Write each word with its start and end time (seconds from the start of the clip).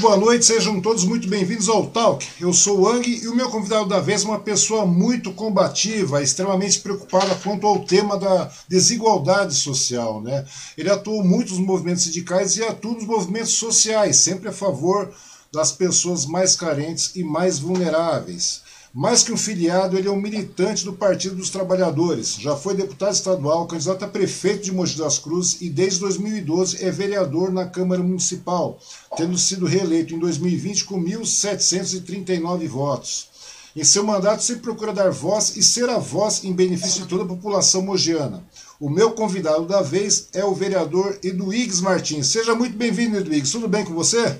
Boa 0.00 0.16
noite, 0.16 0.44
sejam 0.44 0.80
todos 0.80 1.02
muito 1.02 1.26
bem-vindos 1.26 1.68
ao 1.68 1.88
Talk. 1.88 2.24
Eu 2.40 2.52
sou 2.52 2.80
o 2.80 2.88
Ang 2.88 3.04
e 3.08 3.26
o 3.26 3.34
meu 3.34 3.50
convidado 3.50 3.88
da 3.88 3.98
vez 3.98 4.22
é 4.22 4.26
uma 4.26 4.38
pessoa 4.38 4.86
muito 4.86 5.32
combativa, 5.32 6.22
extremamente 6.22 6.78
preocupada 6.78 7.34
quanto 7.42 7.66
ao 7.66 7.80
tema 7.80 8.16
da 8.16 8.48
desigualdade 8.68 9.54
social. 9.54 10.22
Né? 10.22 10.46
Ele 10.76 10.88
atuou 10.88 11.24
muito 11.24 11.50
nos 11.50 11.58
movimentos 11.58 12.04
sindicais 12.04 12.56
e 12.56 12.62
atua 12.62 12.94
nos 12.94 13.06
movimentos 13.06 13.54
sociais, 13.54 14.18
sempre 14.18 14.48
a 14.48 14.52
favor 14.52 15.12
das 15.52 15.72
pessoas 15.72 16.26
mais 16.26 16.54
carentes 16.54 17.16
e 17.16 17.24
mais 17.24 17.58
vulneráveis. 17.58 18.62
Mais 18.92 19.22
que 19.22 19.32
um 19.32 19.36
filiado, 19.36 19.98
ele 19.98 20.08
é 20.08 20.10
um 20.10 20.20
militante 20.20 20.84
do 20.84 20.94
Partido 20.94 21.36
dos 21.36 21.50
Trabalhadores. 21.50 22.36
Já 22.36 22.56
foi 22.56 22.74
deputado 22.74 23.12
estadual, 23.12 23.66
candidato 23.66 24.04
a 24.04 24.08
prefeito 24.08 24.64
de 24.64 24.72
Mogi 24.72 24.96
das 24.96 25.18
Cruzes 25.18 25.60
e 25.60 25.68
desde 25.68 26.00
2012 26.00 26.82
é 26.82 26.90
vereador 26.90 27.52
na 27.52 27.66
Câmara 27.66 28.02
Municipal, 28.02 28.80
tendo 29.16 29.36
sido 29.36 29.66
reeleito 29.66 30.14
em 30.14 30.18
2020 30.18 30.86
com 30.86 31.02
1.739 31.02 32.66
votos. 32.66 33.28
Em 33.76 33.84
seu 33.84 34.02
mandato, 34.02 34.42
sempre 34.42 34.62
procura 34.62 34.92
dar 34.92 35.10
voz 35.10 35.56
e 35.56 35.62
ser 35.62 35.88
a 35.88 35.98
voz 35.98 36.42
em 36.42 36.52
benefício 36.52 37.02
de 37.02 37.08
toda 37.08 37.24
a 37.24 37.28
população 37.28 37.82
mogiana. 37.82 38.42
O 38.80 38.88
meu 38.88 39.12
convidado 39.12 39.66
da 39.66 39.82
vez 39.82 40.28
é 40.32 40.44
o 40.44 40.54
vereador 40.54 41.18
Eduígues 41.22 41.80
Martins. 41.80 42.28
Seja 42.28 42.54
muito 42.54 42.76
bem-vindo, 42.76 43.18
Eduígues. 43.18 43.52
Tudo 43.52 43.68
bem 43.68 43.84
com 43.84 43.92
você? 43.92 44.38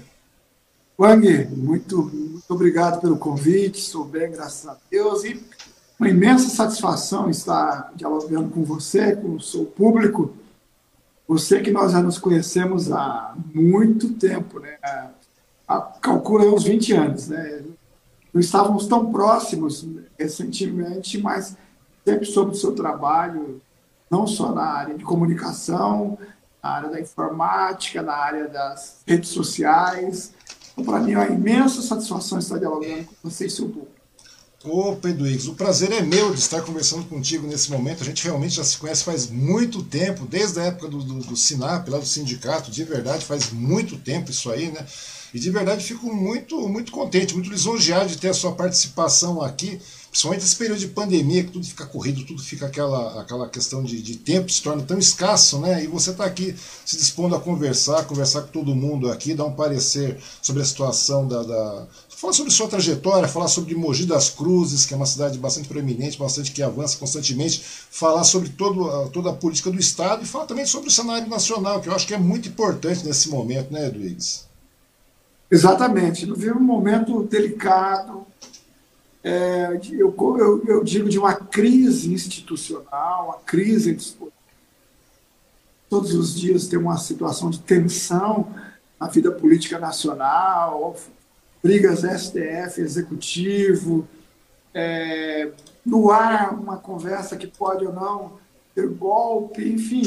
Wang, 0.99 1.47
muito, 1.57 2.11
obrigado 2.55 3.01
pelo 3.01 3.19
convite, 3.19 3.79
estou 3.79 4.05
bem, 4.05 4.31
graças 4.31 4.67
a 4.69 4.77
Deus, 4.91 5.25
e 5.25 5.43
uma 5.99 6.09
imensa 6.09 6.49
satisfação 6.49 7.29
estar 7.29 7.93
dialogando 7.95 8.51
com 8.51 8.65
você, 8.65 9.17
com 9.17 9.35
o 9.35 9.41
seu 9.41 9.65
público, 9.65 10.35
você 11.27 11.61
que 11.61 11.71
nós 11.71 11.93
já 11.93 12.01
nos 12.01 12.19
conhecemos 12.19 12.91
há 12.91 13.35
muito 13.55 14.15
tempo, 14.15 14.61
né? 14.61 14.79
calcula 16.01 16.47
uns 16.47 16.65
20 16.65 16.93
anos, 16.95 17.29
né? 17.29 17.63
Não 18.33 18.41
estávamos 18.41 18.87
tão 18.87 19.13
próximos 19.13 19.87
recentemente, 20.19 21.21
mas 21.21 21.57
sempre 22.05 22.25
sobre 22.25 22.55
o 22.55 22.59
seu 22.59 22.75
trabalho, 22.75 23.61
não 24.11 24.27
só 24.27 24.53
na 24.53 24.65
área 24.65 24.95
de 24.97 25.05
comunicação, 25.05 26.17
na 26.63 26.71
área 26.71 26.89
da 26.89 27.01
informática, 27.01 28.01
na 28.01 28.15
área 28.15 28.49
das 28.49 29.03
redes 29.07 29.29
sociais, 29.29 30.33
então, 30.79 30.85
para 30.85 31.01
mim, 31.01 31.13
é 31.13 31.19
uma 31.19 31.27
imensa 31.27 31.83
satisfação 31.83 32.39
estar 32.39 32.59
dialogando 32.59 33.05
com 33.05 33.29
você 33.29 33.47
e 33.47 33.51
seu 33.51 33.67
público. 33.67 33.99
Ô, 34.65 34.97
Pedro 34.97 35.27
Higgs, 35.27 35.49
o 35.49 35.55
prazer 35.55 35.93
é 35.93 36.03
meu 36.03 36.33
de 36.33 36.41
estar 36.41 36.63
conversando 36.63 37.05
contigo 37.05 37.47
nesse 37.47 37.71
momento. 37.71 38.03
A 38.03 38.07
gente 38.07 38.25
realmente 38.25 38.57
já 38.57 38.65
se 38.65 38.77
conhece 38.77 39.05
faz 39.05 39.29
muito 39.29 39.83
tempo, 39.83 40.27
desde 40.27 40.59
a 40.61 40.65
época 40.65 40.89
do, 40.89 41.03
do, 41.03 41.19
do 41.21 41.37
Sinap, 41.37 41.89
lá 41.89 41.99
do 41.99 42.07
sindicato, 42.07 42.71
de 42.71 42.85
verdade, 42.85 43.25
faz 43.25 43.53
muito 43.53 43.97
tempo 43.97 44.31
isso 44.31 44.51
aí, 44.51 44.71
né? 44.71 44.85
E 45.33 45.39
de 45.39 45.51
verdade 45.51 45.85
fico 45.85 46.13
muito, 46.13 46.69
muito 46.69 46.91
contente, 46.91 47.35
muito 47.35 47.51
lisonjeado 47.51 48.09
de 48.09 48.19
ter 48.19 48.29
a 48.31 48.35
sua 48.35 48.53
participação 48.53 49.43
aqui 49.43 49.79
principalmente 50.11 50.43
nesse 50.43 50.57
período 50.57 50.79
de 50.79 50.89
pandemia, 50.89 51.45
que 51.45 51.51
tudo 51.51 51.67
fica 51.67 51.87
corrido, 51.87 52.25
tudo 52.25 52.43
fica 52.43 52.67
aquela, 52.67 53.21
aquela 53.21 53.49
questão 53.49 53.83
de, 53.83 54.03
de 54.03 54.17
tempo 54.17 54.51
se 54.51 54.63
torna 54.63 54.83
tão 54.83 54.99
escasso, 54.99 55.59
né? 55.61 55.85
E 55.85 55.87
você 55.87 56.11
está 56.11 56.25
aqui 56.25 56.55
se 56.85 56.97
dispondo 56.97 57.35
a 57.35 57.41
conversar, 57.41 58.05
conversar 58.05 58.43
com 58.43 58.49
todo 58.49 58.75
mundo 58.75 59.11
aqui, 59.11 59.35
dar 59.35 59.45
um 59.45 59.53
parecer 59.53 60.19
sobre 60.43 60.63
a 60.63 60.65
situação 60.65 61.27
da, 61.29 61.43
da 61.43 61.87
falar 62.19 62.33
sobre 62.33 62.53
sua 62.53 62.67
trajetória, 62.67 63.29
falar 63.29 63.47
sobre 63.47 63.77
Mogi 63.77 64.05
das 64.05 64.29
Cruzes, 64.29 64.85
que 64.85 64.93
é 64.93 64.97
uma 64.97 65.07
cidade 65.07 65.39
bastante 65.39 65.69
proeminente, 65.69 66.19
bastante 66.19 66.51
que 66.51 66.61
avança 66.61 66.99
constantemente, 66.99 67.63
falar 67.91 68.25
sobre 68.25 68.49
todo, 68.49 69.09
toda 69.11 69.31
a 69.31 69.33
política 69.33 69.71
do 69.71 69.79
Estado 69.79 70.25
e 70.25 70.27
falar 70.27 70.47
também 70.47 70.67
sobre 70.67 70.89
o 70.89 70.91
cenário 70.91 71.29
nacional, 71.29 71.81
que 71.81 71.89
eu 71.89 71.95
acho 71.95 72.09
que 72.09 72.15
é 72.15 72.19
muito 72.19 72.49
importante 72.49 73.07
nesse 73.07 73.29
momento, 73.29 73.73
né, 73.73 73.87
Eduígues? 73.87 74.49
Exatamente. 75.49 76.27
Vive 76.27 76.53
um 76.53 76.61
momento 76.61 77.23
delicado, 77.23 78.27
é, 79.23 79.81
eu, 79.93 80.15
eu, 80.39 80.65
eu, 80.67 80.85
digo 80.85 81.09
de 81.09 81.19
uma 81.19 81.35
crise 81.35 82.13
institucional, 82.13 83.27
uma 83.27 83.39
crise 83.39 83.91
entre 83.91 84.07
todos 85.89 86.15
os 86.15 86.39
dias 86.39 86.69
tem 86.69 86.79
uma 86.79 86.97
situação 86.99 87.51
de 87.51 87.59
tensão 87.61 88.55
na 89.01 89.09
vida 89.09 89.31
política 89.33 89.79
nacional, 89.79 90.97
brigas 91.63 92.01
STF, 92.01 92.81
executivo, 92.81 94.07
é, 94.73 95.51
no 95.85 96.11
ar 96.11 96.55
uma 96.55 96.77
conversa 96.77 97.37
que 97.37 97.47
pode 97.47 97.87
ou 97.87 97.93
não 97.93 98.39
ter 98.75 98.89
golpe, 98.89 99.67
enfim, 99.69 100.03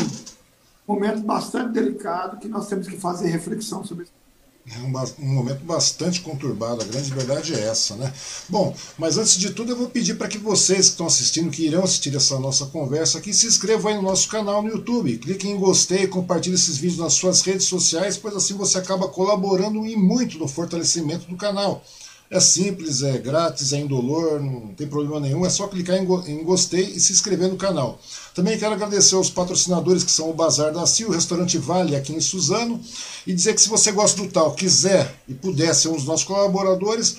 momento 0.87 1.21
bastante 1.21 1.73
delicado 1.73 2.37
que 2.37 2.47
nós 2.47 2.67
temos 2.67 2.87
que 2.87 2.97
fazer 2.97 3.29
reflexão 3.29 3.83
sobre 3.83 4.05
isso. 4.05 4.20
É 4.69 4.77
um, 4.77 5.25
um, 5.25 5.33
momento 5.33 5.65
bastante 5.65 6.21
conturbado, 6.21 6.81
a 6.81 6.85
grande 6.85 7.09
verdade 7.11 7.53
é 7.53 7.61
essa, 7.61 7.95
né? 7.95 8.13
Bom, 8.47 8.75
mas 8.95 9.17
antes 9.17 9.35
de 9.37 9.49
tudo 9.49 9.71
eu 9.71 9.75
vou 9.75 9.89
pedir 9.89 10.15
para 10.15 10.27
que 10.27 10.37
vocês 10.37 10.85
que 10.85 10.91
estão 10.91 11.07
assistindo, 11.07 11.49
que 11.49 11.65
irão 11.65 11.83
assistir 11.83 12.15
essa 12.15 12.37
nossa 12.39 12.67
conversa 12.67 13.17
aqui, 13.17 13.33
se 13.33 13.47
inscrevam 13.47 13.91
aí 13.91 13.97
no 13.97 14.03
nosso 14.03 14.29
canal 14.29 14.61
no 14.61 14.69
YouTube, 14.69 15.17
cliquem 15.17 15.53
em 15.53 15.59
gostei, 15.59 16.05
compartilhem 16.05 16.55
esses 16.55 16.77
vídeos 16.77 16.99
nas 16.99 17.13
suas 17.13 17.41
redes 17.41 17.65
sociais, 17.65 18.17
pois 18.17 18.35
assim 18.35 18.53
você 18.53 18.77
acaba 18.77 19.07
colaborando 19.07 19.85
e 19.85 19.95
muito 19.95 20.37
no 20.37 20.47
fortalecimento 20.47 21.27
do 21.27 21.35
canal. 21.35 21.83
É 22.31 22.39
simples, 22.39 23.03
é 23.03 23.17
grátis, 23.17 23.73
é 23.73 23.77
indolor, 23.77 24.41
não 24.41 24.73
tem 24.73 24.87
problema 24.87 25.19
nenhum, 25.19 25.45
é 25.45 25.49
só 25.49 25.67
clicar 25.67 25.97
em, 25.97 26.07
em 26.31 26.41
gostei 26.45 26.85
e 26.85 26.97
se 26.97 27.11
inscrever 27.11 27.49
no 27.49 27.57
canal. 27.57 27.99
Também 28.33 28.57
quero 28.57 28.73
agradecer 28.73 29.15
aos 29.15 29.29
patrocinadores 29.29 30.01
que 30.01 30.11
são 30.11 30.29
o 30.29 30.33
Bazar 30.33 30.71
da 30.71 30.87
Sil, 30.87 31.09
o 31.09 31.11
Restaurante 31.11 31.57
Vale 31.57 31.93
aqui 31.93 32.13
em 32.13 32.21
Suzano, 32.21 32.79
e 33.27 33.33
dizer 33.33 33.53
que 33.53 33.61
se 33.61 33.67
você 33.67 33.91
gosta 33.91 34.21
do 34.21 34.29
tal, 34.29 34.53
quiser 34.53 35.13
e 35.27 35.33
puder 35.33 35.75
ser 35.75 35.89
um 35.89 35.95
dos 35.95 36.05
nossos 36.05 36.25
colaboradores, 36.25 37.17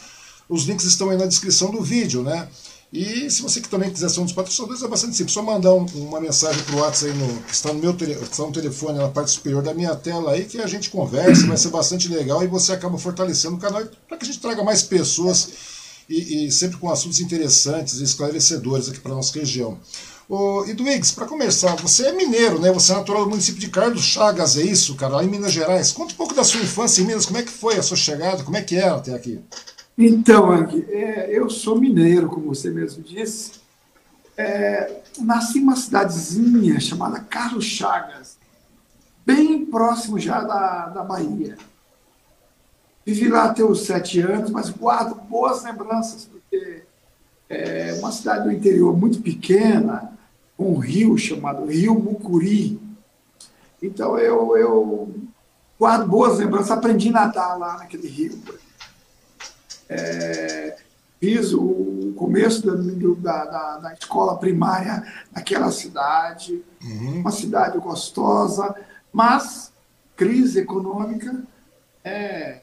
os 0.48 0.64
links 0.64 0.86
estão 0.86 1.10
aí 1.10 1.18
na 1.18 1.26
descrição 1.26 1.70
do 1.70 1.82
vídeo, 1.82 2.22
né? 2.22 2.48
E 2.92 3.30
se 3.30 3.40
você 3.40 3.58
também 3.62 3.90
quiser 3.90 4.10
ser 4.10 4.20
um 4.20 4.24
dos 4.24 4.34
patrocinadores, 4.34 4.82
é 4.82 4.88
bastante 4.88 5.16
simples. 5.16 5.32
Só 5.32 5.42
mandar 5.42 5.72
um, 5.72 5.86
uma 5.94 6.20
mensagem 6.20 6.62
para 6.64 6.76
o 6.76 6.80
WhatsApp 6.80 7.10
aí 7.10 7.18
no, 7.18 7.42
que 7.44 7.54
está 7.54 7.72
no 7.72 7.78
meu 7.78 7.94
tele, 7.94 8.12
está 8.12 8.42
no 8.42 8.52
telefone 8.52 8.98
na 8.98 9.08
parte 9.08 9.30
superior 9.30 9.62
da 9.62 9.72
minha 9.72 9.96
tela 9.96 10.32
aí, 10.32 10.44
que 10.44 10.60
a 10.60 10.66
gente 10.66 10.90
conversa, 10.90 11.46
vai 11.46 11.56
ser 11.56 11.70
bastante 11.70 12.08
legal 12.08 12.44
e 12.44 12.46
você 12.46 12.72
acaba 12.72 12.98
fortalecendo 12.98 13.56
o 13.56 13.58
canal 13.58 13.82
para 14.06 14.18
que 14.18 14.24
a 14.24 14.26
gente 14.26 14.40
traga 14.40 14.62
mais 14.62 14.82
pessoas 14.82 15.48
e, 16.06 16.46
e 16.46 16.52
sempre 16.52 16.76
com 16.76 16.90
assuntos 16.90 17.18
interessantes 17.18 17.98
e 17.98 18.04
esclarecedores 18.04 18.90
aqui 18.90 19.00
para 19.00 19.12
a 19.12 19.16
nossa 19.16 19.38
região. 19.38 19.80
Ô, 20.28 20.64
Edwigs, 20.66 21.12
para 21.12 21.26
começar, 21.26 21.74
você 21.76 22.06
é 22.06 22.12
mineiro, 22.12 22.60
né? 22.60 22.70
Você 22.72 22.92
é 22.92 22.96
natural 22.96 23.24
do 23.24 23.30
município 23.30 23.60
de 23.60 23.68
Carlos 23.68 24.02
Chagas, 24.02 24.56
é 24.58 24.62
isso, 24.62 24.94
cara, 24.96 25.16
lá 25.16 25.24
em 25.24 25.28
Minas 25.28 25.52
Gerais. 25.52 25.92
Conta 25.92 26.12
um 26.12 26.16
pouco 26.16 26.34
da 26.34 26.44
sua 26.44 26.60
infância 26.60 27.00
em 27.00 27.06
Minas, 27.06 27.24
como 27.24 27.38
é 27.38 27.42
que 27.42 27.50
foi 27.50 27.76
a 27.76 27.82
sua 27.82 27.96
chegada, 27.96 28.42
como 28.42 28.56
é 28.56 28.62
que 28.62 28.76
era 28.76 28.96
até 28.96 29.14
aqui? 29.14 29.40
Então, 29.96 30.50
Ang, 30.50 30.86
é, 30.90 31.28
eu 31.30 31.50
sou 31.50 31.78
mineiro, 31.78 32.28
como 32.28 32.54
você 32.54 32.70
mesmo 32.70 33.02
disse. 33.02 33.60
É, 34.36 35.02
nasci 35.18 35.58
em 35.58 35.62
uma 35.62 35.76
cidadezinha 35.76 36.80
chamada 36.80 37.20
Carlos 37.20 37.64
Chagas, 37.64 38.38
bem 39.26 39.66
próximo 39.66 40.18
já 40.18 40.40
da, 40.40 40.86
da 40.88 41.02
Bahia. 41.02 41.56
Vivi 43.04 43.28
lá 43.28 43.44
até 43.44 43.62
os 43.62 43.84
sete 43.84 44.20
anos, 44.20 44.50
mas 44.50 44.70
guardo 44.70 45.14
boas 45.14 45.62
lembranças, 45.64 46.24
porque 46.24 46.84
é 47.48 47.92
uma 47.98 48.10
cidade 48.12 48.44
do 48.44 48.52
interior 48.52 48.96
muito 48.96 49.20
pequena, 49.20 50.16
com 50.56 50.72
um 50.72 50.78
rio 50.78 51.18
chamado 51.18 51.66
Rio 51.66 51.94
Mucuri. 51.94 52.80
Então 53.82 54.16
eu, 54.18 54.56
eu 54.56 55.14
guardo 55.78 56.08
boas 56.08 56.38
lembranças, 56.38 56.70
aprendi 56.70 57.08
a 57.08 57.12
nadar 57.12 57.58
lá 57.58 57.78
naquele 57.78 58.06
rio. 58.06 58.40
É, 59.92 60.76
fiz 61.20 61.52
o 61.52 62.12
começo 62.16 62.66
da, 62.66 63.44
da, 63.44 63.78
da, 63.78 63.92
escola 63.94 64.38
primária 64.38 65.04
naquela 65.32 65.70
cidade, 65.70 66.62
uhum. 66.82 67.20
uma 67.20 67.30
cidade 67.30 67.78
gostosa, 67.78 68.74
mas 69.12 69.72
crise 70.16 70.60
econômica 70.60 71.42
é, 72.04 72.62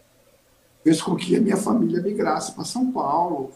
fez 0.83 1.01
com 1.01 1.15
que 1.15 1.35
a 1.35 1.41
minha 1.41 1.57
família 1.57 2.01
migrasse 2.01 2.53
para 2.53 2.65
São 2.65 2.91
Paulo, 2.91 3.51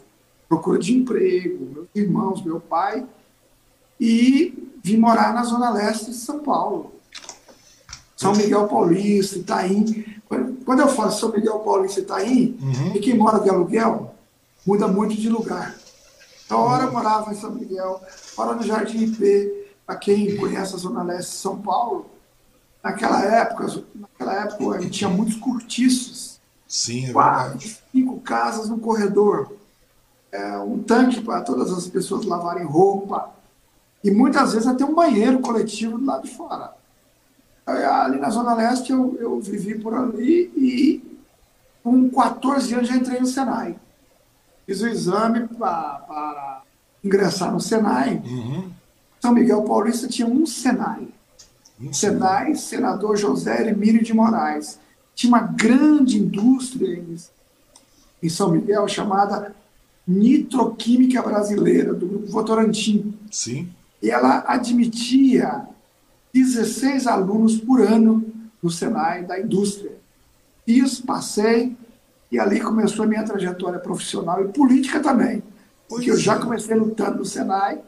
procura 0.48 0.78
de 0.78 0.94
emprego, 0.94 1.66
meus 1.74 1.88
irmãos, 1.96 2.44
meu 2.44 2.60
pai, 2.60 3.06
e 4.00 4.72
vim 4.84 4.98
morar 4.98 5.34
na 5.34 5.44
zona 5.44 5.70
leste 5.70 6.12
de 6.12 6.18
São 6.18 6.40
Paulo. 6.40 6.94
São 8.24 8.34
Miguel 8.34 8.68
Paulista, 8.70 9.38
Itaim. 9.38 10.06
Quando 10.66 10.80
eu 10.80 10.88
falo 10.88 11.12
São 11.12 11.30
Miguel 11.30 11.60
Paulista 11.60 12.00
e 12.00 12.04
Itaim, 12.04 12.58
uhum. 12.62 12.96
e 12.96 13.00
quem 13.00 13.18
mora 13.18 13.40
de 13.40 13.50
aluguel, 13.50 14.16
muda 14.66 14.88
muito 14.88 15.14
de 15.14 15.28
lugar. 15.28 15.76
Então, 16.46 16.62
hora 16.62 16.86
eu 16.86 16.92
morava 16.92 17.34
em 17.34 17.36
São 17.36 17.52
Miguel, 17.52 18.02
hora 18.38 18.56
no 18.56 18.64
Jardim 18.64 19.04
IP, 19.04 19.68
para 19.86 19.98
quem 19.98 20.38
conhece 20.38 20.74
a 20.74 20.78
Zona 20.78 21.04
Leste 21.04 21.32
de 21.32 21.38
São 21.38 21.60
Paulo, 21.60 22.06
naquela 22.82 23.22
época, 23.24 23.84
naquela 23.94 24.34
época 24.46 24.78
a 24.78 24.82
gente 24.82 25.00
tinha 25.00 25.10
muitos 25.10 25.36
cortiços. 25.36 26.40
Sim, 26.66 27.10
é 27.10 27.12
quatro, 27.12 27.60
cinco 27.92 28.20
casas 28.22 28.70
no 28.70 28.80
corredor. 28.80 29.52
É, 30.32 30.58
um 30.60 30.82
tanque 30.82 31.22
para 31.22 31.42
todas 31.42 31.72
as 31.72 31.88
pessoas 31.88 32.26
lavarem 32.26 32.66
roupa. 32.66 33.32
E 34.04 34.10
muitas 34.10 34.54
vezes 34.54 34.68
até 34.68 34.84
um 34.84 34.96
banheiro 34.96 35.40
coletivo 35.40 35.98
do 35.98 36.06
lado 36.06 36.24
de 36.24 36.36
fora 36.36 36.74
ali 37.66 38.20
na 38.20 38.30
Zona 38.30 38.54
Leste 38.54 38.92
eu, 38.92 39.18
eu 39.20 39.40
vivi 39.40 39.78
por 39.80 39.94
ali 39.94 40.52
e 40.56 41.04
Com 41.84 42.10
14 42.10 42.74
anos 42.76 42.88
já 42.88 42.96
entrei 42.96 43.20
no 43.20 43.26
Senai. 43.26 43.76
Fiz 44.66 44.82
o 44.82 44.88
exame 44.88 45.48
para 45.48 46.62
ingressar 47.04 47.52
no 47.52 47.60
Senai. 47.60 48.22
Uhum. 48.26 48.72
São 49.20 49.34
Miguel 49.34 49.64
Paulista 49.64 50.08
tinha 50.08 50.28
um 50.28 50.46
Senai. 50.46 51.08
Sei. 51.78 51.94
Senai, 51.94 52.56
senador 52.56 53.18
José 53.18 53.70
Emílio 53.70 54.04
de 54.04 54.14
Moraes. 54.14 54.80
Tinha 55.14 55.30
uma 55.30 55.42
grande 55.42 56.18
indústria 56.18 56.96
em, 56.96 57.18
em 58.22 58.30
São 58.30 58.52
Miguel 58.52 58.88
chamada 58.88 59.54
Nitroquímica 60.08 61.22
Brasileira, 61.22 61.94
do 61.94 62.08
Grupo 62.08 62.28
Votorantim. 62.28 63.14
Sim. 63.30 63.70
E 64.02 64.10
ela 64.10 64.44
admitia 64.48 65.68
16 66.34 67.06
alunos 67.06 67.58
por 67.58 67.82
ano 67.82 68.26
no 68.62 68.72
Senai 68.72 69.24
da 69.24 69.40
indústria. 69.40 69.92
Fiz, 70.66 71.00
passei, 71.00 71.76
e 72.32 72.40
ali 72.40 72.60
começou 72.60 73.06
a 73.06 73.08
minha 73.08 73.24
trajetória 73.24 73.80
profissional 73.80 74.44
e 74.44 74.48
política 74.48 75.00
também. 75.00 75.44
Porque 75.88 76.10
eu 76.10 76.18
já 76.18 76.36
é. 76.36 76.40
comecei 76.40 76.76
lutando 76.76 77.20
no 77.20 77.26
Senai 77.26 77.80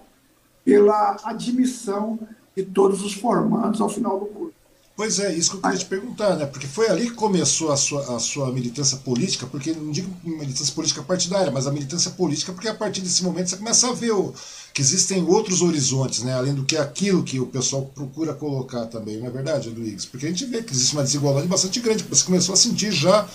pela 0.63 1.17
admissão 1.23 2.19
de 2.55 2.63
todos 2.63 3.03
os 3.03 3.13
formandos 3.13 3.81
ao 3.81 3.89
final 3.89 4.19
do 4.19 4.27
curso. 4.27 4.53
Pois 4.95 5.19
é, 5.19 5.33
isso 5.33 5.51
que 5.51 5.57
eu 5.57 5.61
queria 5.61 5.77
te 5.77 5.85
perguntar, 5.85 6.37
né? 6.37 6.45
Porque 6.45 6.67
foi 6.67 6.87
ali 6.87 7.09
que 7.09 7.15
começou 7.15 7.71
a 7.71 7.75
sua, 7.75 8.15
a 8.15 8.19
sua 8.19 8.51
militância 8.51 8.97
política, 8.97 9.45
porque 9.45 9.73
não 9.73 9.91
digo 9.91 10.09
militância 10.23 10.73
política 10.73 11.03
partidária, 11.03 11.51
mas 11.51 11.67
a 11.67 11.71
militância 11.71 12.11
política, 12.11 12.53
porque 12.53 12.69
a 12.69 12.73
partir 12.73 13.01
desse 13.01 13.21
momento 13.21 13.49
você 13.49 13.57
começa 13.57 13.89
a 13.89 13.93
ver 13.93 14.11
o, 14.11 14.33
que 14.75 14.81
existem 14.81 15.23
outros 15.23 15.61
horizontes, 15.61 16.21
né? 16.21 16.33
Além 16.33 16.53
do 16.53 16.65
que 16.65 16.75
aquilo 16.75 17.23
que 17.23 17.39
o 17.39 17.47
pessoal 17.47 17.83
procura 17.95 18.33
colocar 18.33 18.85
também, 18.87 19.17
não 19.17 19.27
é 19.27 19.29
verdade, 19.29 19.69
Luiz? 19.69 20.05
Porque 20.05 20.25
a 20.25 20.29
gente 20.29 20.45
vê 20.45 20.61
que 20.61 20.73
existe 20.73 20.93
uma 20.93 21.03
desigualdade 21.03 21.47
bastante 21.47 21.79
grande, 21.79 22.03
você 22.03 22.25
começou 22.25 22.51
a 22.51 22.57
sentir 22.57 22.91
já 22.91 23.25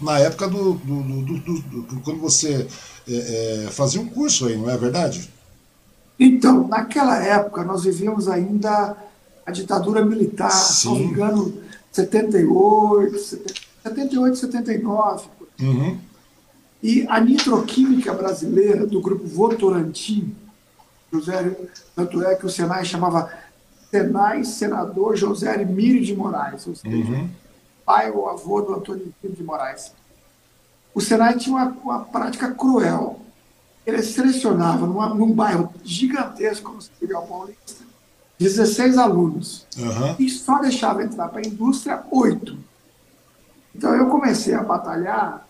na 0.00 0.18
época 0.18 0.48
do. 0.48 0.74
do, 0.74 1.02
do, 1.02 1.38
do- 1.38 1.82
do- 1.82 2.00
quando 2.00 2.18
você 2.20 2.66
é, 3.08 3.64
é, 3.66 3.70
fazia 3.70 4.00
um 4.00 4.08
curso 4.08 4.46
aí, 4.46 4.56
não 4.58 4.68
é 4.68 4.76
verdade? 4.76 5.30
Então, 6.18 6.66
naquela 6.66 7.16
época, 7.24 7.62
nós 7.62 7.84
vivíamos 7.84 8.26
ainda 8.26 8.96
a 9.46 9.52
ditadura 9.52 10.04
militar, 10.04 10.50
se 10.50 10.86
não 10.86 10.94
me 10.96 11.04
Sim. 11.04 11.10
engano, 11.10 11.54
78, 11.92 13.18
78, 13.84 14.36
79. 14.36 15.26
Uhum. 15.60 15.96
E 16.82 17.06
a 17.08 17.20
nitroquímica 17.20 18.12
brasileira 18.14 18.84
do 18.84 19.00
grupo 19.00 19.26
Votorantim, 19.28 20.34
José, 21.12 21.56
tanto 21.96 22.22
é 22.22 22.34
que 22.34 22.44
o 22.46 22.50
Senai 22.50 22.84
chamava 22.84 23.30
Senai 23.90 24.44
Senador 24.44 25.16
José 25.16 25.60
Emílio 25.62 26.04
de 26.04 26.14
Moraes, 26.14 26.66
ou 26.66 26.74
seja, 26.74 26.94
Uhum. 26.94 27.28
pai 27.84 28.10
ou 28.10 28.28
avô 28.28 28.60
do 28.60 28.74
Antônio 28.74 29.12
Emílio 29.22 29.36
de 29.38 29.42
Moraes. 29.44 29.92
O 30.94 31.00
Senai 31.00 31.36
tinha 31.38 31.56
uma, 31.56 31.66
uma 31.82 32.00
prática 32.04 32.50
cruel. 32.52 33.20
Ele 33.86 34.02
selecionava 34.02 34.86
numa- 34.86 35.14
num 35.14 35.32
bairro 35.32 35.72
gigantesco 35.82 36.68
como 36.70 36.82
São 36.82 36.92
Miguel 37.00 37.22
Paulista 37.22 37.84
16 38.38 38.98
alunos 38.98 39.66
Aham. 39.78 40.14
e 40.18 40.28
só 40.28 40.58
deixava 40.58 41.02
entrar 41.02 41.28
para 41.28 41.40
a 41.40 41.46
indústria 41.48 42.02
oito. 42.10 42.58
Então 43.74 43.94
eu 43.94 44.08
comecei 44.08 44.52
a 44.54 44.62
batalhar 44.62 45.46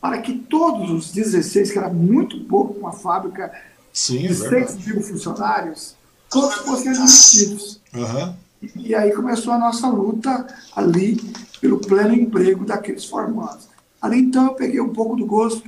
para 0.00 0.18
que 0.22 0.38
todos 0.38 0.90
os 0.90 1.12
16, 1.12 1.70
que 1.70 1.78
era 1.78 1.88
muito 1.90 2.40
pouco, 2.44 2.78
uma 2.78 2.92
fábrica 2.92 3.52
Sim, 3.96 4.26
é 4.26 4.28
de 4.28 4.34
verdade. 4.34 4.72
6 4.72 4.86
mil 4.88 5.02
funcionários, 5.02 5.96
todos 6.28 6.54
fossem 6.56 6.90
admitidos. 6.90 7.80
Aham. 7.94 8.36
E 8.76 8.94
aí 8.94 9.10
começou 9.12 9.54
a 9.54 9.58
nossa 9.58 9.88
luta 9.88 10.46
ali 10.74 11.16
pelo 11.62 11.78
pleno 11.78 12.12
emprego 12.14 12.66
daqueles 12.66 13.06
formandos. 13.06 13.68
Ali 14.00 14.20
então 14.20 14.48
eu 14.48 14.54
peguei 14.54 14.82
um 14.82 14.92
pouco 14.92 15.16
do 15.16 15.24
gosto 15.24 15.62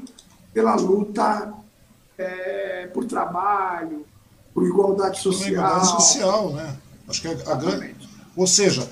pela 0.52 0.74
luta 0.74 1.54
eh, 2.18 2.90
por 2.92 3.06
trabalho, 3.06 4.04
por 4.52 4.66
igualdade 4.66 5.18
social. 5.20 5.50
igualdade 5.50 5.86
social, 5.86 6.52
né? 6.52 6.76
Acho 7.08 7.22
que 7.22 7.28
a, 7.28 7.30
a 7.30 7.54
grande. 7.54 7.96
Ou 8.36 8.46
seja, 8.46 8.86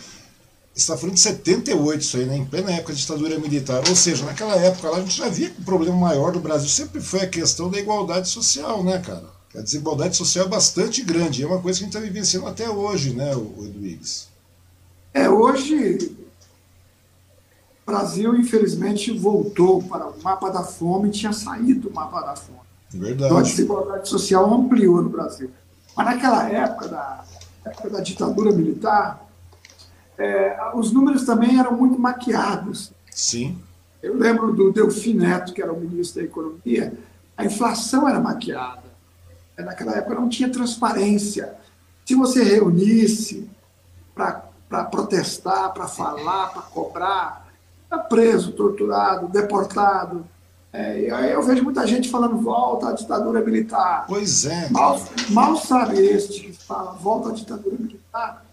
está 0.77 0.97
falando 0.97 1.15
de 1.15 1.21
78, 1.21 2.01
isso 2.01 2.17
aí, 2.19 2.27
né? 2.27 2.37
Em 2.37 2.45
plena 2.45 2.71
época 2.71 2.93
de 2.93 3.01
ditadura 3.01 3.39
militar. 3.39 3.83
Ou 3.89 3.97
seja, 3.97 4.25
naquela 4.25 4.55
época 4.57 4.91
lá 4.91 4.99
a 4.99 5.01
gente 5.01 5.17
já 5.17 5.29
via 5.29 5.49
que 5.49 5.61
o 5.61 5.65
problema 5.65 5.97
maior 5.97 6.33
do 6.33 6.41
Brasil 6.41 6.69
sempre 6.69 7.01
foi 7.01 7.21
a 7.21 7.29
questão 7.29 7.71
da 7.71 7.79
igualdade 7.79 8.29
social, 8.29 8.85
né, 8.85 8.99
cara? 8.99 9.25
A 9.55 9.63
desigualdade 9.63 10.17
social 10.17 10.45
é 10.45 10.49
bastante 10.49 11.03
grande. 11.03 11.43
É 11.43 11.47
uma 11.47 11.61
coisa 11.61 11.79
que 11.79 11.85
a 11.85 11.87
gente 11.87 11.97
está 11.97 12.07
vivenciando 12.07 12.47
até 12.47 12.69
hoje, 12.69 13.15
né, 13.15 13.33
Edwigs? 13.33 14.29
É, 15.15 15.31
hoje 15.31 16.15
o 17.83 17.91
Brasil, 17.91 18.37
infelizmente, 18.37 19.17
voltou 19.17 19.83
para 19.83 20.09
o 20.09 20.23
mapa 20.23 20.51
da 20.51 20.63
fome, 20.63 21.09
tinha 21.11 21.33
saído 21.33 21.89
do 21.89 21.95
mapa 21.95 22.21
da 22.21 22.37
fome. 22.37 22.59
Então 22.93 23.01
a 23.01 23.05
Verdade. 23.05 23.43
desigualdade 23.49 24.09
social 24.09 24.53
ampliou 24.53 25.01
no 25.01 25.09
Brasil. 25.09 25.51
Mas 25.97 26.07
naquela 26.07 26.51
época 26.51 26.89
da, 26.89 27.25
época 27.65 27.89
da 27.89 28.01
ditadura 28.01 28.53
militar, 28.53 29.26
é, 30.19 30.57
os 30.75 30.93
números 30.93 31.25
também 31.25 31.59
eram 31.59 31.77
muito 31.77 31.99
maquiados. 31.99 32.93
Sim. 33.11 33.59
Eu 34.03 34.17
lembro 34.17 34.53
do 34.53 34.73
Delfim 34.73 35.15
Neto, 35.15 35.53
que 35.53 35.63
era 35.63 35.73
o 35.73 35.81
ministro 35.81 36.21
da 36.21 36.27
Economia, 36.27 36.97
a 37.37 37.45
inflação 37.45 38.09
era 38.09 38.21
maquiada. 38.21 38.87
Naquela 39.59 39.97
época 39.97 40.15
não 40.15 40.29
tinha 40.29 40.51
transparência. 40.51 41.55
Se 42.05 42.15
você 42.15 42.43
reunisse 42.43 43.49
para 44.15 44.85
protestar, 44.85 45.73
para 45.73 45.89
falar, 45.89 46.51
para 46.53 46.63
cobrar, 46.63 47.49
era 47.91 48.03
preso, 48.03 48.53
torturado, 48.53 49.29
deportado. 49.29 50.27
É, 50.73 51.01
e 51.01 51.11
aí 51.11 51.33
eu 51.33 51.43
vejo 51.43 51.65
muita 51.65 51.87
gente 51.87 52.11
falando 52.11 52.37
volta 52.37 52.91
à 52.91 52.93
ditadura 52.93 53.41
militar. 53.41 54.05
Pois 54.07 54.45
é. 54.45 54.69
Mal, 54.71 55.01
mal 55.31 55.57
sabe 55.57 55.99
este 55.99 56.45
que 56.45 56.53
fala 56.53 56.93
volta 56.93 57.31
à 57.31 57.33
ditadura 57.33 57.77
militar. 57.79 58.46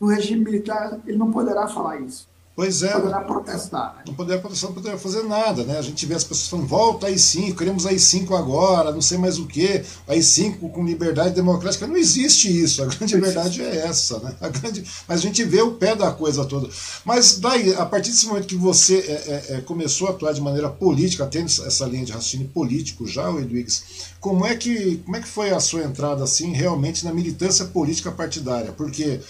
No 0.00 0.08
regime 0.08 0.44
militar, 0.44 0.98
ele 1.06 1.18
não 1.18 1.30
poderá 1.30 1.68
falar 1.68 2.00
isso. 2.00 2.30
Pois 2.60 2.82
é. 2.82 2.92
Poderá 2.92 3.20
protestar. 3.22 3.94
né? 3.96 4.02
Não 4.06 4.12
poderia, 4.12 4.42
não 4.42 4.72
poderia 4.74 4.98
fazer 4.98 5.22
nada, 5.22 5.64
né? 5.64 5.78
A 5.78 5.82
gente 5.82 6.04
vê 6.04 6.14
as 6.14 6.24
pessoas 6.24 6.48
falando, 6.48 6.66
volta 6.66 7.06
aí 7.06 7.18
5 7.18 7.56
queremos 7.56 7.86
aí 7.86 7.98
5 7.98 8.34
agora, 8.34 8.92
não 8.92 9.00
sei 9.00 9.16
mais 9.16 9.38
o 9.38 9.46
que, 9.46 9.82
aí 10.06 10.22
5 10.22 10.68
com 10.68 10.84
liberdade 10.84 11.34
democrática. 11.34 11.86
Não 11.86 11.96
existe 11.96 12.48
isso, 12.48 12.82
a 12.82 12.86
grande 12.86 13.18
verdade 13.18 13.62
é 13.62 13.86
essa, 13.86 14.18
né? 14.18 14.34
A 14.40 14.48
grande, 14.48 14.84
mas 15.08 15.20
a 15.20 15.22
gente 15.22 15.42
vê 15.44 15.62
o 15.62 15.72
pé 15.72 15.96
da 15.96 16.10
coisa 16.10 16.44
toda. 16.44 16.68
Mas 17.02 17.38
daí, 17.38 17.72
a 17.74 17.86
partir 17.86 18.10
desse 18.10 18.26
momento 18.26 18.46
que 18.46 18.56
você 18.56 18.98
é, 18.98 19.54
é, 19.54 19.56
é, 19.56 19.60
começou 19.62 20.08
a 20.08 20.10
atuar 20.10 20.34
de 20.34 20.42
maneira 20.42 20.68
política, 20.68 21.24
tendo 21.26 21.46
essa 21.46 21.86
linha 21.86 22.04
de 22.04 22.12
raciocínio 22.12 22.48
político 22.48 23.06
já, 23.06 23.30
o 23.30 23.40
Edwigs, 23.40 23.84
como 24.20 24.44
é 24.44 24.54
que 24.54 24.98
como 25.04 25.16
é 25.16 25.20
que 25.20 25.28
foi 25.28 25.50
a 25.50 25.60
sua 25.60 25.82
entrada 25.82 26.24
assim 26.24 26.52
realmente 26.52 27.06
na 27.06 27.14
militância 27.14 27.64
política 27.64 28.12
partidária? 28.12 28.72
Porque 28.72 29.20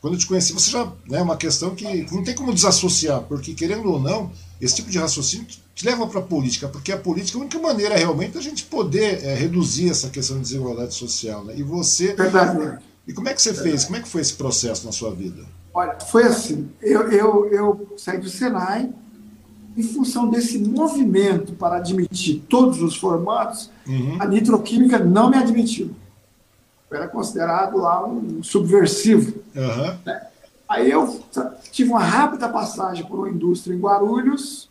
quando 0.00 0.14
eu 0.14 0.18
te 0.18 0.26
conheci, 0.26 0.52
você 0.52 0.70
já 0.70 0.80
é 0.82 0.88
né, 1.10 1.22
uma 1.22 1.36
questão 1.36 1.74
que 1.74 1.84
não 2.10 2.24
tem 2.24 2.34
como 2.34 2.54
desassociar, 2.54 3.20
porque 3.22 3.52
querendo 3.54 3.90
ou 3.90 4.00
não, 4.00 4.30
esse 4.60 4.76
tipo 4.76 4.90
de 4.90 4.98
raciocínio 4.98 5.46
te 5.74 5.86
leva 5.86 6.06
para 6.06 6.20
a 6.20 6.22
política, 6.22 6.68
porque 6.68 6.90
a 6.90 6.96
política 6.96 7.36
é 7.36 7.40
a 7.40 7.42
única 7.44 7.58
maneira 7.58 7.96
realmente 7.96 8.32
da 8.32 8.40
gente 8.40 8.64
poder 8.64 9.22
é, 9.24 9.34
reduzir 9.34 9.90
essa 9.90 10.08
questão 10.08 10.36
de 10.36 10.42
desigualdade 10.42 10.94
social. 10.94 11.44
Né? 11.44 11.54
E 11.56 11.62
você. 11.62 12.14
Verdade. 12.14 12.78
E 13.06 13.12
como 13.12 13.28
é 13.28 13.34
que 13.34 13.42
você 13.42 13.52
fez? 13.52 13.84
Como 13.84 13.96
é 13.96 14.00
que 14.00 14.08
foi 14.08 14.20
esse 14.20 14.34
processo 14.34 14.86
na 14.86 14.92
sua 14.92 15.10
vida? 15.14 15.44
Olha, 15.72 15.98
foi 16.00 16.24
assim. 16.24 16.68
Eu, 16.80 17.10
eu, 17.10 17.46
eu 17.52 17.94
saí 17.96 18.18
do 18.18 18.28
Senai 18.28 18.90
em 19.76 19.82
função 19.82 20.28
desse 20.28 20.58
movimento 20.58 21.52
para 21.52 21.76
admitir 21.76 22.42
todos 22.48 22.82
os 22.82 22.96
formatos, 22.96 23.70
Uhum. 23.86 24.16
a 24.20 24.26
nitroquímica 24.26 24.98
não 24.98 25.30
me 25.30 25.36
admitiu. 25.36 25.90
Era 26.90 27.06
considerado 27.08 27.76
lá 27.78 28.04
um 28.04 28.42
subversivo. 28.42 29.40
Aham. 29.56 29.98
Aí 30.68 30.90
eu 30.90 31.20
tive 31.72 31.90
uma 31.90 32.02
rápida 32.02 32.48
passagem 32.48 33.04
por 33.04 33.18
uma 33.18 33.28
indústria 33.28 33.74
em 33.74 33.80
Guarulhos. 33.80 34.68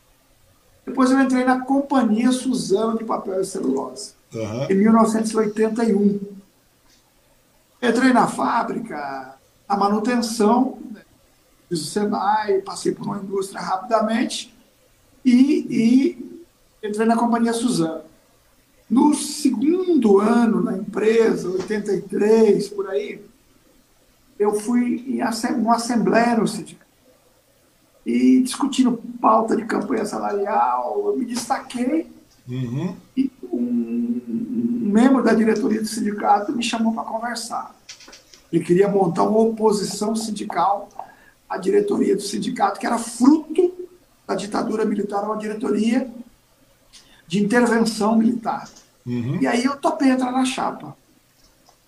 Depois 0.85 1.11
eu 1.11 1.19
entrei 1.19 1.43
na 1.43 1.61
Companhia 1.61 2.31
Suzano 2.31 2.97
de 2.97 3.03
Papel 3.03 3.41
e 3.41 3.45
Celulose, 3.45 4.13
Aham. 4.33 4.67
em 4.69 4.75
1981. 4.75 6.19
Entrei 7.81 8.11
na 8.11 8.27
fábrica, 8.27 9.35
a 9.67 9.77
manutenção, 9.77 10.79
né, 10.91 11.01
fiz 11.69 11.81
o 11.81 11.85
Senai, 11.85 12.59
passei 12.61 12.93
por 12.93 13.05
uma 13.05 13.17
indústria 13.17 13.61
rapidamente 13.61 14.53
e, 15.23 15.65
e 16.81 16.87
entrei 16.87 17.05
na 17.05 17.15
Companhia 17.15 17.53
Suzano. 17.53 18.08
No 18.89 19.13
segundo 19.13 20.19
ano 20.19 20.63
na 20.63 20.77
empresa, 20.77 21.49
83, 21.49 22.69
por 22.69 22.89
aí, 22.89 23.21
eu 24.37 24.53
fui 24.59 25.05
em 25.07 25.21
uma 25.57 25.75
assembleia 25.75 26.37
no 26.37 26.47
sindicato. 26.47 26.89
E 28.05 28.41
discutindo 28.41 28.99
pauta 29.21 29.55
de 29.55 29.65
campanha 29.65 30.05
salarial, 30.05 31.03
eu 31.05 31.17
me 31.17 31.25
destaquei 31.25 32.07
Uhum. 32.49 32.95
e 33.15 33.31
um, 33.43 34.21
um 34.27 34.89
membro 34.91 35.21
da 35.21 35.35
diretoria 35.35 35.79
do 35.79 35.87
sindicato 35.87 36.51
me 36.51 36.63
chamou 36.63 36.93
para 36.93 37.03
conversar. 37.03 37.75
Ele 38.51 38.63
queria 38.63 38.87
montar 38.87 39.23
uma 39.23 39.39
oposição 39.39 40.15
sindical 40.15 40.89
à 41.47 41.57
diretoria 41.57 42.15
do 42.15 42.23
sindicato, 42.23 42.79
que 42.79 42.87
era 42.87 42.97
fruto 42.97 43.71
da 44.27 44.33
ditadura 44.33 44.83
militar, 44.83 45.23
uma 45.23 45.37
diretoria 45.37 46.09
de 47.27 47.43
intervenção 47.43 48.17
militar. 48.17 48.67
Uhum. 49.05 49.39
E 49.41 49.47
aí 49.47 49.63
eu 49.63 49.75
topei 49.77 50.09
entrar 50.09 50.31
na 50.31 50.45
chapa. 50.45 50.95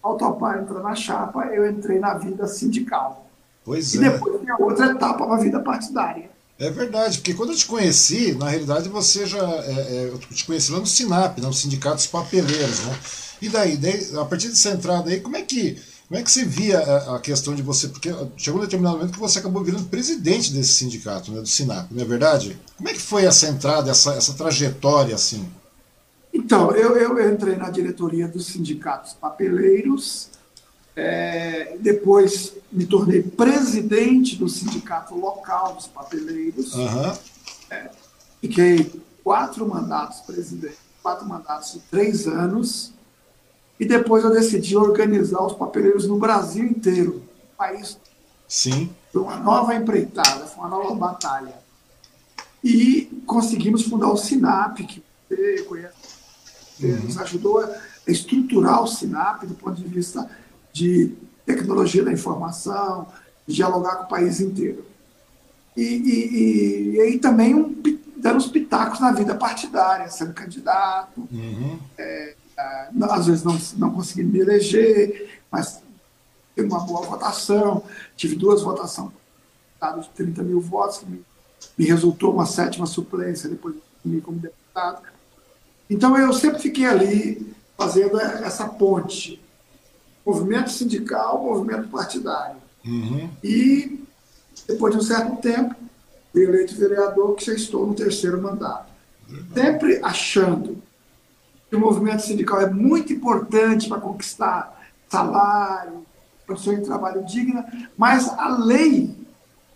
Ao 0.02 0.18
topar 0.18 0.60
entrar 0.60 0.82
na 0.82 0.96
chapa, 0.96 1.46
eu 1.48 1.70
entrei 1.70 2.00
na 2.00 2.16
vida 2.16 2.48
sindical. 2.48 3.30
Pois 3.64 3.94
e 3.94 4.04
é. 4.04 4.10
depois 4.10 4.42
tem 4.42 4.50
a 4.50 4.58
outra 4.58 4.88
etapa, 4.88 5.32
a 5.32 5.38
vida 5.38 5.60
partidária. 5.60 6.30
É 6.62 6.70
verdade, 6.70 7.18
porque 7.18 7.34
quando 7.34 7.52
eu 7.52 7.56
te 7.56 7.66
conheci, 7.66 8.36
na 8.36 8.50
realidade 8.50 8.88
você 8.88 9.26
já. 9.26 9.40
É, 9.40 9.72
é, 9.72 10.10
eu 10.12 10.20
te 10.20 10.46
conheci 10.46 10.72
lá 10.72 10.80
no 10.80 10.86
SINAP, 10.86 11.40
né, 11.42 11.48
no 11.48 11.54
Sindicato 11.54 11.96
dos 11.96 12.06
Papeleiros, 12.06 12.82
né? 12.82 13.00
E 13.42 13.50
daí, 13.50 13.78
daí, 13.78 14.16
a 14.16 14.26
partir 14.26 14.50
dessa 14.50 14.70
entrada 14.70 15.10
aí, 15.10 15.20
como 15.20 15.36
é 15.36 15.42
que. 15.42 15.82
Como 16.08 16.20
é 16.20 16.24
que 16.24 16.30
você 16.30 16.44
via 16.44 16.78
a, 16.78 17.16
a, 17.16 17.20
questão 17.20 17.56
de 17.56 17.64
você? 17.64 17.88
Porque 17.88 18.14
chegou 18.36 18.60
um 18.60 18.64
determinado 18.64 18.98
momento 18.98 19.14
que 19.14 19.20
você 19.20 19.40
acabou 19.40 19.64
virando 19.64 19.86
presidente 19.86 20.52
desse 20.52 20.74
sindicato, 20.74 21.32
né, 21.32 21.40
do 21.40 21.48
SINAP, 21.48 21.90
não 21.90 22.02
é 22.02 22.06
verdade? 22.06 22.60
Como 22.78 22.90
é 22.90 22.94
que 22.94 23.00
foi 23.00 23.26
essa 23.26 23.48
entrada, 23.48 23.90
essa, 23.90 24.14
essa 24.14 24.34
trajetória 24.34 25.16
assim? 25.16 25.50
Então, 26.34 26.72
eu, 26.72 26.98
eu 26.98 27.32
entrei 27.32 27.56
na 27.56 27.70
diretoria 27.70 28.28
dos 28.28 28.48
sindicatos 28.48 29.14
papeleiros, 29.14 30.30
é, 30.96 31.78
depois 31.80 32.54
me 32.72 32.86
tornei 32.86 33.22
presidente 33.22 34.36
do 34.36 34.48
sindicato 34.48 35.16
local 35.16 35.76
dos 35.76 35.88
papeleiros. 35.88 36.74
Uhum. 36.74 37.14
É, 37.70 37.90
fiquei 38.40 39.02
quatro 39.24 39.68
mandatos 39.68 40.22
presidente, 40.22 40.78
quatro 41.02 41.28
mandatos 41.28 41.74
de 41.74 41.80
três 41.80 42.28
anos. 42.28 42.94
E 43.80 43.86
depois 43.86 44.24
eu 44.24 44.32
decidi 44.32 44.78
organizar 44.78 45.44
os 45.44 45.54
papeleiros 45.54 46.08
no 46.08 46.20
Brasil 46.20 46.66
inteiro, 46.66 47.14
no 47.16 47.58
país. 47.58 47.98
Sim. 48.48 48.92
Foi 49.12 49.24
uma 49.24 49.38
nova 49.38 49.74
empreitada, 49.74 50.46
foi 50.46 50.64
uma 50.64 50.70
nova 50.70 50.94
batalha. 50.94 51.56
E 52.64 53.24
conseguimos 53.26 53.84
fundar 53.84 54.10
o 54.12 54.18
SINAP, 54.18 54.84
que 54.86 55.04
você 55.28 55.64
conhece, 55.64 55.96
uhum. 56.86 57.04
nos 57.04 57.18
ajudou 57.18 57.60
a 57.60 57.78
estruturar 58.08 58.84
o 58.84 58.88
SINAP 58.88 59.46
do 59.46 59.56
ponto 59.56 59.82
de 59.82 59.88
vista 59.88 60.30
de 60.74 61.16
tecnologia 61.46 62.04
da 62.04 62.12
informação, 62.12 63.08
dialogar 63.48 63.96
com 63.98 64.04
o 64.04 64.08
país 64.08 64.40
inteiro. 64.40 64.86
E, 65.76 65.82
e, 65.82 66.36
e, 66.36 66.96
e 66.96 67.02
aí 67.02 67.20
também 67.20 67.56
um, 67.56 67.76
dando 68.18 68.38
os 68.38 68.48
pitacos 68.48 69.00
na 69.00 69.12
vida 69.12 69.36
partidária, 69.36 70.10
sendo 70.10 70.34
candidato, 70.34 71.28
uhum. 71.32 71.80
é, 71.98 72.36
é, 72.58 72.90
às 73.10 73.26
vezes 73.28 73.44
não, 73.44 73.58
não 73.78 73.92
consegui 73.92 74.24
me 74.24 74.40
eleger, 74.40 75.42
mas 75.52 75.82
teve 76.56 76.68
uma 76.68 76.82
boa 76.82 77.02
votação, 77.02 77.84
tive 78.16 78.36
duas 78.36 78.62
votações 78.62 79.12
de 80.00 80.10
30 80.10 80.44
mil 80.44 80.62
votos, 80.62 81.00
que 81.00 81.06
me, 81.08 81.26
me 81.78 81.86
resultou 81.86 82.34
uma 82.34 82.46
sétima 82.46 82.86
suplência 82.86 83.50
depois 83.50 83.76
de 84.06 84.22
como 84.22 84.38
deputado. 84.38 85.02
Então 85.92 86.18
eu 86.18 86.32
sempre 86.32 86.62
fiquei 86.62 86.86
ali 86.86 87.54
fazendo 87.78 88.18
essa 88.18 88.66
ponte 88.66 89.42
movimento 90.26 90.72
sindical, 90.72 91.44
movimento 91.44 91.90
partidário. 91.90 92.56
Uhum. 92.86 93.30
E, 93.44 94.02
depois 94.66 94.94
de 94.94 95.02
um 95.02 95.04
certo 95.04 95.36
tempo, 95.42 95.76
fui 96.32 96.46
eleito 96.46 96.76
vereador, 96.76 97.36
que 97.36 97.46
já 97.46 97.54
estou 97.54 97.86
no 97.86 97.94
terceiro 97.94 98.42
mandato. 98.42 98.90
Sempre 99.54 100.00
achando 100.02 100.82
que 101.70 101.76
o 101.76 101.80
movimento 101.80 102.22
sindical 102.22 102.62
é 102.62 102.70
muito 102.70 103.12
importante 103.12 103.90
para 103.90 104.00
conquistar 104.00 104.90
salário, 105.10 106.06
condições 106.48 106.80
de 106.80 106.86
trabalho 106.86 107.26
digna, 107.26 107.66
mas 107.98 108.30
a 108.30 108.48
lei 108.48 109.14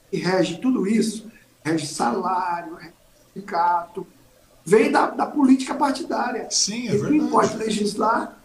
que 0.09 0.17
rege 0.17 0.59
tudo 0.59 0.87
isso, 0.87 1.29
rege 1.61 1.85
salário, 1.85 2.75
rege 2.75 2.93
sindicato, 3.33 4.07
vem 4.65 4.91
da, 4.91 5.11
da 5.11 5.25
política 5.25 5.75
partidária. 5.75 6.47
Sim, 6.49 6.89
é 6.89 6.95
e 6.95 7.07
quem 7.07 7.27
pode 7.27 7.55
legislar 7.55 8.37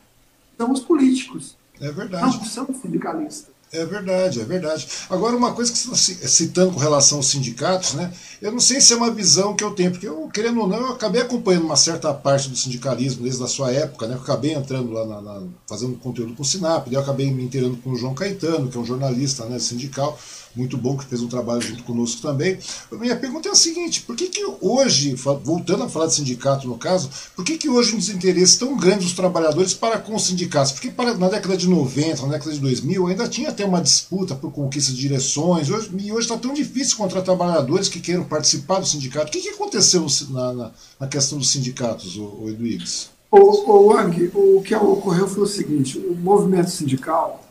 são 0.59 0.71
os 0.71 0.81
políticos. 0.81 1.57
É 1.81 1.91
verdade. 1.91 2.37
Não 2.37 2.45
são 2.45 2.67
sindicalistas. 2.67 3.51
É 3.73 3.85
verdade, 3.85 4.41
é 4.41 4.45
verdade. 4.45 4.89
Agora, 5.09 5.37
uma 5.37 5.53
coisa 5.53 5.71
que 5.71 5.79
você 5.79 6.13
está 6.13 6.27
citando 6.27 6.73
com 6.73 6.81
relação 6.81 7.19
aos 7.19 7.29
sindicatos, 7.29 7.95
né? 7.95 8.13
Eu 8.43 8.51
não 8.51 8.59
sei 8.59 8.81
se 8.81 8.93
é 8.93 8.97
uma 8.97 9.13
visão 9.13 9.55
que 9.55 9.63
eu 9.63 9.71
tenho, 9.71 9.93
porque 9.93 10.09
eu, 10.09 10.29
querendo 10.35 10.61
ou 10.61 10.67
não, 10.67 10.79
eu 10.79 10.93
acabei 10.93 11.23
acompanhando 11.23 11.67
uma 11.67 11.77
certa 11.77 12.13
parte 12.13 12.49
do 12.49 12.57
sindicalismo 12.57 13.23
desde 13.23 13.43
a 13.45 13.47
sua 13.47 13.71
época, 13.71 14.09
né? 14.09 14.17
Eu 14.17 14.23
acabei 14.23 14.55
entrando 14.55 14.91
lá, 14.91 15.07
na, 15.07 15.21
na, 15.21 15.43
fazendo 15.69 15.97
conteúdo 15.99 16.35
com 16.35 16.43
o 16.43 16.45
Sinap, 16.45 16.87
daí 16.87 16.95
eu 16.95 17.01
acabei 17.01 17.31
me 17.31 17.45
inteirando 17.45 17.77
com 17.77 17.91
o 17.91 17.97
João 17.97 18.13
Caetano, 18.13 18.69
que 18.69 18.77
é 18.77 18.81
um 18.81 18.85
jornalista 18.85 19.45
né, 19.45 19.61
sindical 19.61 20.19
muito 20.55 20.77
bom, 20.77 20.97
que 20.97 21.05
fez 21.05 21.23
um 21.23 21.29
trabalho 21.29 21.61
junto 21.61 21.83
conosco 21.85 22.21
também. 22.21 22.59
Minha 22.93 23.17
pergunta 23.17 23.49
é 23.49 23.53
a 23.53 23.55
seguinte: 23.55 24.03
por 24.03 24.17
que, 24.17 24.29
que 24.29 24.45
hoje, 24.61 25.15
voltando 25.15 25.85
a 25.85 25.89
falar 25.89 26.07
de 26.07 26.15
sindicato 26.15 26.67
no 26.67 26.77
caso, 26.77 27.11
por 27.37 27.45
que, 27.45 27.57
que 27.57 27.69
hoje 27.69 27.95
um 27.95 27.99
desinteresse 27.99 28.59
tão 28.59 28.77
grande 28.77 29.05
dos 29.05 29.13
trabalhadores 29.13 29.75
para 29.75 29.99
com 29.99 30.15
os 30.15 30.25
sindicatos? 30.25 30.73
Porque 30.73 30.91
para, 30.91 31.15
na 31.15 31.29
década 31.29 31.57
de 31.57 31.69
90, 31.69 32.23
na 32.23 32.33
década 32.33 32.53
de 32.53 32.61
2000, 32.61 33.07
ainda 33.07 33.29
tinha 33.29 33.51
até 33.51 33.65
uma 33.65 33.81
disputa 33.81 34.35
por 34.35 34.53
conquista 34.53 34.93
de 34.93 34.99
direções, 34.99 35.71
hoje, 35.71 35.91
e 35.99 36.13
hoje 36.13 36.23
está 36.23 36.37
tão 36.37 36.53
difícil 36.53 36.95
encontrar 36.95 37.23
trabalhadores 37.23 37.89
que 37.89 38.01
queiram 38.01 38.25
participar 38.25 38.81
do 38.81 38.87
sindicato. 38.87 39.29
O 39.29 39.31
que, 39.31 39.41
que 39.41 39.51
aconteceu 39.51 40.07
na, 40.31 40.53
na, 40.53 40.71
na 40.99 41.07
questão 41.07 41.39
dos 41.39 41.51
sindicatos, 41.51 42.17
o, 42.17 42.25
o 42.43 42.49
Eduígues? 42.49 43.11
O, 43.31 43.39
o 43.39 43.87
Wang, 43.87 44.31
o 44.35 44.61
que 44.61 44.75
ocorreu 44.75 45.29
foi 45.29 45.45
o 45.45 45.47
seguinte: 45.47 45.99
o 45.99 46.17
movimento 46.17 46.71
sindical 46.71 47.50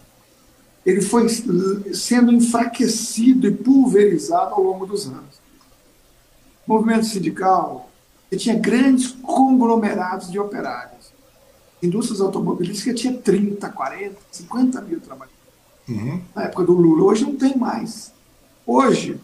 ele 0.90 1.02
foi 1.02 1.28
sendo 1.94 2.32
enfraquecido 2.32 3.48
e 3.48 3.52
pulverizado 3.52 4.56
ao 4.56 4.64
longo 4.64 4.86
dos 4.86 5.06
anos. 5.06 5.40
O 6.68 6.74
movimento 6.74 7.06
sindical 7.06 7.90
tinha 8.38 8.58
grandes 8.58 9.08
conglomerados 9.08 10.32
de 10.32 10.40
operários. 10.40 11.12
Indústrias 11.82 12.22
automobilísticas 12.22 13.00
tinha 13.00 13.14
30, 13.14 13.70
40, 13.70 14.16
50 14.32 14.82
mil 14.82 15.00
trabalhadores. 15.00 15.40
Uhum. 15.88 16.22
Na 16.36 16.44
época 16.44 16.64
do 16.64 16.74
Lula. 16.74 17.04
Hoje 17.04 17.24
não 17.24 17.36
tem 17.36 17.58
mais. 17.58 18.12
Hoje, 18.66 19.20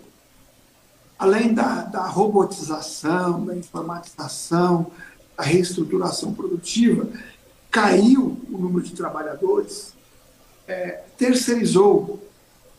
além 1.18 1.54
da, 1.54 1.84
da 1.84 2.06
robotização, 2.08 3.46
da 3.46 3.56
informatização, 3.56 4.92
da 5.38 5.44
reestruturação 5.44 6.34
produtiva, 6.34 7.08
caiu 7.70 8.38
o 8.52 8.58
número 8.58 8.84
de 8.86 8.94
trabalhadores 8.94 9.95
é, 10.68 11.04
terceirizou. 11.18 12.22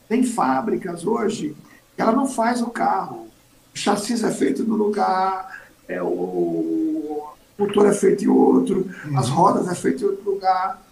Tem 0.09 0.23
fábricas 0.23 1.05
hoje 1.05 1.57
que 1.95 2.03
ela 2.03 2.13
não 2.13 2.27
faz 2.29 2.61
o 2.61 2.69
carro. 2.69 3.29
O 3.75 3.79
chassi 3.79 4.13
é 4.25 4.31
feito 4.31 4.65
no 4.65 4.77
lugar, 4.77 5.63
é, 5.89 6.03
o 6.03 7.29
motor 7.59 7.87
é 7.87 7.93
feito 7.93 8.25
em 8.25 8.29
outro, 8.29 8.89
uhum. 9.05 9.19
as 9.19 9.29
rodas 9.29 9.69
é 9.69 9.75
feito 9.75 10.05
em 10.05 10.07
outro 10.07 10.31
lugar. 10.31 10.83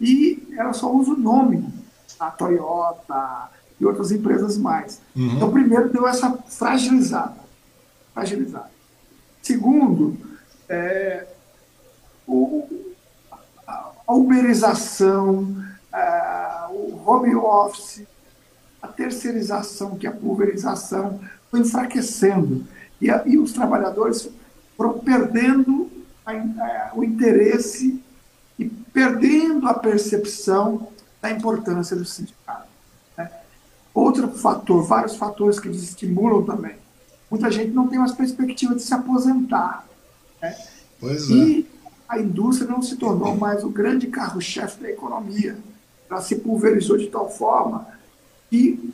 E 0.00 0.46
ela 0.56 0.72
só 0.72 0.92
usa 0.92 1.12
o 1.12 1.16
nome, 1.16 1.66
a 2.18 2.30
Toyota 2.30 3.50
e 3.80 3.86
outras 3.86 4.10
empresas 4.10 4.56
mais. 4.56 5.00
Uhum. 5.16 5.36
Então, 5.36 5.50
primeiro, 5.50 5.90
deu 5.90 6.06
essa 6.06 6.32
fragilizada. 6.48 7.38
fragilizada. 8.12 8.70
Segundo, 9.42 10.16
é, 10.68 11.26
o, 12.26 12.68
a 14.08 14.14
uberização, 14.14 15.54
o 16.70 17.00
home 17.04 17.34
office, 17.34 18.06
a 18.80 18.88
terceirização, 18.88 19.96
que 19.96 20.06
é 20.06 20.10
a 20.10 20.12
pulverização, 20.12 21.20
foi 21.50 21.60
enfraquecendo. 21.60 22.66
E, 23.00 23.10
a, 23.10 23.22
e 23.26 23.38
os 23.38 23.52
trabalhadores 23.52 24.28
foram 24.76 24.98
perdendo 24.98 25.90
a, 26.24 26.32
a, 26.32 26.92
o 26.94 27.02
interesse 27.02 28.02
e 28.58 28.66
perdendo 28.66 29.68
a 29.68 29.74
percepção 29.74 30.88
da 31.20 31.30
importância 31.30 31.96
do 31.96 32.04
sindicato. 32.04 32.68
Né? 33.16 33.30
Outro 33.94 34.28
fator, 34.28 34.82
vários 34.84 35.16
fatores 35.16 35.58
que 35.58 35.68
estimulam 35.68 36.44
também. 36.44 36.76
Muita 37.30 37.50
gente 37.50 37.72
não 37.72 37.88
tem 37.88 37.98
mais 37.98 38.12
perspectiva 38.12 38.74
de 38.74 38.82
se 38.82 38.94
aposentar. 38.94 39.86
Né? 40.40 40.56
Pois 41.00 41.30
é. 41.30 41.34
E 41.34 41.70
a 42.08 42.18
indústria 42.18 42.70
não 42.70 42.80
se 42.80 42.96
tornou 42.96 43.36
mais 43.36 43.62
o 43.62 43.68
grande 43.68 44.06
carro-chefe 44.06 44.80
da 44.80 44.90
economia 44.90 45.58
ela 46.10 46.20
se 46.20 46.36
pulverizou 46.36 46.96
de 46.96 47.06
tal 47.06 47.30
forma 47.30 47.86
que 48.50 48.92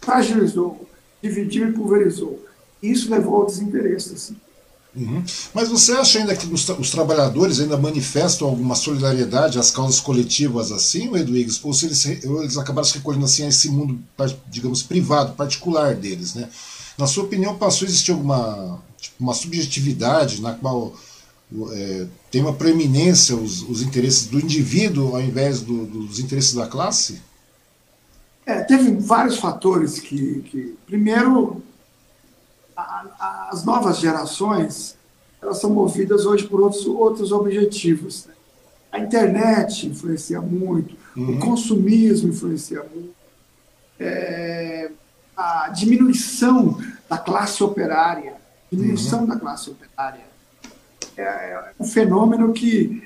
fragilizou, 0.00 0.88
dividiu 1.22 1.68
e 1.68 1.72
pulverizou. 1.72 2.44
Isso 2.82 3.10
levou 3.10 3.42
ao 3.42 3.46
desinteresse. 3.46 4.14
Assim. 4.14 4.36
Uhum. 4.96 5.22
Mas 5.52 5.68
você 5.68 5.92
acha 5.92 6.18
ainda 6.18 6.34
que 6.34 6.46
os, 6.46 6.68
os, 6.68 6.90
trabalhadores 6.90 7.60
ainda 7.60 7.76
manifestam 7.76 8.48
alguma 8.48 8.74
solidariedade 8.74 9.58
às 9.58 9.70
causas 9.70 10.00
coletivas 10.00 10.72
assim, 10.72 11.14
Edwigs? 11.14 11.60
Ou 11.62 11.72
se 11.72 11.86
eles, 11.86 12.04
eles 12.06 12.56
acabaram 12.56 12.88
se 12.88 12.94
recolhendo 12.94 13.24
assim 13.24 13.44
a 13.44 13.48
esse 13.48 13.68
mundo, 13.68 13.98
digamos, 14.48 14.82
privado, 14.82 15.34
particular 15.34 15.94
deles, 15.94 16.34
né? 16.34 16.48
Na 16.96 17.06
sua 17.06 17.24
opinião, 17.24 17.56
passou 17.56 17.86
a 17.86 17.88
existir 17.88 18.10
alguma 18.10 18.82
tipo, 19.00 19.16
uma 19.20 19.34
subjetividade 19.34 20.40
na 20.40 20.54
qual 20.54 20.94
é, 21.72 22.06
tem 22.30 22.42
uma 22.42 22.52
preeminência 22.52 23.34
os, 23.34 23.62
os 23.62 23.80
interesses 23.80 24.26
do 24.26 24.38
indivíduo 24.38 25.16
ao 25.16 25.22
invés 25.22 25.62
do, 25.62 25.86
dos 25.86 26.18
interesses 26.18 26.54
da 26.54 26.66
classe? 26.66 27.22
É, 28.44 28.62
teve 28.62 28.92
vários 28.96 29.38
fatores 29.38 29.98
que, 29.98 30.42
que 30.42 30.76
primeiro, 30.86 31.62
a, 32.76 33.48
as 33.50 33.64
novas 33.64 33.98
gerações 33.98 34.96
elas 35.40 35.58
são 35.60 35.70
movidas 35.70 36.26
hoje 36.26 36.46
por 36.46 36.60
outros, 36.60 36.86
outros 36.86 37.32
objetivos. 37.32 38.26
Né? 38.26 38.34
A 38.90 38.98
internet 38.98 39.86
influencia 39.86 40.40
muito, 40.40 40.96
uhum. 41.16 41.36
o 41.36 41.38
consumismo 41.38 42.30
influencia 42.30 42.82
muito, 42.82 43.14
é, 44.00 44.90
a 45.36 45.68
diminuição 45.68 46.78
da 47.08 47.16
classe 47.16 47.62
operária, 47.62 48.34
diminuição 48.70 49.20
uhum. 49.20 49.26
da 49.26 49.36
classe 49.36 49.70
operária. 49.70 50.27
É, 51.18 51.22
é 51.22 51.72
um 51.78 51.84
fenômeno 51.84 52.52
que 52.52 53.02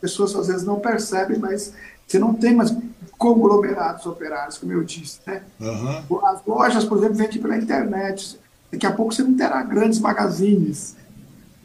pessoas 0.00 0.34
às 0.36 0.46
vezes 0.46 0.64
não 0.64 0.78
percebem, 0.78 1.38
mas 1.38 1.74
você 2.06 2.18
não 2.18 2.34
tem 2.34 2.54
mais 2.54 2.74
conglomerados 3.18 4.06
operários, 4.06 4.58
como 4.58 4.72
eu 4.72 4.84
disse. 4.84 5.20
Né? 5.26 5.42
Uhum. 5.60 6.26
As 6.26 6.44
lojas, 6.46 6.84
por 6.84 6.98
exemplo, 6.98 7.16
vendem 7.16 7.40
pela 7.40 7.56
internet. 7.56 8.38
Daqui 8.70 8.86
a 8.86 8.92
pouco 8.92 9.14
você 9.14 9.22
não 9.22 9.34
terá 9.34 9.62
grandes 9.62 9.98
magazines. 9.98 10.96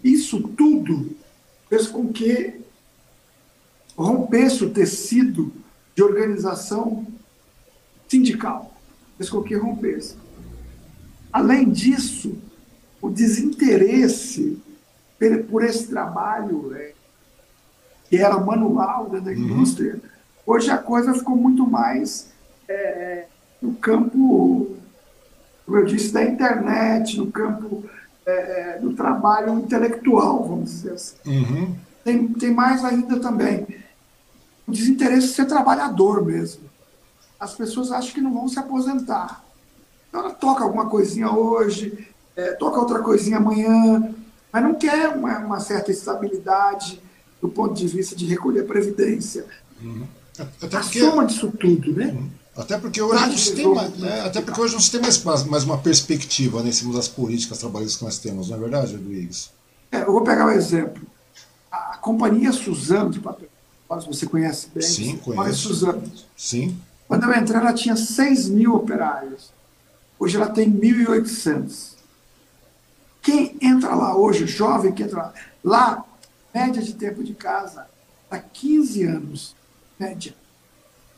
Isso 0.04 0.42
tudo 0.42 1.16
fez 1.70 1.88
com 1.88 2.12
que 2.12 2.62
rompesse 3.98 4.64
o 4.64 4.70
tecido 4.70 5.52
de 5.94 6.02
organização 6.02 7.06
sindical. 8.08 8.74
Fez 9.18 9.30
com 9.30 9.44
que 9.44 9.56
rompesse. 9.56 10.16
Além 11.32 11.70
disso, 11.70 12.38
o 13.02 13.10
desinteresse 13.10 14.58
por 15.50 15.64
esse 15.64 15.88
trabalho 15.88 16.70
né, 16.70 16.92
que 18.10 18.18
era 18.18 18.38
manual 18.40 19.10
dentro 19.10 19.26
da 19.26 19.32
uhum. 19.32 19.38
indústria, 19.38 20.00
hoje 20.46 20.72
a 20.72 20.78
coisa 20.78 21.14
ficou 21.14 21.36
muito 21.36 21.68
mais 21.68 22.32
é, 22.68 23.26
no 23.62 23.76
campo, 23.76 24.78
como 25.66 25.78
eu 25.78 25.86
disse, 25.86 26.14
da 26.14 26.24
internet, 26.24 27.18
no 27.18 27.32
campo 27.32 27.84
é, 28.26 28.32
é 28.32 28.80
do 28.80 28.94
trabalho 28.94 29.60
intelectual, 29.60 30.48
vamos 30.48 30.72
dizer 30.72 30.94
assim. 30.94 31.16
Uhum. 31.26 31.76
Tem, 32.04 32.28
tem 32.30 32.54
mais 32.54 32.84
ainda 32.86 33.20
também 33.20 33.68
o 34.66 34.72
desinteresse 34.72 35.28
de 35.28 35.34
ser 35.34 35.46
trabalhador 35.46 36.26
mesmo. 36.26 36.70
As 37.40 37.54
pessoas 37.56 37.92
acham 37.92 38.14
que 38.14 38.22
não 38.22 38.34
vão 38.34 38.48
se 38.48 38.60
aposentar. 38.60 39.44
Então 40.08 40.22
ela 40.22 40.32
toca 40.32 40.64
alguma 40.64 40.90
coisinha 40.90 41.32
hoje, 41.32 42.08
é, 42.36 42.52
toca 42.54 42.80
outra 42.80 43.00
coisinha 43.00 43.38
amanhã, 43.38 44.14
mas 44.52 44.64
não 44.64 44.76
quer 44.76 45.10
uma, 45.10 45.38
uma 45.40 45.60
certa 45.60 45.92
estabilidade, 45.92 47.02
do 47.42 47.50
ponto 47.50 47.74
de 47.74 47.88
vista 47.88 48.16
de 48.16 48.26
recolher 48.26 48.66
previdência. 48.66 49.46
Uhum. 49.82 50.06
Até 50.62 50.78
a 50.78 50.80
porque, 50.82 51.00
soma 51.00 51.26
disso 51.26 51.52
tudo, 51.52 51.94
né? 51.94 52.08
Uhum. 52.08 52.30
Até 52.56 52.78
porque 52.78 53.02
hoje 53.02 53.26
não 53.26 53.38
se 53.38 53.56
tem 53.56 53.74
mais, 53.74 53.98
né? 53.98 54.22
até 54.22 54.42
porque 54.42 54.60
hoje 54.60 54.74
não 54.74 54.82
se 54.82 54.92
tem 54.92 55.02
mais, 55.02 55.24
mais 55.24 55.64
uma 55.64 55.78
perspectiva 55.78 56.62
né, 56.62 56.70
em 56.70 56.74
cima 56.74 56.94
das 56.94 57.08
políticas 57.08 57.60
trabalhistas 57.60 57.98
que 57.98 58.04
nós 58.04 58.18
temos, 58.18 58.50
não 58.50 58.58
é 58.58 58.60
verdade, 58.60 58.98
Luiz? 58.98 59.50
É, 59.92 60.02
eu 60.02 60.12
vou 60.12 60.24
pegar 60.24 60.46
um 60.46 60.52
exemplo. 60.52 61.02
A, 61.72 61.94
a 61.94 61.98
companhia 61.98 62.52
Suzano 62.52 63.12
de 63.12 63.20
papel, 63.20 63.48
você 63.88 64.26
conhece 64.26 64.68
bem? 64.74 64.84
Sim, 64.84 65.18
conheço. 65.18 65.70
Suzano. 65.70 66.04
Sim. 66.36 66.78
Quando 67.08 67.24
eu 67.24 67.34
entrei, 67.34 67.60
ela 67.60 67.74
tinha 67.74 67.96
6 67.96 68.50
mil 68.50 68.76
operários. 68.76 69.52
Hoje 70.20 70.36
ela 70.36 70.50
tem 70.50 70.70
1.800. 70.70 71.94
Quem 73.30 73.56
entra 73.62 73.94
lá 73.94 74.18
hoje, 74.18 74.48
jovem 74.48 74.92
que 74.92 75.04
entra 75.04 75.18
lá, 75.18 75.34
lá 75.64 76.06
média 76.52 76.82
de 76.82 76.96
tempo 76.96 77.24
de 77.24 77.36
casa 77.36 77.86
há 78.28 78.40
15 78.40 79.04
anos, 79.04 79.56
média. 80.00 80.34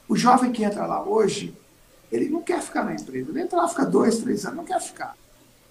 O 0.10 0.18
jovem 0.18 0.52
que 0.52 0.62
entra 0.62 0.86
lá 0.86 1.02
hoje, 1.08 1.56
ele 2.12 2.28
não 2.28 2.42
quer 2.42 2.62
ficar 2.62 2.84
na 2.84 2.94
empresa. 2.94 3.30
Ele 3.30 3.40
entra 3.40 3.60
lá, 3.60 3.68
fica 3.70 3.86
dois, 3.86 4.18
três 4.18 4.44
anos, 4.46 4.58
não 4.58 4.66
quer 4.66 4.82
ficar. 4.82 5.16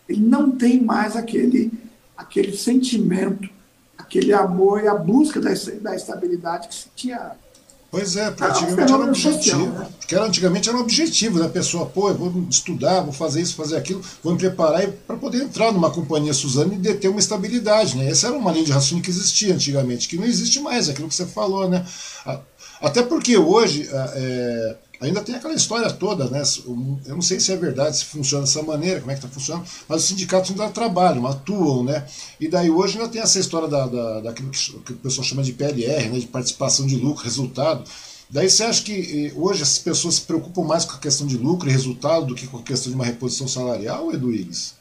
Ele 0.08 0.22
não 0.22 0.50
tem 0.50 0.82
mais 0.82 1.14
aquele, 1.14 1.70
aquele 2.16 2.56
sentimento, 2.56 3.46
aquele 3.98 4.32
amor 4.32 4.82
e 4.82 4.88
a 4.88 4.94
busca 4.94 5.42
da, 5.42 5.50
da 5.82 5.94
estabilidade 5.94 6.68
que 6.68 6.74
se 6.74 6.88
tinha 6.96 7.32
Pois 7.90 8.16
é, 8.16 8.30
porque 8.30 8.44
antigamente 8.44 8.92
era 8.92 9.02
um 9.02 9.08
objetivo. 9.08 9.66
Né? 9.66 9.88
Porque 9.98 10.14
era, 10.14 10.24
antigamente 10.24 10.68
era 10.68 10.78
um 10.78 10.80
objetivo 10.80 11.38
da 11.40 11.48
pessoa, 11.48 11.86
pô, 11.86 12.08
eu 12.08 12.14
vou 12.14 12.46
estudar, 12.48 13.00
vou 13.00 13.12
fazer 13.12 13.42
isso, 13.42 13.56
fazer 13.56 13.76
aquilo, 13.76 14.00
vou 14.22 14.32
me 14.32 14.38
preparar 14.38 14.86
para 15.06 15.16
poder 15.16 15.42
entrar 15.42 15.72
numa 15.72 15.90
companhia 15.90 16.32
Suzano 16.32 16.72
e 16.72 16.78
deter 16.78 17.10
uma 17.10 17.18
estabilidade. 17.18 17.96
Né? 17.96 18.08
Essa 18.08 18.28
era 18.28 18.36
uma 18.36 18.52
linha 18.52 18.64
de 18.64 18.72
raciocínio 18.72 19.02
que 19.02 19.10
existia 19.10 19.52
antigamente, 19.52 20.06
que 20.06 20.16
não 20.16 20.24
existe 20.24 20.60
mais, 20.60 20.88
é 20.88 20.92
aquilo 20.92 21.08
que 21.08 21.14
você 21.14 21.26
falou, 21.26 21.68
né? 21.68 21.84
Até 22.80 23.02
porque 23.02 23.36
hoje. 23.36 23.88
É, 23.92 24.76
Ainda 25.00 25.22
tem 25.22 25.34
aquela 25.34 25.54
história 25.54 25.90
toda, 25.90 26.28
né? 26.28 26.42
Eu 27.06 27.14
não 27.14 27.22
sei 27.22 27.40
se 27.40 27.50
é 27.50 27.56
verdade, 27.56 27.96
se 27.96 28.04
funciona 28.04 28.44
dessa 28.44 28.62
maneira, 28.62 29.00
como 29.00 29.10
é 29.10 29.14
que 29.14 29.24
está 29.24 29.32
funcionando, 29.32 29.66
mas 29.88 30.02
os 30.02 30.08
sindicatos 30.08 30.50
ainda 30.50 30.68
trabalham, 30.68 31.26
atuam, 31.26 31.82
né? 31.82 32.06
E 32.38 32.46
daí 32.46 32.70
hoje 32.70 32.98
ainda 32.98 33.10
tem 33.10 33.22
essa 33.22 33.38
história 33.38 33.66
da, 33.66 33.86
da, 33.86 34.20
daquilo 34.20 34.50
que, 34.50 34.78
que 34.80 34.92
o 34.92 34.96
pessoal 34.96 35.24
chama 35.24 35.42
de 35.42 35.54
PLR, 35.54 36.10
né? 36.10 36.18
De 36.18 36.26
participação 36.26 36.86
de 36.86 36.96
lucro, 36.96 37.24
resultado. 37.24 37.82
Daí 38.28 38.50
você 38.50 38.62
acha 38.62 38.82
que 38.82 39.32
hoje 39.34 39.62
as 39.62 39.78
pessoas 39.78 40.16
se 40.16 40.20
preocupam 40.20 40.64
mais 40.64 40.84
com 40.84 40.94
a 40.94 40.98
questão 40.98 41.26
de 41.26 41.38
lucro 41.38 41.68
e 41.68 41.72
resultado 41.72 42.26
do 42.26 42.34
que 42.34 42.46
com 42.46 42.58
a 42.58 42.62
questão 42.62 42.92
de 42.92 42.94
uma 42.94 43.04
reposição 43.04 43.48
salarial, 43.48 44.12
Edu 44.12 44.30
Iris? 44.30 44.74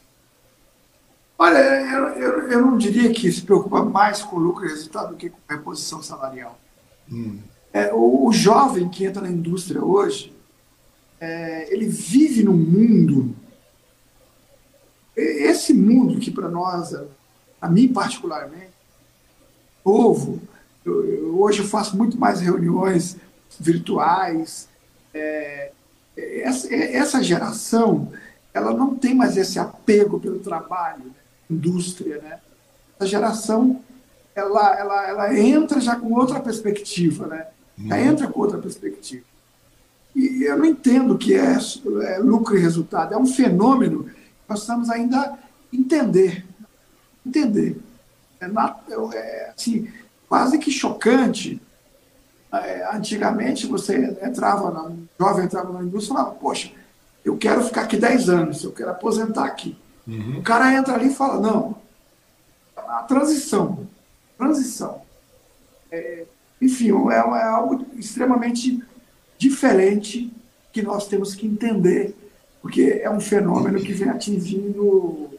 Olha, 1.38 1.58
eu, 1.58 2.08
eu, 2.10 2.52
eu, 2.52 2.62
não 2.62 2.78
diria 2.78 3.12
que 3.14 3.32
se 3.32 3.42
preocupa 3.42 3.82
mais 3.86 4.22
com 4.22 4.38
lucro 4.38 4.66
e 4.66 4.70
resultado 4.70 5.12
do 5.12 5.16
que 5.16 5.30
com 5.30 5.38
reposição 5.50 6.04
salarial. 6.04 6.60
Hum. 7.10 7.40
É, 7.72 7.94
o, 7.94 8.26
o, 8.28 8.34
jovem 8.34 8.90
que 8.90 9.06
entra 9.06 9.22
na 9.22 9.30
indústria 9.30 9.84
hoje, 9.84 10.34
é, 11.20 11.72
ele 11.72 11.88
vive 11.88 12.44
num 12.44 12.58
mundo. 12.58 13.36
Esse 15.16 15.74
mundo 15.74 16.20
que 16.20 16.32
para 16.32 16.50
nós, 16.50 16.96
a 17.62 17.70
mim 17.70 17.88
particularmente, 17.90 18.72
povo, 19.84 20.42
eu, 20.86 21.06
eu, 21.06 21.40
hoje 21.40 21.60
eu 21.60 21.68
faço 21.68 21.96
muito 21.98 22.18
mais 22.18 22.40
reuniões 22.40 23.18
virtuais. 23.60 24.68
É, 25.14 25.72
essa, 26.16 26.74
essa, 26.74 27.24
geração, 27.24 28.12
ela 28.54 28.74
não 28.74 28.96
tem 28.96 29.14
mais 29.14 29.38
esse 29.38 29.60
apego 29.60 30.20
pelo 30.20 30.40
trabalho, 30.40 31.06
né? 31.06 31.12
indústria, 31.50 32.20
né? 32.22 32.40
Essa 32.96 33.08
geração, 33.08 33.82
ela, 34.36 34.78
ela, 34.78 35.08
ela 35.08 35.40
entra 35.40 35.80
já 35.80 35.96
com 35.96 36.14
outra 36.14 36.40
perspectiva, 36.40 37.28
né? 37.28 37.48
Uhum. 37.80 37.94
entra 37.94 38.28
com 38.28 38.42
outra 38.42 38.58
perspectiva. 38.58 39.24
E 40.16 40.44
eu 40.44 40.58
não 40.58 40.66
entendo 40.66 41.14
o 41.14 41.18
que 41.18 41.34
é, 41.34 41.58
é, 42.04 42.18
lucro 42.18 42.58
e 42.58 42.60
resultado. 42.60 43.14
É 43.14 43.18
um 43.18 43.26
fenômeno 43.26 44.04
que 44.04 44.12
nós 44.50 44.60
precisamos 44.60 44.90
ainda 44.90 45.38
entender. 45.72 46.46
Entender. 47.26 47.80
É, 48.42 48.46
é 49.16 49.54
assim, 49.56 49.88
quase 50.28 50.58
que 50.58 50.72
chocante. 50.72 51.62
É, 52.52 52.90
antigamente, 52.94 53.68
você 53.68 54.18
entrava, 54.24 54.72
na, 54.72 54.84
um 54.84 55.08
jovem 55.20 55.46
entrava 55.46 55.72
na 55.72 55.84
indústria 55.84 56.14
e 56.14 56.18
falava, 56.18 56.36
poxa, 56.36 56.72
eu 57.24 57.38
quero 57.38 57.64
ficar 57.64 57.82
aqui 57.82 57.96
10 57.96 58.30
anos, 58.30 58.64
eu 58.64 58.72
quero 58.72 58.90
aposentar 58.90 59.46
aqui. 59.46 59.78
Uhum. 60.08 60.40
O 60.40 60.42
cara 60.42 60.74
entra 60.74 60.96
ali 60.96 61.10
e 61.10 61.14
fala, 61.14 61.40
não, 61.40 61.76
a 62.76 63.04
transição, 63.04 63.88
transição. 64.36 65.02
É, 65.92 66.26
enfim, 66.62 66.92
é, 67.10 67.16
é 67.16 67.44
algo 67.44 67.86
extremamente 67.98 68.82
diferente 69.38 70.32
que 70.72 70.82
nós 70.82 71.08
temos 71.08 71.34
que 71.34 71.48
entender, 71.48 72.16
porque 72.62 73.00
é 73.02 73.10
um 73.10 73.20
fenômeno 73.20 73.80
que 73.80 73.94
vem 73.94 74.10
atingindo 74.10 75.30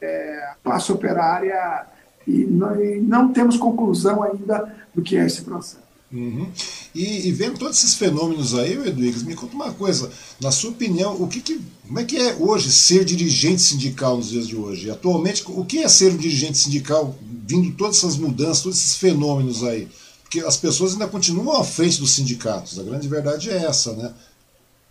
é, 0.00 0.50
a 0.50 0.56
classe 0.62 0.90
operária 0.90 1.86
e 2.26 2.44
não, 2.44 2.82
e 2.82 3.00
não, 3.00 3.32
temos 3.32 3.56
conclusão 3.56 4.22
ainda 4.22 4.74
do 4.94 5.02
que 5.02 5.16
é 5.16 5.26
esse 5.26 5.42
processo. 5.42 5.86
Uhum. 6.12 6.48
E, 6.94 7.28
e, 7.28 7.32
vendo 7.32 7.58
todos 7.58 7.78
esses 7.78 7.94
fenômenos 7.94 8.54
aí, 8.54 8.72
Edwiges, 8.72 9.22
me 9.22 9.34
conta 9.34 9.54
uma 9.54 9.72
coisa, 9.72 10.10
na 10.40 10.50
sua 10.50 10.70
opinião, 10.70 11.20
o 11.20 11.26
que, 11.26 11.40
que 11.40 11.60
como 11.86 11.98
é 11.98 12.04
que 12.04 12.16
é 12.16 12.36
hoje 12.38 12.70
ser 12.72 13.04
dirigente 13.04 13.60
sindical 13.60 14.16
nos 14.16 14.30
dias 14.30 14.46
de 14.46 14.56
hoje? 14.56 14.90
Atualmente, 14.90 15.44
o 15.46 15.64
que 15.64 15.78
é 15.78 15.88
ser 15.88 16.12
um 16.12 16.16
dirigente 16.16 16.58
sindical, 16.58 17.16
vindo 17.46 17.76
todas 17.76 17.98
essas 17.98 18.16
mudanças, 18.16 18.62
todos 18.62 18.78
esses 18.78 18.96
fenômenos 18.96 19.62
aí? 19.64 19.88
Porque 20.26 20.40
as 20.40 20.56
pessoas 20.56 20.92
ainda 20.92 21.06
continuam 21.06 21.60
à 21.60 21.64
frente 21.64 22.00
dos 22.00 22.10
sindicatos. 22.10 22.80
A 22.80 22.82
grande 22.82 23.06
verdade 23.06 23.48
é 23.48 23.64
essa, 23.64 23.94
né? 23.94 24.12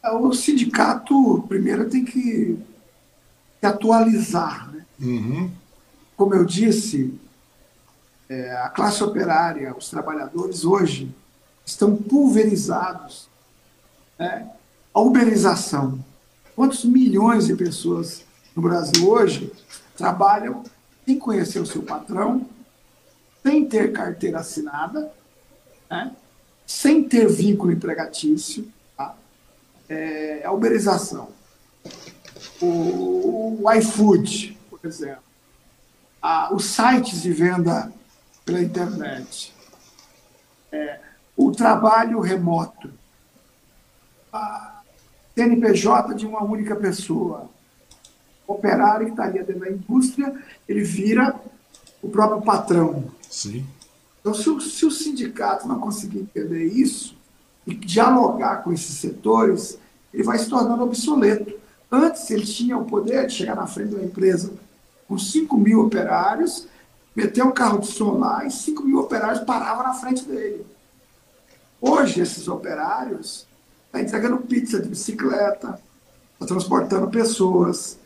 É, 0.02 0.10
o 0.12 0.34
sindicato, 0.34 1.44
primeiro, 1.50 1.90
tem 1.90 2.06
que 2.06 2.58
atualizar. 3.62 4.72
Né? 4.72 4.86
Uhum. 5.02 5.52
Como 6.16 6.34
eu 6.34 6.46
disse, 6.46 7.14
é, 8.30 8.56
a 8.56 8.70
classe 8.70 9.04
operária, 9.04 9.76
os 9.78 9.90
trabalhadores 9.90 10.64
hoje 10.64 11.14
estão 11.66 11.98
pulverizados. 11.98 13.28
Né? 14.18 14.50
A 14.94 15.02
uberização. 15.02 16.00
Quantos 16.56 16.86
milhões 16.86 17.48
de 17.48 17.56
pessoas 17.58 18.24
no 18.56 18.62
Brasil 18.62 19.10
hoje 19.10 19.52
trabalham 19.98 20.64
sem 21.06 21.20
conhecer 21.20 21.60
o 21.60 21.66
seu 21.66 21.84
patrão, 21.84 22.48
sem 23.44 23.66
ter 23.66 23.92
carteira 23.92 24.40
assinada, 24.40 25.12
né? 25.90 26.16
sem 26.66 27.04
ter 27.04 27.28
vínculo 27.28 27.72
empregatício, 27.72 28.68
tá? 28.98 29.16
é, 29.88 30.44
a 30.44 30.52
uberização. 30.52 31.30
o, 32.62 33.64
o 33.64 33.72
iFood, 33.74 34.58
por 34.70 34.80
exemplo, 34.84 35.24
a, 36.22 36.54
os 36.54 36.66
sites 36.66 37.22
de 37.22 37.32
venda 37.32 37.92
pela 38.44 38.62
internet, 38.62 39.54
é, 40.72 41.00
o 41.38 41.52
trabalho 41.52 42.20
remoto, 42.20 42.92
a 44.32 44.82
CNPJ 45.36 46.16
de 46.16 46.26
uma 46.26 46.44
única 46.44 46.76
pessoa, 46.76 47.50
o 48.48 48.54
operário 48.54 49.06
que 49.06 49.12
estaria 49.12 49.44
dentro 49.44 49.62
da 49.62 49.70
indústria, 49.70 50.34
ele 50.68 50.84
vira 50.84 51.40
o 52.02 52.10
próprio 52.10 52.42
patrão. 52.42 53.06
Sim. 53.30 53.66
Então, 54.26 54.34
se 54.34 54.50
o, 54.50 54.60
se 54.60 54.84
o 54.88 54.90
sindicato 54.90 55.68
não 55.68 55.80
conseguir 55.80 56.22
entender 56.22 56.64
isso 56.64 57.16
e 57.68 57.76
dialogar 57.76 58.64
com 58.64 58.74
esses 58.74 58.98
setores, 58.98 59.78
ele 60.12 60.24
vai 60.24 60.40
se 60.40 60.50
tornando 60.50 60.82
obsoleto. 60.82 61.54
Antes, 61.92 62.32
ele 62.32 62.44
tinha 62.44 62.76
o 62.76 62.86
poder 62.86 63.28
de 63.28 63.34
chegar 63.34 63.56
na 63.56 63.68
frente 63.68 63.94
da 63.94 64.04
empresa 64.04 64.52
com 65.08 65.16
5 65.16 65.56
mil 65.56 65.82
operários, 65.82 66.68
meter 67.16 67.44
um 67.44 67.52
carro 67.52 67.78
de 67.78 67.86
som 67.86 68.18
lá 68.18 68.44
e 68.44 68.50
5 68.50 68.82
mil 68.82 68.98
operários 68.98 69.44
paravam 69.44 69.84
na 69.84 69.94
frente 69.94 70.26
dele. 70.26 70.66
Hoje, 71.80 72.20
esses 72.20 72.48
operários 72.48 73.46
estão 73.86 73.92
tá 73.92 74.02
entregando 74.02 74.38
pizza 74.38 74.82
de 74.82 74.90
bicicleta, 74.90 75.80
está 76.34 76.48
transportando 76.48 77.12
pessoas, 77.12 78.00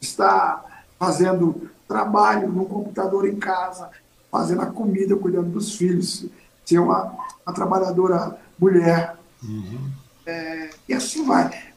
está 0.00 0.84
fazendo 1.00 1.68
trabalho 1.88 2.48
no 2.48 2.64
computador 2.64 3.26
em 3.26 3.40
casa, 3.40 3.90
fazendo 4.34 4.62
a 4.62 4.66
comida, 4.66 5.14
cuidando 5.14 5.50
dos 5.50 5.76
filhos, 5.76 6.26
ser 6.64 6.80
uma, 6.80 7.14
uma 7.46 7.54
trabalhadora 7.54 8.36
mulher. 8.58 9.14
Uhum. 9.40 9.92
É, 10.26 10.70
e 10.88 10.92
assim 10.92 11.24
vai. 11.24 11.72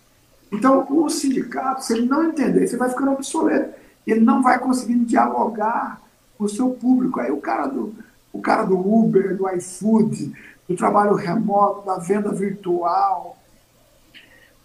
Então, 0.51 0.87
o 0.89 1.07
sindicato, 1.07 1.83
se 1.83 1.93
ele 1.93 2.07
não 2.07 2.23
entender, 2.23 2.67
você 2.67 2.75
vai 2.75 2.89
ficando 2.89 3.11
obsoleto. 3.11 3.75
Ele 4.07 4.21
não 4.21 4.41
vai 4.41 4.57
conseguindo 4.57 5.05
dialogar 5.05 6.01
com 6.35 6.45
o 6.45 6.49
seu 6.49 6.71
público. 6.71 7.19
Aí 7.19 7.29
o 7.29 7.39
cara 7.39 7.67
do, 7.67 7.93
o 8.33 8.41
cara 8.41 8.63
do 8.63 8.75
Uber, 8.75 9.37
do 9.37 9.47
iFood, 9.49 10.33
do 10.67 10.75
trabalho 10.75 11.13
remoto, 11.13 11.85
da 11.85 11.99
venda 11.99 12.31
virtual, 12.31 13.37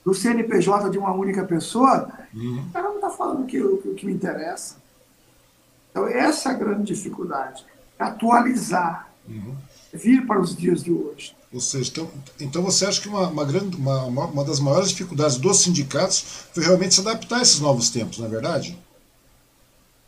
do 0.02 0.14
CNPJ 0.14 0.88
de 0.88 0.96
uma 0.96 1.12
única 1.12 1.44
pessoa, 1.44 2.10
uhum. 2.32 2.64
o 2.70 2.72
cara 2.72 2.88
não 2.88 2.94
está 2.94 3.10
falando 3.10 3.42
o 3.42 3.46
que, 3.46 3.62
o 3.62 3.94
que 3.94 4.06
me 4.06 4.14
interessa. 4.14 4.76
Então, 5.90 6.08
essa 6.08 6.48
é 6.48 6.52
a 6.52 6.56
grande 6.56 6.84
dificuldade. 6.84 7.66
Atualizar. 8.06 9.08
Uhum. 9.28 9.54
Vir 9.92 10.26
para 10.26 10.40
os 10.40 10.56
dias 10.56 10.82
de 10.82 10.92
hoje. 10.92 11.34
Ou 11.52 11.60
seja, 11.60 11.90
então, 11.90 12.10
então 12.40 12.62
você 12.62 12.86
acha 12.86 13.00
que 13.00 13.08
uma, 13.08 13.28
uma, 13.28 13.44
grande, 13.44 13.76
uma, 13.76 14.04
uma 14.06 14.44
das 14.44 14.58
maiores 14.58 14.88
dificuldades 14.88 15.36
dos 15.36 15.60
sindicatos 15.60 16.46
foi 16.52 16.64
realmente 16.64 16.94
se 16.94 17.00
adaptar 17.00 17.38
a 17.38 17.42
esses 17.42 17.60
novos 17.60 17.90
tempos, 17.90 18.18
não 18.18 18.26
é 18.26 18.30
verdade? 18.30 18.78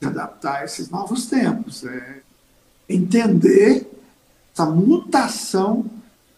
Se 0.00 0.08
adaptar 0.08 0.60
a 0.60 0.64
esses 0.64 0.88
novos 0.88 1.26
tempos. 1.26 1.84
É 1.84 2.22
entender 2.88 3.90
essa 4.52 4.66
mutação 4.66 5.84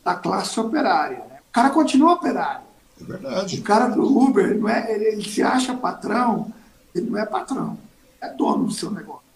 da 0.05 0.15
classe 0.15 0.59
operária. 0.59 1.19
Né? 1.19 1.39
O 1.49 1.53
cara 1.53 1.71
continua 1.71 2.15
operário. 2.15 2.67
É 3.01 3.05
verdade. 3.05 3.61
O 3.61 3.63
cara 3.63 3.89
do 3.89 4.03
Uber, 4.03 4.59
não 4.59 4.69
é, 4.69 4.93
ele, 4.93 5.05
ele 5.05 5.29
se 5.29 5.43
acha 5.43 5.77
patrão, 5.77 6.53
ele 6.95 7.11
não 7.11 7.19
é 7.19 7.27
patrão, 7.27 7.79
é 8.21 8.29
dono 8.33 8.65
do 8.65 8.73
seu 8.73 8.91
negócio. 8.91 9.27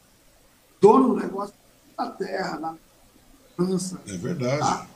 Dono 0.81 1.15
do 1.15 1.17
negócio 1.21 1.55
terra, 2.09 2.57
da 2.57 2.75
França. 3.57 4.01
É 4.07 4.17
verdade. 4.17 4.61
Tá? 4.61 4.87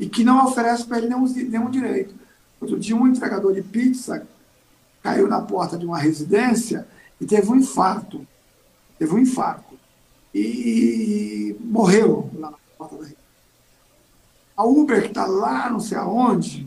e 0.00 0.08
que 0.08 0.24
não 0.24 0.46
oferece 0.46 0.86
para 0.86 0.96
ele 0.96 1.08
nenhum, 1.08 1.26
nenhum 1.26 1.70
direito. 1.70 2.14
Outro 2.58 2.80
dia, 2.80 2.96
um 2.96 3.06
entregador 3.06 3.52
de 3.52 3.60
pizza 3.60 4.26
caiu 5.02 5.28
na 5.28 5.42
porta 5.42 5.76
de 5.76 5.84
uma 5.84 5.98
residência 5.98 6.88
e 7.20 7.26
teve 7.26 7.50
um 7.50 7.56
infarto. 7.56 8.26
Teve 8.98 9.14
um 9.14 9.18
infarto. 9.18 9.78
E, 10.34 11.54
morreu 11.60 12.30
lá 12.34 12.52
na 12.52 12.58
porta 12.78 12.94
da 12.96 13.02
residência. 13.02 13.20
A 14.56 14.64
Uber, 14.64 15.02
que 15.02 15.08
está 15.08 15.26
lá 15.26 15.68
não 15.68 15.80
sei 15.80 15.98
aonde, 15.98 16.66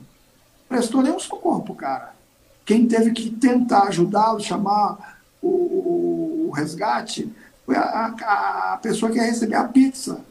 prestou 0.69 1.01
nenhum 1.01 1.19
socorro 1.19 1.63
para 1.63 1.73
o 1.73 1.75
cara. 1.75 2.15
Quem 2.63 2.87
teve 2.87 3.11
que 3.11 3.31
tentar 3.31 3.87
ajudá-lo, 3.87 4.39
chamar 4.39 5.19
o, 5.41 5.47
o, 5.47 6.47
o 6.49 6.51
resgate, 6.51 7.33
foi 7.65 7.75
a, 7.75 7.81
a, 7.81 8.73
a 8.73 8.77
pessoa 8.77 9.11
que 9.11 9.17
ia 9.17 9.23
receber 9.23 9.55
a 9.55 9.63
pizza. 9.65 10.21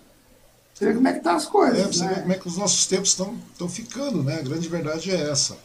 Você 0.74 0.86
vê 0.86 0.94
como 0.94 1.08
é 1.08 1.12
que 1.12 1.20
tá 1.20 1.34
as 1.34 1.46
coisas. 1.46 1.78
É, 1.78 1.84
você 1.84 2.04
né? 2.04 2.14
vê 2.14 2.20
como 2.22 2.32
é 2.32 2.38
que 2.38 2.48
os 2.48 2.56
nossos 2.56 2.86
tempos 2.86 3.10
estão 3.10 3.68
ficando, 3.68 4.22
né? 4.22 4.38
A 4.38 4.42
grande 4.42 4.68
verdade 4.68 5.10
é 5.10 5.30
essa. 5.30 5.56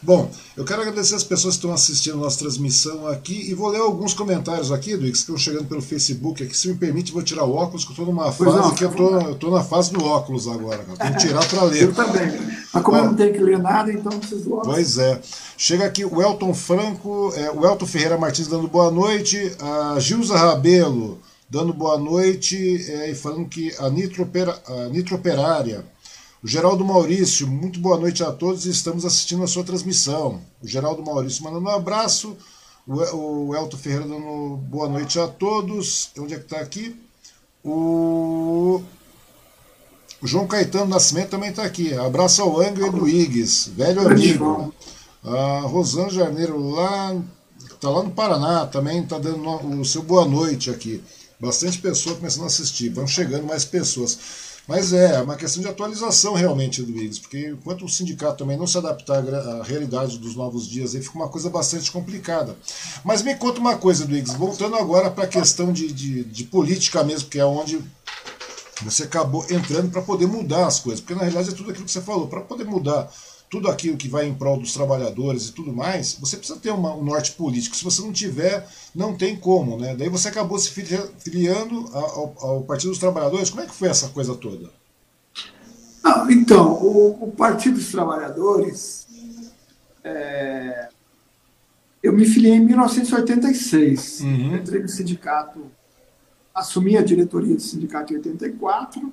Bom, 0.00 0.30
eu 0.56 0.64
quero 0.64 0.82
agradecer 0.82 1.16
as 1.16 1.24
pessoas 1.24 1.54
que 1.54 1.58
estão 1.58 1.72
assistindo 1.72 2.14
a 2.14 2.20
nossa 2.22 2.38
transmissão 2.38 3.06
aqui 3.08 3.50
e 3.50 3.54
vou 3.54 3.68
ler 3.68 3.80
alguns 3.80 4.14
comentários 4.14 4.70
aqui, 4.70 4.96
Duix, 4.96 5.12
que 5.12 5.18
estão 5.18 5.36
chegando 5.36 5.66
pelo 5.66 5.82
Facebook 5.82 6.42
aqui. 6.42 6.56
Se 6.56 6.68
me 6.68 6.74
permite, 6.74 7.12
vou 7.12 7.22
tirar 7.22 7.44
o 7.44 7.54
óculos, 7.54 7.84
que 7.84 7.90
eu 7.90 7.94
estou 7.94 8.06
numa 8.06 8.30
fase 8.30 8.56
não, 8.56 8.74
que 8.74 8.84
eu 8.84 8.92
tô, 8.92 9.20
eu 9.20 9.34
tô 9.34 9.50
na 9.50 9.64
fase 9.64 9.92
do 9.92 10.04
óculos 10.04 10.46
agora. 10.46 10.84
Eu 10.88 10.96
tenho 10.96 11.12
que 11.14 11.18
tirar 11.18 11.44
para 11.46 11.62
ler. 11.64 11.82
Eu 11.82 11.94
também. 11.94 12.30
Mas 12.72 12.82
como 12.82 12.96
eu 12.96 13.04
não 13.06 13.14
tenho 13.14 13.32
que 13.32 13.40
ler 13.40 13.58
nada, 13.58 13.92
então 13.92 14.12
não 14.12 14.20
preciso 14.20 14.44
do 14.44 14.54
óculos. 14.54 14.74
Pois 14.74 14.98
é. 14.98 15.20
Chega 15.56 15.84
aqui 15.84 16.04
o 16.04 16.22
Elton 16.22 16.54
Franco, 16.54 17.32
é, 17.34 17.50
o 17.50 17.66
Elton 17.66 17.86
Ferreira 17.86 18.16
Martins 18.16 18.46
dando 18.46 18.68
boa 18.68 18.90
noite, 18.90 19.52
a 19.60 19.98
Gilza 19.98 20.36
Rabelo 20.36 21.18
dando 21.50 21.72
boa 21.72 21.98
noite 21.98 22.56
é, 22.90 23.10
e 23.10 23.14
falando 23.14 23.48
que 23.48 23.74
a, 23.78 23.88
nitropera, 23.88 24.60
a 24.66 24.88
nitroperária. 24.88 25.84
O 26.40 26.46
Geraldo 26.46 26.84
Maurício, 26.84 27.48
muito 27.48 27.80
boa 27.80 27.98
noite 27.98 28.22
a 28.22 28.30
todos 28.30 28.64
estamos 28.64 29.04
assistindo 29.04 29.42
a 29.42 29.48
sua 29.48 29.64
transmissão. 29.64 30.40
O 30.62 30.68
Geraldo 30.68 31.04
Maurício 31.04 31.42
mandando 31.42 31.66
um 31.66 31.72
abraço. 31.72 32.36
O, 32.86 33.48
o 33.48 33.56
Elton 33.56 33.76
Ferreira 33.76 34.06
dando 34.06 34.56
boa 34.56 34.88
noite 34.88 35.18
a 35.18 35.26
todos. 35.26 36.10
Onde 36.16 36.34
é 36.34 36.38
que 36.38 36.44
está 36.44 36.60
aqui? 36.60 36.94
O, 37.64 38.80
o 40.22 40.26
João 40.28 40.46
Caetano 40.46 40.86
Nascimento 40.86 41.30
também 41.30 41.50
está 41.50 41.64
aqui. 41.64 41.92
Abraço 41.94 42.40
ao 42.40 42.60
Anglo 42.60 42.86
e 42.86 42.90
do 42.90 43.08
Igues, 43.08 43.66
velho 43.74 44.06
amigo. 44.06 44.72
A 45.24 45.62
Rosana 45.62 46.08
Jarneiro 46.08 46.56
lá, 46.70 47.20
está 47.68 47.90
lá 47.90 48.04
no 48.04 48.12
Paraná, 48.12 48.64
também 48.64 49.02
está 49.02 49.18
dando 49.18 49.80
o 49.80 49.84
seu 49.84 50.04
boa 50.04 50.24
noite 50.24 50.70
aqui 50.70 51.02
bastante 51.40 51.78
pessoa 51.78 52.16
começando 52.16 52.44
a 52.44 52.46
assistir, 52.46 52.88
vão 52.88 53.06
chegando 53.06 53.46
mais 53.46 53.64
pessoas. 53.64 54.18
Mas 54.68 54.92
é, 54.92 55.14
é 55.14 55.22
uma 55.22 55.34
questão 55.34 55.62
de 55.62 55.68
atualização 55.68 56.34
realmente 56.34 56.82
IGS, 56.82 57.20
porque 57.20 57.48
enquanto 57.48 57.86
o 57.86 57.88
sindicato 57.88 58.36
também 58.36 58.58
não 58.58 58.66
se 58.66 58.76
adaptar 58.76 59.26
à 59.26 59.62
realidade 59.62 60.18
dos 60.18 60.36
novos 60.36 60.68
dias, 60.68 60.94
aí 60.94 61.00
fica 61.00 61.16
uma 61.16 61.28
coisa 61.28 61.48
bastante 61.48 61.90
complicada. 61.90 62.54
Mas 63.02 63.22
me 63.22 63.34
conta 63.34 63.60
uma 63.60 63.78
coisa 63.78 64.04
IGS, 64.04 64.34
voltando 64.34 64.76
agora 64.76 65.10
para 65.10 65.24
a 65.24 65.28
questão 65.28 65.72
de, 65.72 65.90
de, 65.90 66.22
de 66.22 66.44
política 66.44 67.02
mesmo, 67.02 67.30
que 67.30 67.38
é 67.38 67.46
onde 67.46 67.82
você 68.82 69.04
acabou 69.04 69.44
entrando 69.50 69.90
para 69.90 70.02
poder 70.02 70.26
mudar 70.26 70.66
as 70.66 70.78
coisas, 70.80 71.00
porque 71.00 71.14
na 71.14 71.20
realidade 71.20 71.48
é 71.48 71.52
tudo 71.52 71.70
aquilo 71.70 71.86
que 71.86 71.90
você 71.90 72.02
falou, 72.02 72.28
para 72.28 72.42
poder 72.42 72.64
mudar 72.64 73.10
tudo 73.50 73.68
aquilo 73.68 73.96
que 73.96 74.08
vai 74.08 74.26
em 74.26 74.34
prol 74.34 74.58
dos 74.58 74.72
trabalhadores 74.72 75.48
e 75.48 75.52
tudo 75.52 75.72
mais, 75.72 76.14
você 76.20 76.36
precisa 76.36 76.58
ter 76.58 76.70
uma, 76.70 76.94
um 76.94 77.02
norte 77.02 77.32
político. 77.32 77.74
Se 77.74 77.84
você 77.84 78.02
não 78.02 78.12
tiver, 78.12 78.66
não 78.94 79.16
tem 79.16 79.36
como. 79.36 79.78
Né? 79.78 79.96
Daí 79.96 80.08
você 80.08 80.28
acabou 80.28 80.58
se 80.58 80.70
filiando 80.70 81.88
ao, 81.92 82.34
ao 82.38 82.62
Partido 82.62 82.90
dos 82.90 82.98
Trabalhadores. 82.98 83.48
Como 83.50 83.62
é 83.62 83.66
que 83.66 83.74
foi 83.74 83.88
essa 83.88 84.08
coisa 84.10 84.34
toda? 84.34 84.70
Não, 86.04 86.30
então, 86.30 86.72
o, 86.74 87.24
o, 87.24 87.32
Partido 87.32 87.76
dos 87.76 87.90
Trabalhadores, 87.90 89.06
é, 90.04 90.88
eu 92.02 92.12
me 92.12 92.26
filiei 92.26 92.54
em 92.54 92.64
1986. 92.64 94.20
Uhum. 94.20 94.56
Entrei 94.56 94.82
no 94.82 94.88
sindicato, 94.88 95.66
assumi 96.54 96.98
a 96.98 97.02
diretoria 97.02 97.54
do 97.54 97.62
sindicato 97.62 98.12
em 98.12 98.16
84. 98.16 99.12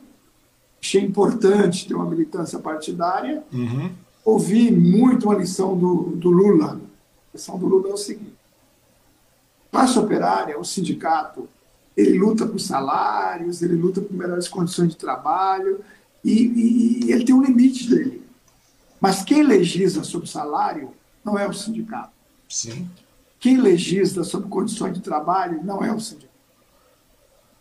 Achei 0.81 1.01
importante 1.01 1.87
ter 1.87 1.95
uma 1.95 2.05
militância 2.05 2.59
partidária. 2.59 3.41
Uhum 3.51 4.04
ouvi 4.25 4.71
muito 4.71 5.27
uma 5.27 5.35
lição 5.35 5.77
do, 5.77 6.15
do 6.15 6.31
Lula. 6.31 6.81
A 7.33 7.37
lição 7.37 7.57
do 7.59 7.67
Lula 7.67 7.89
é 7.89 7.93
o 7.93 7.97
seguinte: 7.97 8.35
classe 9.71 9.97
operária, 9.99 10.59
o 10.59 10.65
sindicato, 10.65 11.47
ele 11.95 12.17
luta 12.17 12.45
por 12.45 12.59
salários, 12.59 13.61
ele 13.61 13.75
luta 13.75 14.01
por 14.01 14.13
melhores 14.13 14.47
condições 14.47 14.89
de 14.89 14.97
trabalho 14.97 15.79
e, 16.23 16.31
e, 16.31 17.05
e 17.05 17.11
ele 17.11 17.23
tem 17.23 17.35
um 17.35 17.43
limite 17.43 17.87
dele. 17.87 18.25
Mas 18.99 19.23
quem 19.23 19.43
legisla 19.43 20.03
sobre 20.03 20.27
salário 20.27 20.91
não 21.23 21.37
é 21.37 21.47
o 21.47 21.53
sindicato. 21.53 22.11
Sim. 22.49 22.89
Quem 23.39 23.57
legisla 23.57 24.23
sobre 24.23 24.49
condições 24.49 24.93
de 24.95 25.01
trabalho 25.01 25.63
não 25.63 25.83
é 25.83 25.93
o 25.93 25.99
sindicato. 25.99 26.33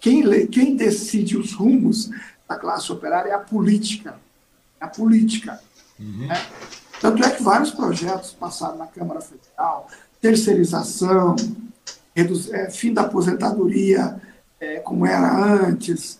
Quem, 0.01 0.47
quem 0.49 0.77
decide 0.77 1.37
os 1.37 1.53
rumos 1.53 2.11
da 2.49 2.57
classe 2.57 2.91
operária 2.93 3.31
é 3.31 3.35
a 3.35 3.39
política. 3.39 4.19
É 4.81 4.85
a 4.85 4.89
política. 4.89 5.61
Uhum. 5.99 6.27
Né? 6.27 6.35
Tanto 7.01 7.23
é 7.23 7.31
que 7.31 7.43
vários 7.43 7.71
projetos 7.71 8.33
passaram 8.33 8.79
na 8.79 8.87
Câmara 8.87 9.21
Federal, 9.21 9.89
terceirização, 10.21 11.37
é, 12.17 12.71
fim 12.71 12.93
da 12.93 13.03
aposentadoria 13.03 14.21
é, 14.61 14.79
como 14.81 15.05
era 15.05 15.35
antes, 15.37 16.19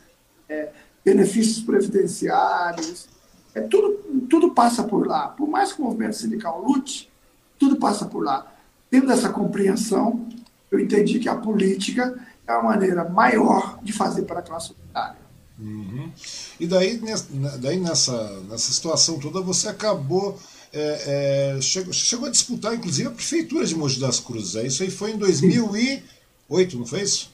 é, 0.49 0.71
benefícios 1.05 1.65
previdenciários, 1.65 3.09
é, 3.55 3.61
tudo, 3.63 4.27
tudo 4.29 4.51
passa 4.53 4.83
por 4.83 5.07
lá. 5.07 5.29
Por 5.29 5.49
mais 5.49 5.73
que 5.73 5.81
o 5.81 5.85
movimento 5.85 6.17
sindical 6.17 6.63
lute, 6.63 7.11
tudo 7.59 7.77
passa 7.77 8.05
por 8.05 8.23
lá. 8.23 8.47
tendo 8.91 9.11
essa 9.11 9.29
compreensão, 9.31 10.29
eu 10.71 10.79
entendi 10.79 11.19
que 11.19 11.29
a 11.29 11.37
política 11.37 12.15
é 12.47 12.53
a 12.53 12.63
maneira 12.63 13.09
maior 13.09 13.79
de 13.83 13.93
fazer 13.93 14.23
para 14.23 14.41
a 14.41 14.43
classe. 14.43 14.75
Uhum. 15.59 16.11
E 16.59 16.67
daí, 16.67 17.01
daí 17.61 17.79
nessa, 17.79 18.41
nessa 18.49 18.73
situação 18.73 19.19
toda, 19.19 19.41
você 19.41 19.69
acabou. 19.69 20.39
É, 20.73 21.55
é, 21.57 21.61
chegou, 21.61 21.93
chegou, 21.93 22.27
a 22.27 22.31
disputar, 22.31 22.75
inclusive, 22.75 23.07
a 23.07 23.13
prefeitura 23.13 23.65
de 23.65 23.77
Mogi 23.77 24.01
das 24.01 24.19
Cruzes. 24.19 24.57
É, 24.57 24.67
isso 24.67 24.83
aí 24.83 24.91
foi 24.91 25.13
em 25.13 25.19
2008, 25.19 26.77
não 26.77 26.85
foi 26.85 27.03
isso? 27.03 27.33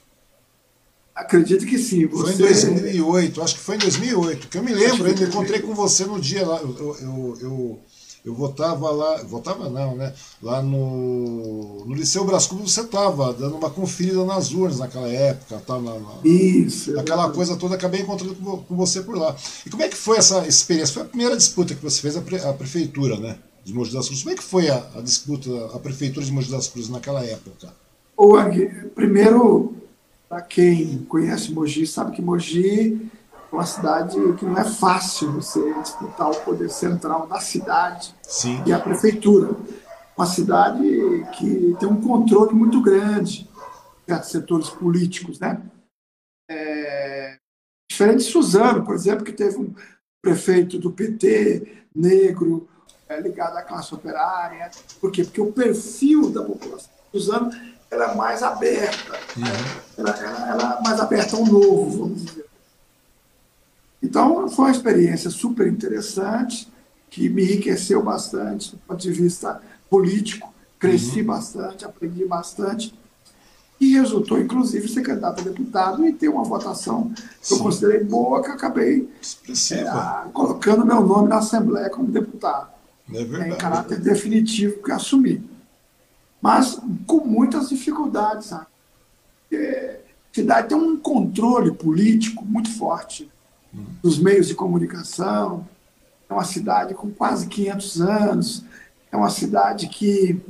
Acredito 1.15 1.67
que 1.67 1.79
sim. 1.79 2.07
Você... 2.07 2.35
Foi 2.35 2.35
em 2.35 2.75
2008, 2.75 3.43
acho 3.43 3.55
que 3.55 3.61
foi 3.61 3.77
em 3.77 3.79
2008, 3.79 4.49
que 4.49 4.59
eu 4.59 4.63
me 4.63 4.75
lembro, 4.75 5.09
eu 5.09 5.29
encontrei 5.29 5.61
com 5.61 5.75
você 5.75 6.05
no 6.05 6.21
dia 6.21 6.47
lá. 6.47 6.61
Eu, 6.61 6.97
eu, 7.01 7.39
eu, 7.41 7.81
eu 8.25 8.35
votava 8.35 8.91
lá, 8.91 9.23
votava 9.23 9.71
não, 9.71 9.97
né? 9.97 10.13
Lá 10.43 10.63
no, 10.63 11.85
no 11.87 11.95
Liceu 11.95 12.25
Brás 12.25 12.47
Cubas 12.47 12.73
você 12.73 12.83
estava 12.83 13.33
dando 13.33 13.57
uma 13.57 13.71
conferida 13.71 14.25
nas 14.25 14.53
urnas 14.53 14.79
naquela 14.79 15.09
época, 15.09 15.63
tá, 15.67 15.79
na, 15.79 15.99
na, 15.99 16.19
Isso. 16.23 16.99
Aquela 16.99 17.31
coisa 17.31 17.57
toda, 17.57 17.77
acabei 17.77 18.03
encontrando 18.03 18.35
com, 18.35 18.77
você 18.77 19.01
por 19.01 19.17
lá. 19.17 19.35
E 19.65 19.71
como 19.71 19.83
é 19.83 19.89
que 19.89 19.97
foi 19.97 20.19
essa 20.19 20.47
experiência? 20.47 20.95
Foi 20.95 21.03
a 21.03 21.07
primeira 21.07 21.37
disputa 21.37 21.75
que 21.75 21.83
você 21.83 22.01
fez 22.01 22.17
a, 22.17 22.21
pre, 22.21 22.37
a 22.37 22.53
prefeitura, 22.53 23.17
né? 23.19 23.39
De 23.65 23.73
Mogi 23.73 23.93
das 23.93 24.07
Cruzes. 24.07 24.23
Como 24.23 24.35
é 24.35 24.37
que 24.37 24.45
foi 24.45 24.69
a, 24.69 24.87
a 24.97 25.01
disputa, 25.01 25.51
a 25.75 25.79
prefeitura 25.79 26.25
de 26.25 26.33
Mogi 26.33 26.51
das 26.51 26.69
Cruzes 26.69 26.91
naquela 26.91 27.25
época? 27.25 27.73
Ang, 28.19 28.91
primeiro, 28.95 29.75
para 30.29 30.43
quem 30.43 30.99
conhece 31.09 31.53
Mogi, 31.53 31.87
sabe 31.87 32.15
que 32.15 32.21
Mogi 32.21 33.11
uma 33.53 33.67
cidade 33.67 34.17
que 34.39 34.45
não 34.45 34.57
é 34.57 34.65
fácil 34.65 35.33
você 35.33 35.75
disputar 35.81 36.31
o 36.31 36.41
poder 36.41 36.71
central 36.71 37.27
da 37.27 37.41
cidade 37.41 38.15
Sim. 38.23 38.63
e 38.65 38.73
a 38.73 38.79
prefeitura. 38.79 39.55
Uma 40.17 40.27
cidade 40.27 40.83
que 41.37 41.77
tem 41.79 41.89
um 41.89 42.01
controle 42.01 42.55
muito 42.55 42.81
grande 42.81 43.49
de 44.07 44.27
setores 44.27 44.69
políticos, 44.69 45.39
né? 45.39 45.63
É, 46.49 47.39
diferente 47.91 48.19
de 48.19 48.31
Suzano, 48.31 48.85
por 48.85 48.95
exemplo, 48.95 49.25
que 49.25 49.33
teve 49.33 49.57
um 49.57 49.75
prefeito 50.21 50.79
do 50.79 50.91
PT 50.91 51.85
negro 51.95 52.69
é, 53.09 53.21
ligado 53.21 53.57
à 53.57 53.63
classe 53.63 53.95
operária. 53.95 54.71
Por 55.01 55.11
quê? 55.11 55.25
Porque 55.25 55.41
o 55.41 55.53
perfil 55.53 56.31
da 56.31 56.43
população 56.43 56.91
de 57.13 57.21
Suzano 57.21 57.51
era 57.91 58.15
mais 58.15 58.43
aberta, 58.43 59.19
uhum. 59.37 60.07
é 60.07 60.83
mais 60.83 61.01
aberta 61.01 61.37
ao 61.37 61.45
novo, 61.45 61.99
vamos 61.99 62.25
dizer. 62.25 62.50
Então, 64.03 64.49
foi 64.49 64.67
uma 64.67 64.71
experiência 64.71 65.31
super 65.31 65.67
interessante, 65.67 66.69
que 67.11 67.29
me 67.29 67.43
enriqueceu 67.43 68.03
bastante 68.03 68.73
do 68.73 68.79
ponto 68.79 69.01
de 69.01 69.13
vista 69.13 69.61
político, 69.91 70.53
cresci 70.79 71.21
uhum. 71.21 71.27
bastante, 71.27 71.85
aprendi 71.85 72.25
bastante, 72.25 72.95
e 73.81 73.95
resultou, 73.95 74.39
inclusive, 74.39 74.89
ser 74.89 75.03
candidato 75.03 75.41
a 75.41 75.45
deputado 75.45 76.07
e 76.07 76.13
ter 76.13 76.29
uma 76.29 76.45
votação 76.45 77.13
que 77.43 77.55
eu 77.55 77.59
considerei 77.59 78.05
boa, 78.05 78.43
que 78.43 78.51
eu 78.51 78.55
acabei 78.55 79.09
é, 79.73 80.29
colocando 80.33 80.85
meu 80.85 81.01
nome 81.01 81.29
na 81.29 81.39
Assembleia 81.39 81.89
como 81.89 82.09
deputado. 82.09 82.69
É 83.13 83.25
verdade. 83.25 83.51
Em 83.51 83.57
caráter 83.57 83.99
definitivo 83.99 84.83
que 84.83 84.93
assumi. 84.93 85.43
Mas 86.41 86.79
com 87.07 87.25
muitas 87.25 87.71
dificuldades, 87.71 88.49
sabe? 88.49 88.67
a 89.53 89.97
cidade 90.33 90.69
tem 90.69 90.79
um 90.79 90.97
controle 90.97 91.73
político 91.73 92.45
muito 92.45 92.71
forte 92.77 93.31
dos 94.03 94.19
meios 94.19 94.49
de 94.49 94.55
comunicação. 94.55 95.67
É 96.29 96.33
uma 96.33 96.45
cidade 96.45 96.95
com 96.95 97.11
quase 97.11 97.47
500 97.47 98.01
anos. 98.01 98.65
É 99.11 99.17
uma 99.17 99.31
cidade 99.31 99.89
que 99.89 100.41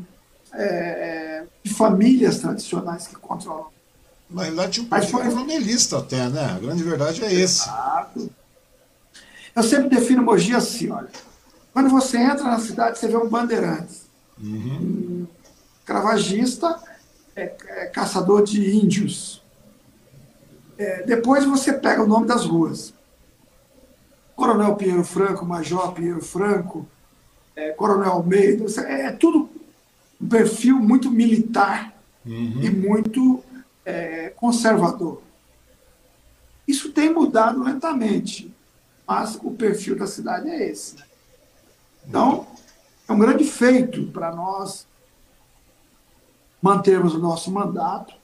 é, 0.52 0.64
é, 0.64 1.46
de 1.62 1.72
famílias 1.72 2.38
tradicionais 2.38 3.06
que 3.06 3.16
controlam. 3.16 3.68
Na 4.28 4.42
realidade, 4.42 4.72
tinha 4.72 4.86
um 4.86 4.88
perfil 4.88 5.18
foi... 5.18 5.28
coronelista 5.28 5.98
até, 5.98 6.28
né? 6.28 6.44
A 6.44 6.58
grande 6.58 6.82
verdade 6.82 7.24
é 7.24 7.32
esse. 7.32 7.62
Exato. 7.62 8.30
Eu 9.54 9.62
sempre 9.62 9.88
defino 9.88 10.22
Mogi 10.22 10.54
assim, 10.54 10.90
olha. 10.90 11.08
Quando 11.72 11.88
você 11.88 12.18
entra 12.18 12.44
na 12.44 12.58
cidade, 12.58 12.98
você 12.98 13.08
vê 13.08 13.16
um 13.16 13.28
bandeirantes. 13.28 14.02
Uhum. 14.40 14.78
Um 14.80 15.26
cravagista, 15.84 16.78
é, 17.34 17.54
é, 17.66 17.86
caçador 17.86 18.44
de 18.44 18.76
índios. 18.76 19.42
É, 20.78 21.02
depois 21.02 21.44
você 21.44 21.72
pega 21.72 22.02
o 22.02 22.06
nome 22.06 22.26
das 22.26 22.44
ruas. 22.44 22.92
Coronel 24.40 24.74
Pinheiro 24.74 25.04
Franco, 25.04 25.44
Major 25.44 25.92
Pinheiro 25.92 26.22
Franco, 26.22 26.88
é, 27.54 27.72
Coronel 27.72 28.12
Almeida, 28.12 28.64
é, 28.86 29.02
é, 29.02 29.12
tudo 29.12 29.50
um 30.18 30.26
perfil 30.26 30.76
muito 30.76 31.10
militar 31.10 31.92
uhum. 32.24 32.62
e 32.62 32.70
muito 32.70 33.44
é, 33.84 34.30
conservador. 34.30 35.20
Isso 36.66 36.90
tem 36.90 37.12
mudado 37.12 37.62
lentamente, 37.62 38.50
mas 39.06 39.38
o 39.42 39.50
perfil 39.50 39.98
da 39.98 40.06
cidade 40.06 40.48
é 40.48 40.70
esse. 40.70 40.96
Né? 40.96 41.04
Então, 42.08 42.46
é 43.06 43.12
um 43.12 43.18
grande 43.18 43.44
feito 43.44 44.06
para 44.06 44.34
nós 44.34 44.86
mantermos 46.62 47.14
o 47.14 47.18
nosso 47.18 47.50
mandato. 47.50 48.14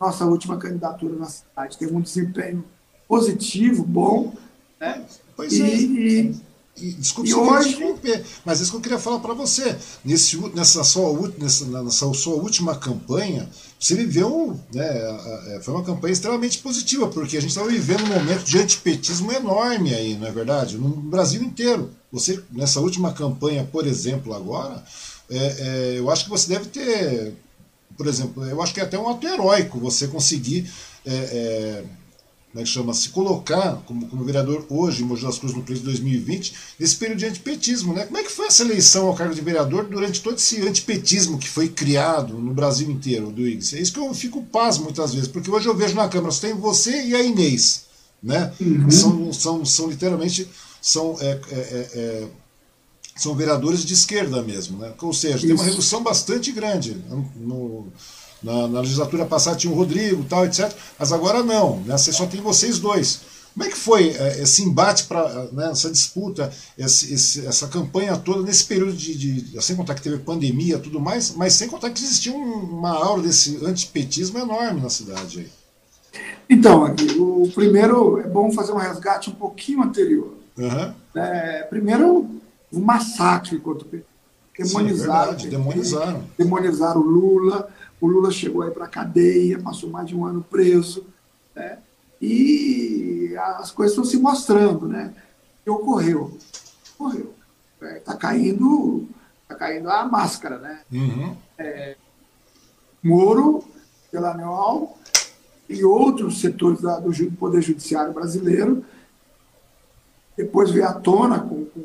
Nossa 0.00 0.24
última 0.24 0.56
candidatura 0.56 1.16
na 1.16 1.26
cidade 1.26 1.76
teve 1.76 1.92
um 1.92 2.00
desempenho 2.00 2.64
positivo, 3.08 3.82
bom, 3.82 4.32
né? 4.80 5.04
Pois 5.36 5.52
e, 5.52 5.62
é. 5.62 5.76
E, 5.76 6.34
e, 6.80 6.92
desculpe 6.92 7.30
e 7.30 7.34
hoje... 7.34 7.70
interromper, 7.70 8.24
mas 8.44 8.60
isso 8.60 8.70
que 8.70 8.76
eu 8.76 8.80
queria 8.80 8.98
falar 8.98 9.18
para 9.18 9.34
você. 9.34 9.76
Nesse, 10.04 10.36
nessa, 10.54 10.84
sua, 10.84 11.32
nessa, 11.38 11.64
nessa 11.82 12.12
sua 12.14 12.34
última 12.34 12.76
campanha, 12.76 13.48
você 13.78 13.94
viveu, 13.94 14.58
né, 14.72 15.60
foi 15.62 15.74
uma 15.74 15.84
campanha 15.84 16.12
extremamente 16.12 16.58
positiva, 16.58 17.08
porque 17.08 17.36
a 17.36 17.40
gente 17.40 17.50
estava 17.50 17.68
vivendo 17.68 18.04
um 18.04 18.14
momento 18.14 18.44
de 18.44 18.58
antipetismo 18.58 19.32
enorme 19.32 19.94
aí, 19.94 20.16
não 20.16 20.26
é 20.26 20.32
verdade? 20.32 20.76
No 20.78 20.88
Brasil 20.88 21.42
inteiro. 21.42 21.90
Você, 22.10 22.42
nessa 22.50 22.80
última 22.80 23.12
campanha, 23.12 23.68
por 23.70 23.86
exemplo, 23.86 24.34
agora, 24.34 24.82
é, 25.30 25.36
é, 25.36 25.98
eu 25.98 26.10
acho 26.10 26.24
que 26.24 26.30
você 26.30 26.48
deve 26.48 26.66
ter, 26.66 27.34
por 27.96 28.06
exemplo, 28.06 28.44
eu 28.46 28.62
acho 28.62 28.72
que 28.72 28.80
é 28.80 28.84
até 28.84 28.98
um 28.98 29.08
ato 29.08 29.26
heróico 29.26 29.78
você 29.78 30.08
conseguir. 30.08 30.70
É, 31.04 31.84
é 32.48 32.58
como 32.58 32.60
é 32.60 32.62
que 32.62 32.68
chama, 32.68 32.94
se 32.94 33.10
colocar 33.10 33.76
como, 33.86 34.06
como 34.08 34.24
vereador 34.24 34.64
hoje 34.70 35.02
em 35.02 35.06
Mogi 35.06 35.22
das 35.22 35.38
Cruzes 35.38 35.56
no 35.56 35.62
pleito 35.62 35.80
de 35.80 35.86
2020, 35.86 36.54
nesse 36.78 36.96
período 36.96 37.18
de 37.18 37.26
antipetismo. 37.26 37.92
Né? 37.92 38.06
Como 38.06 38.16
é 38.16 38.22
que 38.22 38.32
foi 38.32 38.46
essa 38.46 38.62
eleição 38.62 39.06
ao 39.06 39.14
cargo 39.14 39.34
de 39.34 39.40
vereador 39.40 39.84
durante 39.84 40.22
todo 40.22 40.36
esse 40.36 40.60
antipetismo 40.66 41.38
que 41.38 41.48
foi 41.48 41.68
criado 41.68 42.34
no 42.34 42.54
Brasil 42.54 42.90
inteiro, 42.90 43.30
do 43.30 43.46
IGS? 43.46 43.74
É 43.74 43.80
isso 43.80 43.92
que 43.92 44.00
eu 44.00 44.14
fico 44.14 44.42
paz 44.44 44.78
muitas 44.78 45.12
vezes, 45.12 45.28
porque 45.28 45.50
hoje 45.50 45.68
eu 45.68 45.76
vejo 45.76 45.94
na 45.94 46.08
Câmara, 46.08 46.32
só 46.32 46.46
tem 46.46 46.54
você 46.54 47.04
e 47.04 47.14
a 47.14 47.22
Inês. 47.22 47.86
Né? 48.22 48.52
Uhum. 48.60 48.90
São, 48.90 49.32
são, 49.32 49.64
são 49.64 49.88
literalmente 49.88 50.48
são, 50.80 51.16
é, 51.20 51.40
é, 51.50 51.54
é, 51.54 51.90
é 51.94 52.28
são 53.14 53.34
vereadores 53.34 53.84
de 53.84 53.94
esquerda 53.94 54.42
mesmo. 54.42 54.78
Né? 54.78 54.92
Ou 55.02 55.12
seja, 55.12 55.36
isso. 55.36 55.46
tem 55.46 55.54
uma 55.54 55.64
redução 55.64 56.02
bastante 56.02 56.50
grande 56.52 56.96
no, 57.36 57.88
na, 58.42 58.68
na, 58.68 58.80
legislatura 58.80 59.26
passada 59.26 59.56
tinha 59.56 59.72
o 59.72 59.76
Rodrigo, 59.76 60.24
tal, 60.24 60.44
etc. 60.44 60.72
Mas 60.98 61.12
agora 61.12 61.42
não, 61.42 61.80
né? 61.80 61.96
Você 61.96 62.12
só 62.12 62.26
tem 62.26 62.40
vocês 62.40 62.78
dois. 62.78 63.20
Como 63.52 63.66
é 63.66 63.72
que 63.72 63.76
foi 63.76 64.10
é, 64.10 64.42
esse 64.42 64.62
embate 64.62 65.04
para 65.04 65.48
né, 65.52 65.70
essa 65.72 65.90
disputa, 65.90 66.52
esse, 66.76 67.12
esse, 67.12 67.46
essa 67.46 67.66
campanha 67.66 68.16
toda 68.16 68.42
nesse 68.42 68.64
período 68.64 68.92
de, 68.92 69.42
de, 69.42 69.62
sem 69.62 69.74
contar 69.74 69.94
que 69.94 70.02
teve 70.02 70.18
pandemia, 70.18 70.76
e 70.76 70.80
tudo 70.80 71.00
mais, 71.00 71.34
mas 71.34 71.54
sem 71.54 71.68
contar 71.68 71.90
que 71.90 72.00
existia 72.00 72.32
uma 72.32 72.90
aura 72.90 73.22
desse 73.22 73.58
antipetismo 73.64 74.38
enorme 74.38 74.80
na 74.80 74.88
cidade 74.88 75.40
aí. 75.40 76.22
Então, 76.48 76.84
aqui, 76.84 77.18
o 77.18 77.50
primeiro 77.54 78.20
é 78.20 78.28
bom 78.28 78.50
fazer 78.52 78.72
um 78.72 78.76
resgate 78.76 79.28
um 79.28 79.34
pouquinho 79.34 79.82
anterior. 79.82 80.34
Uhum. 80.56 80.94
É, 81.14 81.62
primeiro, 81.64 82.30
o 82.72 82.78
massacre 82.78 83.58
contra 83.58 83.86
o 83.86 83.90
PT. 83.90 84.04
Demonizaram, 84.58 85.38
Sim, 85.38 85.46
é 85.46 85.50
demonizaram. 85.50 86.24
Demonizaram 86.36 87.00
Lula, 87.00 87.68
o 88.00 88.06
Lula 88.06 88.30
chegou 88.30 88.62
aí 88.62 88.70
para 88.70 88.84
a 88.84 88.88
cadeia, 88.88 89.58
passou 89.58 89.90
mais 89.90 90.08
de 90.08 90.16
um 90.16 90.24
ano 90.24 90.42
preso, 90.42 91.04
né? 91.54 91.78
e 92.20 93.34
as 93.36 93.70
coisas 93.70 93.92
estão 93.92 94.04
se 94.04 94.18
mostrando, 94.18 94.88
né? 94.88 95.14
Que 95.64 95.70
ocorreu? 95.70 96.36
Ocorreu. 96.94 97.34
Está 97.80 97.86
é, 97.86 98.00
tá 98.00 98.16
caindo, 98.16 99.08
tá 99.46 99.54
caindo 99.54 99.88
a 99.88 100.04
máscara, 100.04 100.58
né? 100.58 100.80
Uhum. 100.92 101.36
É, 101.56 101.96
Moro, 103.02 103.64
Delanoal 104.12 104.98
e 105.68 105.84
outros 105.84 106.40
setores 106.40 106.80
da, 106.80 106.98
do 106.98 107.12
Poder 107.32 107.62
Judiciário 107.62 108.12
brasileiro, 108.12 108.84
depois 110.36 110.70
veio 110.70 110.86
à 110.86 110.94
tona 110.94 111.40
com, 111.40 111.64
com, 111.66 111.84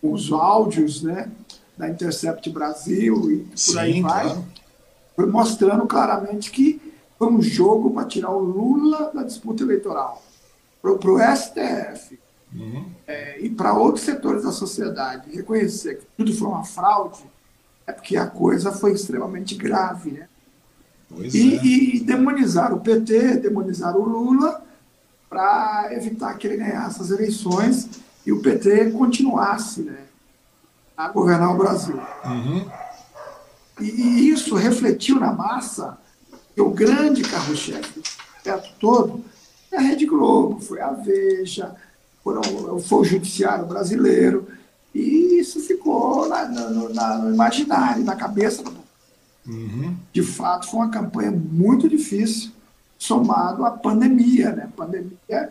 com 0.00 0.12
os 0.12 0.32
áudios, 0.32 1.02
né? 1.02 1.30
Da 1.76 1.88
Intercept 1.88 2.48
Brasil 2.50 3.30
e 3.30 3.38
por 3.38 3.58
Sim, 3.58 3.78
aí 3.78 4.02
vai. 4.02 4.24
Claro 4.24 4.53
foi 5.14 5.26
mostrando 5.26 5.86
claramente 5.86 6.50
que 6.50 6.80
foi 7.18 7.28
um 7.28 7.40
jogo 7.40 7.90
para 7.92 8.06
tirar 8.06 8.30
o 8.30 8.38
Lula 8.38 9.10
da 9.14 9.22
disputa 9.22 9.62
eleitoral. 9.62 10.22
Para 10.82 10.92
o 10.92 11.18
STF 11.18 12.18
uhum. 12.54 12.86
é, 13.06 13.40
e 13.40 13.48
para 13.48 13.72
outros 13.72 14.04
setores 14.04 14.42
da 14.42 14.52
sociedade 14.52 15.34
reconhecer 15.34 15.98
que 15.98 16.06
tudo 16.16 16.34
foi 16.34 16.48
uma 16.48 16.64
fraude, 16.64 17.24
é 17.86 17.92
porque 17.92 18.16
a 18.16 18.26
coisa 18.26 18.72
foi 18.72 18.92
extremamente 18.92 19.54
grave. 19.54 20.10
Né? 20.10 20.28
E, 21.18 21.56
é. 21.56 21.64
e, 21.64 22.00
demonizar 22.00 22.72
o 22.74 22.80
PT, 22.80 23.38
demonizar 23.38 23.96
o 23.96 24.04
Lula, 24.04 24.62
para 25.28 25.88
evitar 25.92 26.36
que 26.38 26.46
ele 26.46 26.58
ganhasse 26.58 27.00
as 27.00 27.10
eleições 27.10 27.88
e 28.26 28.32
o 28.32 28.40
PT 28.40 28.90
continuasse 28.90 29.82
né, 29.82 29.98
a 30.96 31.08
governar 31.08 31.54
o 31.54 31.58
Brasil. 31.58 31.98
Uhum. 32.24 32.70
E, 33.80 34.30
isso 34.30 34.54
refletiu 34.54 35.18
na 35.18 35.32
massa 35.32 35.98
que 36.54 36.60
o 36.60 36.70
grande 36.70 37.22
carro-chefe 37.22 38.00
do 38.00 38.68
todo 38.78 39.24
é 39.72 39.76
a 39.76 39.80
Rede 39.80 40.06
Globo, 40.06 40.60
foi 40.60 40.80
a 40.80 40.90
Veja, 40.90 41.74
foram, 42.22 42.42
foi 42.80 43.00
o 43.00 43.04
Judiciário 43.04 43.66
Brasileiro, 43.66 44.46
e 44.94 45.38
isso 45.40 45.60
ficou 45.60 46.28
na, 46.28 46.46
no, 46.46 46.94
na, 46.94 47.18
no 47.18 47.34
imaginário, 47.34 48.04
na 48.04 48.14
cabeça 48.14 48.62
do 48.62 48.72
uhum. 49.46 49.96
De 50.12 50.22
fato, 50.22 50.68
foi 50.68 50.80
uma 50.80 50.90
campanha 50.90 51.32
muito 51.32 51.88
difícil, 51.88 52.52
somado 52.96 53.64
à 53.64 53.70
pandemia, 53.72 54.52
né? 54.52 54.68
Pandemia 54.76 55.50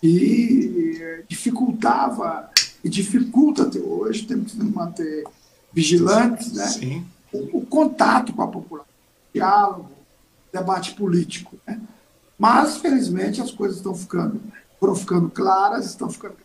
que 0.00 1.24
dificultava 1.28 2.48
e 2.82 2.88
dificulta 2.88 3.64
até 3.64 3.78
hoje, 3.78 4.26
temos 4.26 4.52
que 4.52 4.64
manter 4.64 5.24
vigilantes, 5.72 6.52
né? 6.52 6.64
O, 6.64 7.04
o, 7.32 7.64
contato 7.66 8.32
com 8.32 8.42
a 8.42 8.48
população, 8.48 8.90
diálogo, 9.32 9.90
debate 10.52 10.94
político, 10.94 11.56
né? 11.66 11.80
Mas, 12.38 12.78
felizmente, 12.78 13.40
as 13.40 13.50
coisas 13.50 13.76
estão 13.76 13.94
ficando, 13.94 14.40
foram 14.78 14.94
ficando 14.94 15.28
claras, 15.28 15.86
estão 15.86 16.08
ficando 16.08 16.36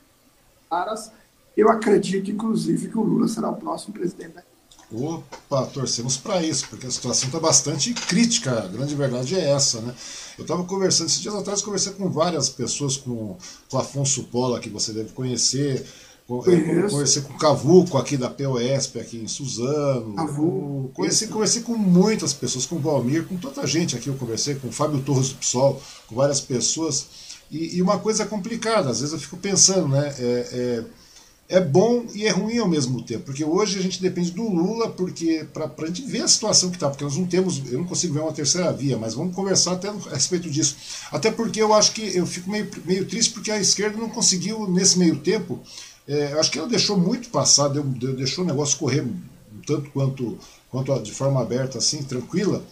claras. 0.70 1.12
Eu 1.56 1.70
acredito, 1.70 2.30
inclusive, 2.30 2.90
que 2.90 2.98
o 2.98 3.04
Lula 3.04 3.28
será 3.28 3.50
o 3.50 3.56
próximo 3.56 3.94
presidente 3.94 4.34
da 4.34 4.44
Opa, 4.92 5.66
torcemos 5.68 6.16
para 6.16 6.44
isso, 6.44 6.68
porque 6.70 6.86
a 6.86 6.92
situação 6.92 7.28
está 7.28 7.40
bastante 7.40 7.92
crítica, 7.94 8.60
a 8.60 8.68
grande 8.68 8.94
verdade 8.94 9.36
é 9.36 9.52
essa, 9.52 9.82
né? 9.82 9.96
Eu 10.38 10.44
estava 10.44 10.64
conversando, 10.64 11.08
esses 11.08 11.22
dias 11.22 11.34
atrás, 11.34 11.62
conversei 11.62 11.94
com 11.94 12.10
várias 12.10 12.50
pessoas, 12.50 12.96
com, 12.96 13.36
com 13.70 13.78
Afonso 13.78 14.26
Pola, 14.26 14.60
que 14.60 14.70
você 14.70 14.94
deve 14.94 15.12
conhecer, 15.12 15.86
eu 16.28 16.90
conversei 16.90 17.22
com 17.22 17.34
o 17.34 17.38
Cavuco 17.38 17.98
aqui 17.98 18.18
da 18.18 18.30
POSP, 18.30 19.00
aqui 19.00 19.18
em 19.18 19.28
Suzano. 19.28 20.16
Cavuco. 20.16 20.92
Conheci, 20.94 21.28
conversei 21.28 21.62
com 21.62 21.76
muitas 21.76 22.34
pessoas, 22.34 22.66
com 22.66 22.78
o 22.78 22.80
Valmir, 22.80 23.26
com 23.26 23.38
toda 23.38 23.62
a 23.62 23.66
gente 23.68 23.96
aqui. 23.96 24.08
Eu 24.08 24.16
conversei 24.16 24.56
com 24.56 24.70
o 24.70 24.72
Fábio 24.72 25.02
Torres 25.02 25.30
do 25.30 25.36
PSOL, 25.36 25.82
com 26.08 26.16
várias 26.16 26.42
pessoas. 26.42 27.06
E, 27.52 27.78
e 27.78 27.82
uma 27.82 28.00
coisa 28.00 28.26
complicada, 28.26 28.90
às 28.90 29.02
vezes 29.02 29.14
eu 29.14 29.20
fico 29.20 29.38
pensando, 29.38 29.90
né? 29.90 30.16
É, 30.18 30.48
é, 30.52 30.84
é 31.48 31.62
bom 31.62 32.06
e 32.16 32.26
é 32.26 32.32
ruim 32.32 32.58
ao 32.58 32.68
mesmo 32.68 33.04
tempo, 33.04 33.26
porque 33.26 33.46
hoje 33.46 33.78
a 33.78 33.82
gente 33.82 34.02
depende 34.02 34.32
do 34.32 34.50
Lula, 34.50 34.90
porque 34.90 35.46
para 35.54 35.70
a 35.78 35.86
gente 35.86 36.02
ver 36.02 36.24
a 36.24 36.28
situação 36.28 36.72
que 36.72 36.76
está, 36.76 36.90
porque 36.90 37.04
nós 37.04 37.16
não 37.16 37.28
temos, 37.28 37.62
eu 37.72 37.78
não 37.78 37.86
consigo 37.86 38.16
ver 38.16 38.22
uma 38.22 38.34
terceira 38.34 38.74
via, 38.74 38.98
mas 38.98 39.14
vamos 39.14 39.36
conversar 39.36 39.74
até 39.74 39.90
a 39.90 39.94
respeito 40.12 40.50
disso. 40.50 40.76
Até 41.12 41.30
porque 41.30 41.62
eu 41.62 41.72
acho 41.72 41.92
que 41.92 42.18
eu 42.18 42.26
fico 42.26 42.50
meio, 42.50 42.68
meio 42.84 43.06
triste 43.06 43.32
porque 43.32 43.52
a 43.52 43.60
esquerda 43.60 43.96
não 43.96 44.10
conseguiu, 44.10 44.68
nesse 44.68 44.98
meio 44.98 45.18
tempo, 45.18 45.62
é, 46.08 46.34
eu 46.34 46.40
acho 46.40 46.52
que 46.52 46.60
ela 46.60 46.68
deixou 46.68 46.98
muito 46.98 47.30
passar, 47.30 47.68
deu, 47.70 47.84
deu, 47.84 48.16
deixou 48.16 48.44
o 48.44 48.48
negócio 48.48 48.78
correr 48.78 49.06
tanto 49.66 49.90
quanto, 49.92 50.38
quanto 50.70 51.00
de 51.00 51.12
forma 51.12 51.42
aberta, 51.42 51.78
assim, 51.78 52.04
tranquila, 52.04 52.64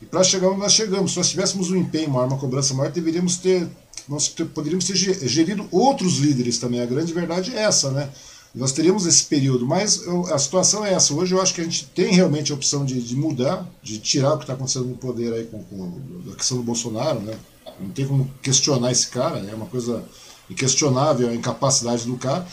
e 0.00 0.04
para 0.04 0.24
chegar 0.24 0.48
onde 0.48 0.60
nós 0.60 0.72
chegamos. 0.72 1.12
Se 1.12 1.16
nós 1.18 1.30
tivéssemos 1.30 1.70
um 1.70 1.76
empenho 1.76 2.10
maior, 2.10 2.26
uma 2.26 2.38
cobrança 2.38 2.74
maior, 2.74 2.90
deveríamos 2.90 3.36
ter 3.36 3.68
nós 4.08 4.28
poderíamos 4.28 4.84
ter 4.84 4.96
gerido 4.96 5.66
outros 5.70 6.18
líderes 6.18 6.58
também. 6.58 6.80
A 6.80 6.86
grande 6.86 7.12
verdade 7.12 7.54
é 7.54 7.62
essa, 7.62 7.90
né? 7.90 8.08
Nós 8.54 8.72
teríamos 8.72 9.06
esse 9.06 9.24
período, 9.24 9.66
mas 9.66 10.06
a 10.30 10.38
situação 10.38 10.84
é 10.84 10.92
essa. 10.92 11.14
Hoje 11.14 11.34
eu 11.34 11.40
acho 11.40 11.54
que 11.54 11.60
a 11.60 11.64
gente 11.64 11.86
tem 11.86 12.12
realmente 12.12 12.52
a 12.52 12.54
opção 12.54 12.84
de, 12.84 13.00
de 13.00 13.16
mudar, 13.16 13.66
de 13.82 13.98
tirar 13.98 14.34
o 14.34 14.36
que 14.36 14.44
está 14.44 14.52
acontecendo 14.52 14.86
no 14.86 14.96
poder 14.96 15.32
aí 15.32 15.44
com, 15.44 15.62
com 15.64 16.00
a 16.30 16.36
questão 16.36 16.58
do 16.58 16.62
Bolsonaro, 16.62 17.20
né? 17.20 17.34
Não 17.80 17.88
tem 17.90 18.06
como 18.06 18.30
questionar 18.42 18.92
esse 18.92 19.08
cara, 19.08 19.38
é 19.38 19.54
uma 19.54 19.66
coisa 19.66 20.04
inquestionável 20.50 21.30
a 21.30 21.34
incapacidade 21.34 22.04
do 22.04 22.16
cara. 22.18 22.46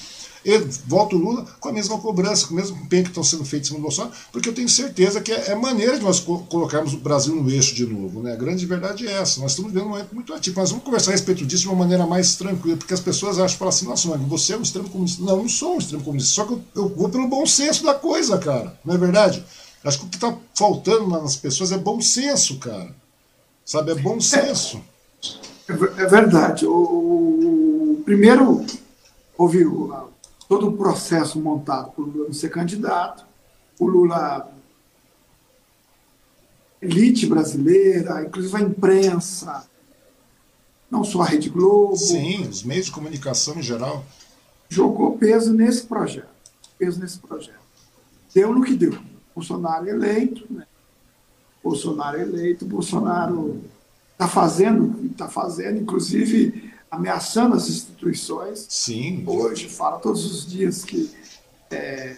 E 0.49 0.57
volta 0.87 1.15
o 1.15 1.19
Lula 1.19 1.45
com 1.59 1.69
a 1.69 1.71
mesma 1.71 1.99
cobrança, 1.99 2.47
com 2.47 2.53
o 2.53 2.55
mesmo 2.55 2.75
empenho 2.77 3.03
que 3.03 3.09
estão 3.09 3.23
sendo 3.23 3.45
feitos 3.45 3.69
no 3.69 3.77
Bolsonaro, 3.77 4.11
porque 4.31 4.49
eu 4.49 4.53
tenho 4.53 4.67
certeza 4.67 5.21
que 5.21 5.31
é, 5.31 5.51
é 5.51 5.55
maneira 5.55 5.95
de 5.95 6.03
nós 6.03 6.19
co 6.19 6.39
colocarmos 6.39 6.93
o 6.93 6.97
Brasil 6.97 7.35
no 7.35 7.47
eixo 7.51 7.75
de 7.75 7.85
novo. 7.85 8.23
Né? 8.23 8.33
A 8.33 8.35
grande 8.35 8.65
verdade 8.65 9.07
é 9.07 9.11
essa. 9.11 9.39
Nós 9.41 9.51
estamos 9.51 9.71
vivendo 9.71 9.85
um 9.85 9.91
momento 9.91 10.15
muito 10.15 10.33
ativo. 10.33 10.59
Mas 10.59 10.71
vamos 10.71 10.83
conversar 10.83 11.11
a 11.11 11.13
respeito 11.13 11.45
disso 11.45 11.63
de 11.63 11.69
uma 11.69 11.77
maneira 11.77 12.07
mais 12.07 12.35
tranquila, 12.35 12.77
porque 12.77 12.95
as 12.95 12.99
pessoas 12.99 13.37
acham 13.37 13.59
falam 13.59 13.69
assim, 13.69 13.85
nossa, 13.85 14.07
mano, 14.07 14.25
você 14.27 14.53
é 14.53 14.57
um 14.57 14.63
extremo 14.63 14.89
comunista. 14.89 15.23
Não, 15.23 15.35
eu 15.35 15.41
não 15.43 15.49
sou 15.49 15.75
um 15.75 15.77
extremo 15.77 16.03
comunista, 16.03 16.33
só 16.33 16.45
que 16.45 16.53
eu, 16.53 16.61
eu 16.75 16.89
vou 16.89 17.09
pelo 17.09 17.27
bom 17.27 17.45
senso 17.45 17.83
da 17.83 17.93
coisa, 17.93 18.37
cara. 18.39 18.75
Não 18.83 18.95
é 18.95 18.97
verdade? 18.97 19.45
Acho 19.83 19.99
que 19.99 20.05
o 20.05 20.09
que 20.09 20.17
está 20.17 20.35
faltando 20.55 21.07
nas 21.07 21.35
pessoas 21.35 21.71
é 21.71 21.77
bom 21.77 22.01
senso, 22.01 22.57
cara. 22.57 22.93
Sabe, 23.63 23.91
é 23.91 23.95
bom 23.95 24.19
senso. 24.19 24.81
É, 25.67 25.73
é 25.73 26.05
verdade. 26.07 26.65
O, 26.65 26.71
o, 26.71 28.01
primeiro, 28.03 28.65
houve 29.37 29.63
todo 30.49 30.67
o 30.67 30.75
processo 30.75 31.39
montado 31.39 31.91
por 31.91 32.07
Lula 32.07 32.25
não 32.25 32.33
ser 32.33 32.49
candidato, 32.49 33.23
o 33.79 33.85
Lula, 33.85 34.51
elite 36.81 37.27
brasileira, 37.27 38.25
inclusive 38.25 38.57
a 38.57 38.61
imprensa, 38.61 39.69
não 40.89 41.03
só 41.03 41.21
a 41.21 41.25
Rede 41.25 41.49
Globo. 41.49 41.95
Sim, 41.95 42.47
os 42.47 42.63
meios 42.63 42.87
de 42.87 42.91
comunicação 42.91 43.59
em 43.59 43.61
geral. 43.61 44.03
Jogou 44.67 45.17
peso 45.17 45.53
nesse 45.53 45.83
projeto. 45.83 46.27
Peso 46.79 46.99
nesse 46.99 47.19
projeto. 47.19 47.59
Deu 48.33 48.51
no 48.51 48.63
que 48.63 48.75
deu. 48.75 48.97
Bolsonaro 49.35 49.87
eleito, 49.87 50.51
né? 50.51 50.65
Bolsonaro 51.63 52.19
eleito, 52.19 52.65
Bolsonaro 52.65 53.61
está 54.13 54.27
fazendo 54.27 54.99
o 54.99 55.05
está 55.05 55.29
fazendo, 55.29 55.79
inclusive 55.79 56.68
ameaçando 56.91 57.55
as 57.55 57.67
instituições. 57.69 58.65
Sim. 58.69 59.23
Hoje 59.25 59.69
fala 59.69 59.99
todos 59.99 60.25
os 60.25 60.45
dias 60.45 60.83
que 60.83 61.11
é, 61.71 62.17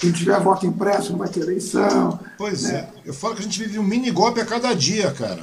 quem 0.00 0.12
tiver 0.12 0.38
voto 0.40 0.66
impresso 0.66 1.12
não 1.12 1.18
vai 1.18 1.28
ter 1.28 1.40
eleição. 1.40 2.18
Pois 2.36 2.64
né? 2.64 2.90
é. 3.04 3.08
Eu 3.08 3.14
falo 3.14 3.34
que 3.34 3.40
a 3.40 3.44
gente 3.44 3.58
vive 3.58 3.78
um 3.78 3.82
mini 3.82 4.10
golpe 4.10 4.40
a 4.40 4.46
cada 4.46 4.74
dia, 4.74 5.12
cara. 5.12 5.42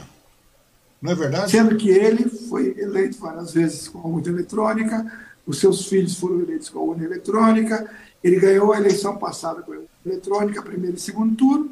Não 1.02 1.12
é 1.12 1.16
verdade? 1.16 1.52
Sendo 1.52 1.76
que 1.76 1.90
ele 1.90 2.30
foi 2.30 2.76
eleito 2.78 3.20
várias 3.20 3.54
vezes 3.54 3.88
com 3.88 4.00
a 4.00 4.08
urna 4.08 4.30
eletrônica, 4.30 5.12
os 5.46 5.60
seus 5.60 5.86
filhos 5.88 6.16
foram 6.16 6.40
eleitos 6.42 6.70
com 6.70 6.80
a 6.80 6.82
urna 6.84 7.06
eletrônica, 7.06 7.90
ele 8.24 8.40
ganhou 8.40 8.74
a 8.74 8.78
eleição 8.78 9.18
passada 9.18 9.62
com 9.62 9.74
a 9.74 9.76
urna 9.76 9.88
eletrônica, 10.06 10.62
primeiro 10.62 10.98
e 10.98 11.00
segundo 11.00 11.36
turno. 11.36 11.72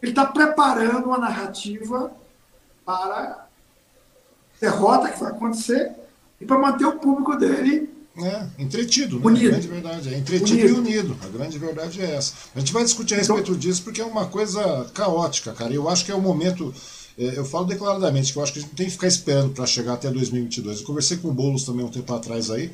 Ele 0.00 0.12
está 0.12 0.24
preparando 0.24 1.06
uma 1.06 1.18
narrativa 1.18 2.12
para 2.84 3.14
a 3.14 3.46
derrota 4.60 5.10
que 5.10 5.20
vai 5.20 5.30
acontecer 5.30 6.01
e 6.42 6.44
para 6.44 6.58
manter 6.58 6.84
o 6.84 6.92
público 6.98 7.36
dele 7.36 7.88
é, 8.16 8.46
entretido, 8.58 9.18
né? 9.18 9.26
Unido. 9.26 9.46
A 9.46 9.50
grande 9.50 9.68
verdade. 9.68 10.14
É 10.14 10.18
entretido 10.18 10.60
unido. 10.60 10.68
e 10.68 10.98
unido. 10.98 11.16
A 11.22 11.28
grande 11.28 11.58
verdade 11.58 12.00
é 12.02 12.16
essa. 12.16 12.34
A 12.54 12.58
gente 12.58 12.72
vai 12.72 12.84
discutir 12.84 13.14
a 13.14 13.16
respeito 13.16 13.56
disso 13.56 13.82
porque 13.82 14.00
é 14.00 14.04
uma 14.04 14.26
coisa 14.26 14.90
caótica, 14.92 15.52
cara. 15.52 15.72
Eu 15.72 15.88
acho 15.88 16.04
que 16.04 16.12
é 16.12 16.14
o 16.14 16.20
momento. 16.20 16.74
É, 17.18 17.36
eu 17.36 17.44
falo 17.44 17.66
declaradamente 17.66 18.32
que 18.32 18.38
eu 18.38 18.42
acho 18.42 18.52
que 18.52 18.58
a 18.58 18.62
gente 18.62 18.74
tem 18.74 18.86
que 18.86 18.92
ficar 18.92 19.06
esperando 19.06 19.50
para 19.50 19.66
chegar 19.66 19.94
até 19.94 20.10
2022. 20.10 20.80
Eu 20.80 20.86
conversei 20.86 21.18
com 21.18 21.28
o 21.28 21.32
Boulos 21.32 21.64
também 21.64 21.84
um 21.84 21.90
tempo 21.90 22.12
atrás 22.14 22.50
aí, 22.50 22.70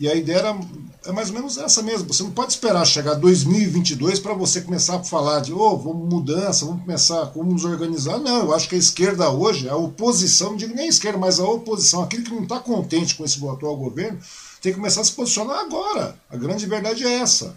e 0.00 0.08
a 0.08 0.14
ideia 0.14 0.38
era, 0.38 0.60
é 1.04 1.12
mais 1.12 1.28
ou 1.28 1.34
menos 1.34 1.58
essa 1.58 1.82
mesmo. 1.82 2.12
Você 2.12 2.22
não 2.22 2.30
pode 2.30 2.52
esperar 2.52 2.86
chegar 2.86 3.14
2022 3.14 4.18
para 4.18 4.32
você 4.32 4.62
começar 4.62 4.96
a 4.96 5.04
falar 5.04 5.40
de, 5.40 5.52
oh, 5.52 5.76
vamos 5.76 6.08
mudança, 6.08 6.64
vamos 6.64 6.82
começar, 6.82 7.26
como 7.26 7.52
nos 7.52 7.64
organizar. 7.64 8.18
Não, 8.18 8.46
eu 8.46 8.54
acho 8.54 8.68
que 8.68 8.74
a 8.74 8.78
esquerda 8.78 9.30
hoje, 9.30 9.68
a 9.68 9.76
oposição, 9.76 10.50
não 10.50 10.56
digo 10.56 10.74
nem 10.74 10.86
a 10.86 10.88
esquerda, 10.88 11.18
mas 11.18 11.38
a 11.38 11.44
oposição, 11.44 12.02
aquele 12.02 12.22
que 12.22 12.34
não 12.34 12.44
está 12.44 12.58
contente 12.58 13.14
com 13.14 13.24
esse 13.24 13.38
atual 13.46 13.76
governo, 13.76 14.18
tem 14.60 14.72
que 14.72 14.78
começar 14.78 15.02
a 15.02 15.04
se 15.04 15.12
posicionar 15.12 15.58
agora. 15.58 16.16
A 16.30 16.36
grande 16.36 16.66
verdade 16.66 17.04
é 17.04 17.18
essa. 17.18 17.56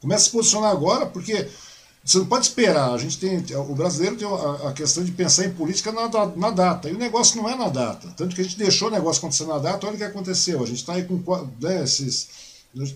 Começa 0.00 0.22
a 0.22 0.26
se 0.26 0.30
posicionar 0.30 0.70
agora, 0.70 1.06
porque 1.06 1.48
você 2.04 2.18
não 2.18 2.26
pode 2.26 2.46
esperar. 2.46 2.92
A 2.92 2.98
gente 2.98 3.18
tem, 3.18 3.42
o 3.56 3.74
brasileiro 3.74 4.16
tem 4.16 4.28
a, 4.28 4.68
a 4.68 4.72
questão 4.74 5.02
de 5.02 5.10
pensar 5.10 5.46
em 5.46 5.52
política 5.52 5.90
na, 5.90 6.08
na, 6.36 6.50
data. 6.50 6.90
E 6.90 6.92
o 6.92 6.98
negócio 6.98 7.40
não 7.40 7.48
é 7.48 7.56
na 7.56 7.68
data. 7.68 8.12
Tanto 8.14 8.34
que 8.34 8.42
a 8.42 8.44
gente 8.44 8.58
deixou 8.58 8.88
o 8.88 8.90
negócio 8.90 9.20
acontecer 9.20 9.46
na 9.46 9.58
data, 9.58 9.86
olha 9.86 9.94
o 9.94 9.98
que 9.98 10.04
aconteceu. 10.04 10.62
A 10.62 10.66
gente 10.66 10.80
está 10.80 10.92
aí 10.92 11.04
com 11.04 11.16
né, 11.60 11.82
esses. 11.82 12.28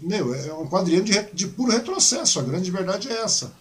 Meu, 0.03 0.35
é 0.35 0.53
um 0.53 0.67
quadrinho 0.67 1.03
de, 1.03 1.23
de 1.33 1.47
puro 1.47 1.73
retrocesso. 1.73 2.39
A 2.39 2.43
grande 2.43 2.71
verdade 2.71 3.09
é 3.09 3.23
essa. 3.23 3.53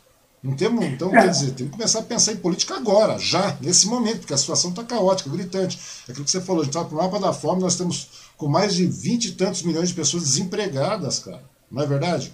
Não 0.43 0.56
temos, 0.56 0.84
então, 0.86 1.16
é. 1.16 1.22
quer 1.22 1.30
dizer, 1.30 1.52
tem 1.52 1.68
que 1.68 1.72
começar 1.72 2.00
a 2.00 2.04
pensar 2.04 2.32
em 2.34 2.38
política 2.38 2.76
agora, 2.76 3.18
já, 3.18 3.58
nesse 3.60 3.88
momento, 3.88 4.20
porque 4.20 4.34
a 4.34 4.38
situação 4.38 4.70
está 4.70 4.84
caótica, 4.84 5.30
gritante. 5.30 5.80
É 6.08 6.12
aquilo 6.12 6.26
que 6.26 6.32
você 6.32 6.41
falou, 6.41 6.62
a 6.62 6.66
gente 6.66 6.78
está 6.78 6.88
no 6.88 6.95
mapa 7.02 7.20
da 7.20 7.34
fome, 7.34 7.62
nós 7.62 7.76
temos 7.76 8.10
com 8.38 8.48
mais 8.48 8.76
de 8.76 8.86
vinte 8.86 9.26
e 9.26 9.32
tantos 9.32 9.64
milhões 9.64 9.89
de 9.89 9.95
pessoas 9.95 10.24
desempregadas, 10.24 11.20
cara. 11.20 11.43
Não 11.72 11.82
é 11.82 11.88
verdade? 11.88 12.34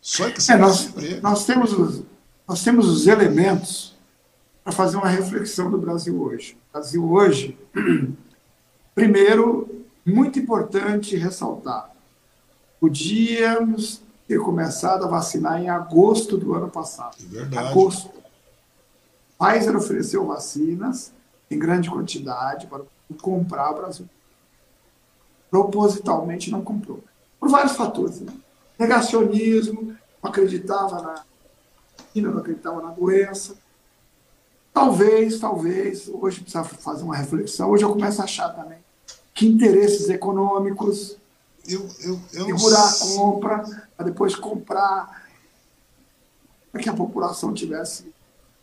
Só 0.00 0.30
que 0.30 0.40
é, 0.50 0.56
nós, 0.56 0.88
nós 1.22 1.44
temos 1.44 1.72
os, 1.72 2.02
nós 2.46 2.62
temos 2.62 2.88
os 2.88 3.06
elementos 3.06 3.94
para 4.62 4.72
fazer 4.72 4.96
uma 4.96 5.08
reflexão 5.08 5.70
do 5.70 5.78
Brasil 5.78 6.20
hoje. 6.20 6.56
O 6.68 6.72
Brasil 6.72 7.10
hoje, 7.10 7.58
primeiro, 8.94 9.84
muito 10.04 10.38
importante 10.38 11.16
ressaltar, 11.16 11.90
podíamos 12.80 14.02
ter 14.28 14.38
começado 14.40 15.04
a 15.04 15.08
vacinar 15.08 15.60
em 15.60 15.68
agosto 15.68 16.36
do 16.36 16.54
ano 16.54 16.68
passado. 16.68 17.16
É 17.20 17.26
verdade. 17.26 17.68
Agosto. 17.68 18.10
Pfizer 19.38 19.76
ofereceu 19.76 20.26
vacinas 20.26 21.12
em 21.50 21.58
grande 21.58 21.90
quantidade 21.90 22.66
para 22.66 22.82
comprar 23.20 23.70
o 23.70 23.76
Brasil. 23.76 24.08
Propositalmente 25.50 26.50
não 26.50 26.62
comprou. 26.62 27.02
Por 27.38 27.48
vários 27.48 27.76
fatores. 27.76 28.20
Né? 28.20 28.32
Negacionismo, 28.78 29.96
não 30.22 30.30
acreditava 30.30 31.00
na 31.02 31.24
vacina, 31.96 32.30
não 32.30 32.38
acreditava 32.38 32.82
na 32.82 32.90
doença. 32.90 33.54
Talvez, 34.72 35.38
talvez, 35.38 36.08
hoje 36.08 36.40
precisa 36.40 36.64
fazer 36.64 37.02
uma 37.02 37.16
reflexão. 37.16 37.70
Hoje 37.70 37.84
eu 37.84 37.92
começo 37.92 38.20
a 38.20 38.24
achar 38.24 38.50
também 38.50 38.78
que 39.34 39.46
interesses 39.46 40.08
econômicos, 40.08 41.16
eu, 41.68 41.86
eu, 42.00 42.20
eu 42.32 42.58
segurar 42.58 42.88
a 42.88 42.92
compra, 42.92 43.86
para 43.96 44.06
depois 44.06 44.34
comprar, 44.34 45.26
para 46.72 46.80
que 46.80 46.88
a 46.88 46.94
população 46.94 47.52
tivesse 47.52 48.06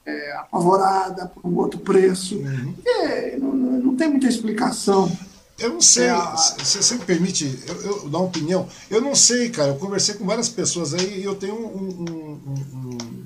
é, 0.05 0.31
apavorada 0.33 1.27
por 1.27 1.45
um 1.47 1.57
outro 1.57 1.79
preço. 1.79 2.37
Uhum. 2.37 2.75
É, 2.85 3.37
não, 3.37 3.53
não, 3.53 3.95
tem 3.95 4.09
muita 4.09 4.27
explicação. 4.27 5.11
Eu 5.59 5.73
não 5.73 5.81
sei, 5.81 6.07
é, 6.07 6.35
se 6.37 6.81
você 6.81 6.95
me 6.95 7.05
permite 7.05 7.63
eu, 7.67 7.81
eu, 7.81 8.09
dar 8.09 8.17
uma 8.17 8.27
opinião, 8.27 8.67
eu 8.89 8.99
não 8.99 9.13
sei, 9.13 9.49
cara, 9.49 9.69
eu 9.69 9.75
conversei 9.75 10.15
com 10.15 10.25
várias 10.25 10.49
pessoas 10.49 10.95
aí 10.95 11.19
e 11.19 11.23
eu 11.23 11.35
tenho 11.35 11.55
um, 11.55 11.77
um, 11.77 12.11
um, 12.11 12.63
um, 12.73 13.22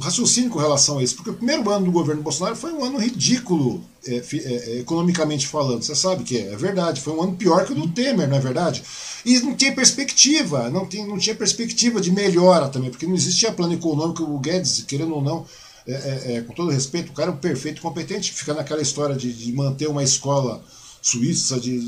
raciocínio 0.00 0.50
com 0.50 0.58
relação 0.58 0.98
a 0.98 1.02
isso, 1.02 1.16
porque 1.16 1.30
o 1.30 1.34
primeiro 1.34 1.68
ano 1.70 1.86
do 1.86 1.92
governo 1.92 2.22
Bolsonaro 2.22 2.56
foi 2.56 2.72
um 2.72 2.84
ano 2.84 2.98
ridículo, 2.98 3.84
é, 4.06 4.16
é, 4.16 4.36
é, 4.36 4.78
economicamente 4.80 5.46
falando, 5.46 5.82
você 5.82 5.94
sabe 5.94 6.22
que 6.24 6.38
é, 6.38 6.52
é 6.52 6.56
verdade, 6.56 7.00
foi 7.00 7.12
um 7.12 7.22
ano 7.22 7.36
pior 7.36 7.64
que 7.64 7.72
o 7.72 7.74
do 7.74 7.88
Temer, 7.88 8.28
não 8.28 8.36
é 8.36 8.40
verdade? 8.40 8.82
E 9.24 9.40
não 9.40 9.56
tinha 9.56 9.74
perspectiva, 9.74 10.70
não, 10.70 10.86
tem, 10.86 11.06
não 11.06 11.18
tinha 11.18 11.34
perspectiva 11.34 12.00
de 12.00 12.12
melhora 12.12 12.68
também, 12.68 12.90
porque 12.90 13.06
não 13.06 13.14
existia 13.14 13.52
plano 13.52 13.74
econômico, 13.74 14.22
o 14.22 14.38
Guedes, 14.38 14.84
querendo 14.86 15.14
ou 15.14 15.22
não, 15.22 15.44
é, 15.86 16.36
é, 16.36 16.40
com 16.42 16.52
todo 16.52 16.70
respeito, 16.70 17.10
o 17.10 17.14
cara 17.14 17.30
é 17.30 17.34
um 17.34 17.38
perfeito 17.38 17.82
competente, 17.82 18.32
fica 18.32 18.54
naquela 18.54 18.82
história 18.82 19.16
de, 19.16 19.32
de 19.32 19.52
manter 19.52 19.88
uma 19.88 20.04
escola 20.04 20.62
suíça, 21.00 21.58
de, 21.58 21.78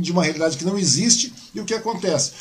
de 0.00 0.12
uma 0.12 0.22
realidade 0.22 0.56
que 0.56 0.64
não 0.64 0.78
existe, 0.78 1.32
e 1.54 1.60
o 1.60 1.64
que 1.64 1.74
acontece? 1.74 2.32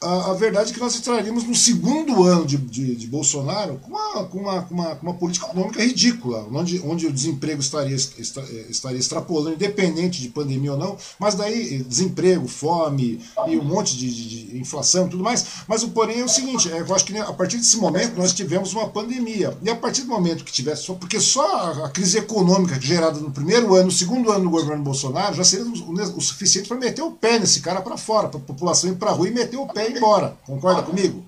A, 0.00 0.30
a, 0.30 0.34
verdade 0.34 0.70
é 0.70 0.74
que 0.74 0.80
nós 0.80 0.94
entraríamos 0.96 1.44
no 1.44 1.54
segundo 1.54 2.22
ano 2.22 2.46
de, 2.46 2.56
de, 2.56 2.94
de 2.94 3.06
Bolsonaro 3.06 3.80
com 3.82 3.90
uma, 3.90 4.24
com, 4.24 4.38
uma, 4.38 4.62
com, 4.62 4.74
uma, 4.74 4.96
com 4.96 5.06
uma 5.06 5.14
política 5.14 5.46
econômica 5.46 5.82
ridícula, 5.82 6.46
onde, 6.52 6.80
onde 6.84 7.06
o 7.06 7.12
desemprego 7.12 7.60
estaria, 7.60 7.96
estaria 7.96 8.98
extrapolando, 8.98 9.54
independente 9.54 10.20
de 10.20 10.28
pandemia 10.28 10.72
ou 10.72 10.78
não, 10.78 10.96
mas 11.18 11.34
daí 11.34 11.82
desemprego, 11.82 12.46
fome 12.46 13.20
e 13.48 13.56
um 13.56 13.64
monte 13.64 13.96
de, 13.96 14.10
de, 14.10 14.58
inflação 14.58 15.06
e 15.06 15.10
tudo 15.10 15.24
mais. 15.24 15.44
Mas 15.66 15.82
o 15.82 15.88
porém 15.88 16.20
é 16.20 16.24
o 16.24 16.28
seguinte: 16.28 16.70
é, 16.70 16.80
eu 16.80 16.94
acho 16.94 17.04
que 17.04 17.16
a 17.16 17.32
partir 17.32 17.56
desse 17.56 17.76
momento 17.76 18.16
nós 18.16 18.32
tivemos 18.32 18.72
uma 18.72 18.88
pandemia. 18.88 19.56
E 19.62 19.70
a 19.70 19.74
partir 19.76 20.02
do 20.02 20.08
momento 20.08 20.44
que 20.44 20.52
tivesse 20.52 20.84
só, 20.84 20.94
porque 20.94 21.18
só 21.20 21.56
a, 21.56 21.86
a 21.86 21.90
crise 21.90 22.18
econômica 22.18 22.80
gerada 22.80 23.18
no 23.18 23.30
primeiro 23.30 23.74
ano, 23.74 23.86
no 23.86 23.92
segundo 23.92 24.30
ano 24.30 24.44
do 24.44 24.50
governo 24.50 24.82
Bolsonaro, 24.82 25.34
já 25.34 25.44
seria 25.44 25.64
o, 25.64 26.16
o 26.16 26.20
suficiente 26.20 26.68
para 26.68 26.76
meter 26.76 27.02
o 27.02 27.10
pé 27.10 27.38
nesse 27.38 27.60
cara 27.60 27.80
para 27.80 27.96
fora, 27.96 28.28
para 28.28 28.38
a 28.38 28.42
população 28.42 28.90
ir 28.90 28.96
para 28.96 29.10
a 29.10 29.14
rua 29.14 29.28
e 29.28 29.32
meter 29.32 29.56
o 29.56 29.66
pé 29.66 29.87
embora. 29.88 30.36
Concorda 30.46 30.82
comigo? 30.82 31.24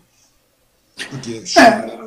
Porque 1.09 1.43
é, 1.57 1.99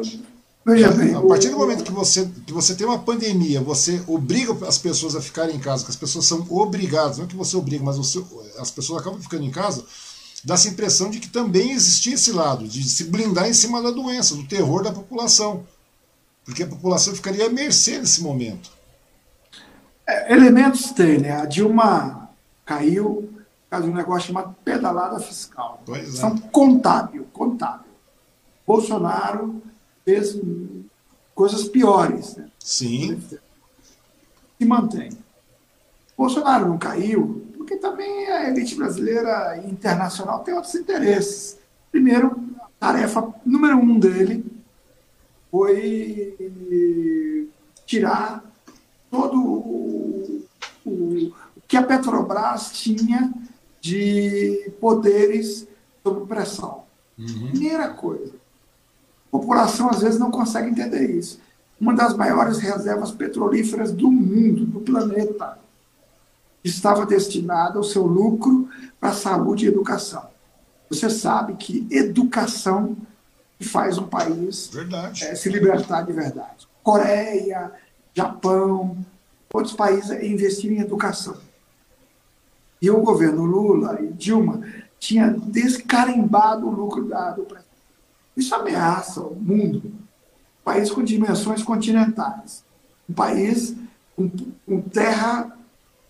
veja 0.65 0.91
bem, 0.91 1.15
a 1.15 1.21
partir 1.21 1.49
do 1.49 1.57
momento 1.57 1.83
que 1.83 1.91
você, 1.91 2.29
que 2.45 2.53
você 2.53 2.75
tem 2.75 2.85
uma 2.85 2.99
pandemia, 2.99 3.59
você 3.59 4.03
obriga 4.07 4.53
as 4.67 4.77
pessoas 4.77 5.15
a 5.15 5.21
ficarem 5.21 5.55
em 5.55 5.59
casa, 5.59 5.83
que 5.83 5.91
as 5.91 5.95
pessoas 5.95 6.25
são 6.25 6.45
obrigadas, 6.49 7.17
não 7.17 7.25
é 7.25 7.27
que 7.27 7.35
você 7.35 7.57
obriga, 7.57 7.83
mas 7.83 7.97
você, 7.97 8.23
as 8.59 8.69
pessoas 8.69 9.01
acabam 9.01 9.19
ficando 9.19 9.43
em 9.43 9.51
casa, 9.51 9.83
dá-se 10.43 10.67
a 10.67 10.71
impressão 10.71 11.09
de 11.09 11.19
que 11.19 11.29
também 11.29 11.71
existia 11.71 12.13
esse 12.13 12.31
lado, 12.31 12.67
de 12.67 12.83
se 12.83 13.05
blindar 13.05 13.47
em 13.47 13.53
cima 13.53 13.81
da 13.81 13.91
doença, 13.91 14.35
do 14.35 14.47
terror 14.47 14.83
da 14.83 14.91
população. 14.91 15.65
Porque 16.45 16.63
a 16.63 16.67
população 16.67 17.15
ficaria 17.15 17.47
à 17.47 17.49
mercê 17.49 17.97
nesse 17.97 18.21
momento. 18.21 18.69
É, 20.05 20.33
elementos 20.33 20.91
tem, 20.91 21.17
né? 21.17 21.31
A 21.31 21.45
Dilma 21.45 22.29
caiu, 22.65 23.32
caso 23.73 23.89
um 23.89 23.93
negócio 23.95 24.27
chamado 24.27 24.55
pedalada 24.63 25.19
fiscal. 25.19 25.81
Pois 25.83 26.09
é. 26.09 26.11
São 26.11 26.37
contábil, 26.37 27.25
contábil. 27.33 27.91
Bolsonaro 28.67 29.63
fez 30.05 30.39
coisas 31.33 31.67
piores. 31.67 32.35
Né? 32.35 32.47
Sim. 32.59 33.19
Se 34.59 34.65
mantém. 34.65 35.09
Bolsonaro 36.15 36.67
não 36.67 36.77
caiu 36.77 37.47
porque 37.57 37.77
também 37.77 38.27
a 38.27 38.47
elite 38.47 38.75
brasileira 38.75 39.57
e 39.57 39.71
internacional 39.71 40.43
tem 40.43 40.53
outros 40.53 40.75
interesses. 40.75 41.57
Primeiro, 41.91 42.39
a 42.79 42.85
tarefa 42.85 43.33
número 43.43 43.77
um 43.77 43.97
dele 43.97 44.45
foi 45.49 47.19
tirar 47.87 48.43
todo 49.09 49.41
o, 49.41 50.45
o 50.85 51.33
que 51.67 51.75
a 51.75 51.81
Petrobras 51.81 52.71
tinha 52.71 53.33
de 53.83 54.71
poderes 54.79 55.67
sob 56.01 56.25
pressão. 56.25 56.83
Uhum. 57.19 57.49
Primeira 57.51 57.89
coisa. 57.89 58.33
A 59.27 59.31
população 59.37 59.89
às 59.89 60.01
vezes 60.01 60.17
não 60.17 60.31
consegue 60.31 60.69
entender 60.69 61.11
isso. 61.11 61.37
Uma 61.79 61.93
das 61.93 62.15
maiores 62.15 62.59
reservas 62.59 63.11
petrolíferas 63.11 63.91
do 63.91 64.09
mundo, 64.09 64.65
do 64.65 64.79
planeta, 64.79 65.59
estava 66.63 67.05
destinada 67.05 67.77
ao 67.77 67.83
seu 67.83 68.05
lucro 68.05 68.69
para 69.01 69.11
saúde 69.11 69.65
e 69.65 69.67
educação. 69.67 70.27
Você 70.89 71.09
sabe 71.09 71.55
que 71.55 71.85
educação 71.91 72.95
faz 73.59 73.97
um 73.97 74.07
país 74.07 74.71
é, 75.21 75.35
se 75.35 75.49
libertar 75.49 76.03
de 76.03 76.13
verdade. 76.13 76.67
Coreia, 76.81 77.69
Japão, 78.13 78.95
outros 79.53 79.75
países 79.75 80.09
investiram 80.23 80.77
em 80.77 80.79
educação. 80.79 81.35
E 82.83 82.91
o 82.91 83.01
governo 83.01 83.45
Lula 83.45 83.97
e 84.01 84.11
Dilma 84.11 84.61
tinha 84.99 85.29
descarimbado 85.29 86.67
o 86.67 86.69
lucro 86.69 87.05
dado 87.05 87.43
para 87.43 87.63
isso 88.35 88.53
ameaça 88.53 89.21
o 89.21 89.35
mundo. 89.35 89.85
Um 89.85 90.63
país 90.65 90.91
com 90.91 91.01
dimensões 91.01 91.63
continentais. 91.63 92.65
Um 93.09 93.13
país 93.13 93.73
com, 94.17 94.29
com 94.65 94.81
terra 94.81 95.57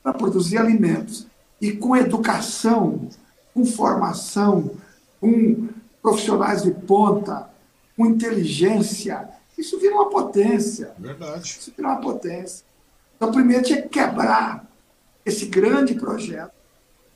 para 0.02 0.14
produzir 0.14 0.58
alimentos. 0.58 1.28
E 1.62 1.74
com 1.74 1.96
educação, 1.96 3.08
com 3.54 3.66
formação, 3.66 4.72
com 5.22 5.70
profissionais 6.02 6.64
de 6.64 6.72
ponta, 6.72 7.50
com 7.96 8.08
inteligência. 8.08 9.30
Isso 9.56 9.80
vira 9.80 9.94
uma 9.94 10.10
potência. 10.10 10.94
Verdade. 10.98 11.44
Isso 11.44 11.72
vira 11.76 11.90
uma 11.90 12.02
potência. 12.02 12.66
Então, 13.16 13.32
primeiro 13.32 13.64
tinha 13.64 13.82
que 13.82 13.90
quebrar 13.90 14.66
esse 15.24 15.46
grande 15.46 15.94
projeto 15.94 16.63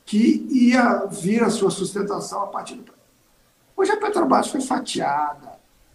que 0.08 0.46
ia 0.50 1.04
vir 1.04 1.44
a 1.44 1.50
sua 1.50 1.70
sustentação 1.70 2.42
a 2.42 2.46
partir 2.46 2.76
do 2.76 2.94
Hoje 3.76 3.92
a 3.92 3.96
Petrobras 3.98 4.48
foi 4.48 4.62
fatiada, 4.62 5.52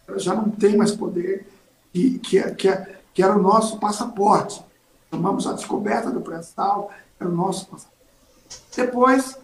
ela 0.08 0.20
já 0.20 0.36
não 0.36 0.52
tem 0.52 0.78
mais 0.78 0.92
poder, 0.92 1.48
que, 1.92 2.20
que, 2.20 2.40
que, 2.52 2.70
que 3.12 3.24
era 3.24 3.36
o 3.36 3.42
nosso 3.42 3.80
passaporte. 3.80 4.64
Tomamos 5.10 5.48
a 5.48 5.54
descoberta 5.54 6.12
do 6.12 6.22
pré-sal, 6.22 6.92
era 7.20 7.28
o 7.28 7.34
nosso 7.34 7.66
passaporte. 7.66 7.98
Depois, 8.76 9.36